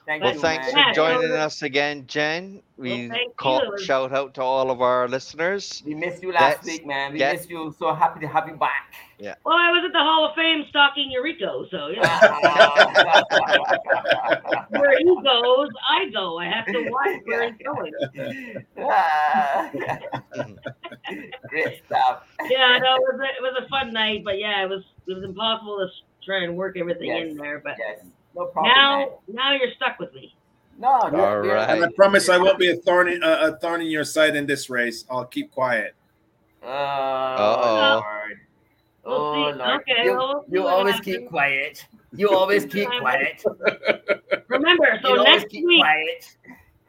[0.04, 0.88] Thank Well, you, thanks man.
[0.88, 1.44] for joining Yeah.
[1.44, 2.60] us again, Jen.
[2.76, 3.32] We thank you.
[3.36, 5.80] call, It shout out to all of our listeners.
[5.86, 7.12] We missed you last Let's week, man.
[7.12, 7.72] We get- missed you.
[7.78, 8.92] So happy to have you back.
[9.18, 9.36] Yeah.
[9.44, 12.04] Well, I was at the Hall of Fame stalking Eurico, so you know,
[14.80, 16.36] where he goes, I go.
[16.38, 17.92] I have to watch where he's going.
[21.48, 22.24] Great stuff.
[22.50, 25.14] Yeah, no, it was a, it was a fun night, but yeah, it was it
[25.14, 25.86] was impossible to
[26.24, 27.28] try and work everything Yes.
[27.30, 27.60] in there.
[27.60, 28.04] But Yes.
[28.34, 28.72] No problem.
[28.74, 30.34] now, now you're stuck with me.
[30.78, 30.88] man.
[30.88, 31.70] No, All you're- you're- right.
[31.70, 34.34] And I promise I won't be a thorn in, uh, a thorn in your side
[34.36, 35.04] in this race.
[35.10, 35.94] I'll keep quiet.
[36.62, 38.02] Oh, Uh-oh.
[38.04, 38.40] Lord.
[39.04, 39.58] We'll Oh, see.
[39.58, 39.80] Lord.
[39.82, 41.16] Okay, you, well, we'll you what always happens.
[41.16, 41.86] keep quiet.
[42.14, 43.42] You always keep quiet.
[44.48, 46.36] Remember, so you next keep week, quiet.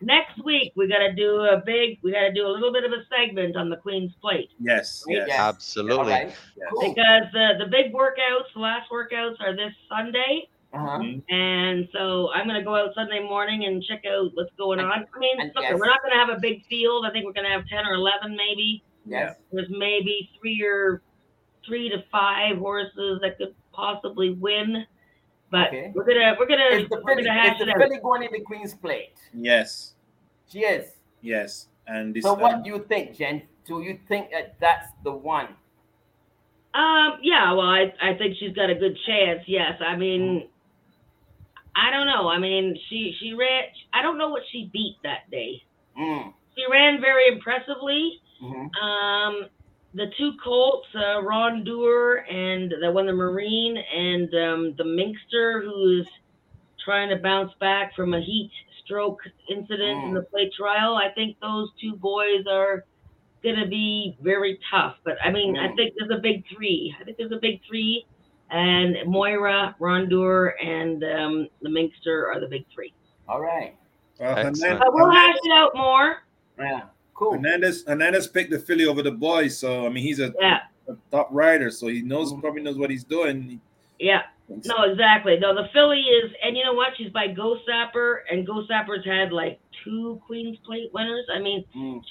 [0.02, 3.04] next week we gotta do a big, we gotta do a little bit of a
[3.10, 5.18] segment on the Queen's Plate Yes, Right?
[5.18, 5.26] yes.
[5.30, 5.40] Yes.
[5.40, 5.98] Absolutely.
[6.14, 6.36] All right.
[6.72, 6.90] Cool.
[6.94, 10.48] because the the big workouts, the last workouts are this Sunday.
[10.74, 11.04] Uh-huh.
[11.30, 15.06] And so I'm going to go out Sunday morning and check out what's going on.
[15.16, 15.78] I mean, look, yes.
[15.80, 17.06] we're not going to have a big field.
[17.06, 18.84] I think we're going to have 10 or 11 maybe.
[19.06, 19.36] Yes.
[19.52, 21.02] There's maybe three or
[21.68, 24.86] three to five horses that could possibly win.
[25.52, 25.92] But Okay.
[25.94, 27.78] we're gonna we're gonna Is the we're filly, gonna hash is it the out.
[27.78, 29.14] filly going in the Queen's Plate?
[29.36, 29.94] Yes,
[30.48, 30.94] She is.
[31.22, 31.68] yes.
[31.86, 33.44] And this So um, what do you think, Jen?
[33.66, 35.50] Do you think that that's the one?
[36.74, 39.42] Um, yeah, well, I, I think she's got a good chance.
[39.46, 40.48] Yes, I mean,
[41.76, 42.28] I don't know.
[42.30, 43.64] I mean, she she ran.
[43.94, 45.62] I don't know what she beat that day.
[46.00, 46.34] Mm.
[46.56, 48.22] She ran very impressively.
[48.42, 48.70] Mhm.
[48.82, 49.50] Um,
[49.96, 55.64] the two colts, uh, Ron Doer and the one, the Marine, and um, the Minkster,
[55.64, 56.08] who's
[56.84, 58.52] trying to bounce back from a heat
[58.84, 59.20] stroke
[59.50, 60.96] incident in the plate trial.
[60.96, 62.84] I think those two boys are
[63.44, 64.96] going to be very tough.
[65.06, 65.76] But I mean, I Mm.
[65.76, 66.94] think there's a big three.
[67.00, 68.06] I think there's a big three,
[68.54, 72.94] and Moira, Ron Doer, and um, the Minkster are the big three.
[73.28, 73.76] All right.
[74.20, 74.58] well, Excellent.
[74.62, 76.18] Hernandez, But we'll hash it out more.
[76.60, 76.82] Yeah.
[77.16, 77.34] Cool.
[77.34, 80.62] Hernandez, Hernandez picked the filly over the boys, so I mean he's a Yeah.
[80.88, 83.60] a top rider, so he knows probably knows what he's doing.
[84.00, 84.24] Yeah.
[84.66, 85.40] No, exactly.
[85.40, 86.90] No, the filly is, and you know what?
[86.98, 91.26] She's by Go Sapper, and Go Sapper's had like two Queen's Plate winners.
[91.34, 91.64] I mean,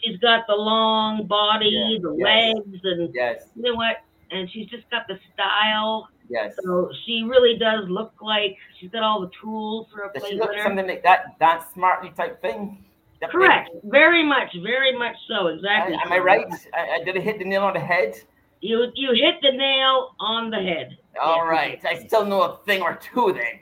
[0.02, 2.54] she's got the long body, Yeah, the yes.
[2.54, 3.48] legs, and Yes.
[3.54, 3.98] you know what?
[4.32, 6.08] And she's just got the style.
[6.28, 6.54] Yes.
[6.62, 10.36] So she really does look like she's got all the tools for a Does she
[10.36, 12.84] look something like that dance smartly type thing?
[13.20, 13.40] That thing?
[13.40, 13.70] Correct.
[13.84, 15.48] Very much, very much so.
[15.48, 15.96] Exactly.
[16.02, 16.46] Am I right?
[16.74, 18.14] I, I did I hit the nail on the head?
[18.60, 20.96] You you hit the nail on the head.
[21.20, 21.80] All right.
[21.84, 23.60] I still know a thing or two then.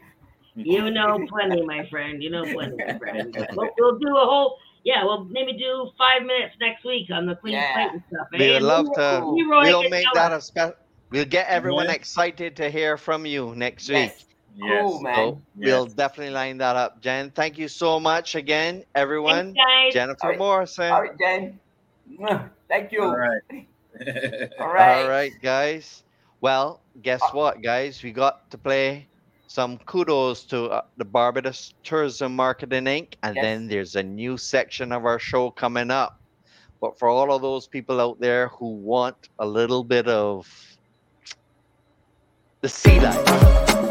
[0.54, 2.22] You know plenty, my friend.
[2.22, 3.46] You know plenty, my friend.
[3.54, 4.58] We'll, we'll do a whole.
[4.84, 7.72] Yeah, we'll maybe do five minutes next week on the Queen's Yeah.
[7.74, 8.26] Plate and stuff.
[8.32, 9.26] We would And love Leroy- to.
[9.30, 10.74] Leroy We'll make that a special.
[11.10, 11.92] We'll get everyone Yeah.
[11.92, 14.24] excited to hear from you next Yes.
[14.58, 14.68] week.
[14.68, 15.14] Cool, man.
[15.14, 17.30] So we'll definitely line that up, Jen.
[17.30, 19.54] Thank you so much again, everyone.
[19.54, 19.92] Thanks, guys.
[19.94, 20.38] Jennifer All right.
[20.38, 20.90] Morrison.
[20.92, 21.60] All right, Jen.
[22.68, 23.02] Thank you.
[23.02, 23.42] All right.
[24.58, 25.02] All right.
[25.02, 26.02] All right, guys.
[26.40, 28.02] Well, guess uh, what, guys?
[28.02, 29.06] We got to play
[29.50, 33.14] some kudos to uh, the Barbados Tourism Marketing Inc.
[33.24, 33.42] And Yes.
[33.42, 36.20] then there's a new section of our show coming up.
[36.80, 40.46] But for all of those people out there who want a little bit of
[42.60, 43.89] the sea life.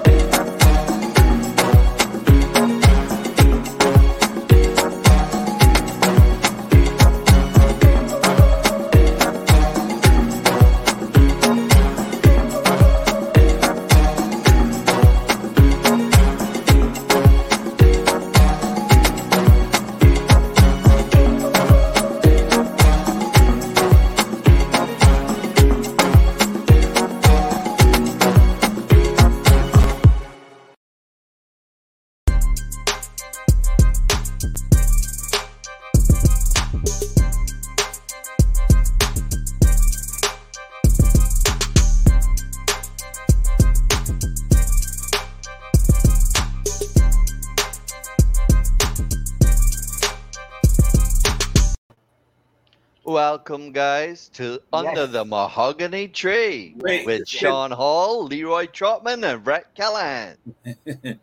[53.50, 55.12] Welcome, guys, to Under Yes.
[55.12, 60.38] the Mahogany Tree Wait, with did- Sean Hall, Leroy Trotman, and Brett Callaghan.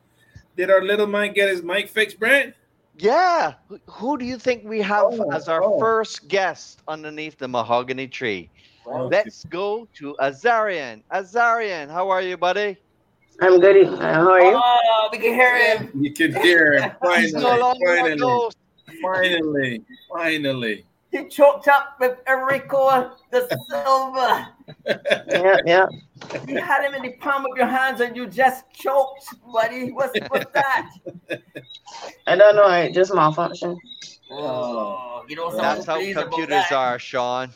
[0.56, 2.52] Did our little man get his mic fixed, Brent?
[2.98, 3.54] Yeah.
[3.68, 5.78] Who- Who do you think we have Oh, as our oh.
[5.78, 8.50] first guest underneath the mahogany tree?
[8.84, 9.06] Wow.
[9.06, 11.04] Let's go to Azarian.
[11.12, 12.76] Azarian, how are you, buddy?
[13.40, 13.86] I'm good.
[14.00, 14.60] How are you?
[14.60, 15.90] Oh, we can hear him.
[15.94, 16.90] You can hear him.
[17.20, 18.50] He's no Finally, longer a finally,
[19.00, 20.84] finally, finally.
[21.16, 24.52] He choked up with Eurico da Silva.
[25.28, 25.86] Yeah, yeah.
[26.46, 29.92] You had him in the palm of your hands and you just choked, buddy.
[29.92, 30.90] What's, what's that?
[32.26, 32.68] I don't know.
[32.68, 33.78] It just malfunction.
[34.30, 37.50] Oh, you know That's how computers are, Sean.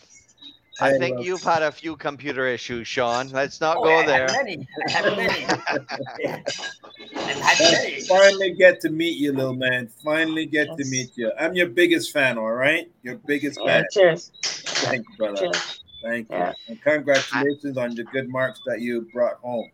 [0.81, 3.28] I I think love- you've had a few computer issues, Sean.
[3.31, 4.26] Let's not Oh, go I there.
[4.28, 4.68] Had many.
[4.86, 5.44] I had many.
[7.17, 8.00] I've had many.
[8.02, 9.89] Finally get to meet you, little man.
[10.05, 11.33] Finally get to meet you.
[11.39, 12.91] I'm your biggest fan, all right?
[13.02, 13.84] Your biggest Yeah, fan.
[13.92, 14.33] cheers.
[14.42, 15.36] Thank you, brother.
[15.36, 15.81] Cheers.
[16.02, 16.36] Thank you.
[16.36, 16.52] Yeah.
[16.68, 19.70] And congratulations on the good marks that you brought home.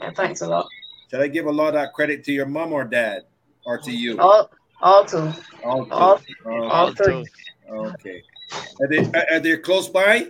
[0.00, 0.68] Yeah, thanks a lot.
[1.10, 3.22] Should I give a lot of that credit to your mom or dad?
[3.64, 4.18] Or to you?
[4.18, 5.32] All, all two.
[5.64, 5.92] All two.
[5.92, 7.26] all- Oh, all three.
[7.68, 8.22] Okay.
[8.80, 10.28] Are they, are- are they close by?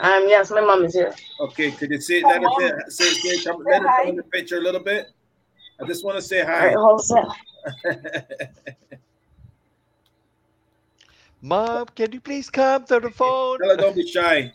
[0.00, 1.14] Um, yes, my mom is here.
[1.40, 4.16] Okay, could you say let Come us say, say, say come, let us come in
[4.16, 5.06] the picture a little bit?
[5.80, 6.66] I just want to say hi.
[6.66, 7.34] right, hold on.
[11.44, 13.58] Mom, can you please come to the phone?
[13.58, 14.52] Tell her don't be shy.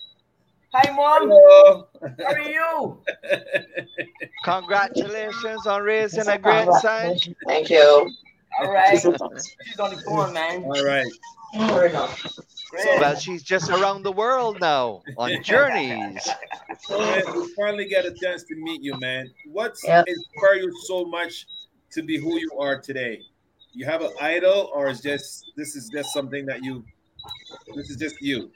[0.74, 1.30] Hi, mom.
[1.30, 1.88] Hello.
[2.02, 3.04] How are you?
[4.44, 7.18] Congratulations on raising a great son.
[7.46, 8.10] Thank you.
[8.60, 8.98] All right.
[8.98, 10.64] She's on the phone, man.
[10.64, 11.08] All right.
[11.58, 13.00] Great.
[13.00, 16.28] Well, she's just around the world now on journeys.
[16.90, 19.30] Man, we finally get a chance to meet you, man.
[19.52, 20.04] What's Yeah.
[20.06, 21.46] inspired you so much
[21.94, 23.22] to be who you are today?
[23.74, 26.84] You have an idol, or is just this is just something that you
[27.76, 28.52] this is just you?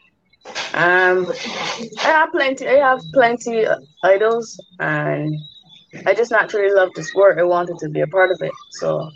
[0.74, 1.32] Um,
[2.00, 2.68] I have plenty.
[2.68, 5.36] I have plenty of idols, and
[6.06, 7.38] I just naturally love the sport.
[7.40, 8.54] I wanted to be a part of it.
[8.72, 9.10] So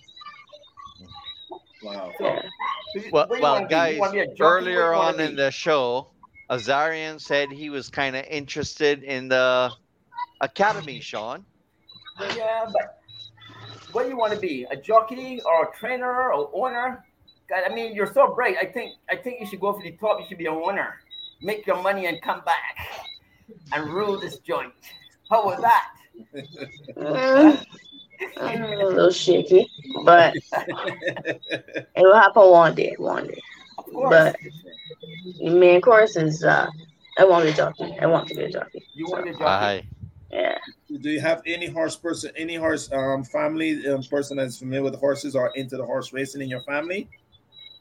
[1.83, 2.13] Wow.
[2.19, 2.41] yeah.
[3.11, 3.73] Well, What do you well wanna be?
[3.73, 4.41] You guys, wanna be a jockey?
[4.41, 6.07] earlier What do you on in the show,
[6.49, 9.71] Azarian said he was kind of interested in the
[10.41, 11.45] academy, Sean.
[12.35, 13.01] Yeah, but
[13.91, 14.65] what do you want to be?
[14.71, 17.03] A jockey or a trainer or owner?
[17.49, 18.55] God, I mean, you're so bright.
[18.59, 20.19] I think I think you should go for the top.
[20.19, 20.95] You should be a owner.
[21.41, 22.77] Make your money and come back
[23.73, 24.73] and rule this joint.
[25.29, 25.91] How was that?
[28.37, 29.69] I'm a little shaky,
[30.03, 32.95] but it will happen one day.
[32.97, 33.41] One day.
[33.93, 34.35] But
[35.39, 36.67] the main course is uh,
[37.17, 37.95] I want to be a jockey.
[38.01, 38.83] I want to be a jockey.
[38.93, 39.83] You want to be a Aye.
[40.31, 40.57] Yeah.
[41.01, 44.95] Do you have any horse person, any horse um, family um, person that's familiar with
[44.99, 47.07] horses or into the horse racing in your family?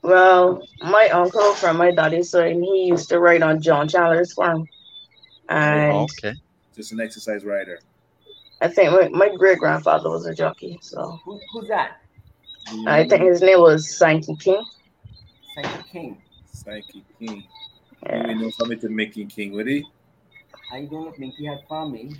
[0.02, 4.66] Well, my uncle from my daddy's side, he used to ride on John Chandler's farm,
[5.48, 6.34] and Okay.
[6.76, 7.78] Just an exercise rider.
[8.60, 10.78] I think my, my great grandfather was a jockey.
[10.80, 12.00] So Who, who's that?
[12.86, 14.64] I think his name was Sankey King.
[15.54, 16.22] Sankey King.
[16.46, 17.44] Sankey King.
[18.10, 19.84] You know something to Mickey King, would he?
[20.72, 22.14] I don't think he had family.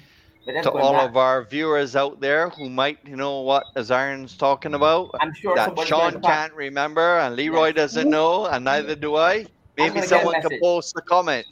[0.47, 1.09] But To all back.
[1.09, 5.57] of our viewers out there who might you know what Azarian's talking about, I'm sure
[5.57, 9.47] that Sean can't remember and Leroy doesn't know, and neither do I.
[9.77, 11.47] Maybe gonna get a someone can post a comment.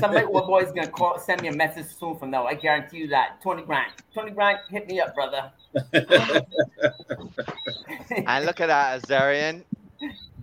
[0.00, 2.44] Somebody, boy is gonna call, send me a message soon from now.
[2.46, 3.40] I guarantee you that.
[3.42, 5.52] Tony Grant, Tony Grant, hit me up, brother.
[8.26, 9.64] and look at that, Azarian.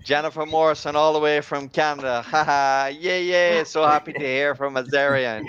[0.03, 2.21] Jennifer Morrison, all the way from Canada.
[2.25, 3.63] Haha, yeah, yeah.
[3.63, 5.43] So happy to hear from Azarian.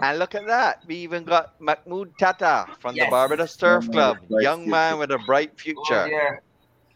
[0.00, 0.82] and look at that.
[0.86, 3.06] We even got Mahmoud Tata from Yes.
[3.06, 4.18] the Barbados Turf Oh, Club.
[4.30, 6.06] Young man with a bright Oh, future.
[6.08, 6.18] yeah.
[6.32, 6.36] Yeah.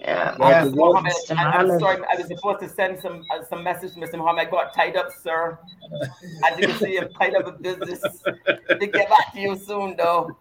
[0.05, 0.71] Yeah, Mr.
[0.71, 4.01] the Mohammed, I, I'm sorry, I was supposed to send some uh, some message to
[4.01, 4.19] Mr.
[4.19, 4.49] Mohammed.
[4.49, 5.59] I got tied up, sir.
[6.45, 8.03] I didn't see, I'm tied up in business.
[8.03, 10.37] To get back to you soon, though.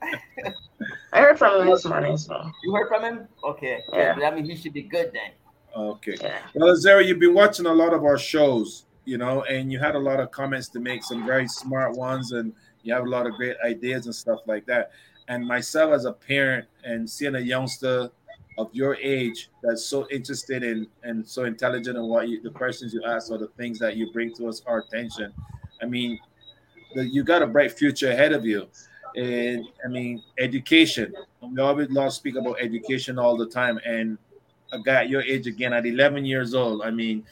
[1.14, 2.18] I heard from him this morning.
[2.18, 3.28] So You heard from him?
[3.44, 3.82] Okay.
[3.94, 4.18] Yeah.
[4.22, 5.32] I mean, he should be good then.
[5.76, 6.18] Okay.
[6.20, 6.40] yeah.
[6.56, 9.96] Well, Zara, you've been watching a lot of our shows, you know, and you had
[9.96, 13.26] a lot of comments to make, some very smart ones, and you have a lot
[13.28, 14.92] of great ideas and stuff like that.
[15.30, 18.12] And myself, as a parent, and seeing a youngster
[18.58, 22.94] of your age that's so interested in and so intelligent in what you, the questions
[22.94, 25.34] you ask or the things that you bring to us our attention.
[25.82, 26.20] I mean,
[26.96, 28.68] the, you got a bright future ahead of you.
[29.16, 31.14] And I mean, education.
[31.42, 33.80] We always love to speak about education all the time.
[33.86, 34.18] And
[34.72, 36.82] a guy at your age again at 11 years old.
[36.82, 37.24] I mean,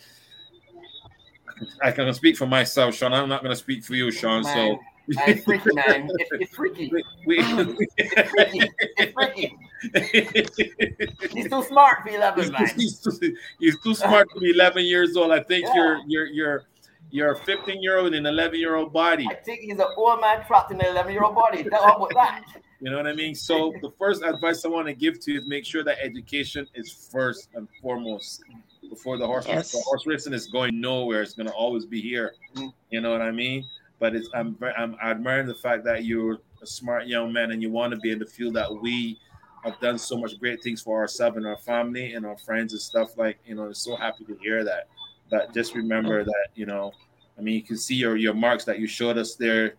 [1.82, 3.14] I can speak for myself, Sean.
[3.14, 4.44] I'm not going to speak for you, Sean.
[4.44, 4.80] Man, So
[5.28, 6.10] It's freaky, man.
[6.20, 6.92] It's, it's freaky.
[7.26, 8.72] we, It's freaky.
[8.98, 9.58] It's freaky.
[11.34, 12.68] He's too smart for 11, man.
[12.76, 15.32] he's, too, he's too smart to be 11 years old.
[15.32, 15.76] I think Yeah.
[15.76, 16.64] you're you're you're
[17.10, 19.28] you're a 15 year old and 11 year old body.
[19.30, 21.66] I think he's an old man trapped in an 11 year old body.
[21.72, 22.44] How about that?
[22.80, 23.36] You know what I mean?
[23.36, 26.68] So the first advice I want to give to you is make sure that education
[26.74, 28.44] is first and foremost
[28.90, 29.72] before the horse Yes.
[29.72, 31.22] the horse racing is going nowhere.
[31.22, 32.34] It's going to always be here.
[32.56, 32.74] Mm.
[32.90, 33.66] You know what I mean?
[34.00, 37.70] But it's I'm I'm admiring the fact that you're a smart young man and you
[37.70, 39.20] want to be in the field that we
[39.64, 42.82] have done so much great things for ourselves and our family and our friends and
[42.82, 43.64] stuff like you know.
[43.64, 44.88] I'm so happy to hear that.
[45.30, 46.92] That just remember that you know.
[47.38, 49.76] I mean, you can see your your marks that you showed us there.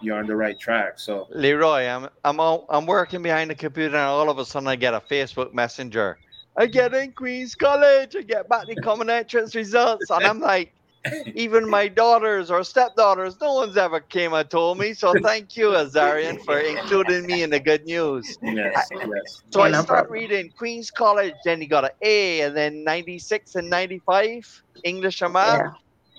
[0.00, 0.98] You're on the right track.
[0.98, 4.68] So Leroy, I'm I'm all, I'm working behind the computer, and all of a sudden
[4.68, 6.18] I get a Facebook Messenger.
[6.56, 8.14] I get in Queens College.
[8.16, 10.72] I get back the common entrance results, and I'm like,
[11.34, 14.94] even my daughters or stepdaughters, no one's ever came and told me.
[14.94, 18.38] So thank you, Azarian, for including me in the good news.
[18.42, 19.42] yes, yes.
[19.52, 23.54] So I Yeah, start reading Queens College, then he got an A, and then 96
[23.54, 25.60] and 95 English and math.
[25.60, 25.70] Yeah.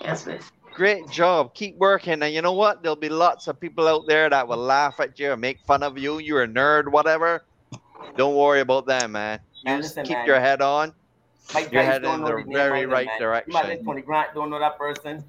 [0.02, 0.52] Yes, please.
[0.76, 1.56] Great job.
[1.56, 2.22] Keep working.
[2.22, 2.84] And you know what?
[2.84, 5.84] There'll be lots of people out there that will laugh at you and make fun
[5.84, 6.20] of you.
[6.20, 7.46] You're a nerd, whatever.
[8.18, 9.40] Don't worry about that, man.
[9.64, 10.26] You just keep man.
[10.28, 10.94] your head on.
[11.54, 13.20] My You're guys heading don't in know the name very right man.
[13.20, 13.52] direction.
[13.52, 15.24] You might let Tony Grant don't know that person.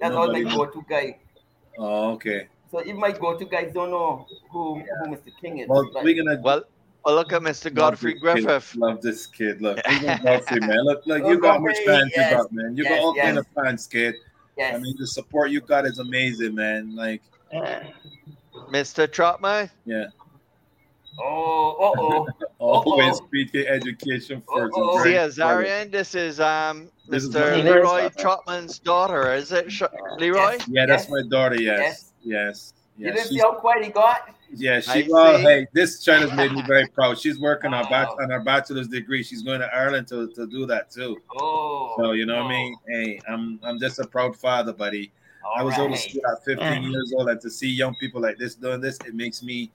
[0.00, 1.18] That's all Nobody they go to guy.
[1.78, 2.48] Oh, okay.
[2.70, 5.30] So if my go to guys don't know who, who Mr.
[5.40, 5.68] King is.
[5.68, 6.64] Well, we're gonna Well,
[7.04, 7.72] well look at Mr.
[7.72, 8.44] Godfrey this kid.
[8.44, 8.74] Griffith.
[8.76, 9.60] Love this kid.
[9.60, 9.78] Look,
[10.22, 10.84] Godfrey, man.
[10.84, 12.76] Look, look, Oh, you got much fans yes, you got, man.
[12.76, 13.24] You yes, got all yes.
[13.26, 14.14] kind of fans, kid.
[14.56, 14.74] yes.
[14.76, 16.94] I mean, the support you got is amazing, man.
[16.94, 17.22] Like,
[17.52, 17.86] Yeah.
[18.70, 19.10] Mr.
[19.10, 19.70] Trotman.
[19.84, 20.06] yeah.
[21.18, 22.44] Oh, oh, oh.
[22.58, 23.44] Always Uh-oh.
[23.52, 24.72] your education first.
[24.76, 24.96] Uh-oh.
[25.04, 27.50] It's See, very this is um This Mr.
[27.64, 29.32] my- Leroy Trotman's daughter.
[29.34, 29.82] Is it, Sh-
[30.18, 30.52] Leroy?
[30.52, 30.68] Yes.
[30.68, 31.10] Yeah, that's Yes.
[31.10, 31.60] my daughter.
[31.60, 33.14] Yes, yes, You yes.
[33.16, 34.34] didn't see how quiet he got?
[34.56, 35.08] yeah, I she.
[35.10, 35.42] Well, see.
[35.42, 37.18] hey, this China's made me very proud.
[37.18, 38.24] She's working on, bach- Wow.
[38.24, 39.22] on her bachelor's degree.
[39.22, 41.20] She's going to Ireland to, to do that too.
[41.36, 41.94] Oh.
[41.98, 42.48] So you know what I oh.
[42.48, 42.76] mean?
[42.88, 45.12] Hey, I'm I'm just a proud father, buddy.
[45.56, 45.98] I All was old right.
[45.98, 46.88] school at 15 Yeah.
[46.88, 49.70] years old, and to see young people like this doing this, it makes me,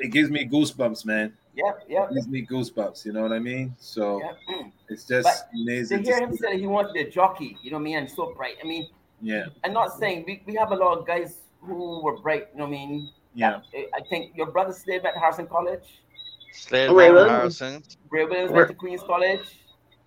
[0.00, 1.32] it gives me goosebumps, man.
[1.54, 2.10] Yep, yep.
[2.10, 3.04] It gives me goosebumps.
[3.04, 3.74] You know what I mean?
[3.78, 4.38] So yep.
[4.88, 6.04] It's just But To amazing.
[6.04, 7.84] hear To him say that he wants to be a jockey, you know what I
[7.84, 8.56] mean, and so bright.
[8.62, 8.88] I mean,
[9.20, 12.58] Yeah, I'm not saying we, we have a lot of guys who were bright, you
[12.58, 13.10] know what I mean?
[13.34, 13.60] yeah.
[13.74, 16.00] I- I think your brother Slade at Harrison College.
[16.52, 17.58] Slade Ray Mountain Williams.
[17.60, 17.82] Harrison.
[18.10, 19.46] Ray Williams went to Queen's College.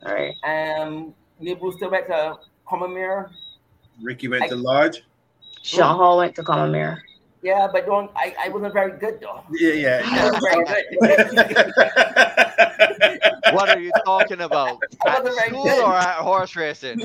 [0.05, 0.33] All right.
[0.43, 3.29] Um, Neil Brewster went to Common Combermere.
[4.01, 5.03] Ricky went I- to Lodge.
[5.63, 6.99] Sean Hall went to Combermere.
[7.41, 9.43] Yeah, but don't I, I wasn't very good though.
[9.51, 10.65] Yeah, I wasn't very
[11.01, 11.33] yeah.
[13.07, 13.53] good.
[13.53, 14.77] what are you talking about?
[15.05, 15.83] At wasn't very school good.
[15.83, 16.99] or at horse racing?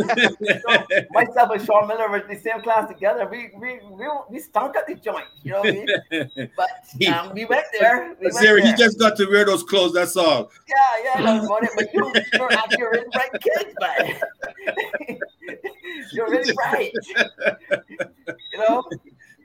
[1.10, 3.26] Myself and Sean Miller were in the same class together.
[3.30, 6.50] We we we, we stunk at the joint, you know what I mean?
[6.54, 8.14] But um, we went there.
[8.20, 9.94] We went Sarah, he just got to wear those clothes.
[9.94, 10.50] That's all.
[10.68, 11.70] Yeah, yeah, that's about it.
[11.76, 15.18] But you, you're actually really bright kids, man.
[16.12, 16.92] you're really bright.
[18.52, 18.84] You know?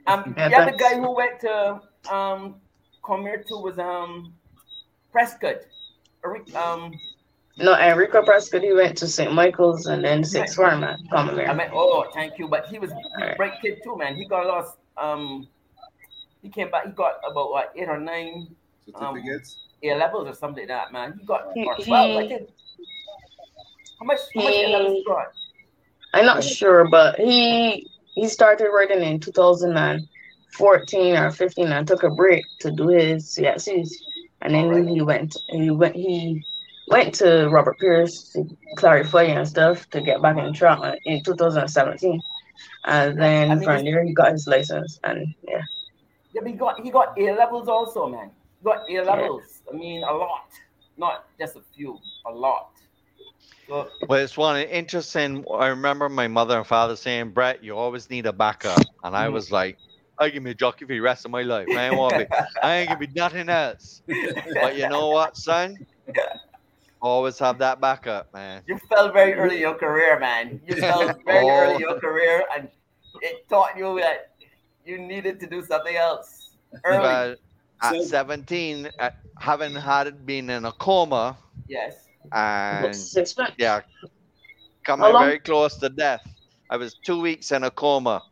[0.06, 0.82] Um, Yeah, the other thanks.
[0.82, 1.80] guy who went to
[2.12, 2.56] um
[3.04, 4.32] come here too was um
[5.12, 5.56] Prescott.
[6.24, 6.92] Eric- Um,
[7.58, 9.32] No, Enrico Prescott, he went to St.
[9.32, 11.54] Michael's and then Sixth Form at Common I Mare.
[11.54, 12.48] mean, oh, thank you.
[12.48, 14.16] But he was, he was a bright kid too, man.
[14.16, 14.78] He got lost.
[14.96, 15.46] um,
[16.42, 16.86] he came back.
[16.86, 18.54] He got about what eight or nine
[18.94, 19.56] um, Certificates.
[19.84, 21.16] A levels or something like that, man.
[21.20, 22.16] He got He- or twelve.
[22.16, 22.48] I he- think.
[24.00, 24.18] How much?
[24.34, 25.26] How much A He- levels got?
[26.14, 32.10] I'm not sure, but he he started writing in 2014 or 15 and took a
[32.10, 33.90] break to do his CXCs.
[34.42, 36.44] And then he went he went he
[36.88, 38.44] went to Robert Pierce to
[38.76, 42.20] clarify and stuff to get back in track in 2017.
[42.84, 45.62] And then I mean, from there he got his license and yeah.
[46.32, 48.30] Yeah, but he got he got A levels also, man.
[48.58, 49.62] He got A levels.
[49.72, 50.48] I mean, a lot,
[50.96, 52.71] not just a few, a lot.
[53.68, 55.44] So, Well, it's one interesting.
[55.52, 59.28] I remember my mother and father saying, "Brett, you always need a backup," and I
[59.28, 59.32] Mhm.
[59.32, 59.78] was like,
[60.18, 61.68] "I give me a jockey for the rest of my life.
[61.74, 62.30] I ain't want to be.
[62.62, 64.02] I ain't gonna be nothing else."
[64.60, 65.78] But you know what, son?
[67.00, 68.62] Always have that backup, man.
[68.66, 70.60] you fell very early in your career, man.
[70.66, 72.00] You fell very early in your Oh.
[72.00, 72.68] career, and
[73.22, 74.30] it taught you that
[74.84, 77.00] you needed to do something else early.
[77.00, 77.38] But
[77.82, 82.06] at 17, uh, having had been in a coma Yes.
[82.32, 82.94] And
[83.58, 84.08] yeah, How
[84.84, 86.22] coming very close to death.
[86.70, 88.22] I was two weeks in a coma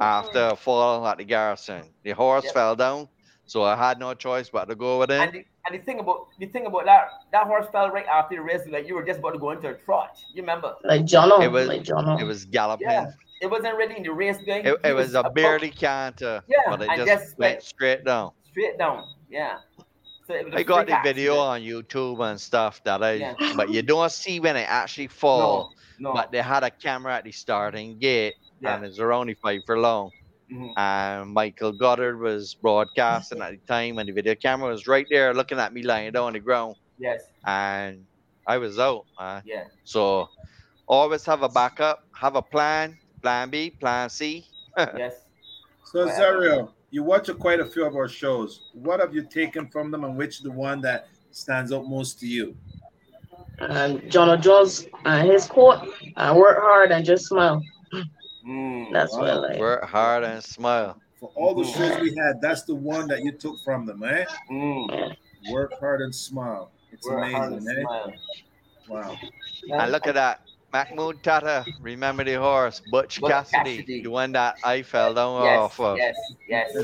[0.00, 1.82] after a fall at the garrison.
[2.02, 2.54] The horse Yep.
[2.54, 3.08] fell down,
[3.46, 6.28] so I had no choice but to go with And the, and the thing about
[6.40, 9.20] the thing about that that horse fell right after the race, like you were just
[9.20, 10.18] about to go into a trot.
[10.34, 10.74] You remember?
[10.84, 12.20] Like Jono, It was like Jono.
[12.20, 12.88] it was galloping.
[12.90, 13.10] Yeah.
[13.40, 14.64] It wasn't really in the race going.
[14.66, 17.62] It, it was a above- barely canter, Yeah, but it and just, just went went-
[17.62, 18.32] straight down.
[18.50, 19.04] straight down.
[19.30, 19.58] Yeah.
[20.32, 21.76] So it was got freak the video accident.
[21.76, 23.34] on YouTube and stuff that I, Yeah.
[23.56, 25.72] but you don't see when it actually fall.
[25.98, 26.10] No.
[26.10, 26.14] no.
[26.14, 28.76] But they had a camera at the starting gate, Yeah.
[28.76, 30.10] and it's only five for long.
[30.50, 30.72] Mhm.
[30.76, 35.32] And Michael Goddard was broadcasting at the time, and the video camera was right there
[35.34, 37.22] looking at me lying down on the ground, Yes.
[37.46, 38.04] and
[38.46, 39.04] I was out.
[39.18, 39.42] Man.
[39.46, 39.64] Yeah.
[39.84, 40.28] So
[40.86, 44.46] always have a backup, have a plan, plan B, plan C.
[44.78, 45.24] yes.
[45.84, 48.60] So Zario, you watch a, quite a few of our shows.
[48.74, 52.26] What have you taken from them, and which the one that stands out most to
[52.26, 52.54] you?
[53.58, 57.62] And Jono Jones, uh, his quote, uh, work hard and just smile.
[58.46, 58.92] Mm.
[58.92, 59.58] That's what I like.
[59.58, 61.00] Work hard and smile.
[61.18, 64.24] For all the shows we had, that's the one that you took from them, eh?
[64.50, 65.16] Mm.
[65.50, 66.72] Work hard and smile.
[66.90, 67.82] It's Work amazing, and eh?
[67.82, 68.12] smile.
[68.88, 69.16] Wow.
[69.70, 70.42] And look at that.
[70.72, 74.02] Mahmoud Tata, remember the horse, Butch, Butch Cassidy, Cassidy.
[74.02, 75.98] the one that I fell down Yes, off of.
[75.98, 76.16] yes,
[76.48, 76.74] yes.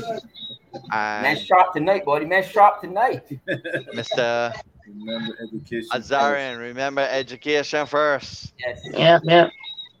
[0.89, 2.25] Man And sharp tonight, buddy.
[2.25, 3.23] Man sharp tonight.
[3.95, 4.53] Mr.
[4.87, 5.89] Remember education.
[5.91, 8.53] Azarian, remember education first.
[8.59, 8.79] Yes.
[8.93, 9.47] Yeah, yeah.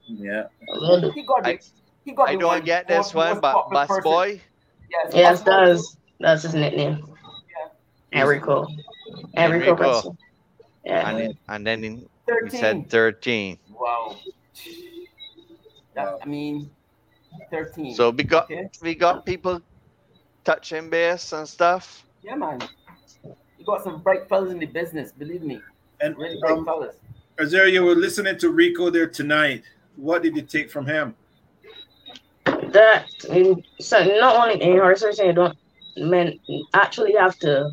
[0.07, 0.43] Yeah.
[1.13, 1.59] He got I, the,
[2.05, 4.03] he got I the don't one get this one, most but popular Bus person.
[4.03, 4.41] Boy,
[4.91, 7.05] Yes, Yes, Bus that's that's his nickname.
[8.11, 8.21] Yeah.
[8.21, 8.67] Enrico.
[9.37, 9.37] Enrico.
[9.37, 9.75] Enrico.
[9.75, 10.17] Preston.
[10.85, 11.09] Yeah.
[11.09, 12.09] and, and then in,
[12.43, 13.57] we said 13.
[13.79, 14.17] Wow.
[15.95, 16.69] That, I mean,
[17.51, 17.95] 13.
[17.95, 18.69] So we got Okay.
[18.81, 19.61] we got people
[20.43, 22.05] touching base and stuff.
[22.21, 22.59] Yeah, man.
[23.23, 25.61] You got some bright fellas in the business, believe me.
[26.01, 26.95] And Really bright um, fellas.
[27.37, 29.63] Azaria, we're listening to Rico there tonight.
[29.95, 31.15] What did you take from him?
[32.71, 35.57] that in, so not only in horse racing, you don't
[35.97, 36.39] men
[36.73, 37.71] actually have to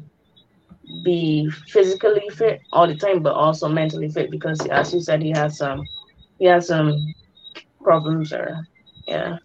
[1.04, 5.30] be physically fit all the time, but also mentally fit because, as you said, he
[5.30, 5.84] has some
[6.38, 7.14] he has some
[7.82, 8.66] problems or
[9.06, 9.38] yeah,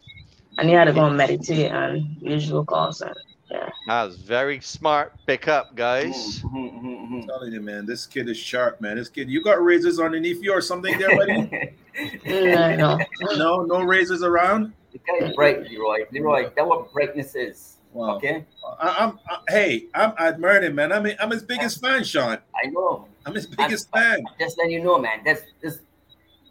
[0.58, 3.16] and he had to go and meditate and usual calls and
[3.52, 3.70] yeah.
[3.88, 6.40] That was very smart pickup, guys.
[6.40, 8.96] Mm-hmm, I'm telling you, man, this kid is sharp, man.
[8.96, 11.76] This kid, you got razors underneath you or something there, buddy?
[12.26, 13.00] No, no.
[13.36, 14.72] no, no razors around.
[14.94, 16.06] The guy is bright, Leroy.
[16.10, 17.78] Leroy, that's what brightness is.
[17.92, 18.16] Wow.
[18.16, 18.46] Okay?
[18.80, 20.94] I, I'm, I, hey, I'm admiring him, man.
[20.94, 22.38] I'm, I'm his biggest fan, Sean.
[22.56, 23.08] I know.
[23.26, 24.24] I'm his biggest fan.
[24.40, 25.20] Just letting you know, man.
[25.26, 25.80] That's this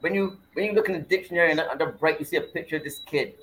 [0.01, 2.77] when you when you look in the dictionary and under bright, you see a picture
[2.77, 3.35] of this kid.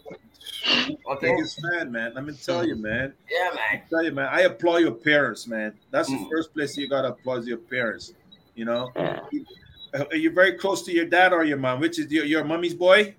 [1.11, 1.31] Okay.
[1.35, 2.13] Biggest fan, man.
[2.15, 3.13] Let me tell you, man.
[3.29, 3.81] Yeah, man.
[3.89, 4.29] tell you, man.
[4.31, 5.73] I applaud your parents, man.
[5.91, 6.23] That's Mm.
[6.23, 8.13] the first place you gotta applaud your parents.
[8.55, 9.19] You know, Yeah.
[10.11, 11.79] are you very close to your dad or your mom?
[11.79, 13.15] Which is your, your mommy's boy?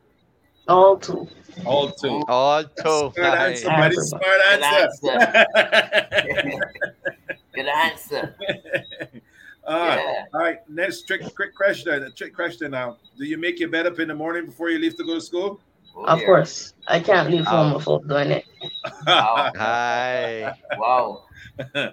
[0.67, 1.29] All two.
[1.65, 2.23] All two.
[2.29, 3.13] All two.
[3.15, 3.65] Smart Nice.
[3.65, 3.97] answer, buddy.
[3.97, 5.11] Smart Good answer.
[5.11, 5.47] answer.
[7.55, 8.37] Good answer.
[9.69, 9.99] All right.
[9.99, 10.25] Yeah.
[10.33, 10.59] All right.
[10.71, 12.03] next trick, quick question.
[12.03, 12.97] A trick question now.
[13.19, 15.21] Do you make your bed up in the morning before you leave to go to
[15.21, 15.61] school?
[15.95, 18.45] Of course, I can't leave home without doing it.
[19.07, 20.55] Hi.
[20.79, 21.25] Wow.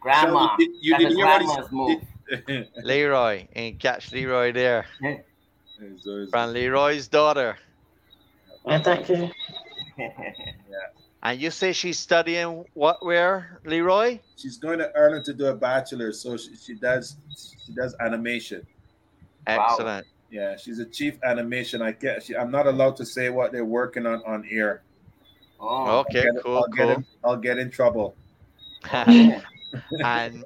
[0.00, 0.56] Grandma.
[0.58, 2.00] You, you That's did a hear what he grandma's move.
[2.46, 2.68] said?
[2.84, 4.86] Leroy, ain't catch Leroy there.
[6.30, 7.58] From Leroy's daughter.
[8.66, 9.30] Yeah, thank you.
[11.22, 13.04] And you say she's studying what?
[13.04, 14.20] Where, Leroy?
[14.36, 17.16] She's going to Ireland to do a bachelor, so she, she does
[17.66, 18.64] she does animation.
[19.46, 20.06] Excellent.
[20.30, 21.82] Yeah, she's a chief animation.
[21.82, 22.22] I get.
[22.22, 24.82] She, I'm not allowed to say what they're working on on air.
[25.60, 28.14] Oh, Okay, I'll get- cool, I'll get in, I'll get in trouble.
[30.04, 30.44] and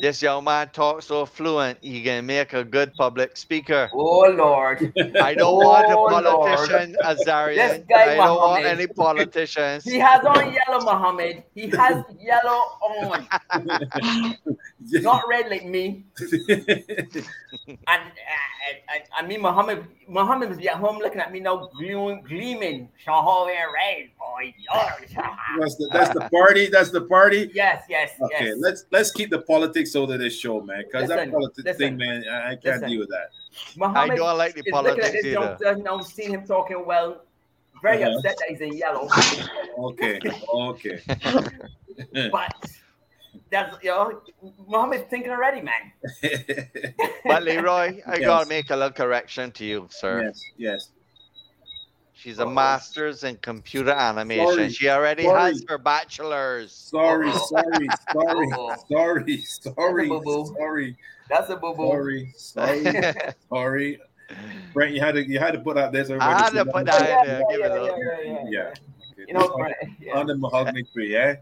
[0.00, 3.90] this young man talks so fluent, he can make a good public speaker.
[3.94, 4.92] Oh Lord.
[5.20, 6.22] I don't want a Oh, Lord.
[6.22, 7.84] politician, This Azarian.
[7.88, 9.84] guy I don't want any politicians.
[9.84, 11.42] He has on yellow, Muhammad.
[11.54, 13.26] He has yellow on.
[14.80, 16.04] Not red like me.
[16.20, 16.28] and,
[17.88, 22.88] uh, and I mean, Muhammad, Muhammad was at home looking at me now, gleaming, gleaming.
[23.06, 24.54] Shahal red, boy.
[25.58, 26.66] That's the, that's the party.
[26.66, 27.50] That's the party.
[27.54, 28.43] Yes, yes, Okay, yes.
[28.58, 30.84] Let's let's keep the politics out of this show, man.
[30.86, 32.88] Because that Listen, politics listen, thing, man, I, I can't listen.
[32.90, 33.28] deal with that.
[33.76, 35.28] Muhammad don't like the is at politics this either.
[35.30, 37.24] youngster now, seeing him talking well,
[37.82, 38.16] very Uh-huh.
[38.16, 39.08] upset that he's in yellow.
[39.78, 40.20] Okay,
[40.54, 41.00] okay.
[42.30, 42.52] but
[43.50, 44.22] that's you know,
[44.68, 45.92] Muhammad's thinking already, man.
[47.24, 48.20] But Leroy, I Yes.
[48.20, 50.22] gotta make a little correction to you, sir.
[50.24, 50.90] yes, yes.
[52.24, 54.46] She's a master's in computer animation.
[54.54, 55.40] Sorry, She already sorry.
[55.52, 56.72] has her bachelor's.
[56.72, 58.48] Sorry, sorry, sorry,
[58.88, 60.46] sorry, sorry, boo-boo.
[60.56, 60.96] sorry,
[61.28, 61.86] That's a boo boo.
[61.90, 62.84] sorry, sorry,
[63.50, 64.00] sorry.
[64.72, 66.08] Brent, you had to you had to put out this.
[66.08, 67.42] I had to put that in there.
[67.50, 68.74] Give yeah, a yeah, yeah, Yeah.
[69.28, 70.18] You know, Brent, yeah.
[70.18, 71.36] On the mahogany tree, eh?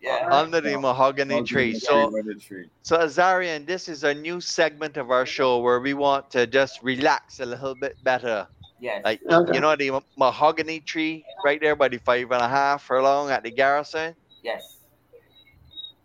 [0.00, 0.28] yeah.
[0.30, 1.74] Under the mahogany tree.
[1.76, 2.08] So,
[2.46, 2.70] tree.
[2.82, 6.84] so Azarian, this is a new segment of our show where we want to just
[6.84, 8.46] relax a little bit better.
[8.80, 9.04] Yes.
[9.04, 9.54] Like Okay.
[9.54, 13.42] you know the mahogany tree right there by the five and a half furlong at
[13.44, 14.16] the garrison.
[14.42, 14.78] yes.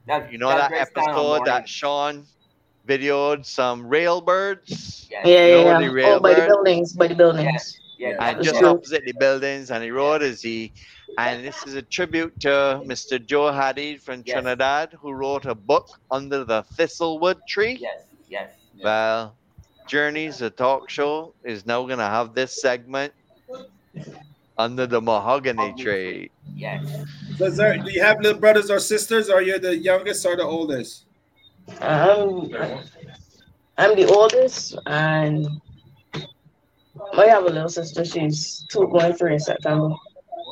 [0.07, 2.27] That, You know that great style episode that Sean
[2.87, 5.07] videoed some railbirds.
[5.09, 5.25] Yes.
[5.25, 6.03] Yeah, You know yeah, yeah.
[6.03, 7.43] Oh, by the buildings, by the buildings.
[7.43, 7.77] Yes.
[7.97, 8.17] Yes.
[8.19, 8.67] and That's just true.
[8.69, 10.73] opposite the buildings, and he wrote is he,
[11.17, 13.19] and this is a tribute to Mr.
[13.19, 14.33] Joe Hadid from Yes.
[14.33, 17.81] Trinidad, who wrote a book under the thistlewood tree.
[17.81, 18.07] Yes.
[18.27, 18.51] Yes.
[18.81, 19.37] Well,
[19.88, 23.14] Journeys, a talk show, is now gonna have this segment
[24.57, 26.31] under the mahogany tree.
[26.55, 26.85] Yes.
[27.38, 29.30] So is there, do you have little brothers or sisters?
[29.30, 31.05] Or you're the youngest or the oldest?
[31.81, 32.53] I'm,
[33.77, 35.47] I'm the oldest, and
[37.14, 38.05] I have a little sister.
[38.05, 39.95] She's two going three in September.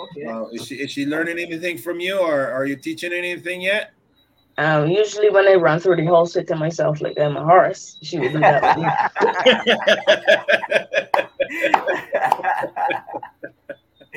[0.04, 0.26] Okay.
[0.26, 3.94] Uh, is she is she learning anything from you, or are you teaching anything yet?
[4.58, 7.98] Um, usually when I run through the whole house sitting myself like I'm a horse,
[8.02, 8.92] she would do that with me.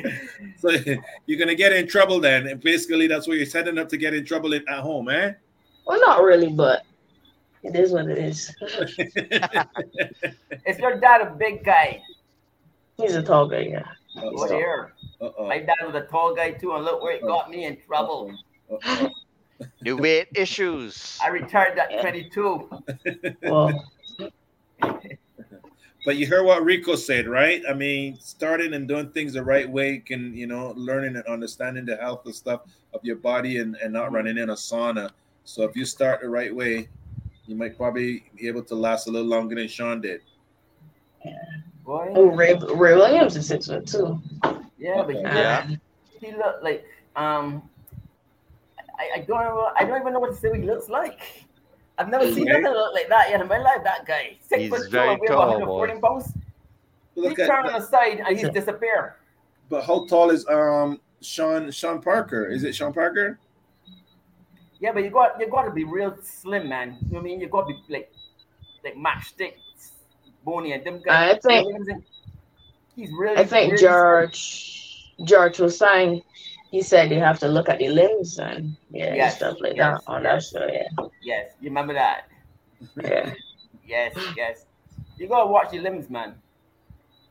[0.57, 0.69] so
[1.25, 2.47] you're gonna get in trouble then.
[2.47, 5.33] And basically, that's what you're setting up to get in trouble in, at home, eh?
[5.87, 6.83] Well, not really, but
[7.63, 8.53] it is what it is.
[10.65, 12.01] Is your dad a big guy?
[12.97, 13.83] He's a tall guy, yeah.
[14.17, 14.93] Oh dear.
[15.21, 15.47] Uh-oh.
[15.47, 18.31] My dad was a tall guy too, and look where it got me in trouble.
[18.71, 19.09] Uh-oh.
[19.81, 21.17] New weight issues.
[21.23, 22.69] I retired at 22.
[23.43, 23.85] Well,
[26.07, 27.61] But you heard what Rico said, right?
[27.69, 31.83] I mean, starting and doing things the right way can, you know, learning and understanding
[31.85, 32.61] the health and stuff
[32.93, 35.09] of your body and, and not running in a sauna.
[35.43, 36.87] So if you start the right way,
[37.45, 40.21] you might probably be able to last a little longer than Sean did.
[41.83, 42.13] Boy.
[42.15, 44.21] oh, Ray, Ray Williams is six foot two.
[44.77, 45.67] Yeah, but he, Yeah.
[46.21, 46.85] he looked like
[47.17, 47.67] um.
[48.99, 50.55] I, I don't know, I don't even know what to say.
[50.59, 51.19] He looks like.
[51.99, 52.61] I've never seen Okay.
[52.61, 53.79] nothing look like that yet in my life.
[53.83, 56.33] That guy, six He's foot two, very and tall, 140 pounds.
[57.15, 59.13] He Look at turned on the side and he's disappeared.
[59.69, 62.45] But how tall is um Sean Sean Parker?
[62.47, 63.39] Is it Sean Parker?
[64.79, 66.97] Yeah, but you got you got to be real slim, man.
[67.01, 67.41] You know what I mean?
[67.41, 68.11] You got to be like
[68.83, 69.53] like matchstick,
[70.45, 71.37] bony, and them guys.
[71.37, 72.03] I think-
[72.95, 73.37] he's really.
[73.37, 76.21] I think really- George George was saying
[76.71, 79.77] he said you have to look at the limbs and yeah and stuff like yes,
[79.77, 80.65] that on that show.
[80.67, 80.87] Yeah,
[81.21, 82.27] Yes, you remember that?
[83.03, 83.33] yeah.
[83.85, 84.65] Yes, yes.
[85.17, 86.35] You gotta watch the limbs, man.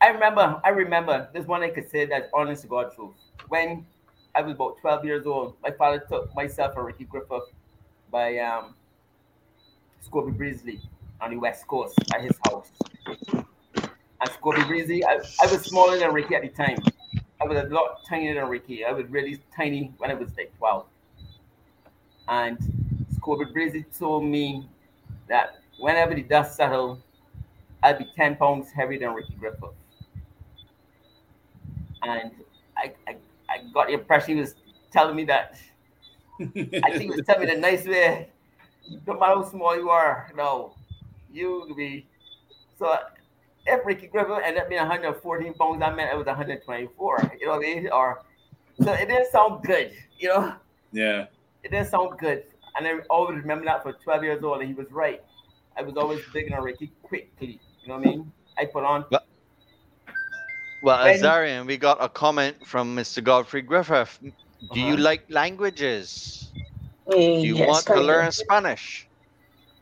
[0.01, 1.29] I remember, I remember.
[1.33, 3.13] There's one I could say that's honest to God truth.
[3.47, 3.85] When
[4.35, 7.43] I was about 12 years old, my father took myself and Ricky Griffith
[8.11, 8.75] by um
[10.05, 10.81] Scobie Breasley
[11.21, 12.71] on the west coast at his house.
[14.21, 16.77] And Scobie Breasley, I, I was smaller than Ricky at the time.
[17.39, 18.83] I was a lot tinier than Ricky.
[18.83, 20.85] I was really tiny when I was like 12.
[22.27, 22.57] And
[23.15, 24.67] Scobie Breezy told me
[25.29, 27.01] that whenever the dust settled,
[27.83, 29.69] I'd be 10 pounds heavier than Ricky Griffith.
[32.01, 32.31] And
[32.75, 33.15] I, I,
[33.49, 34.55] I got the impression he was
[34.91, 35.59] telling me that.
[36.39, 38.29] I think he was telling me the nice way.
[39.05, 40.73] No matter how small you are, no,
[41.31, 42.07] you will be.
[42.79, 42.97] So
[43.67, 47.31] if Ricky Griffith ended up being 114 pounds, I meant it was 124.
[47.39, 47.89] You know what I mean?
[47.91, 48.21] Or
[48.81, 50.53] so it didn't sound good, you know.
[50.91, 51.25] Yeah.
[51.63, 52.43] It didn't sound good.
[52.77, 55.21] And I always remember that for 12 years old, and he was right.
[55.77, 57.59] I was always big on Ricky quickly.
[57.81, 58.31] You know what I mean?
[58.57, 59.05] I put on.
[60.83, 63.23] Well, When- Azarian, we got a comment from Mr.
[63.23, 64.19] Godfrey Griffith.
[64.73, 65.03] Do you Uh-huh.
[65.03, 66.51] like languages?
[67.07, 68.07] Mm, Do you yes, want to kinda.
[68.07, 69.07] learn Spanish?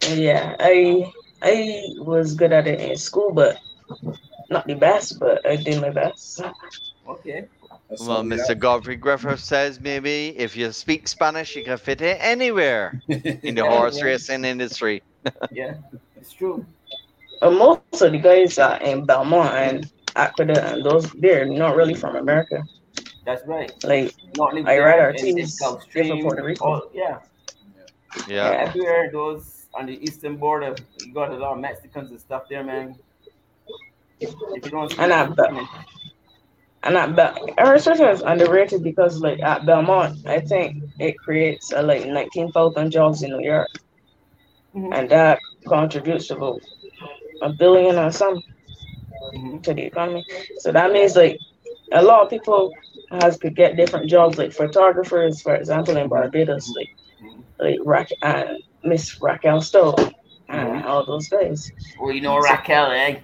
[0.09, 3.59] Yeah, I I was good at it in school, but
[4.49, 6.41] not the best, but I did my best.
[7.07, 7.47] Okay.
[8.01, 8.57] Well, Mr.
[8.57, 13.61] Godfrey Griffith says maybe if you speak Spanish, you can fit in anywhere in the
[13.63, 14.05] Yeah, horse yeah.
[14.05, 15.01] racing industry.
[15.51, 15.75] Yeah,
[16.15, 16.65] it's true.
[17.41, 21.93] Uh, most of the guys are in Belmont and Aqueduct, and those they're not really
[21.95, 22.63] from America.
[23.25, 23.71] That's right.
[23.83, 26.63] Like Not only I there, ride our in- teams in South Puerto Rico.
[26.65, 27.19] all- yeah.
[28.27, 28.49] Yeah.
[28.67, 32.63] Everywhere those on the eastern border, you got a lot of Mexicans and stuff there,
[32.63, 32.89] man.
[32.89, 34.04] If you don't speak
[34.97, 35.51] And I bet.
[36.83, 41.81] And at Bel- system is underrated because like at Belmont, I think it creates uh,
[41.81, 43.67] like nineteen thousand jobs in New York,
[44.91, 46.61] and that contributes to about
[47.41, 48.41] a billion or some
[49.63, 50.23] to the economy.
[50.59, 51.39] So that means like
[51.91, 52.71] a lot of people
[53.11, 56.89] has could get different jobs, like photographers, for example, in Barbados, like
[57.59, 59.95] like Rack and Miss Raquel Stowe
[60.49, 61.71] and all those guys.
[61.99, 63.19] Well, you know Raquel, eh?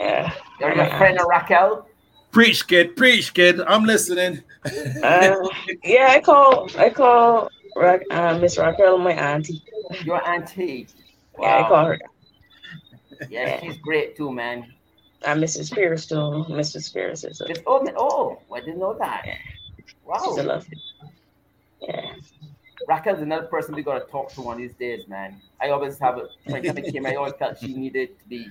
[0.00, 0.32] Yeah.
[0.58, 1.86] You're your friend of Raquel?
[2.32, 2.96] Preach, kid.
[2.96, 3.60] Preach, kid.
[3.60, 4.42] I'm listening.
[5.02, 5.36] Uh,
[5.84, 9.62] yeah, I call I call Ra- uh, Miss Raquel my auntie.
[10.04, 10.86] Your auntie.
[11.38, 11.68] Yeah, I Wow.
[11.68, 11.98] call her.
[13.28, 14.72] Yeah, she's great too, man.
[15.26, 15.72] And Mrs.
[15.74, 16.14] Pierce too.
[16.48, 16.92] Mrs.
[16.94, 19.26] Pierce is a, It's, oh, oh, I didn't know that.
[20.04, 20.22] Wow.
[20.24, 20.78] she's a lovely.
[21.82, 22.12] Yeah.
[22.88, 25.40] Raquel's another person we gotta talk to one of these days, man.
[25.60, 28.48] I always have a when Kevin came, I always felt she needed to be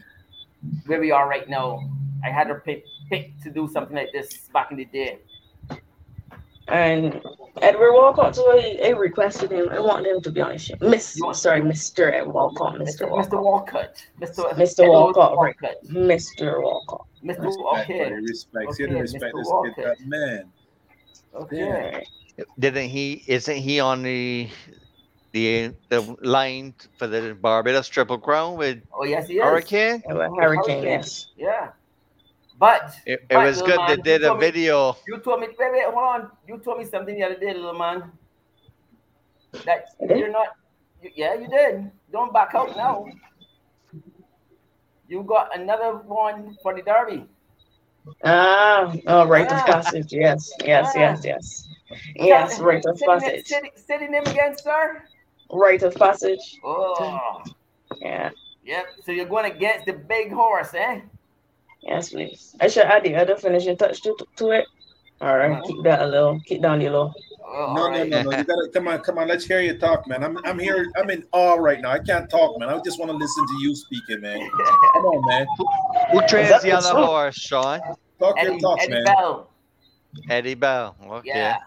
[0.85, 1.79] where we are right now.
[2.23, 5.19] I had her pick pick to do something like this back in the day.
[6.67, 7.19] And
[7.63, 8.41] Edward Walcott too.
[8.47, 9.69] I, I requested him.
[9.69, 10.75] I want him to be on the show.
[10.81, 12.13] Miss, sorry, Mr.
[12.13, 12.75] Ed Walcott.
[12.75, 13.09] Mr.
[13.09, 13.31] Walcott.
[13.31, 13.41] Mr.
[13.43, 14.05] Walcott.
[14.21, 14.49] Mr.
[14.53, 14.79] Mr.
[14.83, 15.37] Edward Walcott.
[15.37, 15.55] right.
[15.61, 15.77] Walcott.
[15.89, 16.61] Mr.
[16.61, 17.07] Walcott.
[17.23, 17.43] Mr.
[17.43, 18.03] Respect, Okay.
[18.03, 18.73] buddy, respect.
[18.75, 19.39] See the Okay, respect Mr.
[19.39, 19.75] this Walcott.
[19.75, 20.51] kid, that man.
[21.35, 22.03] Okay.
[22.59, 23.23] Didn't he?
[23.27, 24.47] Isn't he on the
[25.31, 29.43] the the line for the Barbados Triple Crown with Oh yes, he is.
[29.43, 30.01] Hurricane?
[30.07, 31.27] Hurricane, yes.
[31.37, 31.69] Yeah.
[32.57, 33.77] But It, it but, was good.
[33.77, 34.97] man, They did a told me- video.
[35.07, 36.31] You told me wait, wait, hold on.
[36.47, 38.11] You told me something the other day, little man.
[39.65, 40.47] That you're not
[41.01, 41.89] you, yeah, you did.
[42.11, 43.05] Don't back out now.
[45.07, 47.25] You got another one for the derby.
[48.23, 49.59] Ah, oh, right Yeah.
[49.59, 50.11] of passage.
[50.11, 51.01] Yes, yes, Yeah.
[51.01, 51.67] yes, yes.
[52.15, 53.47] Yes, right of Say the name- passage.
[53.47, 55.03] Say, the- say again, sir.
[55.51, 56.59] Right of passage.
[56.63, 57.43] Oh,
[58.01, 58.29] Yeah.
[58.63, 58.87] yep.
[59.03, 61.01] So you're going against the big horse, eh?
[61.81, 62.55] Yes, please.
[62.59, 64.65] I should add the other finishing touch to, to it.
[65.21, 67.11] All right, keep that a little, keep down the low.
[67.45, 68.37] Oh, No, no, no, no.
[68.37, 69.27] You gotta come on, come on.
[69.27, 70.23] Let's hear you talk, man.
[70.23, 70.89] I'm, I'm here.
[70.95, 71.91] I'm in awe right now.
[71.91, 72.69] I can't talk, man.
[72.69, 74.39] I just want to listen to you speaking, man.
[74.93, 75.47] Come on, man.
[76.11, 77.81] Who trains the the other horse, Sean?
[78.19, 79.03] Talk your Eddie, talk, Eddie man.
[79.03, 79.49] Bell.
[80.29, 80.95] Eddie Bell.
[81.05, 81.29] Okay.
[81.29, 81.57] Yeah.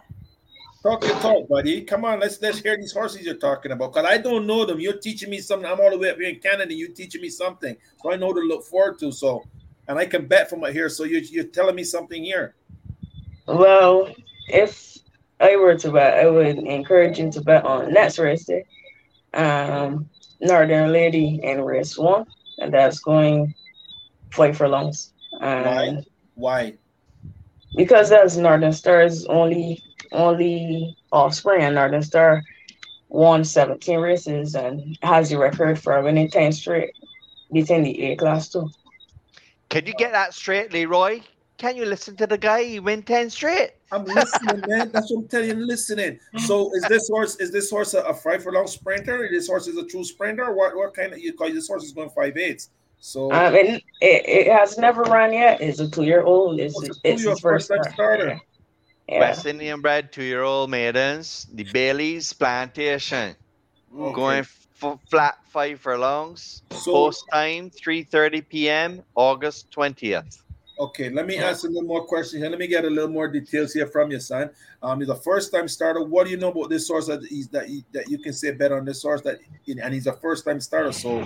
[0.83, 1.83] Talk your talk, buddy.
[1.83, 3.93] Come on, let's let's hear these horses you're talking about.
[3.93, 4.81] Cause I don't know them.
[4.81, 5.71] You're teaching me something.
[5.71, 6.75] I'm all the way up here in Canada.
[6.75, 9.13] You're teaching me something, so I know to look forward to.
[9.13, 9.45] So,
[9.87, 10.89] and I can bet from here.
[10.89, 12.57] So you're you're telling me something here.
[13.47, 14.13] Well,
[14.49, 14.99] if
[15.39, 18.65] I were to bet, I would encourage you to bet on next race day.
[19.35, 22.27] Um, Northern Lady and race one,
[22.59, 23.55] and that's going
[24.33, 25.13] five furlongs.
[25.41, 26.05] And
[26.35, 26.73] Why?
[26.73, 26.75] Why?
[27.75, 32.43] Because that's Northern Star's only only offspring, and Northern Star
[33.09, 36.95] won 17 races and has the record for winning 10 straight,
[37.53, 38.71] beating the A class too.
[39.69, 41.23] Can you get that straight, Leroy?
[41.63, 42.65] Can you listen to the guy?
[42.65, 43.71] He win ten straight.
[43.93, 44.91] I'm listening, man.
[44.91, 45.55] That's what I'm telling you.
[45.55, 46.19] Listening.
[46.39, 49.29] So is this horse is this horse a, a five furlong sprinter?
[49.31, 50.53] This horse is a true sprinter.
[50.53, 52.71] What what kind of you call this horse is going five eights?
[53.05, 53.69] So Um, and
[54.01, 55.61] it, it has never run yet.
[55.61, 56.61] It's a two year old.
[56.61, 58.41] It's, What's a it's his first first-time starter?
[59.09, 59.19] Yeah.
[59.21, 63.35] West Indian bred two-year-old maidens, the Bailey's Plantation,
[63.93, 66.63] going f- flat five furlongs.
[66.71, 69.03] So- Post time 3:30 p.m.
[69.17, 70.39] August 20th.
[70.79, 72.51] Okay, let me ask a little more questions here.
[72.51, 74.51] Let me get a little more details here from your son.
[74.83, 76.03] Um, he's a first-time starter.
[76.03, 78.53] What do you know about this horse that he's that he, that you can say
[78.53, 80.91] better on this horse that and he's a first-time starter.
[80.93, 81.21] So,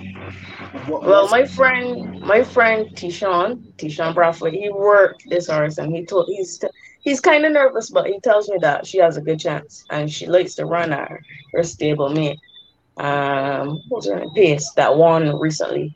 [0.87, 5.95] what, Well, what's- my friend, my friend Tishon, Tishon Bradford, he worked this horse and
[5.95, 6.61] he told he's
[7.01, 10.11] he's kind of nervous, but he tells me that she has a good chance and
[10.11, 11.21] she likes to run at her,
[11.53, 12.37] her stable mate.
[12.97, 14.29] Um, what's her name?
[14.35, 15.95] Pace that won recently,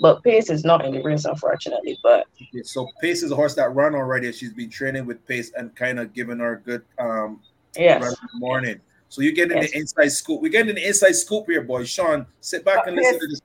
[0.00, 1.98] but Pace is not in the race unfortunately.
[2.02, 4.32] But Okay, so Pace is a horse that run already.
[4.32, 7.40] She's been training with Pace and kind of giving her a good um
[7.76, 8.02] Yes.
[8.02, 8.80] run in the morning.
[9.08, 9.70] So you're getting Yes.
[9.72, 10.40] the inside scoop.
[10.42, 11.84] We're getting the inside scoop here, boy.
[11.84, 13.40] Sean, sit back and listen to this.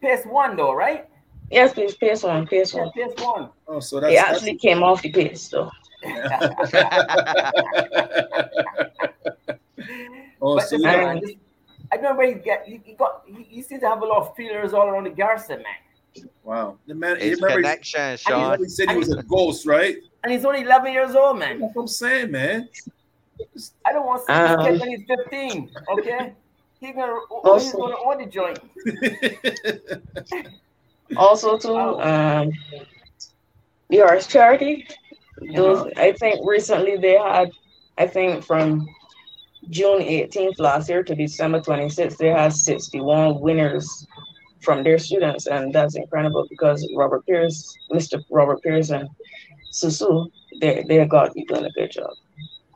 [0.00, 1.08] Pace one though, right?
[1.50, 2.92] yes, please, Pace one, Pace Yeah, one.
[2.92, 3.50] Pace one.
[3.68, 5.70] Oh, so that's, He that's actually came off the pace though.
[10.40, 11.34] oh, But so this you guy, got- this-
[11.92, 12.64] I don't know where he get.
[12.66, 13.22] He, he got.
[13.26, 15.66] He, he seems to have a lot of feelers all around the garrison, man.
[16.44, 16.78] Wow.
[16.86, 18.58] The man, you It's remember he- connection, he Sean.
[18.58, 19.96] he said he was a ghost, right?
[20.22, 21.60] And he's only 11 years old, man.
[21.60, 22.68] That's what I'm saying, man.
[23.84, 25.70] I don't want to see Um, this kid when he's 15.
[25.98, 26.32] Okay,
[26.80, 27.14] he's gonna.
[27.30, 28.58] Oh, he's gonna own the joint.
[31.16, 32.50] Also, too, um,
[33.90, 34.88] the Arts Charity.
[35.54, 37.52] Those, I think recently they had,
[37.96, 38.88] I think from
[39.70, 44.04] June 18th last year to December 26th, they had 61 winners
[44.66, 48.22] from their students, and that's incredible because Robert Pierce, Mr.
[48.30, 49.08] Robert Pierce, and
[49.72, 50.28] Susu,
[50.60, 52.10] they they got you doing a good job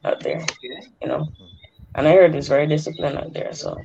[0.05, 0.41] out there,
[1.03, 1.27] you know.
[1.97, 3.77] And I heard it's very disciplined out there, so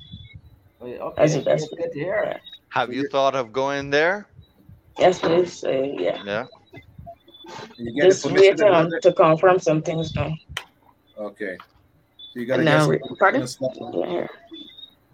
[0.81, 1.67] Okay, That's the best.
[1.75, 2.39] good to hear.
[2.69, 4.27] Have you thought of going there?
[4.99, 6.21] yes, please, uh, yeah.
[6.23, 6.45] Yeah.
[7.77, 10.29] You get the Just permission wait to on to confirm some things now.
[11.17, 11.57] Okay.
[12.29, 13.47] So you gotta Now, get some- pardon?
[13.47, 13.73] stuff.
[13.93, 14.27] Yeah.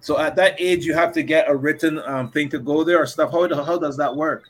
[0.01, 3.01] So at that age, you have to get a written um, thing to go there
[3.01, 3.31] or stuff.
[3.31, 4.43] How, how does that work?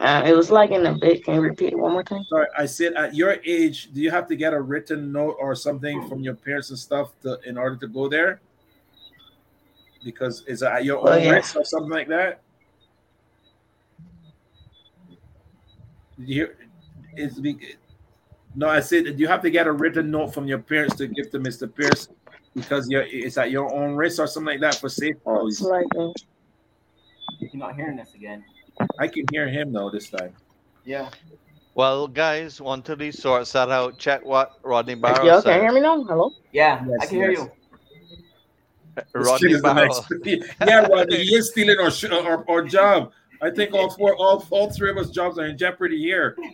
[0.00, 1.24] Uh, it was like in a bit.
[1.24, 2.24] Can you repeat it one more time?
[2.24, 5.54] Sorry, I said at your age, do you have to get a written note or
[5.54, 8.40] something from your parents and stuff to in order to go there?
[10.04, 11.30] Because is it at your own yeah.
[11.30, 12.40] risk or something like that?
[16.18, 16.56] Did you hear?
[17.16, 17.40] Is
[18.54, 21.30] no, I said you have to get a written note from your parents to give
[21.30, 21.72] to Mr.
[21.74, 22.08] Pierce
[22.56, 25.20] because you're, it's at your own risk or something like that for safety.
[25.26, 26.08] Oh, like uh,
[27.38, 28.42] You're not hearing this again.
[28.98, 30.34] I can hear him though this time.
[30.84, 31.10] Yeah.
[31.74, 35.44] Well, guys, until he sorts that out, check what Rodney Barrow yeah, says.
[35.44, 36.02] can you hear me now?
[36.04, 36.32] Hello.
[36.50, 37.50] Yeah, I Yes, can hear you.
[39.14, 40.04] Rodney kid is the Barrow.
[40.66, 43.12] yeah, Rodney, he is stealing our, sh- our our job.
[43.42, 46.34] I think all four, all, all three of us jobs are in jeopardy here.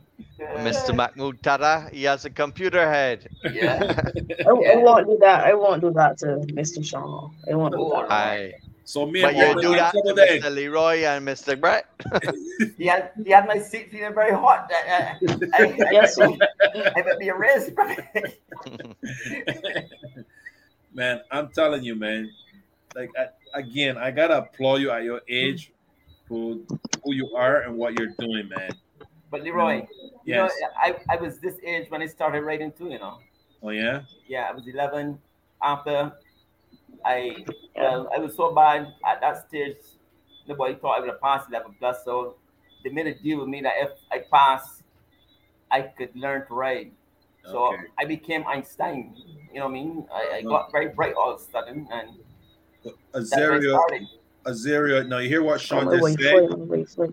[0.38, 0.94] Mr.
[0.94, 3.28] Mahmoud Tada, he has a computer head.
[3.52, 4.00] Yeah.
[4.46, 5.44] I, I won't do that.
[5.44, 6.84] I won't do that to Mr.
[6.84, 7.28] Shaw.
[7.50, 8.10] I won't do that.
[8.10, 8.52] Aye.
[8.84, 10.40] So me But and you do that to trouble then.
[10.40, 10.54] Mr.
[10.54, 11.60] Leroy and Mr.
[11.60, 11.86] Brett.
[12.78, 14.70] He had, he had my seat feeling very hot.
[14.72, 15.14] Uh, uh,
[15.58, 16.24] I, I, I, I, Yes, sir.
[16.26, 17.72] I might be erased.
[20.94, 22.30] man, I'm telling you, man.
[22.94, 23.26] Like I,
[23.58, 25.72] again, I gotta applaud you at your age,
[26.28, 26.64] who
[27.04, 28.70] who you are and what you're doing, man.
[29.30, 29.88] But Leroy, mm.
[30.24, 30.52] you Yes.
[30.60, 33.18] know, I, I was this age when I started writing too, you know.
[33.62, 34.02] Oh yeah.
[34.26, 35.18] Yeah, I was 11.
[35.62, 36.12] After
[37.04, 37.44] I,
[37.76, 39.76] well, I was so bad at that stage,
[40.46, 42.04] nobody thought I would have passed 11 plus.
[42.04, 42.36] So
[42.84, 44.82] they made a deal with me that if I passed,
[45.70, 46.92] I could learn to write.
[47.44, 47.82] So Okay.
[47.98, 49.14] I became Einstein.
[49.52, 50.06] You know what I mean?
[50.12, 50.48] I, I oh.
[50.48, 52.10] got very bright all of a sudden, and
[53.12, 54.06] that's where Azaria.
[54.46, 55.08] Azaria.
[55.08, 57.10] Now you hear what Sean Oh, wait, just wait, said.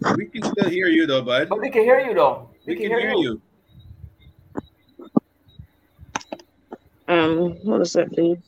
[0.00, 0.16] Wait, wait.
[0.18, 1.48] We can still hear you though, bud.
[1.48, 2.50] But we can hear you though.
[2.66, 3.40] We can hear you.
[7.08, 8.38] Um, what is that, please?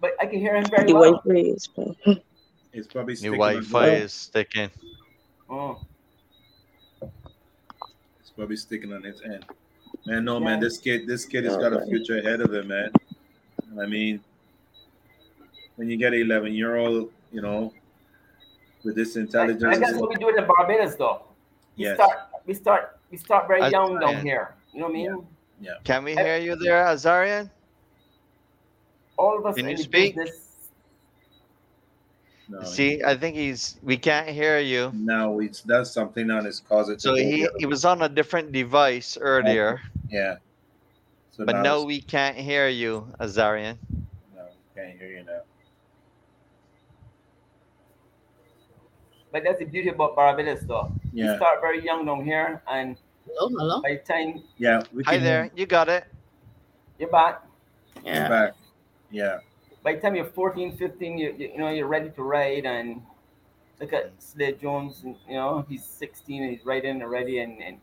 [0.00, 1.20] But I can hear him very The well.
[1.24, 2.20] Wi-Fi is playing.
[2.72, 4.70] It's probably sticking on Wi-Fi is sticking.
[5.48, 5.80] Oh.
[8.20, 9.44] It's probably sticking on his end.
[10.06, 10.58] Man, no, man.
[10.58, 12.90] This kid, this kid has got a future ahead of him, man.
[13.80, 14.20] I mean,
[15.76, 17.72] when you get an 11 year old, you know,
[18.84, 21.22] with this intelligence, And that's what we do in the Barbados, though.
[21.76, 21.96] We Yes.
[21.96, 24.54] start, we start, we start very I- young down here.
[24.72, 25.26] You know what I mean?
[25.60, 25.72] yeah.
[25.84, 27.50] Can we hear you there, Azarian?
[29.16, 30.16] All of us Can you speak?
[30.16, 30.48] business.
[32.48, 33.78] No, See, I think he's.
[33.82, 34.90] We can't hear you.
[34.94, 37.00] now it's does something on his cause it.
[37.00, 39.80] So he he was on a different device earlier,
[40.10, 40.36] yeah.
[41.30, 43.78] So but now no, we can't hear you, Azarian.
[44.36, 44.42] no,
[44.74, 45.40] can't hear you now.
[49.32, 50.92] But that's the beauty about Barbados, though.
[51.12, 51.32] Yeah.
[51.32, 52.96] You start very young down here, and
[53.26, 53.80] Hello, hello.
[53.82, 56.04] by the time Yeah, we Hi can there, you got it.
[56.98, 57.42] you're back,
[58.04, 58.24] Yeah.
[58.24, 58.52] you back.
[59.10, 59.38] Yeah.
[59.82, 63.02] by the time you're 14, 15, you, you, you know, you're ready to ride, and
[63.80, 65.02] look at Slade Jones.
[65.04, 67.78] and, You know, he's 16 and he's riding already, and, and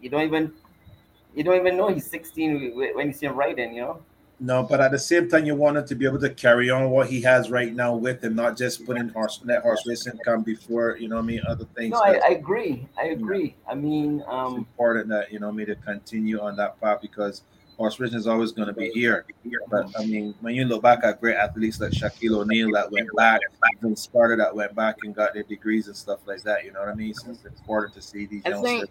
[0.00, 0.52] you don't even
[1.34, 3.74] you don't even know he's 16 when you see him riding.
[3.74, 4.02] You know.
[4.40, 6.90] No, but at the same time, you want him to be able to carry on
[6.90, 10.42] what he has right now with him, not just putting horse let horse racing come
[10.42, 11.90] before you know what I mean other things.
[11.90, 12.86] No, I, I agree.
[12.96, 13.56] I agree.
[13.68, 17.42] I mean, um, important that you know me to continue on that path because
[17.76, 19.26] horse racing is always going to be here.
[19.68, 23.08] But I mean, when you look back at great athletes like Shaquille O'Neal that went
[23.16, 23.40] back,
[23.76, 26.78] even Sparta that went back and got their degrees and stuff like that, you know
[26.78, 27.12] what I mean?
[27.12, 28.80] So it's important to see these I youngsters.
[28.80, 28.90] think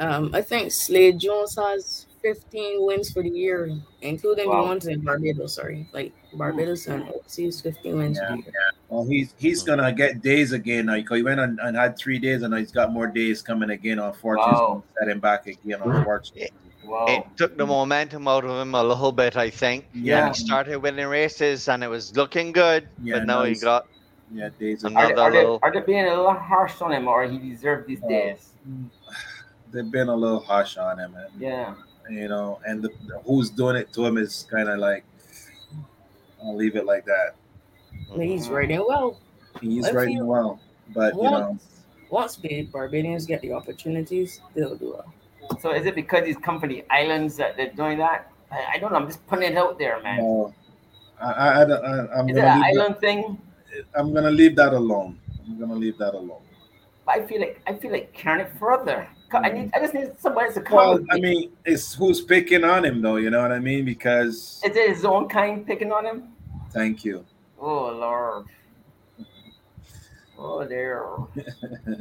[0.00, 3.70] um I think Slade Jones has 15 wins for the year,
[4.00, 4.62] including Wow.
[4.62, 5.54] the ones in Barbados.
[5.54, 8.52] Sorry, like Barbados and overseas 15 wins for the year.
[8.88, 10.94] Well, he's he's gonna get days again now.
[10.96, 13.68] Because he went on and had three days, and now he's got more days coming
[13.70, 13.98] again.
[13.98, 14.82] Unfortunately, Wow.
[14.98, 15.80] set him back again.
[15.84, 16.50] Unfortunately,
[17.08, 19.86] It took the momentum out of him a little bit, I think.
[19.94, 20.28] Yeah.
[20.28, 23.86] He started winning races and it was looking good, Yeah, but now now he got
[24.32, 24.84] yeah days.
[24.84, 25.58] are, another they, are, they, little.
[25.62, 28.08] are they being a little harsh on him, or he deserved these oh.
[28.08, 28.52] days?
[29.72, 31.28] They've been a little harsh on him, man.
[31.38, 31.74] Yeah.
[32.10, 32.90] You know, and the,
[33.26, 35.04] who's doing it to him is kind of like,
[36.42, 37.34] I'll leave it like that.
[38.10, 39.18] But he's riding well.
[39.60, 40.60] He's I writing feel- well,
[40.94, 45.14] but you know, Once, once the Barbadians get the opportunities, they'll do well.
[45.60, 48.30] So is it because he's come from the islands that they're doing that?
[48.50, 48.98] I, I don't know.
[48.98, 50.18] I'm just putting it out there, man.
[50.18, 50.54] no,
[51.20, 53.38] I, I, I, don't- I, I'm Is it an island that, thing?
[53.94, 55.18] I'm gonna leave that alone.
[55.46, 56.42] I'm gonna leave that alone.
[57.06, 59.08] But I feel like I feel like carrying it further.
[59.34, 59.70] Co- I need.
[59.74, 60.76] I just need somebody to come.
[60.76, 63.16] Well, I mean, it's who's picking on him, though.
[63.16, 63.84] You know what I mean?
[63.84, 66.28] Because is it his own kind picking on him?
[66.70, 67.24] thank you.
[67.58, 68.46] Oh Lord.
[70.38, 71.04] Oh there.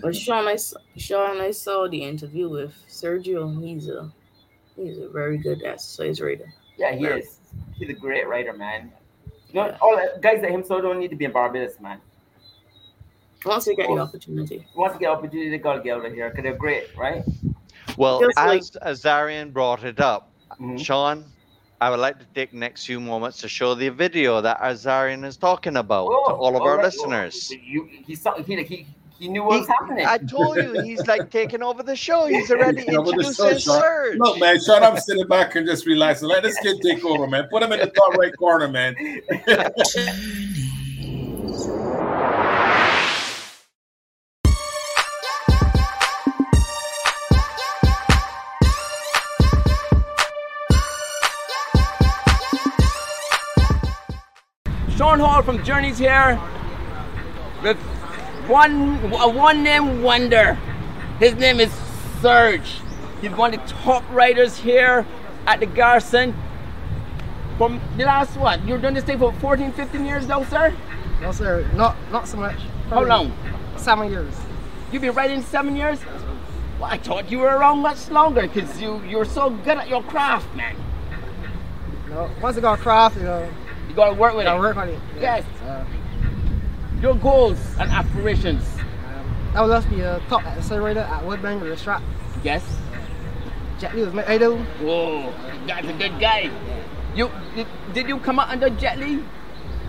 [0.01, 3.43] But Sean, I saw, Sean, I saw the interview with Sergio.
[3.63, 4.11] He's a
[4.75, 6.53] he's a very good exercise rider.
[6.77, 7.39] Yeah, he is.
[7.75, 8.91] He's a great writer, man.
[9.49, 11.99] You know, all the guys like him so don't need to be in Barbados, man.
[13.45, 14.65] Once they get the opportunity.
[14.75, 17.23] Once they get opportunity, they gotta get out of here because they're great, right?
[17.97, 20.29] Well, Just like- as Azarian brought it up,
[20.61, 20.77] Mm-hmm.
[20.77, 21.25] Sean,
[21.81, 25.35] I would like to take next few moments to show the video that Azarian is
[25.35, 26.85] talking about Oh, to all of our alright.
[26.85, 27.49] listeners.
[27.51, 28.85] You, he saw, he, he,
[29.17, 30.05] he knew what was happening.
[30.05, 32.25] I told you he's like taking over the show.
[32.27, 33.81] He's already Over the introducing show, Sean.
[33.81, 34.17] Surge.
[34.19, 37.25] Look, man, shut up, sitting back and just relax and let this kid take over,
[37.25, 37.47] man.
[37.49, 38.95] Put him in the top right corner, man.
[55.19, 56.39] Hall from Journeys here
[57.61, 57.77] with
[58.47, 60.57] one a one name wonder.
[61.19, 61.71] His name is
[62.21, 62.81] Serge.
[63.21, 65.05] He's one of the top riders here
[65.47, 66.33] at the Garrison.
[67.57, 68.65] From the last what?
[68.67, 70.75] You're doing this thing for 14, 15 years now, sir?
[71.21, 71.69] No, sir.
[71.75, 72.57] Not not so much.
[72.89, 73.31] How long?
[73.77, 74.33] Seven years.
[74.91, 75.99] You've been riding seven years?
[76.79, 80.03] Well, I thought you were around much longer because you, you're so good at your
[80.03, 80.75] craft, man.
[82.09, 83.49] No, once I got craft, you know.
[83.93, 84.61] You gotta work with gotta it.
[84.61, 84.99] work on it.
[85.21, 85.45] Yes.
[85.61, 85.85] Uh,
[86.99, 88.65] Your goals and aspirations.
[89.53, 92.01] I would love to be a top accelerator at with a strap.
[92.43, 92.65] Yes.
[93.77, 94.57] Jet Li was my idol.
[94.81, 95.31] Whoa,
[95.67, 96.49] that's a good guy.
[97.13, 99.23] You did, did you come out under Jet Li?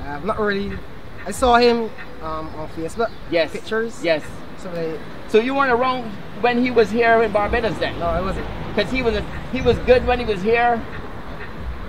[0.02, 0.78] Uh, not really.
[1.24, 1.88] I saw him
[2.20, 3.10] um, on Facebook.
[3.30, 3.52] Yes.
[3.52, 4.04] Pictures.
[4.04, 4.22] Yes.
[4.58, 5.00] So they.
[5.28, 6.10] So you weren't around
[6.42, 7.98] when he was here in Barbados then?
[7.98, 8.46] No, I wasn't.
[8.74, 10.84] Because he was a, he was good when he was here.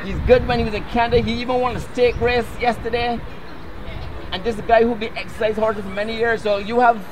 [0.06, 1.20] He's good when he was in Canada.
[1.20, 3.20] He even won a stake race yesterday.
[4.32, 6.44] And this is a guy who been exercise horses for many years.
[6.44, 7.04] So you have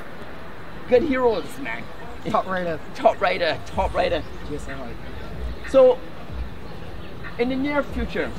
[0.90, 1.84] good heroes, man.
[2.30, 2.80] Top rider.
[2.94, 3.60] top rider.
[3.66, 4.24] Top rider.
[4.52, 4.96] Yes, I like.
[5.70, 5.98] So,
[7.40, 8.32] in the near future,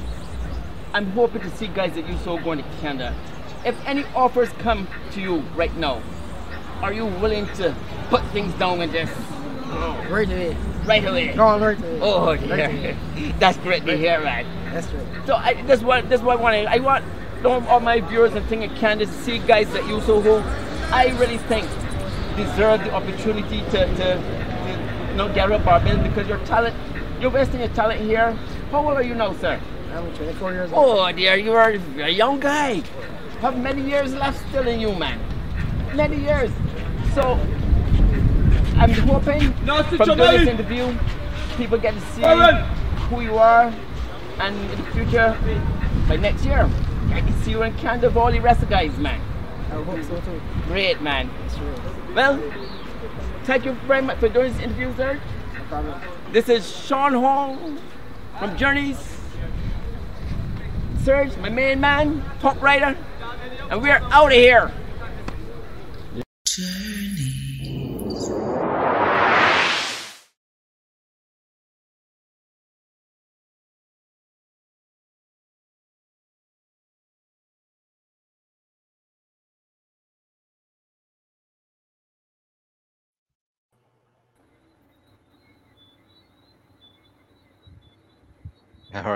[0.92, 3.14] I'm hoping to see guys that you saw going to Canada.
[3.66, 6.00] If any offers come to you right now,
[6.80, 7.74] are you willing to
[8.08, 9.10] put things down with this?
[10.08, 10.56] Right away.
[10.86, 11.36] Right away.
[11.36, 11.98] On, right away.
[12.02, 12.44] Oh, yeah.
[12.48, 13.34] Oh, away.
[13.38, 14.46] That's great to hear, man.
[14.72, 15.26] That's right.
[15.26, 16.66] So I, this what this what I want.
[16.68, 17.04] I want
[17.44, 20.36] all my viewers and thing in Canada to see guys that you so who
[20.92, 21.68] I really think
[22.36, 26.74] deserve the opportunity to, to, to you know get up Barbados because your talent,
[27.20, 28.32] you're wasting your talent here.
[28.70, 29.60] How old are you now, sir?
[29.92, 30.98] I'm 24 years old.
[30.98, 32.82] Oh dear, you are a young guy.
[33.40, 35.20] Have many years left still in you, man.
[35.94, 36.50] Many years.
[37.14, 37.38] So
[38.76, 40.94] I'm hoping Nasty from doing this interview,
[41.56, 42.56] people get to see Aaron.
[43.08, 43.72] who you are,
[44.40, 45.36] and in the future,
[46.08, 46.68] by next year,
[47.10, 49.20] I can see you in Canada with all the rest of guys, man.
[49.70, 50.40] I hope so too.
[50.66, 51.30] Great, man.
[52.14, 52.40] Well,
[53.44, 55.20] thank you very much for doing this interview, sir.
[55.70, 56.00] No.
[56.32, 57.58] This is Sean Hall
[58.38, 58.98] from Journeys.
[61.02, 62.96] Serge, my main man, top rider,
[63.70, 64.72] and we're out of here.
[66.14, 67.43] All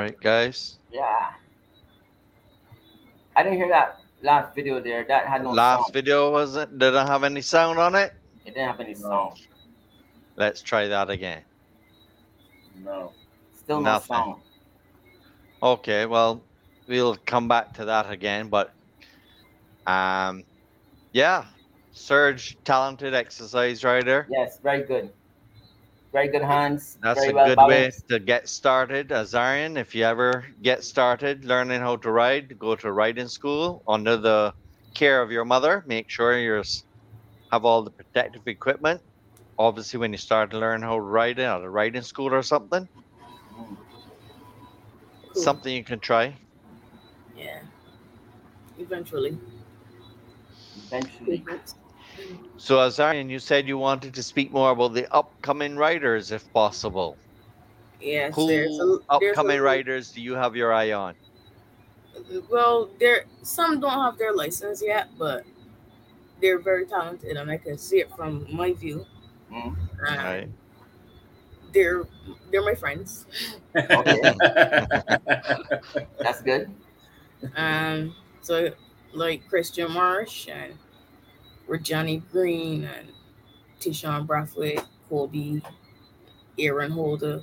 [0.08, 0.78] right, guys.
[0.92, 1.32] Yeah.
[3.36, 5.04] I didn't hear that last video there.
[5.06, 5.92] That had no Last sound.
[5.92, 8.12] video wasn't didn't have any sound on it.
[8.44, 9.40] It didn't have any sound.
[10.36, 11.42] Let's try that again.
[12.82, 13.12] No.
[13.52, 14.16] Still no Nothing.
[14.16, 14.40] sound.
[15.62, 16.40] Okay, well,
[16.86, 18.72] we'll come back to that again, but
[19.86, 20.44] um,
[21.12, 21.46] yeah,
[21.92, 24.26] Serge, talented exercise rider.
[24.30, 25.10] Yes, very good.
[26.12, 26.96] Very good hands.
[27.02, 29.76] That's very a well good way to get started, uh, Azarian.
[29.76, 34.54] If you ever get started learning how to ride, go to riding school under the
[34.94, 35.84] care of your mother.
[35.86, 36.62] Make sure you
[37.52, 39.02] have all the protective equipment.
[39.58, 42.42] Obviously, when you start to learn how to ride uh, at a riding school or
[42.42, 42.88] something,
[45.34, 46.34] something you can try.
[47.36, 47.60] Yeah.
[48.78, 49.36] Eventually.
[50.86, 51.44] Eventually.
[52.56, 57.16] So, Azarian, you said you wanted to speak more about the upcoming writers, if possible.
[58.00, 61.14] Yes, Who there's a, there's upcoming a, riders do you have your eye on?
[62.50, 65.44] Well, there some don't have their license yet, but
[66.40, 69.04] they're very talented, and I can see it from my view.
[69.52, 70.48] Um, Right.
[71.72, 72.04] They're
[72.50, 73.26] they're my friends.
[73.72, 73.92] That's
[76.42, 76.74] good.
[77.56, 78.70] Um, so
[79.12, 80.72] like Christian Marsh and
[81.76, 83.08] Johnny Green and
[83.80, 85.62] Tishawn Brathwaite, Colby,
[86.58, 87.42] Aaron Holder,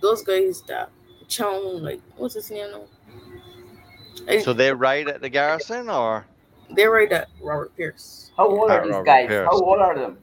[0.00, 0.90] those guys that
[1.28, 4.40] Chong, like what's his name now?
[4.40, 6.26] So they ride at the garrison, or
[6.70, 8.30] They're right at Robert Pierce.
[8.36, 9.28] How old are these Robert guys?
[9.28, 9.48] Pierce.
[9.50, 10.18] How old are them?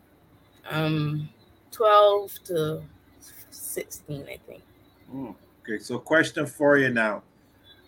[0.69, 1.29] Um,
[1.71, 2.81] twelve to
[3.49, 4.61] sixteen, I think.
[5.63, 7.23] Okay, so question for you now.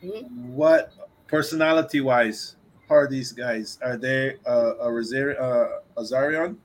[0.03, 0.29] Mhm.
[0.47, 0.91] What
[1.27, 2.01] personality
[2.91, 3.79] wise are these guys?
[3.81, 6.57] Are they uh, a Rosari- uh, Azarian?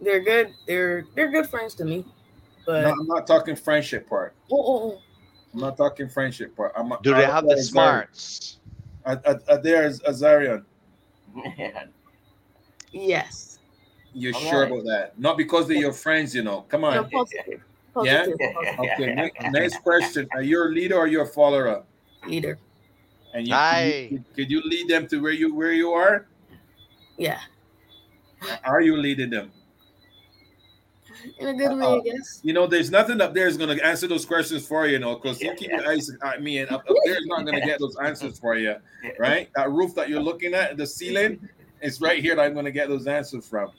[0.00, 0.52] They're good.
[0.66, 2.04] They're they're good friends to me.
[2.66, 4.34] But No, I'm not talking friendship part.
[4.52, 4.98] oh, oh, oh.
[5.54, 6.72] I'm not talking friendship part.
[6.76, 7.64] I'm, do they I'm have the Azarian.
[7.64, 8.58] smarts?
[9.06, 10.64] Are, are, are they Az- Azarian?
[12.92, 13.58] yes.
[14.12, 14.72] You're All sure right.
[14.72, 15.18] about that?
[15.18, 16.62] Not because they're your friends, you know.
[16.68, 17.10] Come No, on.
[17.10, 17.62] positive.
[18.04, 18.24] Yeah.
[18.26, 18.38] Positive.
[18.54, 18.78] positive.
[18.78, 19.14] Okay.
[19.14, 21.82] ne- Next question: Are you a leader or you a follower?
[22.26, 22.58] Leader.
[23.34, 24.08] And you, Aye.
[24.10, 26.26] you- could you lead them to where you where you are?
[27.16, 27.40] Yeah.
[28.64, 29.50] Are you leading them?
[31.38, 32.40] In a good way, I uh, guess.
[32.42, 34.98] You know, there's nothing up there is going to answer those questions for you, you
[34.98, 37.60] know, because you keep your eyes at me, and up, up there is not going
[37.60, 38.76] to get those answers for you,
[39.18, 39.48] right?
[39.56, 41.48] That roof that you're looking at, the ceiling,
[41.80, 43.70] it's right here that I'm going to get those answers from.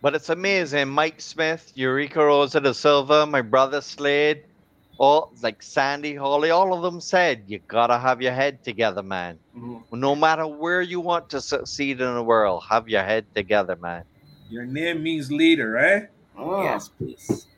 [0.00, 0.88] But it's amazing.
[0.88, 4.44] Mike Smith, Eurico Rosa da Silva, my brother Slade,
[5.02, 9.36] all like Sandy Hawley, all of them said you gotta have your head together, man.
[9.56, 9.98] Mm-hmm.
[9.98, 14.04] No matter where you want to succeed in the world, have your head together, man.
[14.48, 16.08] Your name means leader, right?
[16.38, 16.62] Oh.
[16.62, 17.48] Yes, please.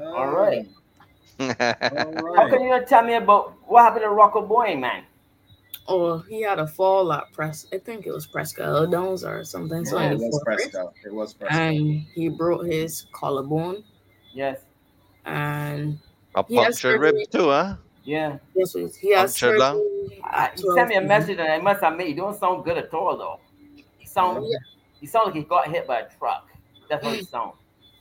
[0.00, 0.14] Oh.
[0.14, 0.66] All right.
[1.40, 5.04] All How can you not tell me about what happened to Rocco Boy, man?
[5.86, 7.66] Oh, he had a fall at press.
[7.70, 9.84] I think it was Prescott Downs or something.
[9.84, 10.68] So Yeah, in it was fourth race.
[10.70, 10.94] Prescott.
[11.04, 11.60] It was Prescott.
[11.60, 13.84] and he broke his collarbone.
[14.32, 14.60] Yes.
[15.26, 15.98] And
[16.34, 17.76] A he has punctured rib too, huh?
[18.04, 18.38] Yeah.
[18.54, 18.72] Yes.
[18.96, 19.76] He has Punctured lung?
[19.76, 20.22] surgery.
[20.56, 23.16] He sent me a message and I must admit, he don't sound good at all,
[23.16, 23.40] though.
[23.98, 24.44] He sound,
[25.00, 26.48] he sound like he got hit by a truck.
[26.88, 27.52] That's what he sound.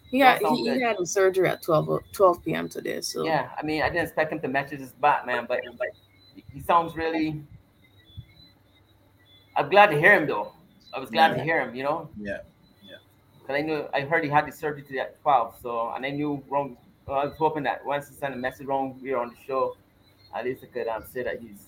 [0.09, 2.69] He had Don't he, he had a surgery at 12, o- 12 p.m.
[2.69, 3.01] today.
[3.01, 5.87] So Yeah, I mean, I didn't expect him to message his back, man, but but
[6.53, 7.41] he sounds really.
[9.55, 10.53] I'm glad to hear him, though.
[10.93, 12.39] I was glad to hear him, you know, Yeah.
[12.87, 12.97] Yeah.
[13.41, 16.09] because I knew I heard he had the surgery today at 12, so and I
[16.11, 16.77] knew wrong.
[17.05, 19.75] Well, I was hoping that once he sent a message wrong here on the show,
[20.35, 21.67] at least I could um, say that he's.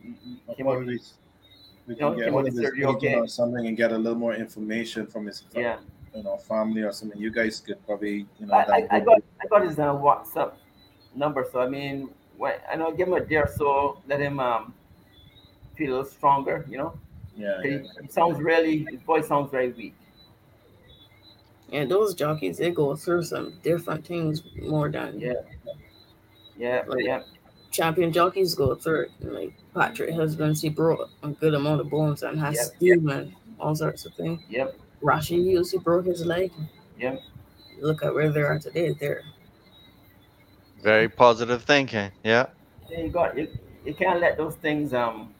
[0.00, 0.86] he- he came out-
[1.86, 3.14] we you know, can get his okay.
[3.16, 5.80] or something and get a little more information from his Yeah.
[6.14, 7.20] you know family or something.
[7.20, 8.54] You guys could probably you know.
[8.54, 10.52] I, I, that I got I got his uh, WhatsApp
[11.14, 14.38] number, so I mean, when, I know give him a day or so, let him
[14.38, 14.74] um
[15.76, 16.98] feel a little stronger, you know.
[17.34, 19.94] Yeah, He, he sounds really his voice sounds very weak.
[21.72, 25.32] And those jockeys they go through some different things more than Yeah.
[26.56, 27.22] Yeah, like yeah.
[27.70, 29.10] champion jockeys go through it.
[29.20, 33.32] Like Patrick Husbands, he broke a good amount of bones and has Yep, Steve and
[33.58, 34.40] all sorts of things.
[34.48, 34.76] Yep.
[35.02, 36.52] Rashi Hughes, he broke his leg.
[36.98, 37.20] Yep.
[37.80, 38.92] Look at where they are today.
[38.92, 39.22] They're
[40.82, 42.12] Very positive thinking.
[42.22, 42.46] Yeah.
[42.88, 43.48] Yeah, you got you,
[43.84, 45.34] you can't let those things um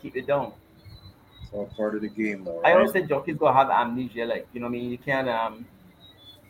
[0.00, 0.52] keep you down.
[1.52, 2.58] It's all part of the game, though.
[2.60, 2.76] I right?
[2.76, 4.90] always say jockeys gonna have amnesia, like you know what I mean.
[4.90, 5.66] You can um,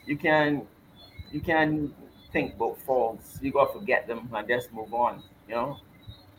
[0.07, 0.67] you can,
[1.33, 1.95] you can
[2.33, 3.39] think about falls.
[3.41, 5.23] You gotta forget them and just move on.
[5.49, 5.77] You know.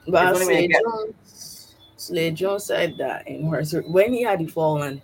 [0.07, 4.13] But It's only when you Slade get- Jones, Slade Jones said that in horse when
[4.13, 5.01] he had the fall and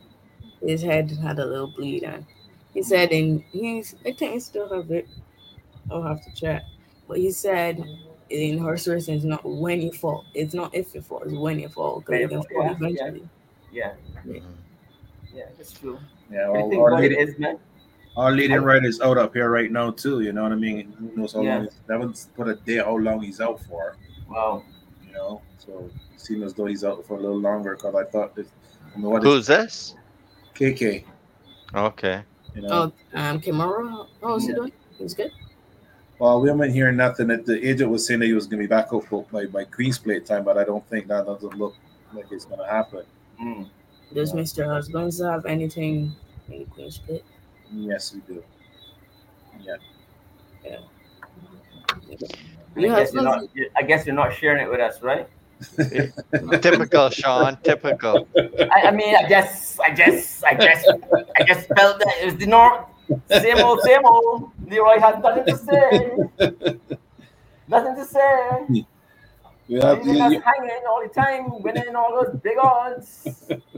[0.61, 2.25] his head had a little bleed and
[2.73, 5.07] he said and he's I think he still have it.
[5.91, 6.63] I'll have to check.
[7.07, 7.83] But he said
[8.29, 10.25] in horse racing, it's not when you fall.
[10.33, 11.21] It's not if you fall.
[11.23, 11.99] It's when you fall.
[11.99, 13.29] Because you can fall Yeah, eventually.
[13.77, 13.93] Yeah.
[15.33, 15.99] Yeah, that's true.
[16.31, 17.57] Yeah, well, think our what it leading, is,
[18.15, 20.21] our leading rider's out up here right now too.
[20.21, 20.93] You know what I mean?
[20.99, 21.57] Who knows how Yeah.
[21.57, 21.69] long?
[21.85, 23.95] That one's put a day how long he's out for.
[24.29, 24.63] Wow.
[25.05, 27.75] You know, so it seems as though he's out for a little longer.
[27.75, 28.47] Because I thought this.
[28.95, 29.95] I mean, what is Who's this?
[30.55, 31.03] KK?
[31.75, 32.23] Okay.
[32.55, 32.91] You know.
[33.13, 34.71] Oh, um, Kimura, how is he doing?
[34.97, 35.31] He's good.
[36.17, 37.27] Well, we haven't hearing nothing.
[37.27, 39.45] That the agent was saying that he was going to be back up for- by
[39.45, 41.75] by Queen's plate time, but I don't think that doesn't look
[42.13, 43.03] like it's going to happen.
[43.41, 43.69] Mm.
[44.13, 44.65] Does Mr.
[44.65, 46.15] Husbands have anything
[46.49, 47.23] in the Queen's Pit?
[47.71, 48.43] Yes, we do.
[49.61, 49.75] Yeah.
[50.63, 50.77] Yeah.
[52.77, 53.43] I guess, you're not,
[53.75, 55.27] I guess you're not sharing it with us, right?
[56.61, 57.57] typical, Sean.
[57.63, 58.27] Typical.
[58.37, 60.87] I, I mean, I guess, I just, I just,
[61.39, 62.85] I just felt that it was the norm.
[63.29, 64.51] Same old, same old.
[64.67, 66.17] Leroy had nothing to say.
[67.67, 68.63] nothing to say.
[68.67, 68.79] Hmm.
[69.67, 73.27] You have, He's you, just hanging all the time, winning all those big odds.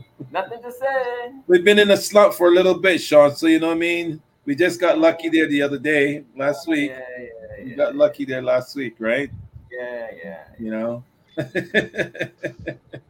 [0.31, 1.33] nothing to say.
[1.47, 3.35] we've been in a slump for a little bit, Sean.
[3.35, 4.21] So you know what I mean.
[4.45, 6.91] We just got lucky there the other day, last week.
[6.91, 9.29] Yeah, yeah, we got lucky there last week, right?
[9.71, 10.43] Yeah, yeah.
[10.57, 11.03] You know.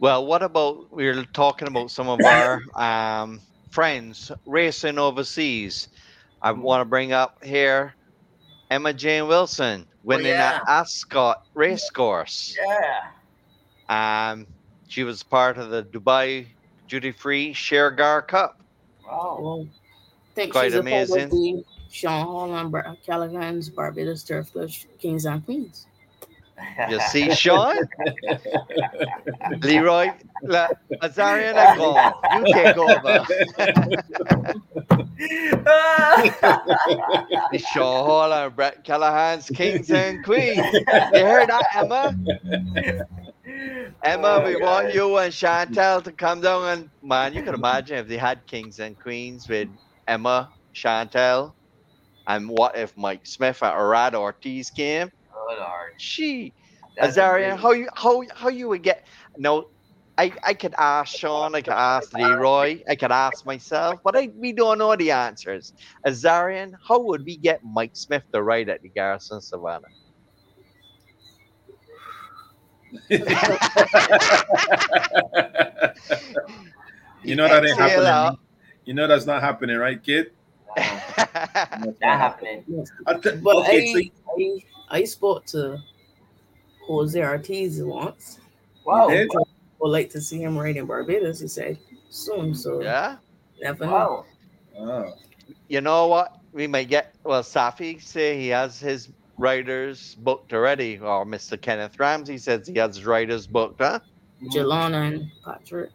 [0.00, 5.88] Well, what about we are talking about some of our um, friends racing overseas?
[6.40, 7.94] I want to bring up here
[8.70, 10.60] Emma Jane Wilson winning yeah.
[10.62, 12.56] at Ascot Racecourse.
[13.88, 14.30] Yeah.
[14.32, 14.46] Um,
[14.88, 16.46] she was part of the Dubai
[16.88, 18.60] Duty Free Shergar Cup.
[19.06, 19.66] Wow.
[19.66, 21.22] I think Quite she's a part amazing.
[21.24, 25.86] of the Sean Hall and Bar- Callaghan's Barbados Turf Club Kings and Queens.
[26.88, 27.76] You see, Sean?
[29.60, 30.10] Leroy,
[30.42, 30.68] la,
[31.02, 32.12] Azarian, I'm gone.
[32.36, 33.24] You take over.
[37.52, 40.58] the Sean Hall and Brett Callaghan's Kings and Queens.
[40.58, 42.16] You heard that, Emma?
[44.02, 47.98] Emma, we oh, want you and Chantel to come down and man, you can imagine
[47.98, 49.68] if they had Kings and Queens with
[50.06, 51.54] Emma, Chantel,
[52.26, 55.10] and what if Mike Smith and Irad Ortiz came?
[55.56, 55.92] Lord.
[55.98, 56.54] She
[56.96, 59.04] That's Azarian, how you how how you would get
[59.36, 59.64] no
[60.18, 64.30] I, I could ask Sean, I could ask Leroy, I could ask myself, but I,
[64.36, 65.72] we don't know the answers.
[66.04, 69.86] Azarian, how would we get Mike Smith to ride at the Garrison Savannah?
[77.22, 78.08] You know that ain't happening.
[78.08, 78.38] out.
[78.84, 80.28] You know that's not happening, right, kid?
[80.76, 82.64] That happening.
[83.06, 84.60] I th- But okay, so I,
[84.90, 85.78] I, I spoke to
[86.86, 88.38] Jose Ortiz once.
[88.84, 89.08] Wow.
[89.08, 89.28] did?
[89.80, 91.40] Would like to see him ride in Barbados.
[91.40, 91.78] He said
[92.10, 92.54] soon.
[92.54, 93.16] So Yeah.
[93.60, 93.92] never know.
[93.92, 94.24] Wow.
[94.78, 95.14] Oh.
[95.68, 96.32] You know what?
[96.52, 101.60] We might get well Safi say he has his riders booked already, oh, or Mr.
[101.60, 104.00] Kenneth Ramsey says he has his riders booked, huh?
[104.52, 105.90] Jelana and Patrick.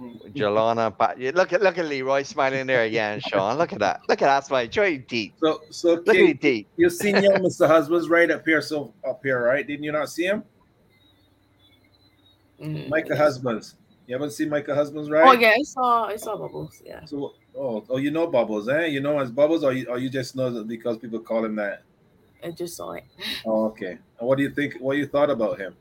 [0.34, 3.58] Jelana, Pat, you- look at look at Leroy smiling there again, Sean.
[3.58, 4.00] Look at that.
[4.08, 4.68] Look at that smile.
[4.70, 5.34] Show deep.
[5.42, 6.66] So, so Look at kid, your teeth.
[6.76, 7.66] you seen young Mr.
[7.66, 9.66] Husbands right up here, so up here, right?
[9.66, 10.42] Didn't you not see him?
[12.60, 12.88] Mm.
[12.88, 13.76] Micah Husbands.
[14.06, 15.26] You haven't seen Micah Husbands, right?
[15.28, 16.82] Oh yeah, I saw I saw bubbles.
[16.84, 17.04] Yeah.
[17.04, 18.86] So, oh, oh, you know Bubbles, eh?
[18.86, 21.54] You know as Bubbles, or you, or you just know that because people call him
[21.56, 21.82] that?
[22.42, 23.04] I just saw it.
[23.46, 23.98] Oh, okay.
[24.18, 24.76] And what do you think?
[24.80, 25.76] What you thought about him?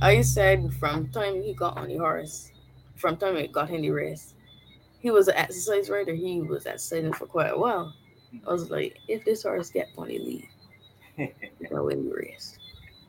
[0.00, 2.50] I said from time he got on the horse,
[3.02, 4.34] from time he got in the race,
[5.00, 6.14] he was an exercise rider.
[6.14, 7.92] He was exercising for quite a while.
[8.46, 10.48] I was like, if this horse get on the lead,
[11.16, 12.56] he can win the race.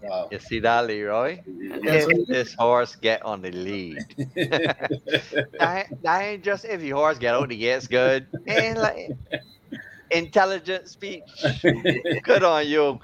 [0.02, 0.28] Wow.
[0.32, 1.40] You see that, Leroy?
[1.46, 4.04] If this horse get on the lead.
[4.36, 4.92] that,
[5.62, 8.28] ain't- that ain't just if your horse get on the gates good.
[8.48, 9.12] And like
[10.12, 11.24] intelligent speech.
[12.24, 13.00] Good on you.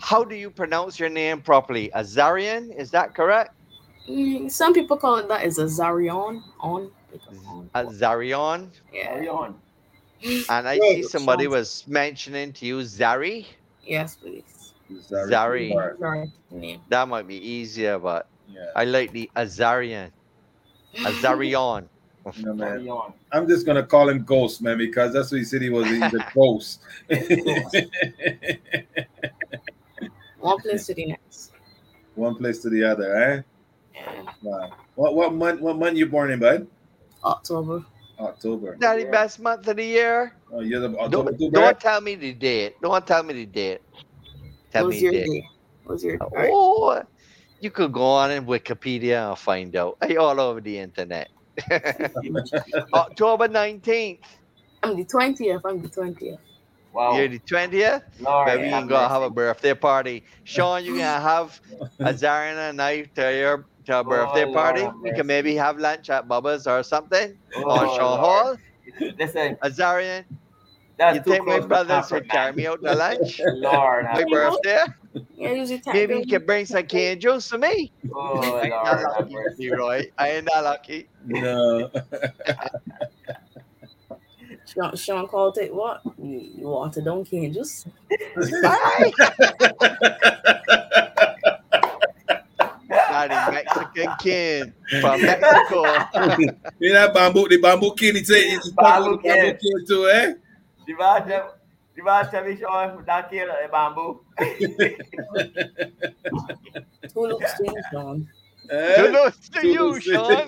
[0.00, 1.90] How do you pronounce your name properly?
[1.94, 2.70] Azarian?
[2.78, 3.50] Is that correct?
[4.08, 6.90] Mm, Some people call it that is a Zarion on.
[7.74, 8.68] Azarion?
[8.92, 9.26] Yeah.
[9.30, 9.54] on.
[10.48, 13.46] And I see somebody sounds- was mentioning to you Zari.
[13.82, 14.72] Yes, please.
[15.10, 15.72] Zari.
[15.98, 16.32] Sorry.
[16.50, 16.80] name.
[16.88, 18.66] That might be easier, but Yeah.
[18.76, 20.10] I like the Azarian.
[20.96, 21.86] Azarion.
[22.38, 22.88] No, man.
[23.30, 25.86] I'm just gonna call him Ghost, man, because that's what he said he was.
[25.86, 26.80] He's a ghost.
[30.40, 31.52] One place to the next.
[32.16, 33.42] One place to the other, eh?
[33.96, 34.22] Yeah.
[34.42, 34.72] Wow.
[34.94, 35.60] What what month?
[35.60, 36.66] What month you born in, bud?
[37.24, 37.84] October.
[38.20, 38.76] October.
[38.80, 40.32] That the best month of the year?
[40.52, 41.32] Oh, you're the October.
[41.32, 42.74] Don't, don't tell me the date.
[42.82, 43.80] Don't tell me the date.
[44.72, 45.26] Tell What's me your the date.
[45.26, 45.48] day?
[45.84, 47.02] What's your Oh,
[47.60, 49.96] you could go on in Wikipedia and find out.
[50.02, 51.28] Hey, all over the internet.
[52.92, 54.18] October 19th.
[54.82, 55.62] I'm the twentieth.
[55.64, 56.38] I'm the twentieth.
[56.92, 57.16] Wow.
[57.16, 58.02] You're the 20th?
[58.20, 60.24] Lord Maybe you have can go have a birthday party.
[60.44, 61.60] Sean, you can have
[62.00, 64.82] Azarian and I to your to a birthday Lord party.
[64.82, 65.16] have We mercy.
[65.16, 68.20] can maybe have lunch at Bubba's or something Oh, on Shaw Lord.
[68.20, 68.56] Hall.
[69.18, 70.26] Listen, Azarian,
[70.98, 73.40] that's you too think my close for brothers comfort, would carry me out to lunch?
[73.54, 74.84] Lord my have birthday?
[75.36, 77.92] Yeah, usually tap Maybe you can bring some cane juice to me.
[78.14, 79.70] Oh, I Lord ain't that have lucky, mercy.
[79.70, 80.04] Leroy.
[80.18, 81.10] I ain't that lucky.
[81.24, 81.90] No.
[84.66, 86.02] Sean, Sean called it what?
[86.18, 87.86] You, you water down cane juice.
[93.16, 95.82] Daddy Mexican kid from Mexico.
[96.78, 99.60] you know that bamboo, the bamboo kid, he say it's bamboo, Bamboo bamboo kid.
[99.60, 100.34] kid too, eh?
[100.86, 101.38] Di ba siya,
[101.96, 104.20] di ba siya may Sean dakil eh, bamboo?
[107.14, 108.28] Who looks to you, Sean?
[108.70, 108.96] Eh?
[108.96, 110.46] Kudos to you, Sean.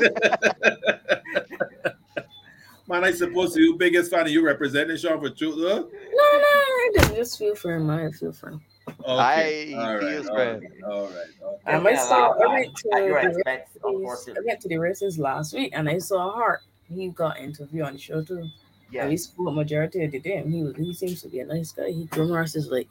[2.89, 5.89] Man, I supposed to you biggest fan of you representing Sean for truth, though?
[5.89, 7.91] No, no, I didn't just feel for him.
[7.91, 8.61] I feel for him.
[9.01, 9.75] Okay.
[9.75, 10.61] I all right, feels all bad.
[10.63, 11.13] right, all right.
[11.43, 11.73] okay.
[11.73, 12.31] Um, I Yeah, saw.
[12.33, 15.99] I went to at the races, I went to the races last week, and I
[15.99, 16.61] saw Hart.
[16.89, 18.49] He got interview on the show too.
[18.91, 19.03] Yeah.
[19.03, 20.37] And we spoke majority of the day.
[20.37, 20.75] and He was.
[20.77, 21.91] He seems to be a nice guy.
[21.91, 22.89] He came horses like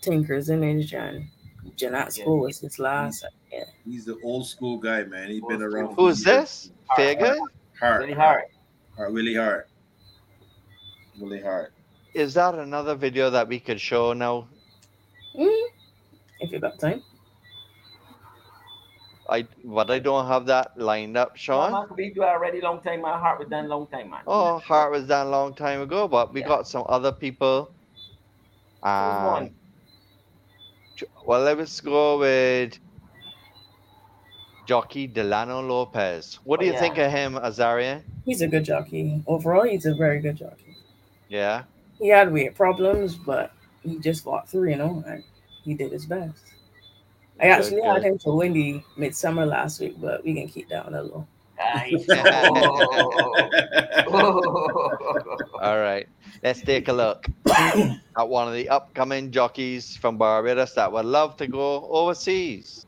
[0.00, 1.26] Tinker's Image and
[1.76, 2.22] Janat Yeah.
[2.22, 3.24] School was his last.
[3.52, 3.64] Yeah.
[3.84, 5.28] He's the old school guy, man.
[5.30, 5.94] He's been around.
[5.96, 6.70] Who's this?
[6.96, 7.36] Figure?
[7.80, 8.02] Hard.
[8.02, 8.44] Really hard.
[8.96, 9.64] Hard, really hard.
[11.20, 11.72] Really hard.
[12.14, 14.46] Is that another video that we could show now?
[15.38, 15.62] Mm,
[16.40, 17.02] if you got time.
[19.28, 21.70] I but I don't have that lined up, Sean?
[21.70, 21.88] Sean.
[21.88, 23.00] Man, we do already long time.
[23.02, 24.20] My heart was done long time, man.
[24.26, 26.48] Oh, Hart was done a long time ago, but we Yeah.
[26.48, 27.70] got some other people.
[28.82, 29.54] Um, one?
[31.24, 32.78] well, let's go with
[34.66, 36.38] jockey Delano Lopez.
[36.44, 36.80] What do Oh, you yeah.
[36.80, 38.02] think of him, Azaria?
[38.24, 39.22] He's a good jockey.
[39.26, 40.76] Overall, he's a very good jockey.
[41.28, 41.62] Yeah.
[41.98, 43.52] He had weight problems, but
[43.82, 45.22] he just fought through, you know, and
[45.64, 46.42] he did his best.
[47.40, 50.68] I Good, actually had him for win the midsummer last week, but we can keep
[50.68, 51.26] that a alone.
[51.58, 52.08] Nice.
[55.60, 56.08] All right.
[56.42, 61.36] Let's take a look at one of the upcoming jockeys from Barbados that would love
[61.36, 62.84] to go overseas.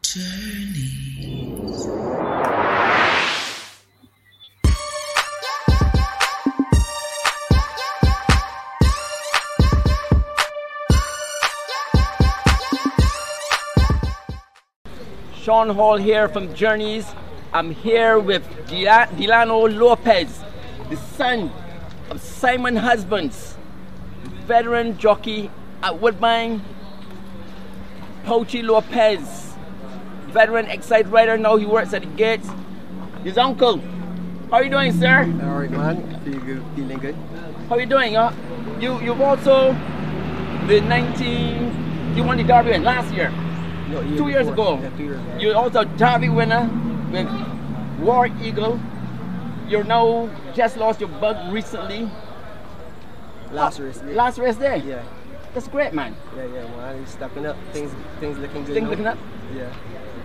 [15.44, 17.04] Sean Hall here from Journeys.
[17.52, 20.42] I'm here with Delano Lopez,
[20.88, 21.52] the son
[22.08, 23.54] of Simon Husbands,
[24.46, 25.50] veteran jockey
[25.82, 26.62] at Woodbine.
[28.24, 29.54] Pochi Lopez,
[30.28, 31.36] veteran excite rider.
[31.36, 32.48] Now he works at the gates.
[33.22, 33.82] His uncle.
[34.50, 35.30] How are you doing, sir?
[35.42, 36.24] All right, man.
[36.24, 37.14] Feel good, feeling good.
[37.68, 38.14] How are you doing?
[38.14, 38.32] Huh?
[38.80, 39.74] You you've also
[40.68, 42.16] the 19.
[42.16, 43.30] You won the Derby win last year.
[43.94, 44.80] No, year two years ago.
[44.80, 45.38] Yeah, two years ago.
[45.38, 46.68] You're also a Derby winner
[47.12, 47.28] with
[48.00, 48.80] War Eagle.
[49.68, 52.10] You're now just lost your bug recently.
[53.52, 54.02] Last race.
[54.04, 54.14] Yeah.
[54.14, 54.82] Last race day.
[54.84, 55.02] Yeah.
[55.54, 56.16] That's great, man.
[56.36, 56.98] Yeah, yeah, man.
[56.98, 57.56] He's stepping up.
[57.72, 58.74] Things, things looking good.
[58.74, 58.90] Things now.
[58.90, 59.18] looking up.
[59.54, 59.72] Yeah.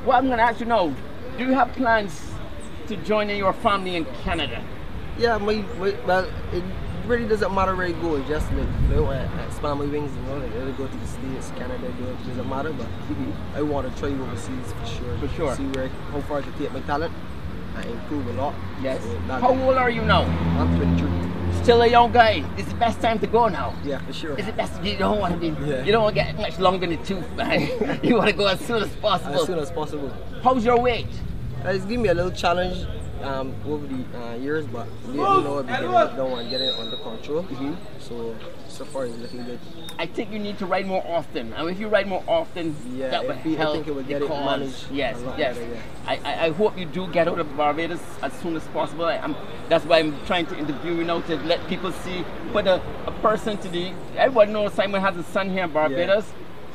[0.04, 0.92] What I'm gonna ask you now,
[1.38, 2.32] do you have plans
[2.88, 4.64] to join in your family in Canada?
[5.20, 6.64] Yeah, my, my well, it
[7.10, 8.16] really doesn't matter where you go.
[8.16, 10.16] It's just like you know, I expand my wings.
[10.16, 12.72] You know, like either go to the states, Canada, do it doesn't matter.
[12.72, 12.88] But
[13.56, 15.18] I want to try overseas for sure.
[15.18, 15.56] For sure.
[15.56, 17.14] See where how far I can take my talent
[17.76, 18.54] I improve a lot.
[18.82, 19.02] Yes.
[19.04, 20.24] So How old are you now?
[20.60, 21.64] I'm 23.
[21.64, 22.44] Still a young guy.
[22.58, 23.76] It's the best time to go now.
[23.84, 24.38] Yeah, for sure.
[24.38, 24.84] It's the best.
[24.84, 25.48] You don't want to be.
[25.66, 25.84] Yeah.
[25.84, 28.00] You don't want to get much longer in the tooth, man.
[28.04, 29.36] you want to go as soon as possible.
[29.36, 30.12] As soon as possible.
[30.44, 31.08] How's your weight?
[31.64, 32.86] Uh, it's giving me a little challenge
[33.24, 36.50] um, over the uh, years, but lately, you know, I've been getting it down and
[36.50, 37.44] getting it under control.
[37.44, 37.74] Mm-hmm.
[38.00, 38.36] So,
[38.68, 39.60] so far, it's looking good.
[39.98, 41.54] I think you need to ride more often.
[41.54, 44.08] And if you ride more often, Yeah, that I would think- I think it would
[44.08, 44.46] get it cause.
[44.46, 45.58] managed Yes, yes.
[45.58, 45.82] better, yeah.
[46.08, 49.06] I, I, I hope you do get out of Barbados as soon as possible.
[49.06, 49.36] I, am
[49.68, 53.12] that's why I'm trying to interview you now to let people see, put a, a
[53.22, 53.92] person to the.
[54.16, 56.26] Everyone knows Simon has a son here in Barbados.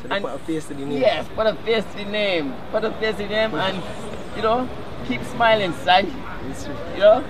[0.02, 1.00] So they put a face to the name.
[1.00, 2.54] Yes, put a face to the name.
[2.70, 3.82] Put a face to the name and,
[4.36, 4.68] you know,
[5.08, 6.12] keep smiling, son.
[6.54, 6.76] It's true.
[6.94, 7.24] You know?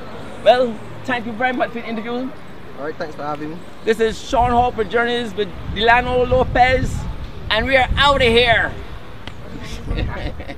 [0.44, 2.30] Well, thank you very much for the interview.
[2.78, 3.58] All right, thanks for having me.
[3.84, 6.94] This is Sean Hall for Journeys with Delano Lopez,
[7.48, 8.70] and we are out of here.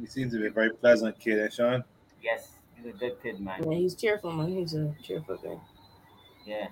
[0.00, 1.84] He seems to be a very pleasant kid, eh, Sean?
[2.22, 3.62] Yes, he's a good kid, man.
[3.70, 4.48] Yeah, he's cheerful, man.
[4.48, 5.58] He's a cheerful guy.
[6.46, 6.68] Yeah,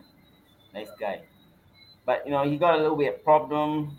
[0.73, 1.20] nice guy.
[2.07, 3.99] But you know, he got a little bit of problem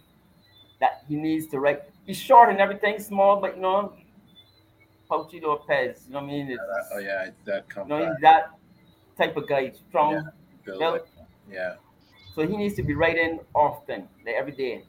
[0.80, 1.90] that he needs to rec.
[2.06, 3.94] He's short and everything, small, but you know,
[5.10, 6.06] Pauchi Lopez.
[6.08, 6.52] You know what I mean?
[6.52, 6.62] It's,
[6.94, 8.14] Oh yeah, that you comes know, back.
[8.14, 8.52] he's that
[9.18, 10.30] type of guy, strong.
[10.66, 11.00] Yeah,
[11.50, 11.76] yeah.
[12.36, 14.86] So he needs to be riding often, like every day,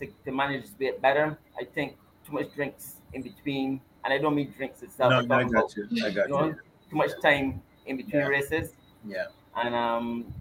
[0.00, 1.38] to, to manage his weight better.
[1.58, 1.96] I think
[2.26, 5.10] too much drinks in between, and I don't mean drinks itself.
[5.10, 6.06] No, no, I got about, you.
[6.06, 6.60] I got know, you.
[6.90, 8.28] Too much time in between Yeah.
[8.28, 8.74] races,
[9.06, 9.26] Yeah.
[9.56, 10.34] and um,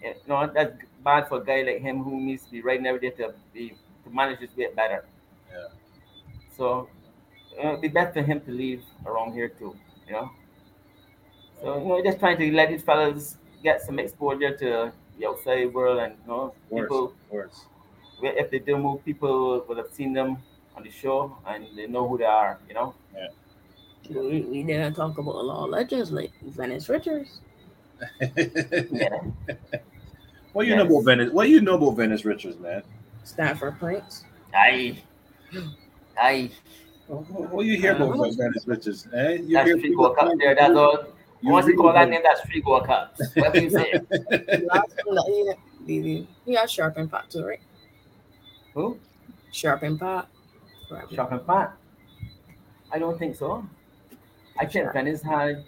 [0.00, 3.00] it, no, that's bad for a guy like him who needs to be riding every
[3.00, 5.04] day to be to manage his weight better.
[5.50, 5.68] Yeah.
[6.56, 6.88] So
[7.58, 10.30] uh, it'd be better for him to leave around here too, you know.
[11.60, 15.72] So you know, just trying to let these fellas get some exposure to the outside
[15.72, 17.04] world, and you know, course, people.
[17.04, 17.60] Of course.
[18.22, 20.38] If they do move, people will have seen them
[20.76, 22.58] on the show, and they know who they are.
[22.68, 22.94] You know.
[23.14, 23.28] Yeah.
[24.10, 27.40] We, we didn't talk about a lot of legends like Venice Richards.
[28.20, 29.20] yeah.
[30.52, 31.32] What you know about Venice?
[31.32, 32.82] What you know about Venice Richards, man?
[33.24, 34.24] Stanford Prince.
[34.54, 35.02] Aye.
[36.18, 36.50] Aye.
[37.06, 39.06] What you hear about Venice Richards?
[39.14, 39.32] Eh?
[39.32, 40.54] You That's hear free people go cup there.
[40.54, 41.04] That's all.
[41.40, 43.16] You Once you call that name, that's free go cup.
[43.34, 43.92] Whatever you say.
[43.92, 47.60] Last one that he, he, he had Sharp and Pat too, right?
[48.74, 48.98] Who?
[49.50, 50.28] Sharp and Pat.
[51.14, 51.76] Sharp and Pat.
[52.92, 53.66] I don't think so.
[54.58, 55.64] I think Venice had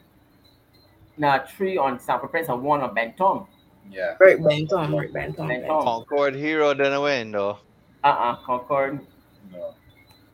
[1.16, 3.46] nah, three on Sanford Prince and one on Benton.
[3.90, 4.16] Yeah.
[4.18, 5.48] Right, Benton, right, Benton.
[5.48, 5.68] Benton.
[5.68, 7.58] Concord Hero didn't win though.
[8.02, 9.00] Uh-uh, Concord.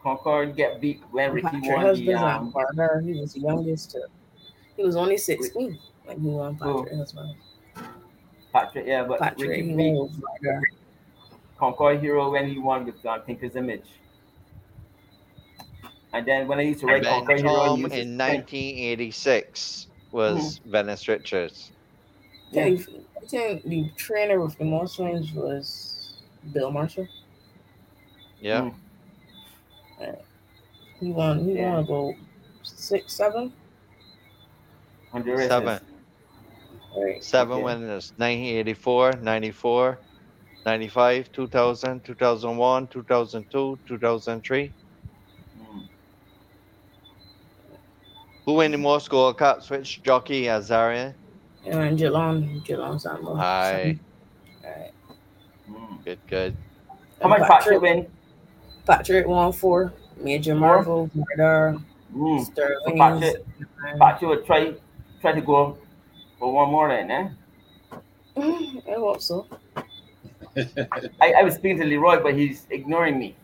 [0.03, 3.03] Concord get beat when Ricky Patrick won the Husband's um, partner.
[3.05, 3.93] He was the youngest.
[3.93, 4.05] Too.
[4.77, 6.85] He was only 16 when he won Who?
[6.85, 7.35] Patrick Husband.
[8.53, 10.11] Patrick, yeah, but Patrick, Ricky beat was.
[11.59, 13.85] Concord Hero when he won with um, Tinker's Image.
[16.13, 19.87] And then when I used to write Concord Hero, he Benton used to in 1986
[20.13, 21.73] was Venice Richards.
[22.51, 22.65] Yeah.
[22.65, 22.77] I
[23.27, 26.23] think the trainer with the most wins was
[26.53, 27.07] Bill Marshall.
[28.41, 28.71] Yeah.
[28.71, 30.05] Hmm.
[30.99, 31.45] He won.
[31.45, 31.75] He Yeah.
[31.75, 32.15] won about
[32.63, 33.53] six, seven.
[35.13, 35.49] Honduras.
[35.49, 35.81] Seven.
[36.97, 37.23] Right.
[37.23, 37.63] Seven Okay.
[37.63, 39.99] winners 1984, 94,
[40.67, 44.73] 95, 2000, 2001, 2002, 2003.
[45.57, 45.81] Hmm.
[48.45, 49.71] Who win the most Gold Cups?
[49.71, 50.49] Which jockey?
[50.49, 51.15] Azarian?
[51.67, 53.31] And Geelong, Geelong Samba.
[53.33, 53.99] Aye.
[54.65, 54.93] Alright.
[56.05, 56.57] Good, good.
[57.21, 58.07] How much Patrick win?
[58.87, 59.93] Patrick won four.
[60.17, 61.79] Major Marvel, Murder,
[62.15, 62.45] Mm.
[62.45, 62.99] So Sterling.
[62.99, 63.37] Patrick,
[63.99, 64.75] Patrick would try
[65.21, 65.79] try to go
[66.39, 67.29] for one more then, eh?
[68.37, 69.47] I hope so.
[71.21, 73.37] I, I was speaking to Leroy, but he's ignoring me.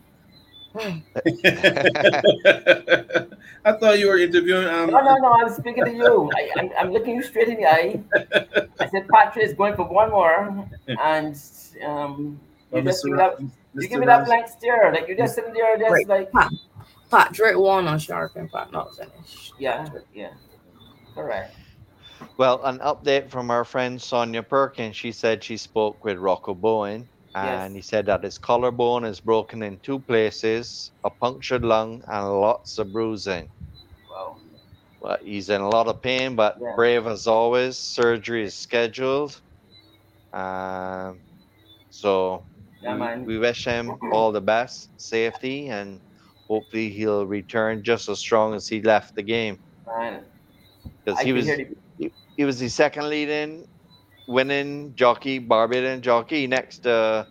[3.65, 4.67] I thought you were interviewing.
[4.67, 6.29] Um, No, no, no, I'm speaking to you.
[6.35, 8.01] I, I'm, I'm looking you straight in the eye.
[8.79, 10.67] I said, Patrick is going for one more.
[10.87, 11.39] And
[11.85, 12.39] um,
[12.71, 13.05] you Well, just Mr.
[13.05, 13.89] give me that, Ra- you Mr.
[13.89, 14.91] give me that Rams- blank stare.
[14.93, 16.07] Like you're just sitting there, just Right.
[16.07, 16.51] like, Pat,
[17.11, 19.53] Patrick won on Sharp and Pat not finished.
[19.59, 20.31] yeah, yeah.
[21.15, 21.49] All right.
[22.37, 24.95] Well, an update from our friend Sonia Perkins.
[24.95, 27.07] She said she spoke with Rocco Bowen,
[27.43, 27.75] and Yes.
[27.75, 32.77] he said that his collarbone is broken in two places, a punctured lung, and lots
[32.79, 33.49] of bruising.
[34.09, 34.37] Wow.
[35.01, 36.75] But he's in a lot of pain, but Yeah.
[36.75, 37.77] brave as always.
[37.77, 39.41] Surgery is scheduled.
[40.33, 41.21] Um,
[41.89, 42.45] so
[42.81, 46.01] Yeah, we, we wish him all the best, safety, and
[46.47, 49.59] hopefully he'll return just as strong as he left the game.
[49.85, 50.25] Man.
[51.05, 51.47] Because he was
[51.97, 53.67] he, he was the second leading
[54.27, 57.25] winning jockey, Barbadian jockey next to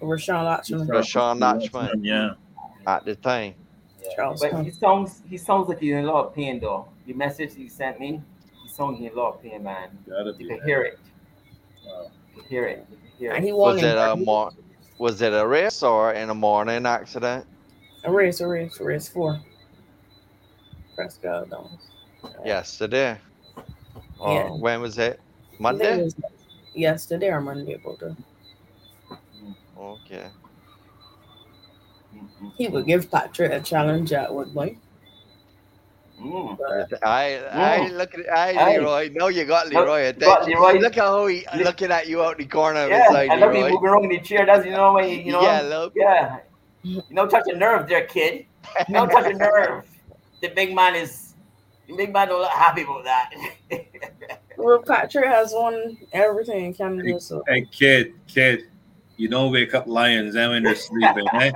[0.00, 0.86] Rashawn Latchman.
[0.86, 2.34] Rashawn Latchman Yeah.
[2.86, 3.54] at the time.
[4.14, 6.86] Charles But he sounds he sounds like he's in a lot of pain though.
[7.06, 8.22] The message he sent me,
[8.62, 9.88] he sounds in a lot of pain, man.
[10.08, 10.34] Gotta.
[10.38, 10.98] You can hear it.
[11.84, 12.10] Wow.
[12.36, 12.86] You can hear it.
[12.90, 14.52] You can hear And he won Was in it a mor-
[14.98, 17.44] was it a race or in a morning accident?
[18.04, 19.40] a race, a race, a race four.
[20.94, 21.90] Prescott Downs.
[22.44, 23.18] Yesterday.
[24.18, 24.48] Or Yeah.
[24.50, 25.20] Oh, when was it?
[25.64, 26.02] I think it Monday?
[26.04, 26.14] was
[26.74, 28.16] Yesterday or Monday, both of.
[29.78, 30.26] Okay.
[32.56, 34.80] He would give Patrick a challenge at Woodbine.
[36.20, 36.58] Mm.
[37.04, 37.96] I I Mm.
[37.96, 38.78] look at I Aye.
[38.78, 39.10] Leroy.
[39.12, 40.06] No, you got Leroy.
[40.06, 40.46] you got.
[40.46, 40.78] Leroy.
[40.80, 43.70] Look how he looking at you out the corner Yeah, his I love you Leroy.
[43.70, 44.44] moving around in the chair.
[44.44, 45.42] That's you know when you, you know.
[45.42, 45.92] Yeah, look.
[45.94, 46.38] Yeah.
[46.82, 48.46] You know, touch a nerve there, kid.
[48.88, 49.84] You know, touch a nerve.
[50.42, 51.34] The big man is.
[51.86, 53.30] The big man don't look happy about that.
[54.58, 58.64] Well, Patrick has won everything in Canada, so Hey, kid, kid,
[59.16, 61.52] you don't wake up lions eh, when they're sleeping, eh?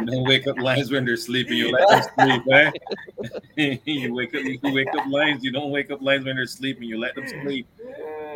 [0.00, 1.56] You don't wake up lions when they're sleeping.
[1.56, 2.70] You let them sleep, eh?
[3.84, 5.44] you wake up, you wake up lions.
[5.44, 6.84] You don't wake up lions when they're sleeping.
[6.84, 7.68] You let them sleep,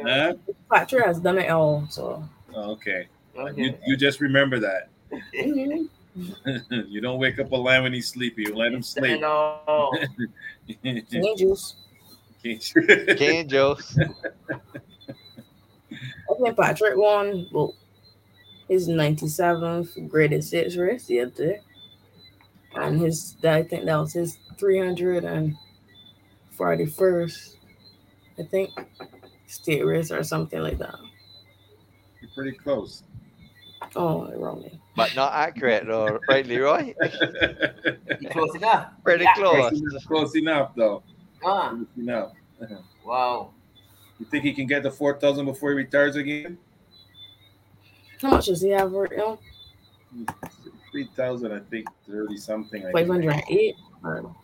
[0.05, 0.35] huh?
[0.73, 1.87] Patrick has done it all.
[1.91, 2.23] So
[2.55, 3.09] Oh, okay.
[3.37, 3.61] Okay.
[3.61, 4.89] You, you just remember that.
[5.35, 5.89] Mhm.
[6.89, 8.43] you don't wake up a lion when he's sleepy.
[8.43, 9.21] You let him sleep.
[9.69, 9.93] No.
[10.83, 11.57] Cane
[12.43, 12.73] juice.
[13.17, 13.97] Cane juice.
[15.91, 17.75] I think Patrick won well,
[18.69, 21.61] his 97th graded stakes race the other day.
[22.75, 27.57] And his, I think that was his 341st,
[28.39, 28.71] I think,
[29.47, 30.95] stakes race or something like that.
[32.21, 33.03] You're pretty close.
[33.97, 34.79] Oh, wrong name.
[34.95, 36.95] But not accurate, though, right, Leroy?
[38.31, 38.93] Close enough.
[39.03, 39.35] Pretty Yeah.
[39.35, 39.83] close.
[40.07, 41.03] Close enough, though.
[41.43, 41.71] Huh.
[41.71, 42.33] Close enough.
[43.05, 43.53] Wow.
[44.19, 46.59] You think he can get the 4,000 before he retires again?
[48.21, 49.39] How much does he have right now?
[50.93, 52.81] 3,000, I think, 30 something.
[52.87, 53.09] I think.
[53.09, 53.75] 508?
[54.05, 54.35] Or-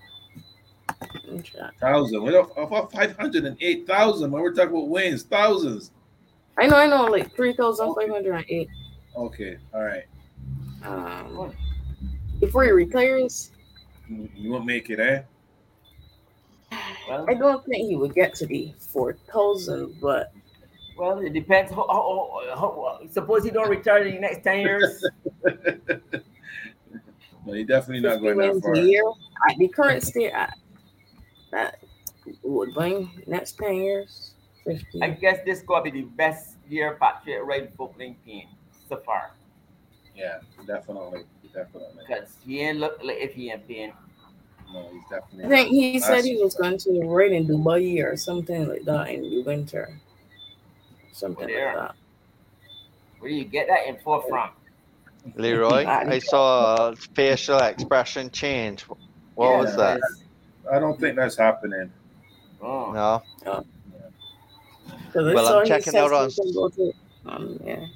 [1.27, 1.79] Let me check.
[1.79, 2.23] Thousand.
[2.23, 2.57] What up?
[2.57, 4.31] About 508,000.
[4.31, 5.91] When we're talking about wins, thousands.
[6.57, 8.69] I know, I know, like 3,508.
[9.17, 10.05] Okay, all right.
[10.83, 11.53] Um,
[12.41, 13.51] before he retires,
[14.09, 15.23] You you won't make it, eh?
[16.73, 20.33] I don't think he would get to the 4,000, but
[20.99, 21.71] Well, it depends.
[23.13, 25.05] Suppose he don't retire in the next 10 years.
[27.47, 28.75] No, you're definitely not going that wins far.
[28.75, 29.05] a year
[29.49, 30.53] at the current state, at,
[31.53, 31.79] that
[32.43, 34.35] would bring next 10 years.
[34.65, 35.01] 50.
[35.01, 38.49] I guess this gonna be the best year Patrick Wright footballing team
[38.89, 39.31] so far.
[40.17, 41.23] Yeah, definitely.
[41.55, 42.03] Definitely.
[42.07, 43.93] Because he ain't look like if he ain't paying.
[44.73, 45.45] No, he's definitely.
[45.45, 49.09] I think he said he was going to ride in Dubai or something like that
[49.09, 49.99] in the winter.
[51.13, 51.95] Something like that.
[53.21, 54.51] Where do you get that info from?
[55.37, 58.83] Leroy, I saw a facial expression change.
[59.35, 60.01] What Yeah, was that?
[60.73, 61.91] I don't think that's happening.
[62.63, 62.93] Oh.
[62.93, 63.23] No.
[65.07, 66.31] Because I Well, I'm checking out on.
[66.31, 66.95] something about.
[67.37, 67.87] Um, yeah.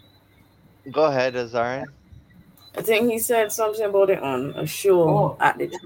[0.90, 1.86] Go ahead, Azarian.
[2.76, 5.36] I think he said something about it on a show Oh.
[5.40, 5.76] at the.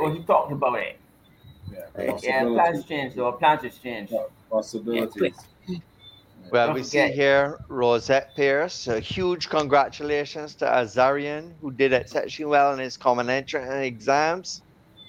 [0.00, 0.98] He talked about it.
[1.70, 3.32] Yeah, Yeah, plans change though.
[3.32, 4.14] Plans has changed.
[4.50, 5.34] Possibilities.
[6.50, 8.86] Well, Don't we see here Rosette Pierce.
[8.88, 14.62] A huge congratulations to Azarian, who did exceptionally well in his common entrance exams.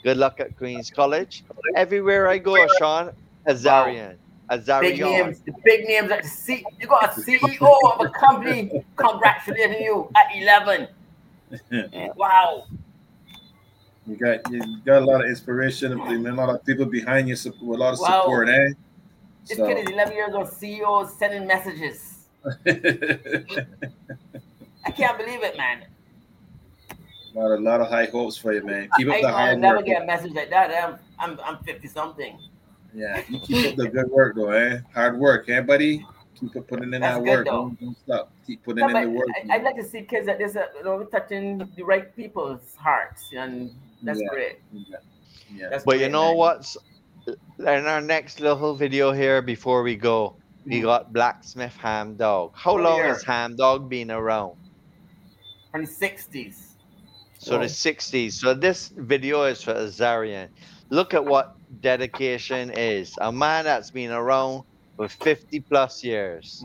[0.03, 1.43] Good luck at Queen's College.
[1.75, 3.11] Everywhere I go, Sean,
[3.47, 4.17] Azarian.
[4.49, 4.81] Azarian.
[4.81, 5.25] Big Azarian.
[5.25, 6.65] names, the big names at the C.
[6.79, 10.87] You got a CEO of a company congratulating you at 11.
[12.15, 12.65] Wow.
[14.05, 17.35] You got you got a lot of inspiration, and a lot of people behind you,
[17.35, 18.21] with a lot of Wow.
[18.23, 18.69] support, eh?
[19.47, 22.25] This So, kid is 11 years old, CEO sending messages.
[24.85, 25.85] I can't believe it, man.
[27.35, 28.89] a lot, a lot of high hopes for you, man.
[28.97, 29.85] Keep I, up the I hard never work.
[29.85, 30.69] get a message like that.
[30.83, 32.37] I'm I'm, I'm 50 something.
[32.93, 34.79] Yeah, you keep up the good work, though, eh?
[34.93, 36.05] Hard work, eh, buddy?
[36.39, 37.45] Keep up putting in That's that work.
[37.45, 38.31] Don't, don't stop.
[38.45, 39.27] Keep putting No, in the work.
[39.49, 42.75] I, I'd like to see kids like this, uh, you know, touching the right people's
[42.75, 43.71] hearts, and
[44.03, 44.29] that's Yeah.
[44.29, 44.59] great.
[45.49, 45.69] Yeah.
[45.69, 46.37] That's But you know man.
[46.37, 46.77] what's
[47.27, 50.83] in our next little video here before we go, we mm.
[50.83, 52.51] got Blacksmith Ham Dog.
[52.55, 53.07] How Oh, long yeah.
[53.07, 54.55] has Ham Dog been around?
[55.71, 56.75] From the 60s.
[57.37, 58.33] So the 60s.
[58.33, 60.49] So this video is for Azarian.
[60.89, 63.15] Look at what dedication is.
[63.21, 64.63] A man that's been around
[64.95, 66.63] for 50 plus years.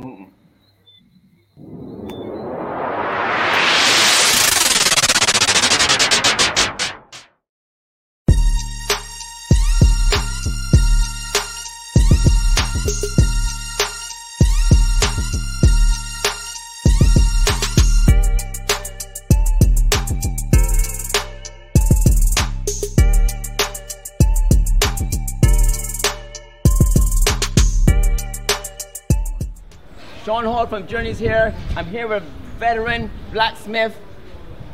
[30.29, 31.55] Sean Hall from Journeys here.
[31.75, 32.23] I'm here with
[32.59, 33.97] veteran blacksmith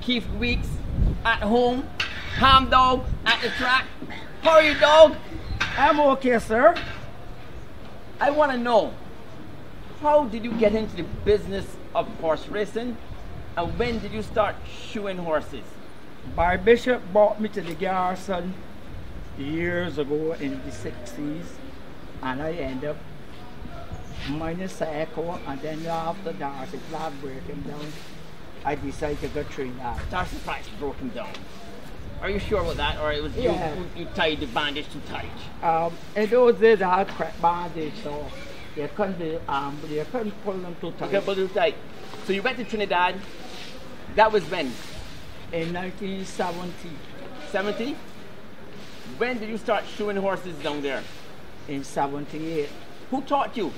[0.00, 0.66] Keith Weeks
[1.24, 1.88] at home.
[2.38, 3.86] Ham Dog at the track.
[4.42, 5.14] How are you, dog?
[5.78, 6.74] I'm okay, sir.
[8.18, 8.94] I want to know
[10.00, 12.96] how did you get into the business of horse racing
[13.56, 14.56] and when did you start
[14.90, 15.62] shoeing horses?
[16.34, 18.54] My bishop brought me to the garrison
[19.38, 21.44] years ago in the 60s,
[22.24, 22.96] and I ended up
[24.30, 27.86] minding cycle, and then after Darcy Clark breaking down,
[28.64, 30.00] I decided to go Trinidad.
[30.10, 31.30] Darcy Price broke him down.
[32.22, 33.74] Are you sure about that, or it was Yeah.
[33.74, 35.26] you, you tied the bandage too tight?
[35.62, 38.26] Um, in those days, I had crack bandage, so
[38.76, 41.08] they couldn't, be, um, they couldn't pull them too tight.
[41.14, 41.74] Okay, but it was like,
[42.26, 43.16] so you went to Trinidad.
[44.14, 44.72] That was when?
[45.52, 46.90] In 1970.
[47.50, 47.96] 70?
[49.18, 51.02] When did you start shoeing horses down there?
[51.68, 52.68] In 78.
[53.10, 53.70] Who taught you?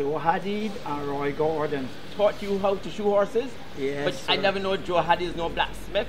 [0.00, 1.86] Joe Hadid and Roy Gordon.
[2.16, 3.50] Taught you how to shoe horses?
[3.78, 6.08] Yes, But I never know Joe Hadid is no blacksmith.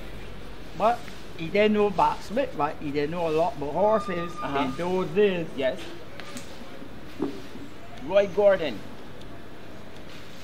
[0.77, 0.97] But
[1.35, 4.59] he didn't know blacksmith, but he didn't know a lot about horses Uh-huh.
[4.59, 5.45] in those days.
[5.57, 5.77] Yes.
[8.05, 8.79] Roy Gordon.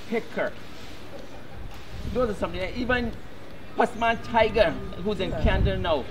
[0.10, 0.52] Picker.
[2.14, 2.60] Those are something.
[2.76, 3.14] Even
[3.78, 4.72] Passman Tiger,
[5.06, 6.04] who's in Canada now.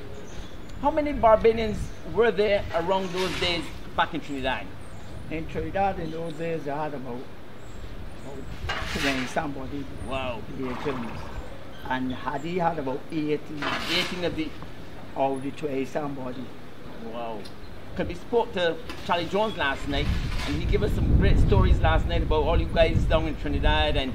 [0.81, 1.77] How many Barbadians
[2.15, 3.63] were there around those days
[3.95, 4.65] back in Trinidad?
[5.31, 7.19] In Trinidad in those days, they had about,
[8.23, 9.85] about 20 somebody.
[10.09, 10.41] Wow.
[10.55, 11.21] Attorneys.
[11.89, 13.41] And Hadid had about 18.
[13.93, 14.49] 18 of the.
[15.17, 16.45] Of the 20 somebody.
[17.13, 17.41] Wow.
[17.91, 20.07] Because we spoke to Charlie Jones last night,
[20.47, 23.35] and he gave us some great stories last night about all you guys down in
[23.37, 24.13] Trinidad, and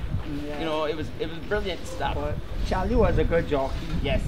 [0.59, 2.13] you know it was it was brilliant stuff.
[2.13, 2.35] But
[2.67, 3.87] Charlie was a good jockey.
[4.03, 4.21] Yes.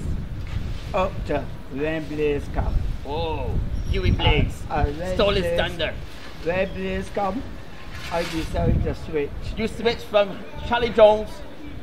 [0.92, 2.74] Up to when Blaze come.
[3.06, 3.56] Oh,
[3.90, 4.60] Huey Blaze.
[4.68, 5.94] Uh, when Stole his thunder.
[6.44, 7.42] When Blaze come,
[8.12, 9.30] I decided to switch.
[9.56, 11.30] You switched from Charlie Jones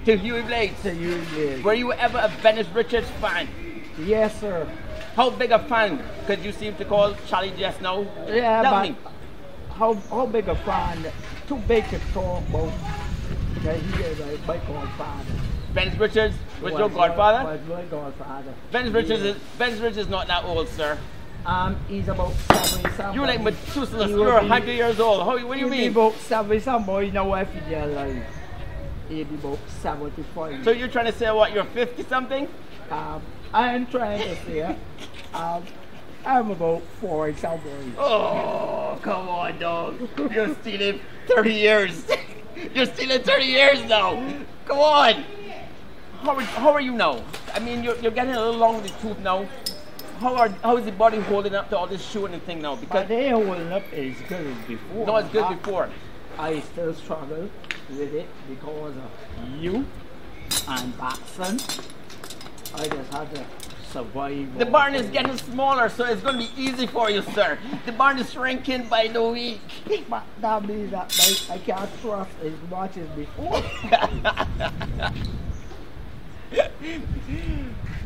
[0.06, 0.72] to Huey Blaze.
[0.84, 1.62] To Huey.
[1.64, 3.48] Were you ever a Venice Richards fan?
[3.98, 4.68] Yes, sir.
[5.16, 8.02] How big a fan could you seem to call Charlie just now?
[8.28, 8.96] Yeah, Tell but me.
[9.74, 11.06] how how big a fan?
[11.48, 12.72] Too big to talk about.
[13.64, 15.34] That he is a my godfather.
[15.74, 17.50] Venice Richards was Was your godfather?
[17.58, 18.54] Was my godfather.
[18.72, 19.32] Venice Richards Yeah.
[19.32, 20.98] is Venice Richards is not that old, sir.
[21.46, 23.16] Um, he's about something.
[23.16, 24.08] You're like Methuselah.
[24.08, 25.24] You're will 100 years old.
[25.24, 25.92] How, what do you mean?
[25.92, 27.14] about seventy something.
[27.14, 28.24] Now if he's alive,
[29.10, 30.64] he'll be about seventy-five.
[30.64, 31.52] So you're trying to say what?
[31.52, 32.48] You're 50 something?
[32.92, 33.22] Um,
[33.54, 34.76] I'm trying to say,
[35.34, 35.64] um,
[36.26, 37.96] I'm about forty something.
[37.98, 39.96] Oh, come on, dog.
[40.32, 42.08] You're stealing 30 years.
[42.76, 44.12] You're stealing 30 years now.
[44.66, 45.24] Come on.
[46.22, 47.24] How are, how are you now?
[47.56, 49.48] I mean, you're, you're getting a little long in the tooth now.
[50.22, 52.76] How are how is the body holding up to all this shooting and thing now?
[52.76, 55.08] Because they holding up as good as before.
[55.08, 55.90] no, it's good I- before.
[56.38, 57.50] I still struggle
[57.90, 59.12] with it because of
[59.60, 59.86] you
[60.68, 61.60] and Baxon.
[62.76, 63.44] I just had to
[63.92, 64.60] survive.
[64.60, 67.58] The barn is getting smaller, so it's going to be easy for you, sir.
[67.88, 69.60] The barn is shrinking by the week.
[70.10, 71.12] But that means that
[71.50, 73.62] like, I can't trust as much as before.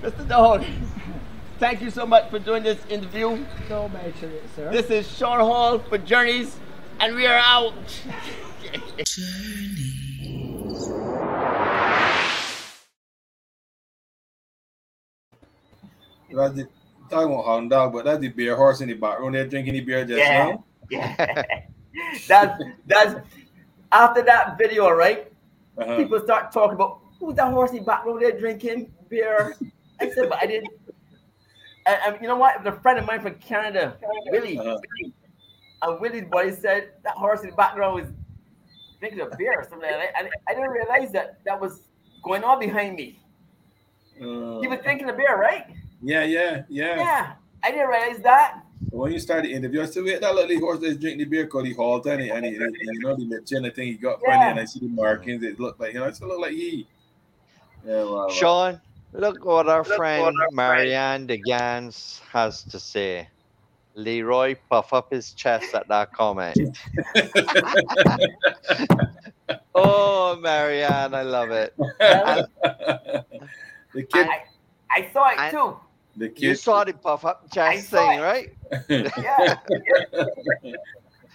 [0.02, 0.28] Mr.
[0.28, 0.64] Dog,
[1.60, 3.46] thank you so much for doing this interview.
[3.70, 4.72] Don't mention it, sir.
[4.72, 6.56] This is Sean Hall for Journeys,
[7.00, 7.74] and we are out.
[16.32, 16.68] That's the
[17.10, 19.82] talking about hound dog, but that's the beer horse in the background there drinking the
[19.82, 20.50] beer just Yeah.
[20.50, 20.66] now.
[20.90, 21.44] Yeah.
[22.28, 23.16] that's that's
[23.92, 25.32] after that video, right?
[25.78, 25.98] Uh-huh.
[25.98, 29.56] People start talking about who's that horsey background there drinking beer.
[30.00, 30.70] I said, but I didn't.
[31.86, 32.56] And, and you know what?
[32.56, 33.98] It was a friend of mine from Canada,
[34.32, 34.58] Willie.
[34.58, 34.78] Uh-huh.
[35.84, 38.08] And Willie's buddy said that horse in the background was
[39.00, 39.88] drinking a beer or something.
[39.90, 41.82] And I, and I didn't realize that that was
[42.24, 43.20] going on behind me.
[44.20, 45.66] Uh, He was drinking a beer, right?
[46.02, 46.96] yeah, yeah, yeah.
[46.98, 47.34] Yeah.
[47.64, 48.62] I didn't realize that.
[48.90, 51.48] When you start the interview, I said, wait, that little horse that's drinking the beer
[51.48, 53.94] called he halt and, he, and, he, and he- you know the chin thing he
[53.96, 54.50] got funny Yeah.
[54.52, 56.88] and I see the markings, it looked like, you know, it look like he.
[57.86, 58.30] Yeah, well, well.
[58.30, 58.82] Sean,
[59.18, 63.28] look what our Look friend what our friend- Marianne de Gans has to say.
[63.98, 66.58] Leroy puff up his chest at that comment.
[69.76, 71.74] oh, Marianne, I love it.
[72.02, 72.46] And
[73.94, 74.44] the kid, I,
[74.92, 75.78] I saw it I- too.
[76.18, 78.22] the you saw the puff up chest thing, it.
[78.22, 78.50] right?
[78.90, 79.56] Yeah.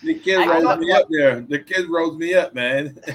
[0.02, 1.40] The kid I rose thought- me up there.
[1.40, 2.98] The kid rose me up, man.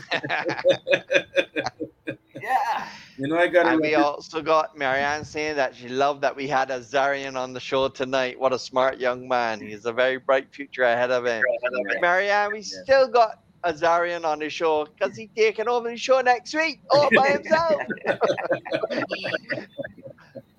[2.42, 2.88] Yeah.
[3.18, 6.36] you know, I got And to we also got Marianne saying that she loved that
[6.36, 8.40] we had Azarian on the show tonight.
[8.40, 9.60] What a smart young man.
[9.62, 11.42] He's a very bright future ahead of him.
[12.02, 16.54] Marianne, we still got Azarian on the show because he's taking over the show next
[16.54, 17.82] week all by himself.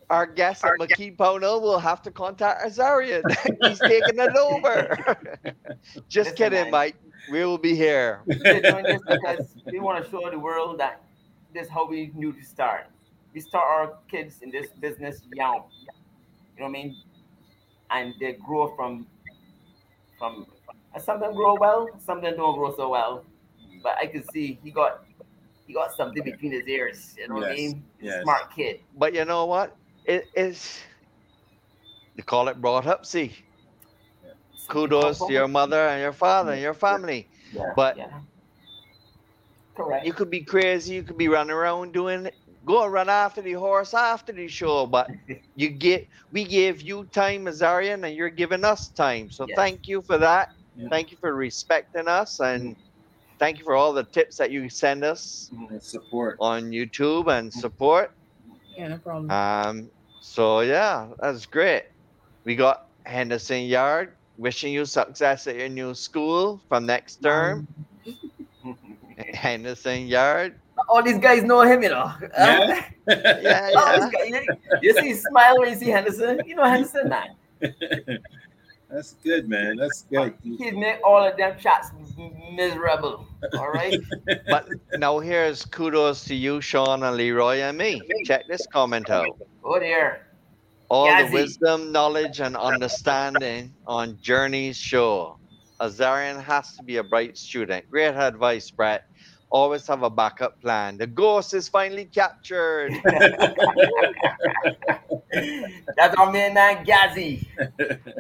[0.09, 3.23] Our guest at McKee Pownell will have to contact Azarian.
[3.63, 4.97] he's taking it over.
[6.09, 6.71] Just Listen, kidding, man.
[6.71, 6.97] Mike.
[7.31, 8.21] We will be here.
[8.27, 11.03] We're doing this because we want to show the world that
[11.53, 12.87] this is how we knew to start.
[13.35, 15.65] We start our kids in this business young.
[16.57, 16.97] You know what I mean?
[17.91, 19.07] And they grow from
[20.19, 20.47] from
[21.01, 23.25] some of them grow well, some of them don't grow so well.
[23.83, 25.05] But I can see he got
[25.67, 27.15] he got something between his ears.
[27.19, 27.83] You know what I mean?
[28.01, 28.23] yes.
[28.23, 28.81] Smart kid.
[28.97, 29.77] But you know what?
[30.07, 30.81] It is.
[32.17, 33.05] They call it brought up.
[33.07, 33.35] See,
[34.69, 37.29] kudos to your mother and your father and your family.
[37.53, 38.21] Yeah, But yeah.
[39.77, 40.07] Correct.
[40.07, 40.95] you could be crazy.
[40.95, 42.29] You could be running around doing,
[42.65, 44.87] go and run after the horse after the show.
[44.87, 45.11] But
[45.57, 49.31] you get, we gave you time, Azarian, and you're giving us time.
[49.31, 49.57] So Yes.
[49.57, 50.49] thank you for that.
[50.77, 50.89] Yeah.
[50.89, 52.41] Thank you for respecting us.
[52.41, 52.77] And
[53.39, 58.13] thank you for all the tips that you send us support on YouTube and support.
[58.77, 59.31] Yeah, no problem.
[59.31, 59.91] Um,
[60.27, 61.85] so yeah, that's great.
[62.45, 67.67] We got Henderson Yard wishing you success at your new school from next term.
[69.33, 70.57] Henderson Yard.
[70.89, 72.13] All these guys know him, you know.
[72.37, 72.85] Yeah.
[73.09, 73.71] yeah, yeah.
[73.77, 76.41] All these guys, you, you see, smile when you see Henderson.
[76.45, 77.29] You know Henderson, man.
[78.97, 79.77] That's good, man.
[79.77, 80.33] That's good.
[80.43, 81.91] He made all of them shots
[82.51, 83.27] miserable.
[83.53, 84.01] All right.
[84.49, 88.01] But now here's kudos to you, Sean and Leroy and me.
[88.25, 89.37] Check this comment out.
[89.63, 90.23] Oh dear.
[90.89, 91.27] All Yazzie.
[91.27, 95.37] the wisdom, knowledge, and understanding on Journey's show.
[95.79, 97.85] Azarian has to be a bright student.
[97.91, 99.05] Great advice, Brett.
[99.51, 100.99] Always have a backup plan.
[100.99, 102.93] The ghost is finally captured.
[105.97, 107.47] That's our main man, Gazzy.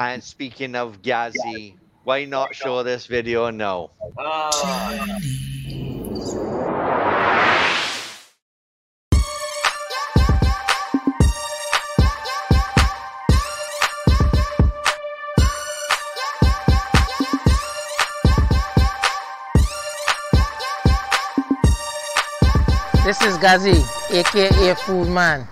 [0.00, 1.74] and speaking of Gazzy,
[2.05, 3.90] why not show this video now?
[4.16, 4.50] Oh.
[4.64, 6.55] Uh,
[23.06, 25.46] This is Gazzy, aka Food Man.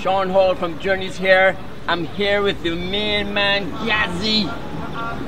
[0.00, 1.54] Sean Hall from Journeys here.
[1.86, 4.44] I'm here with the main man, Gazzy.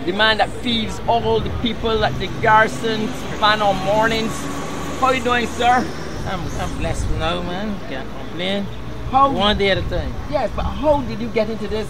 [0.07, 3.09] The man that feeds all the people at the Garrison
[3.39, 4.33] fan on mornings.
[4.99, 5.87] How you doing, sir?
[6.29, 7.79] I'm, I'm blessed now, man.
[7.91, 8.63] Can't complain.
[9.11, 10.15] How One day at a time.
[10.31, 11.87] Yes, but how did you get into this?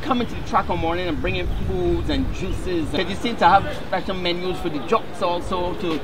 [0.00, 2.88] Coming to the track on morning and bringing foods and juices.
[2.88, 6.00] Because you seem to have special menus for the jocks also to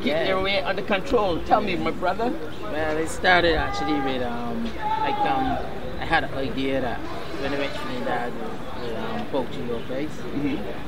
[0.00, 0.24] keep Yeah.
[0.24, 1.38] their weight under control.
[1.46, 2.32] Tell me, my brother.
[2.62, 4.64] Well, it started actually with um,
[5.00, 5.58] like um,
[6.00, 6.98] I had an idea that
[7.40, 8.32] when I went to Trinidad
[8.82, 10.10] with um, Poaching Lopez,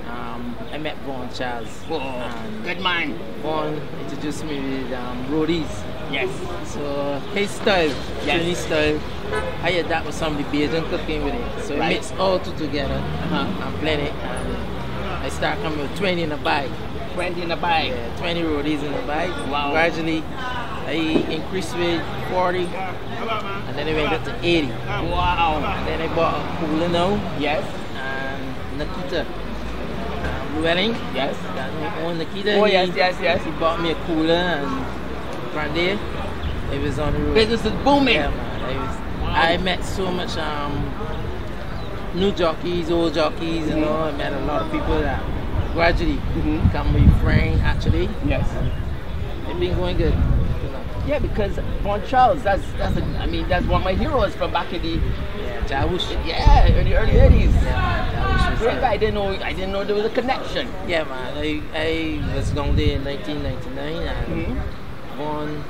[0.08, 1.68] um, I met Vaughn Charles.
[1.91, 3.18] and good man.
[3.42, 5.82] Vaughn introduced me with um, rotis.
[6.10, 6.28] Yes.
[6.73, 7.89] So his style,
[8.26, 8.42] Yes.
[8.42, 9.00] Trini style,
[9.62, 11.65] I adapt with some of the Bajan cooking with it.
[11.65, 11.84] So Right.
[11.84, 13.66] I mix all two together Uh-huh.
[13.66, 14.12] and blend it.
[14.12, 16.70] And I start coming with 20 in a bag.
[17.15, 17.91] 20 in a bag.
[17.91, 19.31] Yeah, 20 rotis in a bag.
[19.50, 19.70] Wow.
[19.70, 20.92] Gradually, I
[21.31, 24.68] increased with 40, and then I went up to 80.
[24.68, 25.62] Wow.
[25.65, 27.10] And then I bought a cooler now.
[27.39, 27.65] Yes.
[27.94, 29.26] And Nikita.
[29.26, 30.92] Um, Llewellyn.
[31.15, 31.36] Yes.
[31.55, 32.57] That own Nikita.
[32.57, 33.44] Oh, yes, yes, yes.
[33.44, 35.99] He bought me a cooler, and from there,
[36.73, 37.34] it was on the road.
[37.34, 38.15] Business is booming.
[38.15, 38.62] Yeah, man.
[38.62, 38.97] I, was,
[39.28, 40.73] I met so much um,
[42.15, 43.97] new jockeys, old jockeys, you know.
[43.97, 45.23] I met a lot of people that
[45.73, 48.09] gradually become my friend, actually.
[48.26, 48.49] Yes.
[49.49, 50.15] It's been going good.
[51.07, 54.52] Yeah, because Vaughn Charles, that's that's a, I mean that's one of my heroes from
[54.52, 54.89] back in the
[55.42, 56.09] Yeah, Jawush.
[56.25, 57.52] yeah in the early eighties.
[57.55, 58.15] Yeah, man.
[58.15, 58.91] Jawush was Great guy.
[58.92, 60.68] I didn't know I didn't know there was a connection.
[60.86, 61.36] Yeah, man.
[61.36, 64.62] I, I was down there in 1999 and Mhm.
[65.17, 65.65] Vaughn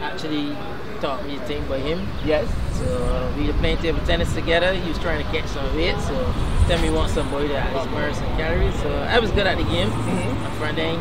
[0.00, 0.56] actually
[1.00, 2.06] taught me a thing by him.
[2.24, 2.48] Yes.
[2.78, 4.72] So uh, we were playing table tennis together.
[4.72, 6.14] He was trying to catch some weight, so
[6.68, 8.74] then we want somebody that has burn some calories.
[8.80, 9.90] So I was good at the game.
[9.90, 10.42] Mhm.
[10.42, 10.98] My friend then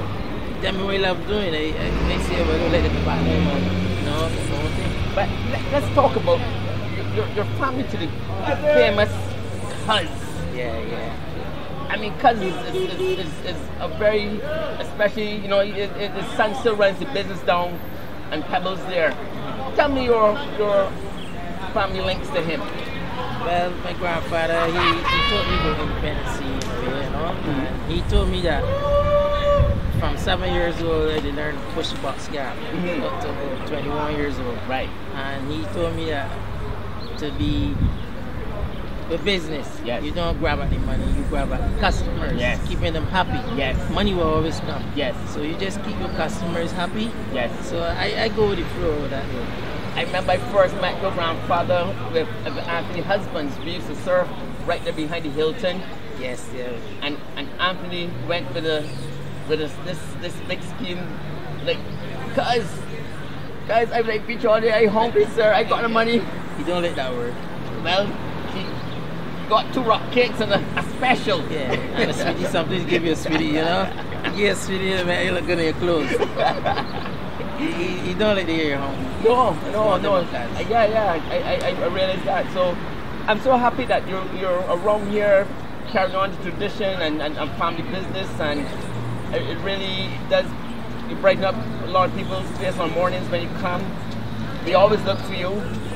[0.61, 1.53] tell me what he love doing.
[1.53, 3.63] I, I next year I don't let it back home and
[3.99, 4.91] you know, that's the whole thing.
[5.15, 6.39] But let, us talk about
[7.15, 8.07] your, your family to the,
[8.73, 9.09] famous
[9.85, 10.09] Cuz.
[10.55, 11.15] Yeah, yeah.
[11.89, 14.39] I mean, Cuz is, is, is, is, is a very,
[14.79, 17.79] especially, you know, his his son still runs the business down
[18.31, 19.11] and Pebbles there.
[19.75, 20.91] Tell me your your
[21.73, 22.61] family links to him.
[23.45, 28.41] Well, my grandfather, he, he taught me about independence, you know, and he told me
[28.41, 28.63] that
[29.99, 33.03] from seven years old, I learned to push the box gap Mhm.
[33.03, 34.57] up to about 21 years old.
[34.67, 34.89] Right.
[35.15, 36.29] And he told me that
[37.19, 37.75] to be
[39.11, 40.03] a business, Yes.
[40.03, 42.59] you don't grab at the money, you grab at customers, Yes.
[42.67, 43.39] keeping them happy.
[43.57, 43.75] Yes.
[43.91, 44.83] Money will always come.
[44.95, 45.15] Yes.
[45.33, 47.11] So you just keep your customers happy.
[47.33, 47.51] Yes.
[47.67, 49.25] So I, I go with the flow that.
[49.33, 49.45] way.
[49.95, 52.27] I remember I first met your grandfather with,
[52.67, 53.57] Anthony Husbands.
[53.59, 54.29] We used to serve
[54.67, 55.81] right there behind the Hilton.
[56.19, 56.69] Yes, yeah.
[57.01, 58.87] And and Anthony went with a
[59.49, 60.99] with a, this this big scheme
[61.65, 61.79] like
[62.35, 62.67] guys
[63.67, 66.21] guys I'm like bitch all day, I hungry sir, I got the money.
[66.59, 67.33] You don't let that work.
[67.83, 68.05] Well
[69.49, 71.39] got two rock cakes and a, a special.
[71.51, 73.91] Yeah, and a sweetie, sometimes give you a sweetie, you know?
[74.23, 76.11] A sweetie, man, you look good in your clothes.
[77.59, 79.23] you, don't let the hear your home.
[79.23, 80.23] No, no, no.
[80.23, 80.55] them.
[80.55, 82.51] Uh, yeah, yeah, I, I, I realized that.
[82.53, 82.77] So
[83.27, 85.45] I'm so happy that you're you're around here
[85.89, 88.61] carrying on the tradition and, and, and family business and
[89.33, 90.45] it, it really does
[91.09, 93.83] you brighten up a lot of people's face on mornings when you come.
[94.63, 95.49] We always look for you.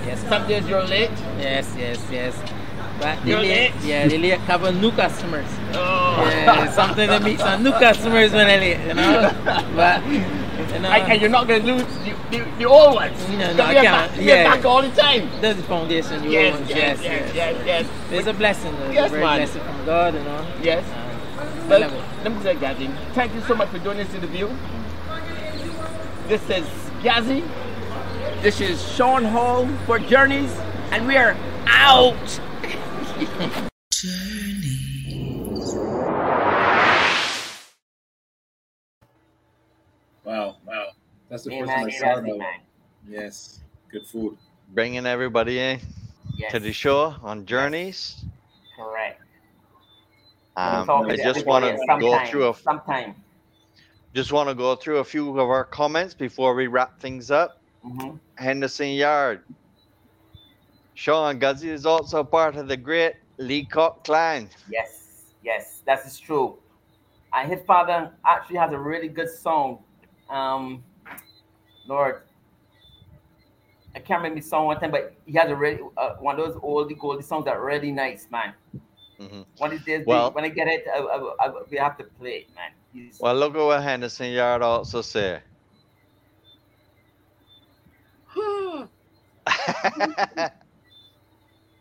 [0.05, 0.21] Yes.
[0.27, 1.11] Some days you're late.
[1.37, 2.35] Yes, yes, yes.
[2.99, 3.85] But they Your lay, legs?
[3.85, 5.47] yeah, lay cover new customers.
[5.73, 6.29] Oh.
[6.29, 9.31] Yeah, something to meet some new customers when I you know.
[9.75, 13.29] But you know, And, you're not going to lose the, the, the old ones.
[13.29, 14.11] You know, no, I can't.
[14.11, 14.43] back, Yeah.
[14.55, 15.29] back all the time.
[15.41, 16.23] That's the foundation.
[16.23, 16.67] You Yes, own.
[16.67, 17.87] yes, yes, yes, yes.
[18.11, 18.73] It's a blessing.
[18.85, 19.37] It's Yes, a very man.
[19.39, 20.45] blessing from God, you know.
[20.61, 20.83] Yes.
[20.87, 21.79] Uh, Well,
[22.23, 24.49] let me say, Gazzy, thank you so much for doing this interview.
[26.27, 26.65] This is
[27.01, 27.43] Gazzy.
[28.41, 30.51] This is Sean Hall for Journeys,
[30.91, 31.35] and we are
[31.67, 32.39] out.
[40.25, 40.87] Wow, wow.
[41.29, 42.37] That's the Hey, first time I saw Gazzy, that.
[42.37, 42.59] man.
[43.07, 44.37] Yes, good food.
[44.73, 45.79] Bringing everybody in
[46.49, 48.25] to the show on journeys.
[48.75, 49.21] Correct.
[50.57, 53.15] Um, I just want to go through a sometime.
[54.13, 57.55] just want to go through a few of our comments before we wrap things up.
[57.85, 58.19] Mhm.
[58.37, 59.43] Henderson Yard.
[60.95, 64.49] Sean Guzzi is also part of the great Leacock clan.
[64.69, 66.57] Yes, yes, that is true.
[67.33, 69.79] And his father actually has a really good song.
[70.29, 70.83] Um,
[71.87, 72.21] Lord,
[73.95, 76.45] I can't remember the song one time, but he has a really uh, one of
[76.45, 78.53] those oldie goldie songs that are really nice, man.
[79.19, 79.45] Mhm.
[79.57, 82.45] One of these Well- when I get it, I, I, I, we have to play
[82.45, 82.71] it, man.
[82.93, 85.41] He's, Well, look at what Henderson Yard also say.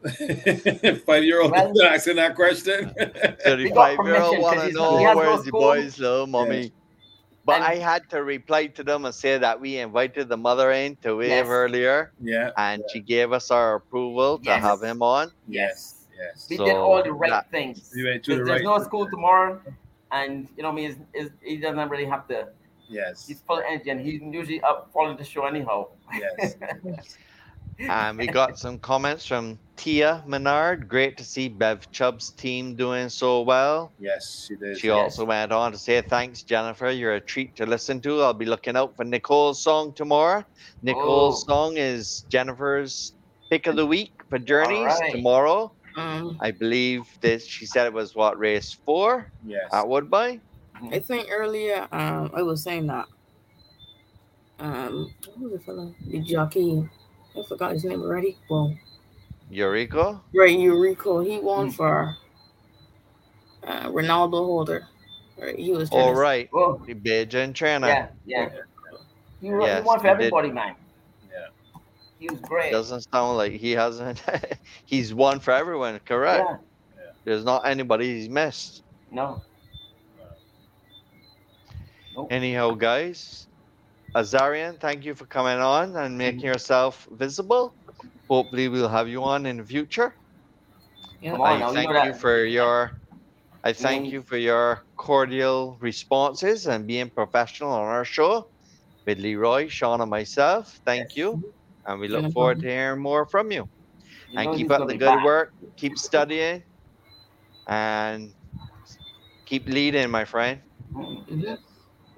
[1.07, 2.93] Five year old Well- asking that question.
[3.45, 6.73] 35 year old permission, want 'cause to know he where's the boys, little mommy.
[7.45, 10.95] But I had to reply to them and say that we invited the mother in
[11.03, 11.47] to wave Yes.
[11.49, 12.13] earlier.
[12.21, 12.51] Yeah.
[12.57, 14.63] And she gave us our approval to Yes.
[14.63, 15.33] have him on.
[15.49, 16.47] Yes, yes.
[16.49, 17.91] we So did all the right that- things.
[17.97, 19.61] You went to There's, the there's right- no school tomorrow,
[20.13, 22.47] and you know, I mean, is is he doesn't really have to.
[22.89, 23.27] Yes.
[23.27, 25.89] He's full of energy, and he's usually up following the show anyhow.
[26.15, 26.55] Yes.
[27.89, 30.89] And we got some comments from Tia Menard.
[30.89, 33.93] Great to see Bev Chubb's team doing so well.
[33.99, 34.79] Yes, she did.
[34.79, 36.91] She also went on to say, Thanks, Jennifer.
[36.91, 38.23] You're a treat to listen to.
[38.23, 40.45] I'll be looking out for Nicole's song tomorrow.
[40.83, 41.47] Nicole's Oh.
[41.49, 43.15] song is Jennifer's
[43.51, 45.13] pick of the week for Journeys right.
[45.13, 45.73] tomorrow.
[45.97, 49.69] Um, I believe that she said it was what, race four Yes.
[49.73, 50.41] at Woodbine?
[50.91, 53.07] I think earlier, um, I was saying that.
[54.59, 55.95] Um, who was the fellow?
[56.07, 56.89] The jockey.
[57.39, 58.37] I forgot his name already.
[58.51, 58.77] Well,
[59.51, 60.21] Eureka?
[60.35, 61.27] right, Eurico.
[61.27, 61.73] He won Hmm.
[61.73, 62.17] for
[63.67, 64.87] uh, Ronaldo Holder.
[65.39, 65.89] Right, he was.
[65.91, 66.49] trying All to- right.
[66.53, 66.81] Oh.
[66.87, 67.87] The Bajan trainer.
[67.89, 68.49] Yeah, yeah.
[69.41, 70.15] He, won- Yes, he won for he did.
[70.21, 70.75] everybody, man.
[71.31, 71.47] Yeah.
[72.19, 72.71] He was great.
[72.71, 74.23] Doesn't sound like he hasn't.
[74.85, 76.45] he's won for everyone, correct?
[76.49, 76.57] Yeah.
[77.25, 78.83] There's not anybody he's missed.
[79.11, 79.43] No.
[82.15, 82.29] Nope.
[82.31, 83.47] Anyhow, guys,
[84.15, 87.75] Azarian, thank you for coming on and making yourself visible.
[88.29, 90.15] Hopefully, we'll have you on in the future.
[91.21, 91.33] Yeah.
[91.33, 92.93] Come on I thank you for your.
[93.65, 94.11] I thank Mm.
[94.13, 98.49] you for your cordial responses and being professional on our show
[99.07, 100.81] with Leroy, Sean, and myself.
[100.85, 101.41] Thank you,
[101.87, 103.69] and we look forward to hearing more from you.
[104.29, 105.25] You and keep up the good back.
[105.25, 105.55] work.
[105.77, 106.65] Keep studying,
[107.67, 108.35] and
[109.47, 110.63] keep leading, my friend.
[110.95, 111.59] Mhm.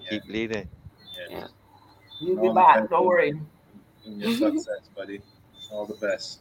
[0.09, 0.69] Keep leading.
[1.31, 1.49] Yeah.
[2.25, 2.89] He'll be back.
[2.91, 3.35] Don't worry.
[4.07, 5.21] in your success, buddy.
[5.73, 6.41] All the best.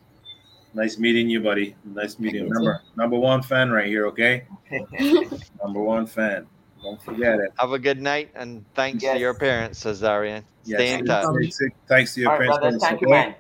[0.74, 1.76] Nice meeting you, buddy.
[1.86, 2.50] Nice meeting you.
[2.50, 4.44] Remember, number one fan right here, okay?
[5.64, 6.48] number one fan.
[6.82, 7.52] Don't forget it.
[7.60, 9.14] Have a good night, and thanks Yes.
[9.16, 10.44] to your parents, Cesarian.
[10.64, 11.26] Stay in touch.
[11.34, 12.60] thanks- Thanks to your All right, parents.
[12.60, 12.80] brother.
[12.80, 13.36] Thank you, man.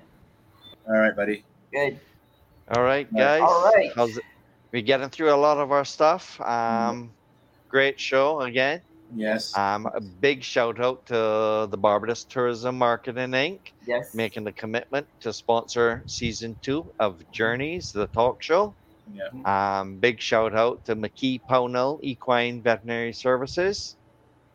[0.87, 1.43] All right, buddy.
[1.73, 1.99] Good.
[2.75, 3.17] All right, Right.
[3.17, 3.41] guys.
[3.41, 3.91] All right.
[3.95, 4.23] How's it?
[4.71, 6.39] We're getting through a lot of our stuff.
[6.41, 7.11] Um,
[7.67, 8.81] great show again.
[9.15, 9.55] Yes.
[9.57, 13.59] Um, a big shout out to the Barbados Tourism Marketing Inc.
[13.85, 14.13] Yes.
[14.13, 18.73] making the commitment to sponsor season two of Journeys, the talk show.
[19.13, 19.79] Yeah.
[19.79, 23.95] Um, big shout out to McKee Pownell Equine Veterinary Services.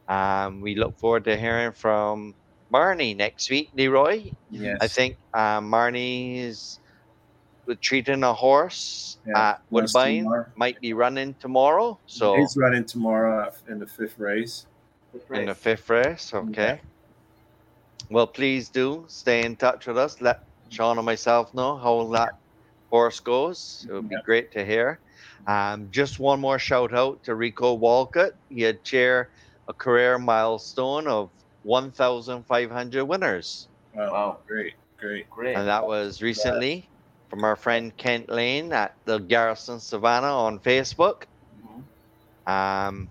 [0.09, 2.35] Um, we look forward to hearing from
[2.73, 4.31] Marnie next week, Leroy.
[4.51, 4.79] Yes.
[4.81, 6.79] I think um, Marnie
[7.69, 10.53] is treating a horse Yeah, at West Woodbine, Timor.
[10.57, 11.99] might be running tomorrow.
[12.07, 14.67] So He's running tomorrow in the fifth race.
[15.33, 16.33] in the fifth race.
[16.33, 16.81] Okay.
[18.11, 20.21] Well, please do stay in touch with us.
[20.21, 22.39] Let Sean and myself know how that
[22.91, 23.87] horse goes.
[23.89, 24.99] It would be great to hear.
[25.47, 28.33] Um, just one more shout out to Rico Walcott.
[28.49, 29.29] He had share
[29.69, 31.31] a career milestone of
[31.65, 33.69] 1,500 winners.
[33.95, 34.13] Wow.
[34.13, 34.39] Wow.
[34.47, 34.75] Great.
[34.99, 35.29] Great.
[35.31, 35.57] Great.
[35.57, 36.88] And that was recently
[37.29, 41.25] from our friend Kent Lane at the Garrison Savannah on Facebook.
[42.47, 43.11] Um,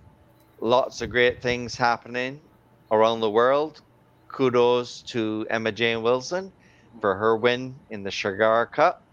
[0.60, 2.42] lots of great things happening
[2.92, 3.82] around the world.
[4.30, 6.52] Kudos to Emma-Jayne Wilson
[7.00, 9.04] for her win in the Sugar Cup.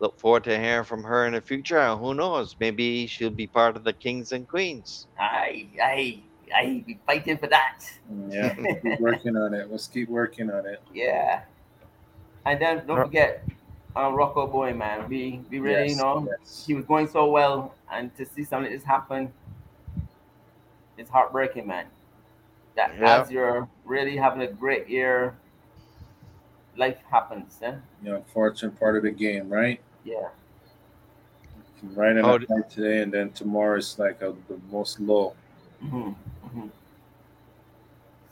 [0.00, 1.78] look forward to hearing from her in the future.
[1.78, 5.06] And who knows, maybe she'll be part of the Kings and Queens.
[5.18, 6.20] Aye, aye,
[6.54, 7.80] aye, be fighting for that.
[8.28, 9.70] Yeah, keep working on it.
[9.70, 10.80] Let's keep working on it.
[10.92, 11.42] Yeah.
[12.44, 13.44] And then don't forget,
[13.96, 15.08] uh, Rocco Boy, man.
[15.08, 16.28] We we really, Yes, you know,
[16.66, 19.32] he was going so well, and to see something like this happen,
[20.96, 21.86] it's heartbreaking, man.
[22.76, 23.20] That Yeah.
[23.22, 25.36] as you're really having a great year,
[26.76, 27.76] life happens, eh?
[28.02, 29.80] You know, unfortunate part of the game, right?
[30.04, 30.28] Yeah.
[31.82, 35.34] Right in Oh, the today, and then tomorrow is like a, the most low.
[35.80, 36.12] hmm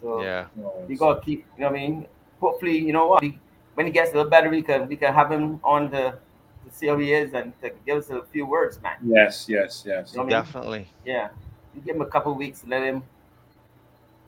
[0.01, 0.47] So Yeah.
[0.89, 1.47] you gotta keep.
[1.57, 2.07] You know what I mean?
[2.41, 3.23] Hopefully, you know what?
[3.23, 3.39] we-
[3.81, 6.71] When he gets a little better, we can we can have him on the to
[6.71, 8.97] see how he is and to give us a few words, man.
[9.03, 10.13] Yes, yes, yes.
[10.13, 10.45] You know what I mean?
[10.45, 10.89] Definitely.
[11.07, 11.29] Yeah.
[11.75, 13.03] You give him a couple weeks, let him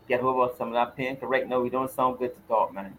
[0.09, 1.17] get over some of that pain.
[1.19, 2.97] Cause right now we don't sound good to talk, man.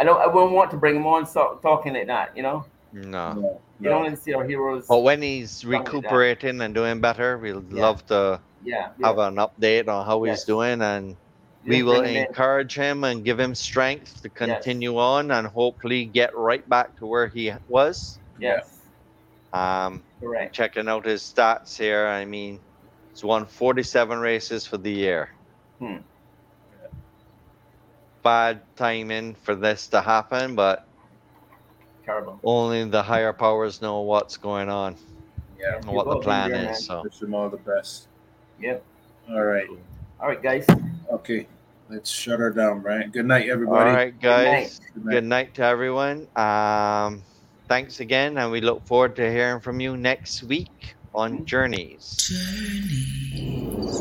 [0.00, 0.20] I don't.
[0.20, 2.36] I wouldn't want to bring him on so, talking like that.
[2.36, 2.64] You know.
[2.92, 3.60] No.
[3.78, 4.88] You don't want to see our heroes.
[4.88, 7.82] But when he's something like recuperating and doing better, we'll Yeah.
[7.82, 11.25] love to Yeah, have an update on how he's doing and Yeah,
[11.66, 12.26] we will bring him in.
[12.28, 17.06] encourage him and give him strength to continue on and hopefully get right back to
[17.06, 18.18] where he was.
[18.38, 18.78] Yes.
[19.52, 20.54] Um, Correct.
[20.54, 22.60] Checking out his stats here, I mean,
[23.10, 25.30] he's won 47 races for the year.
[25.78, 25.96] Hmm.
[28.22, 30.86] Bad timing for this to happen, but
[32.04, 32.40] Terrible.
[32.42, 34.96] only the higher powers know what's going on
[35.58, 35.76] Yeah.
[35.76, 36.86] and what the plan is.
[36.86, 37.02] So.
[37.02, 38.08] Wish them all the best.
[38.60, 38.82] Yep.
[39.30, 39.68] All right.
[40.20, 40.66] All right, guys.
[41.10, 41.46] Okay.
[41.88, 43.10] Let's shut her down, right?
[43.10, 43.90] Good night, everybody.
[43.90, 44.80] All right, guys.
[44.94, 45.46] Good Good night.
[45.46, 46.26] night, to everyone.
[46.34, 47.22] Um,
[47.68, 52.16] thanks again, and we look forward to hearing from you next week on Journeys.
[52.16, 54.00] Journeys.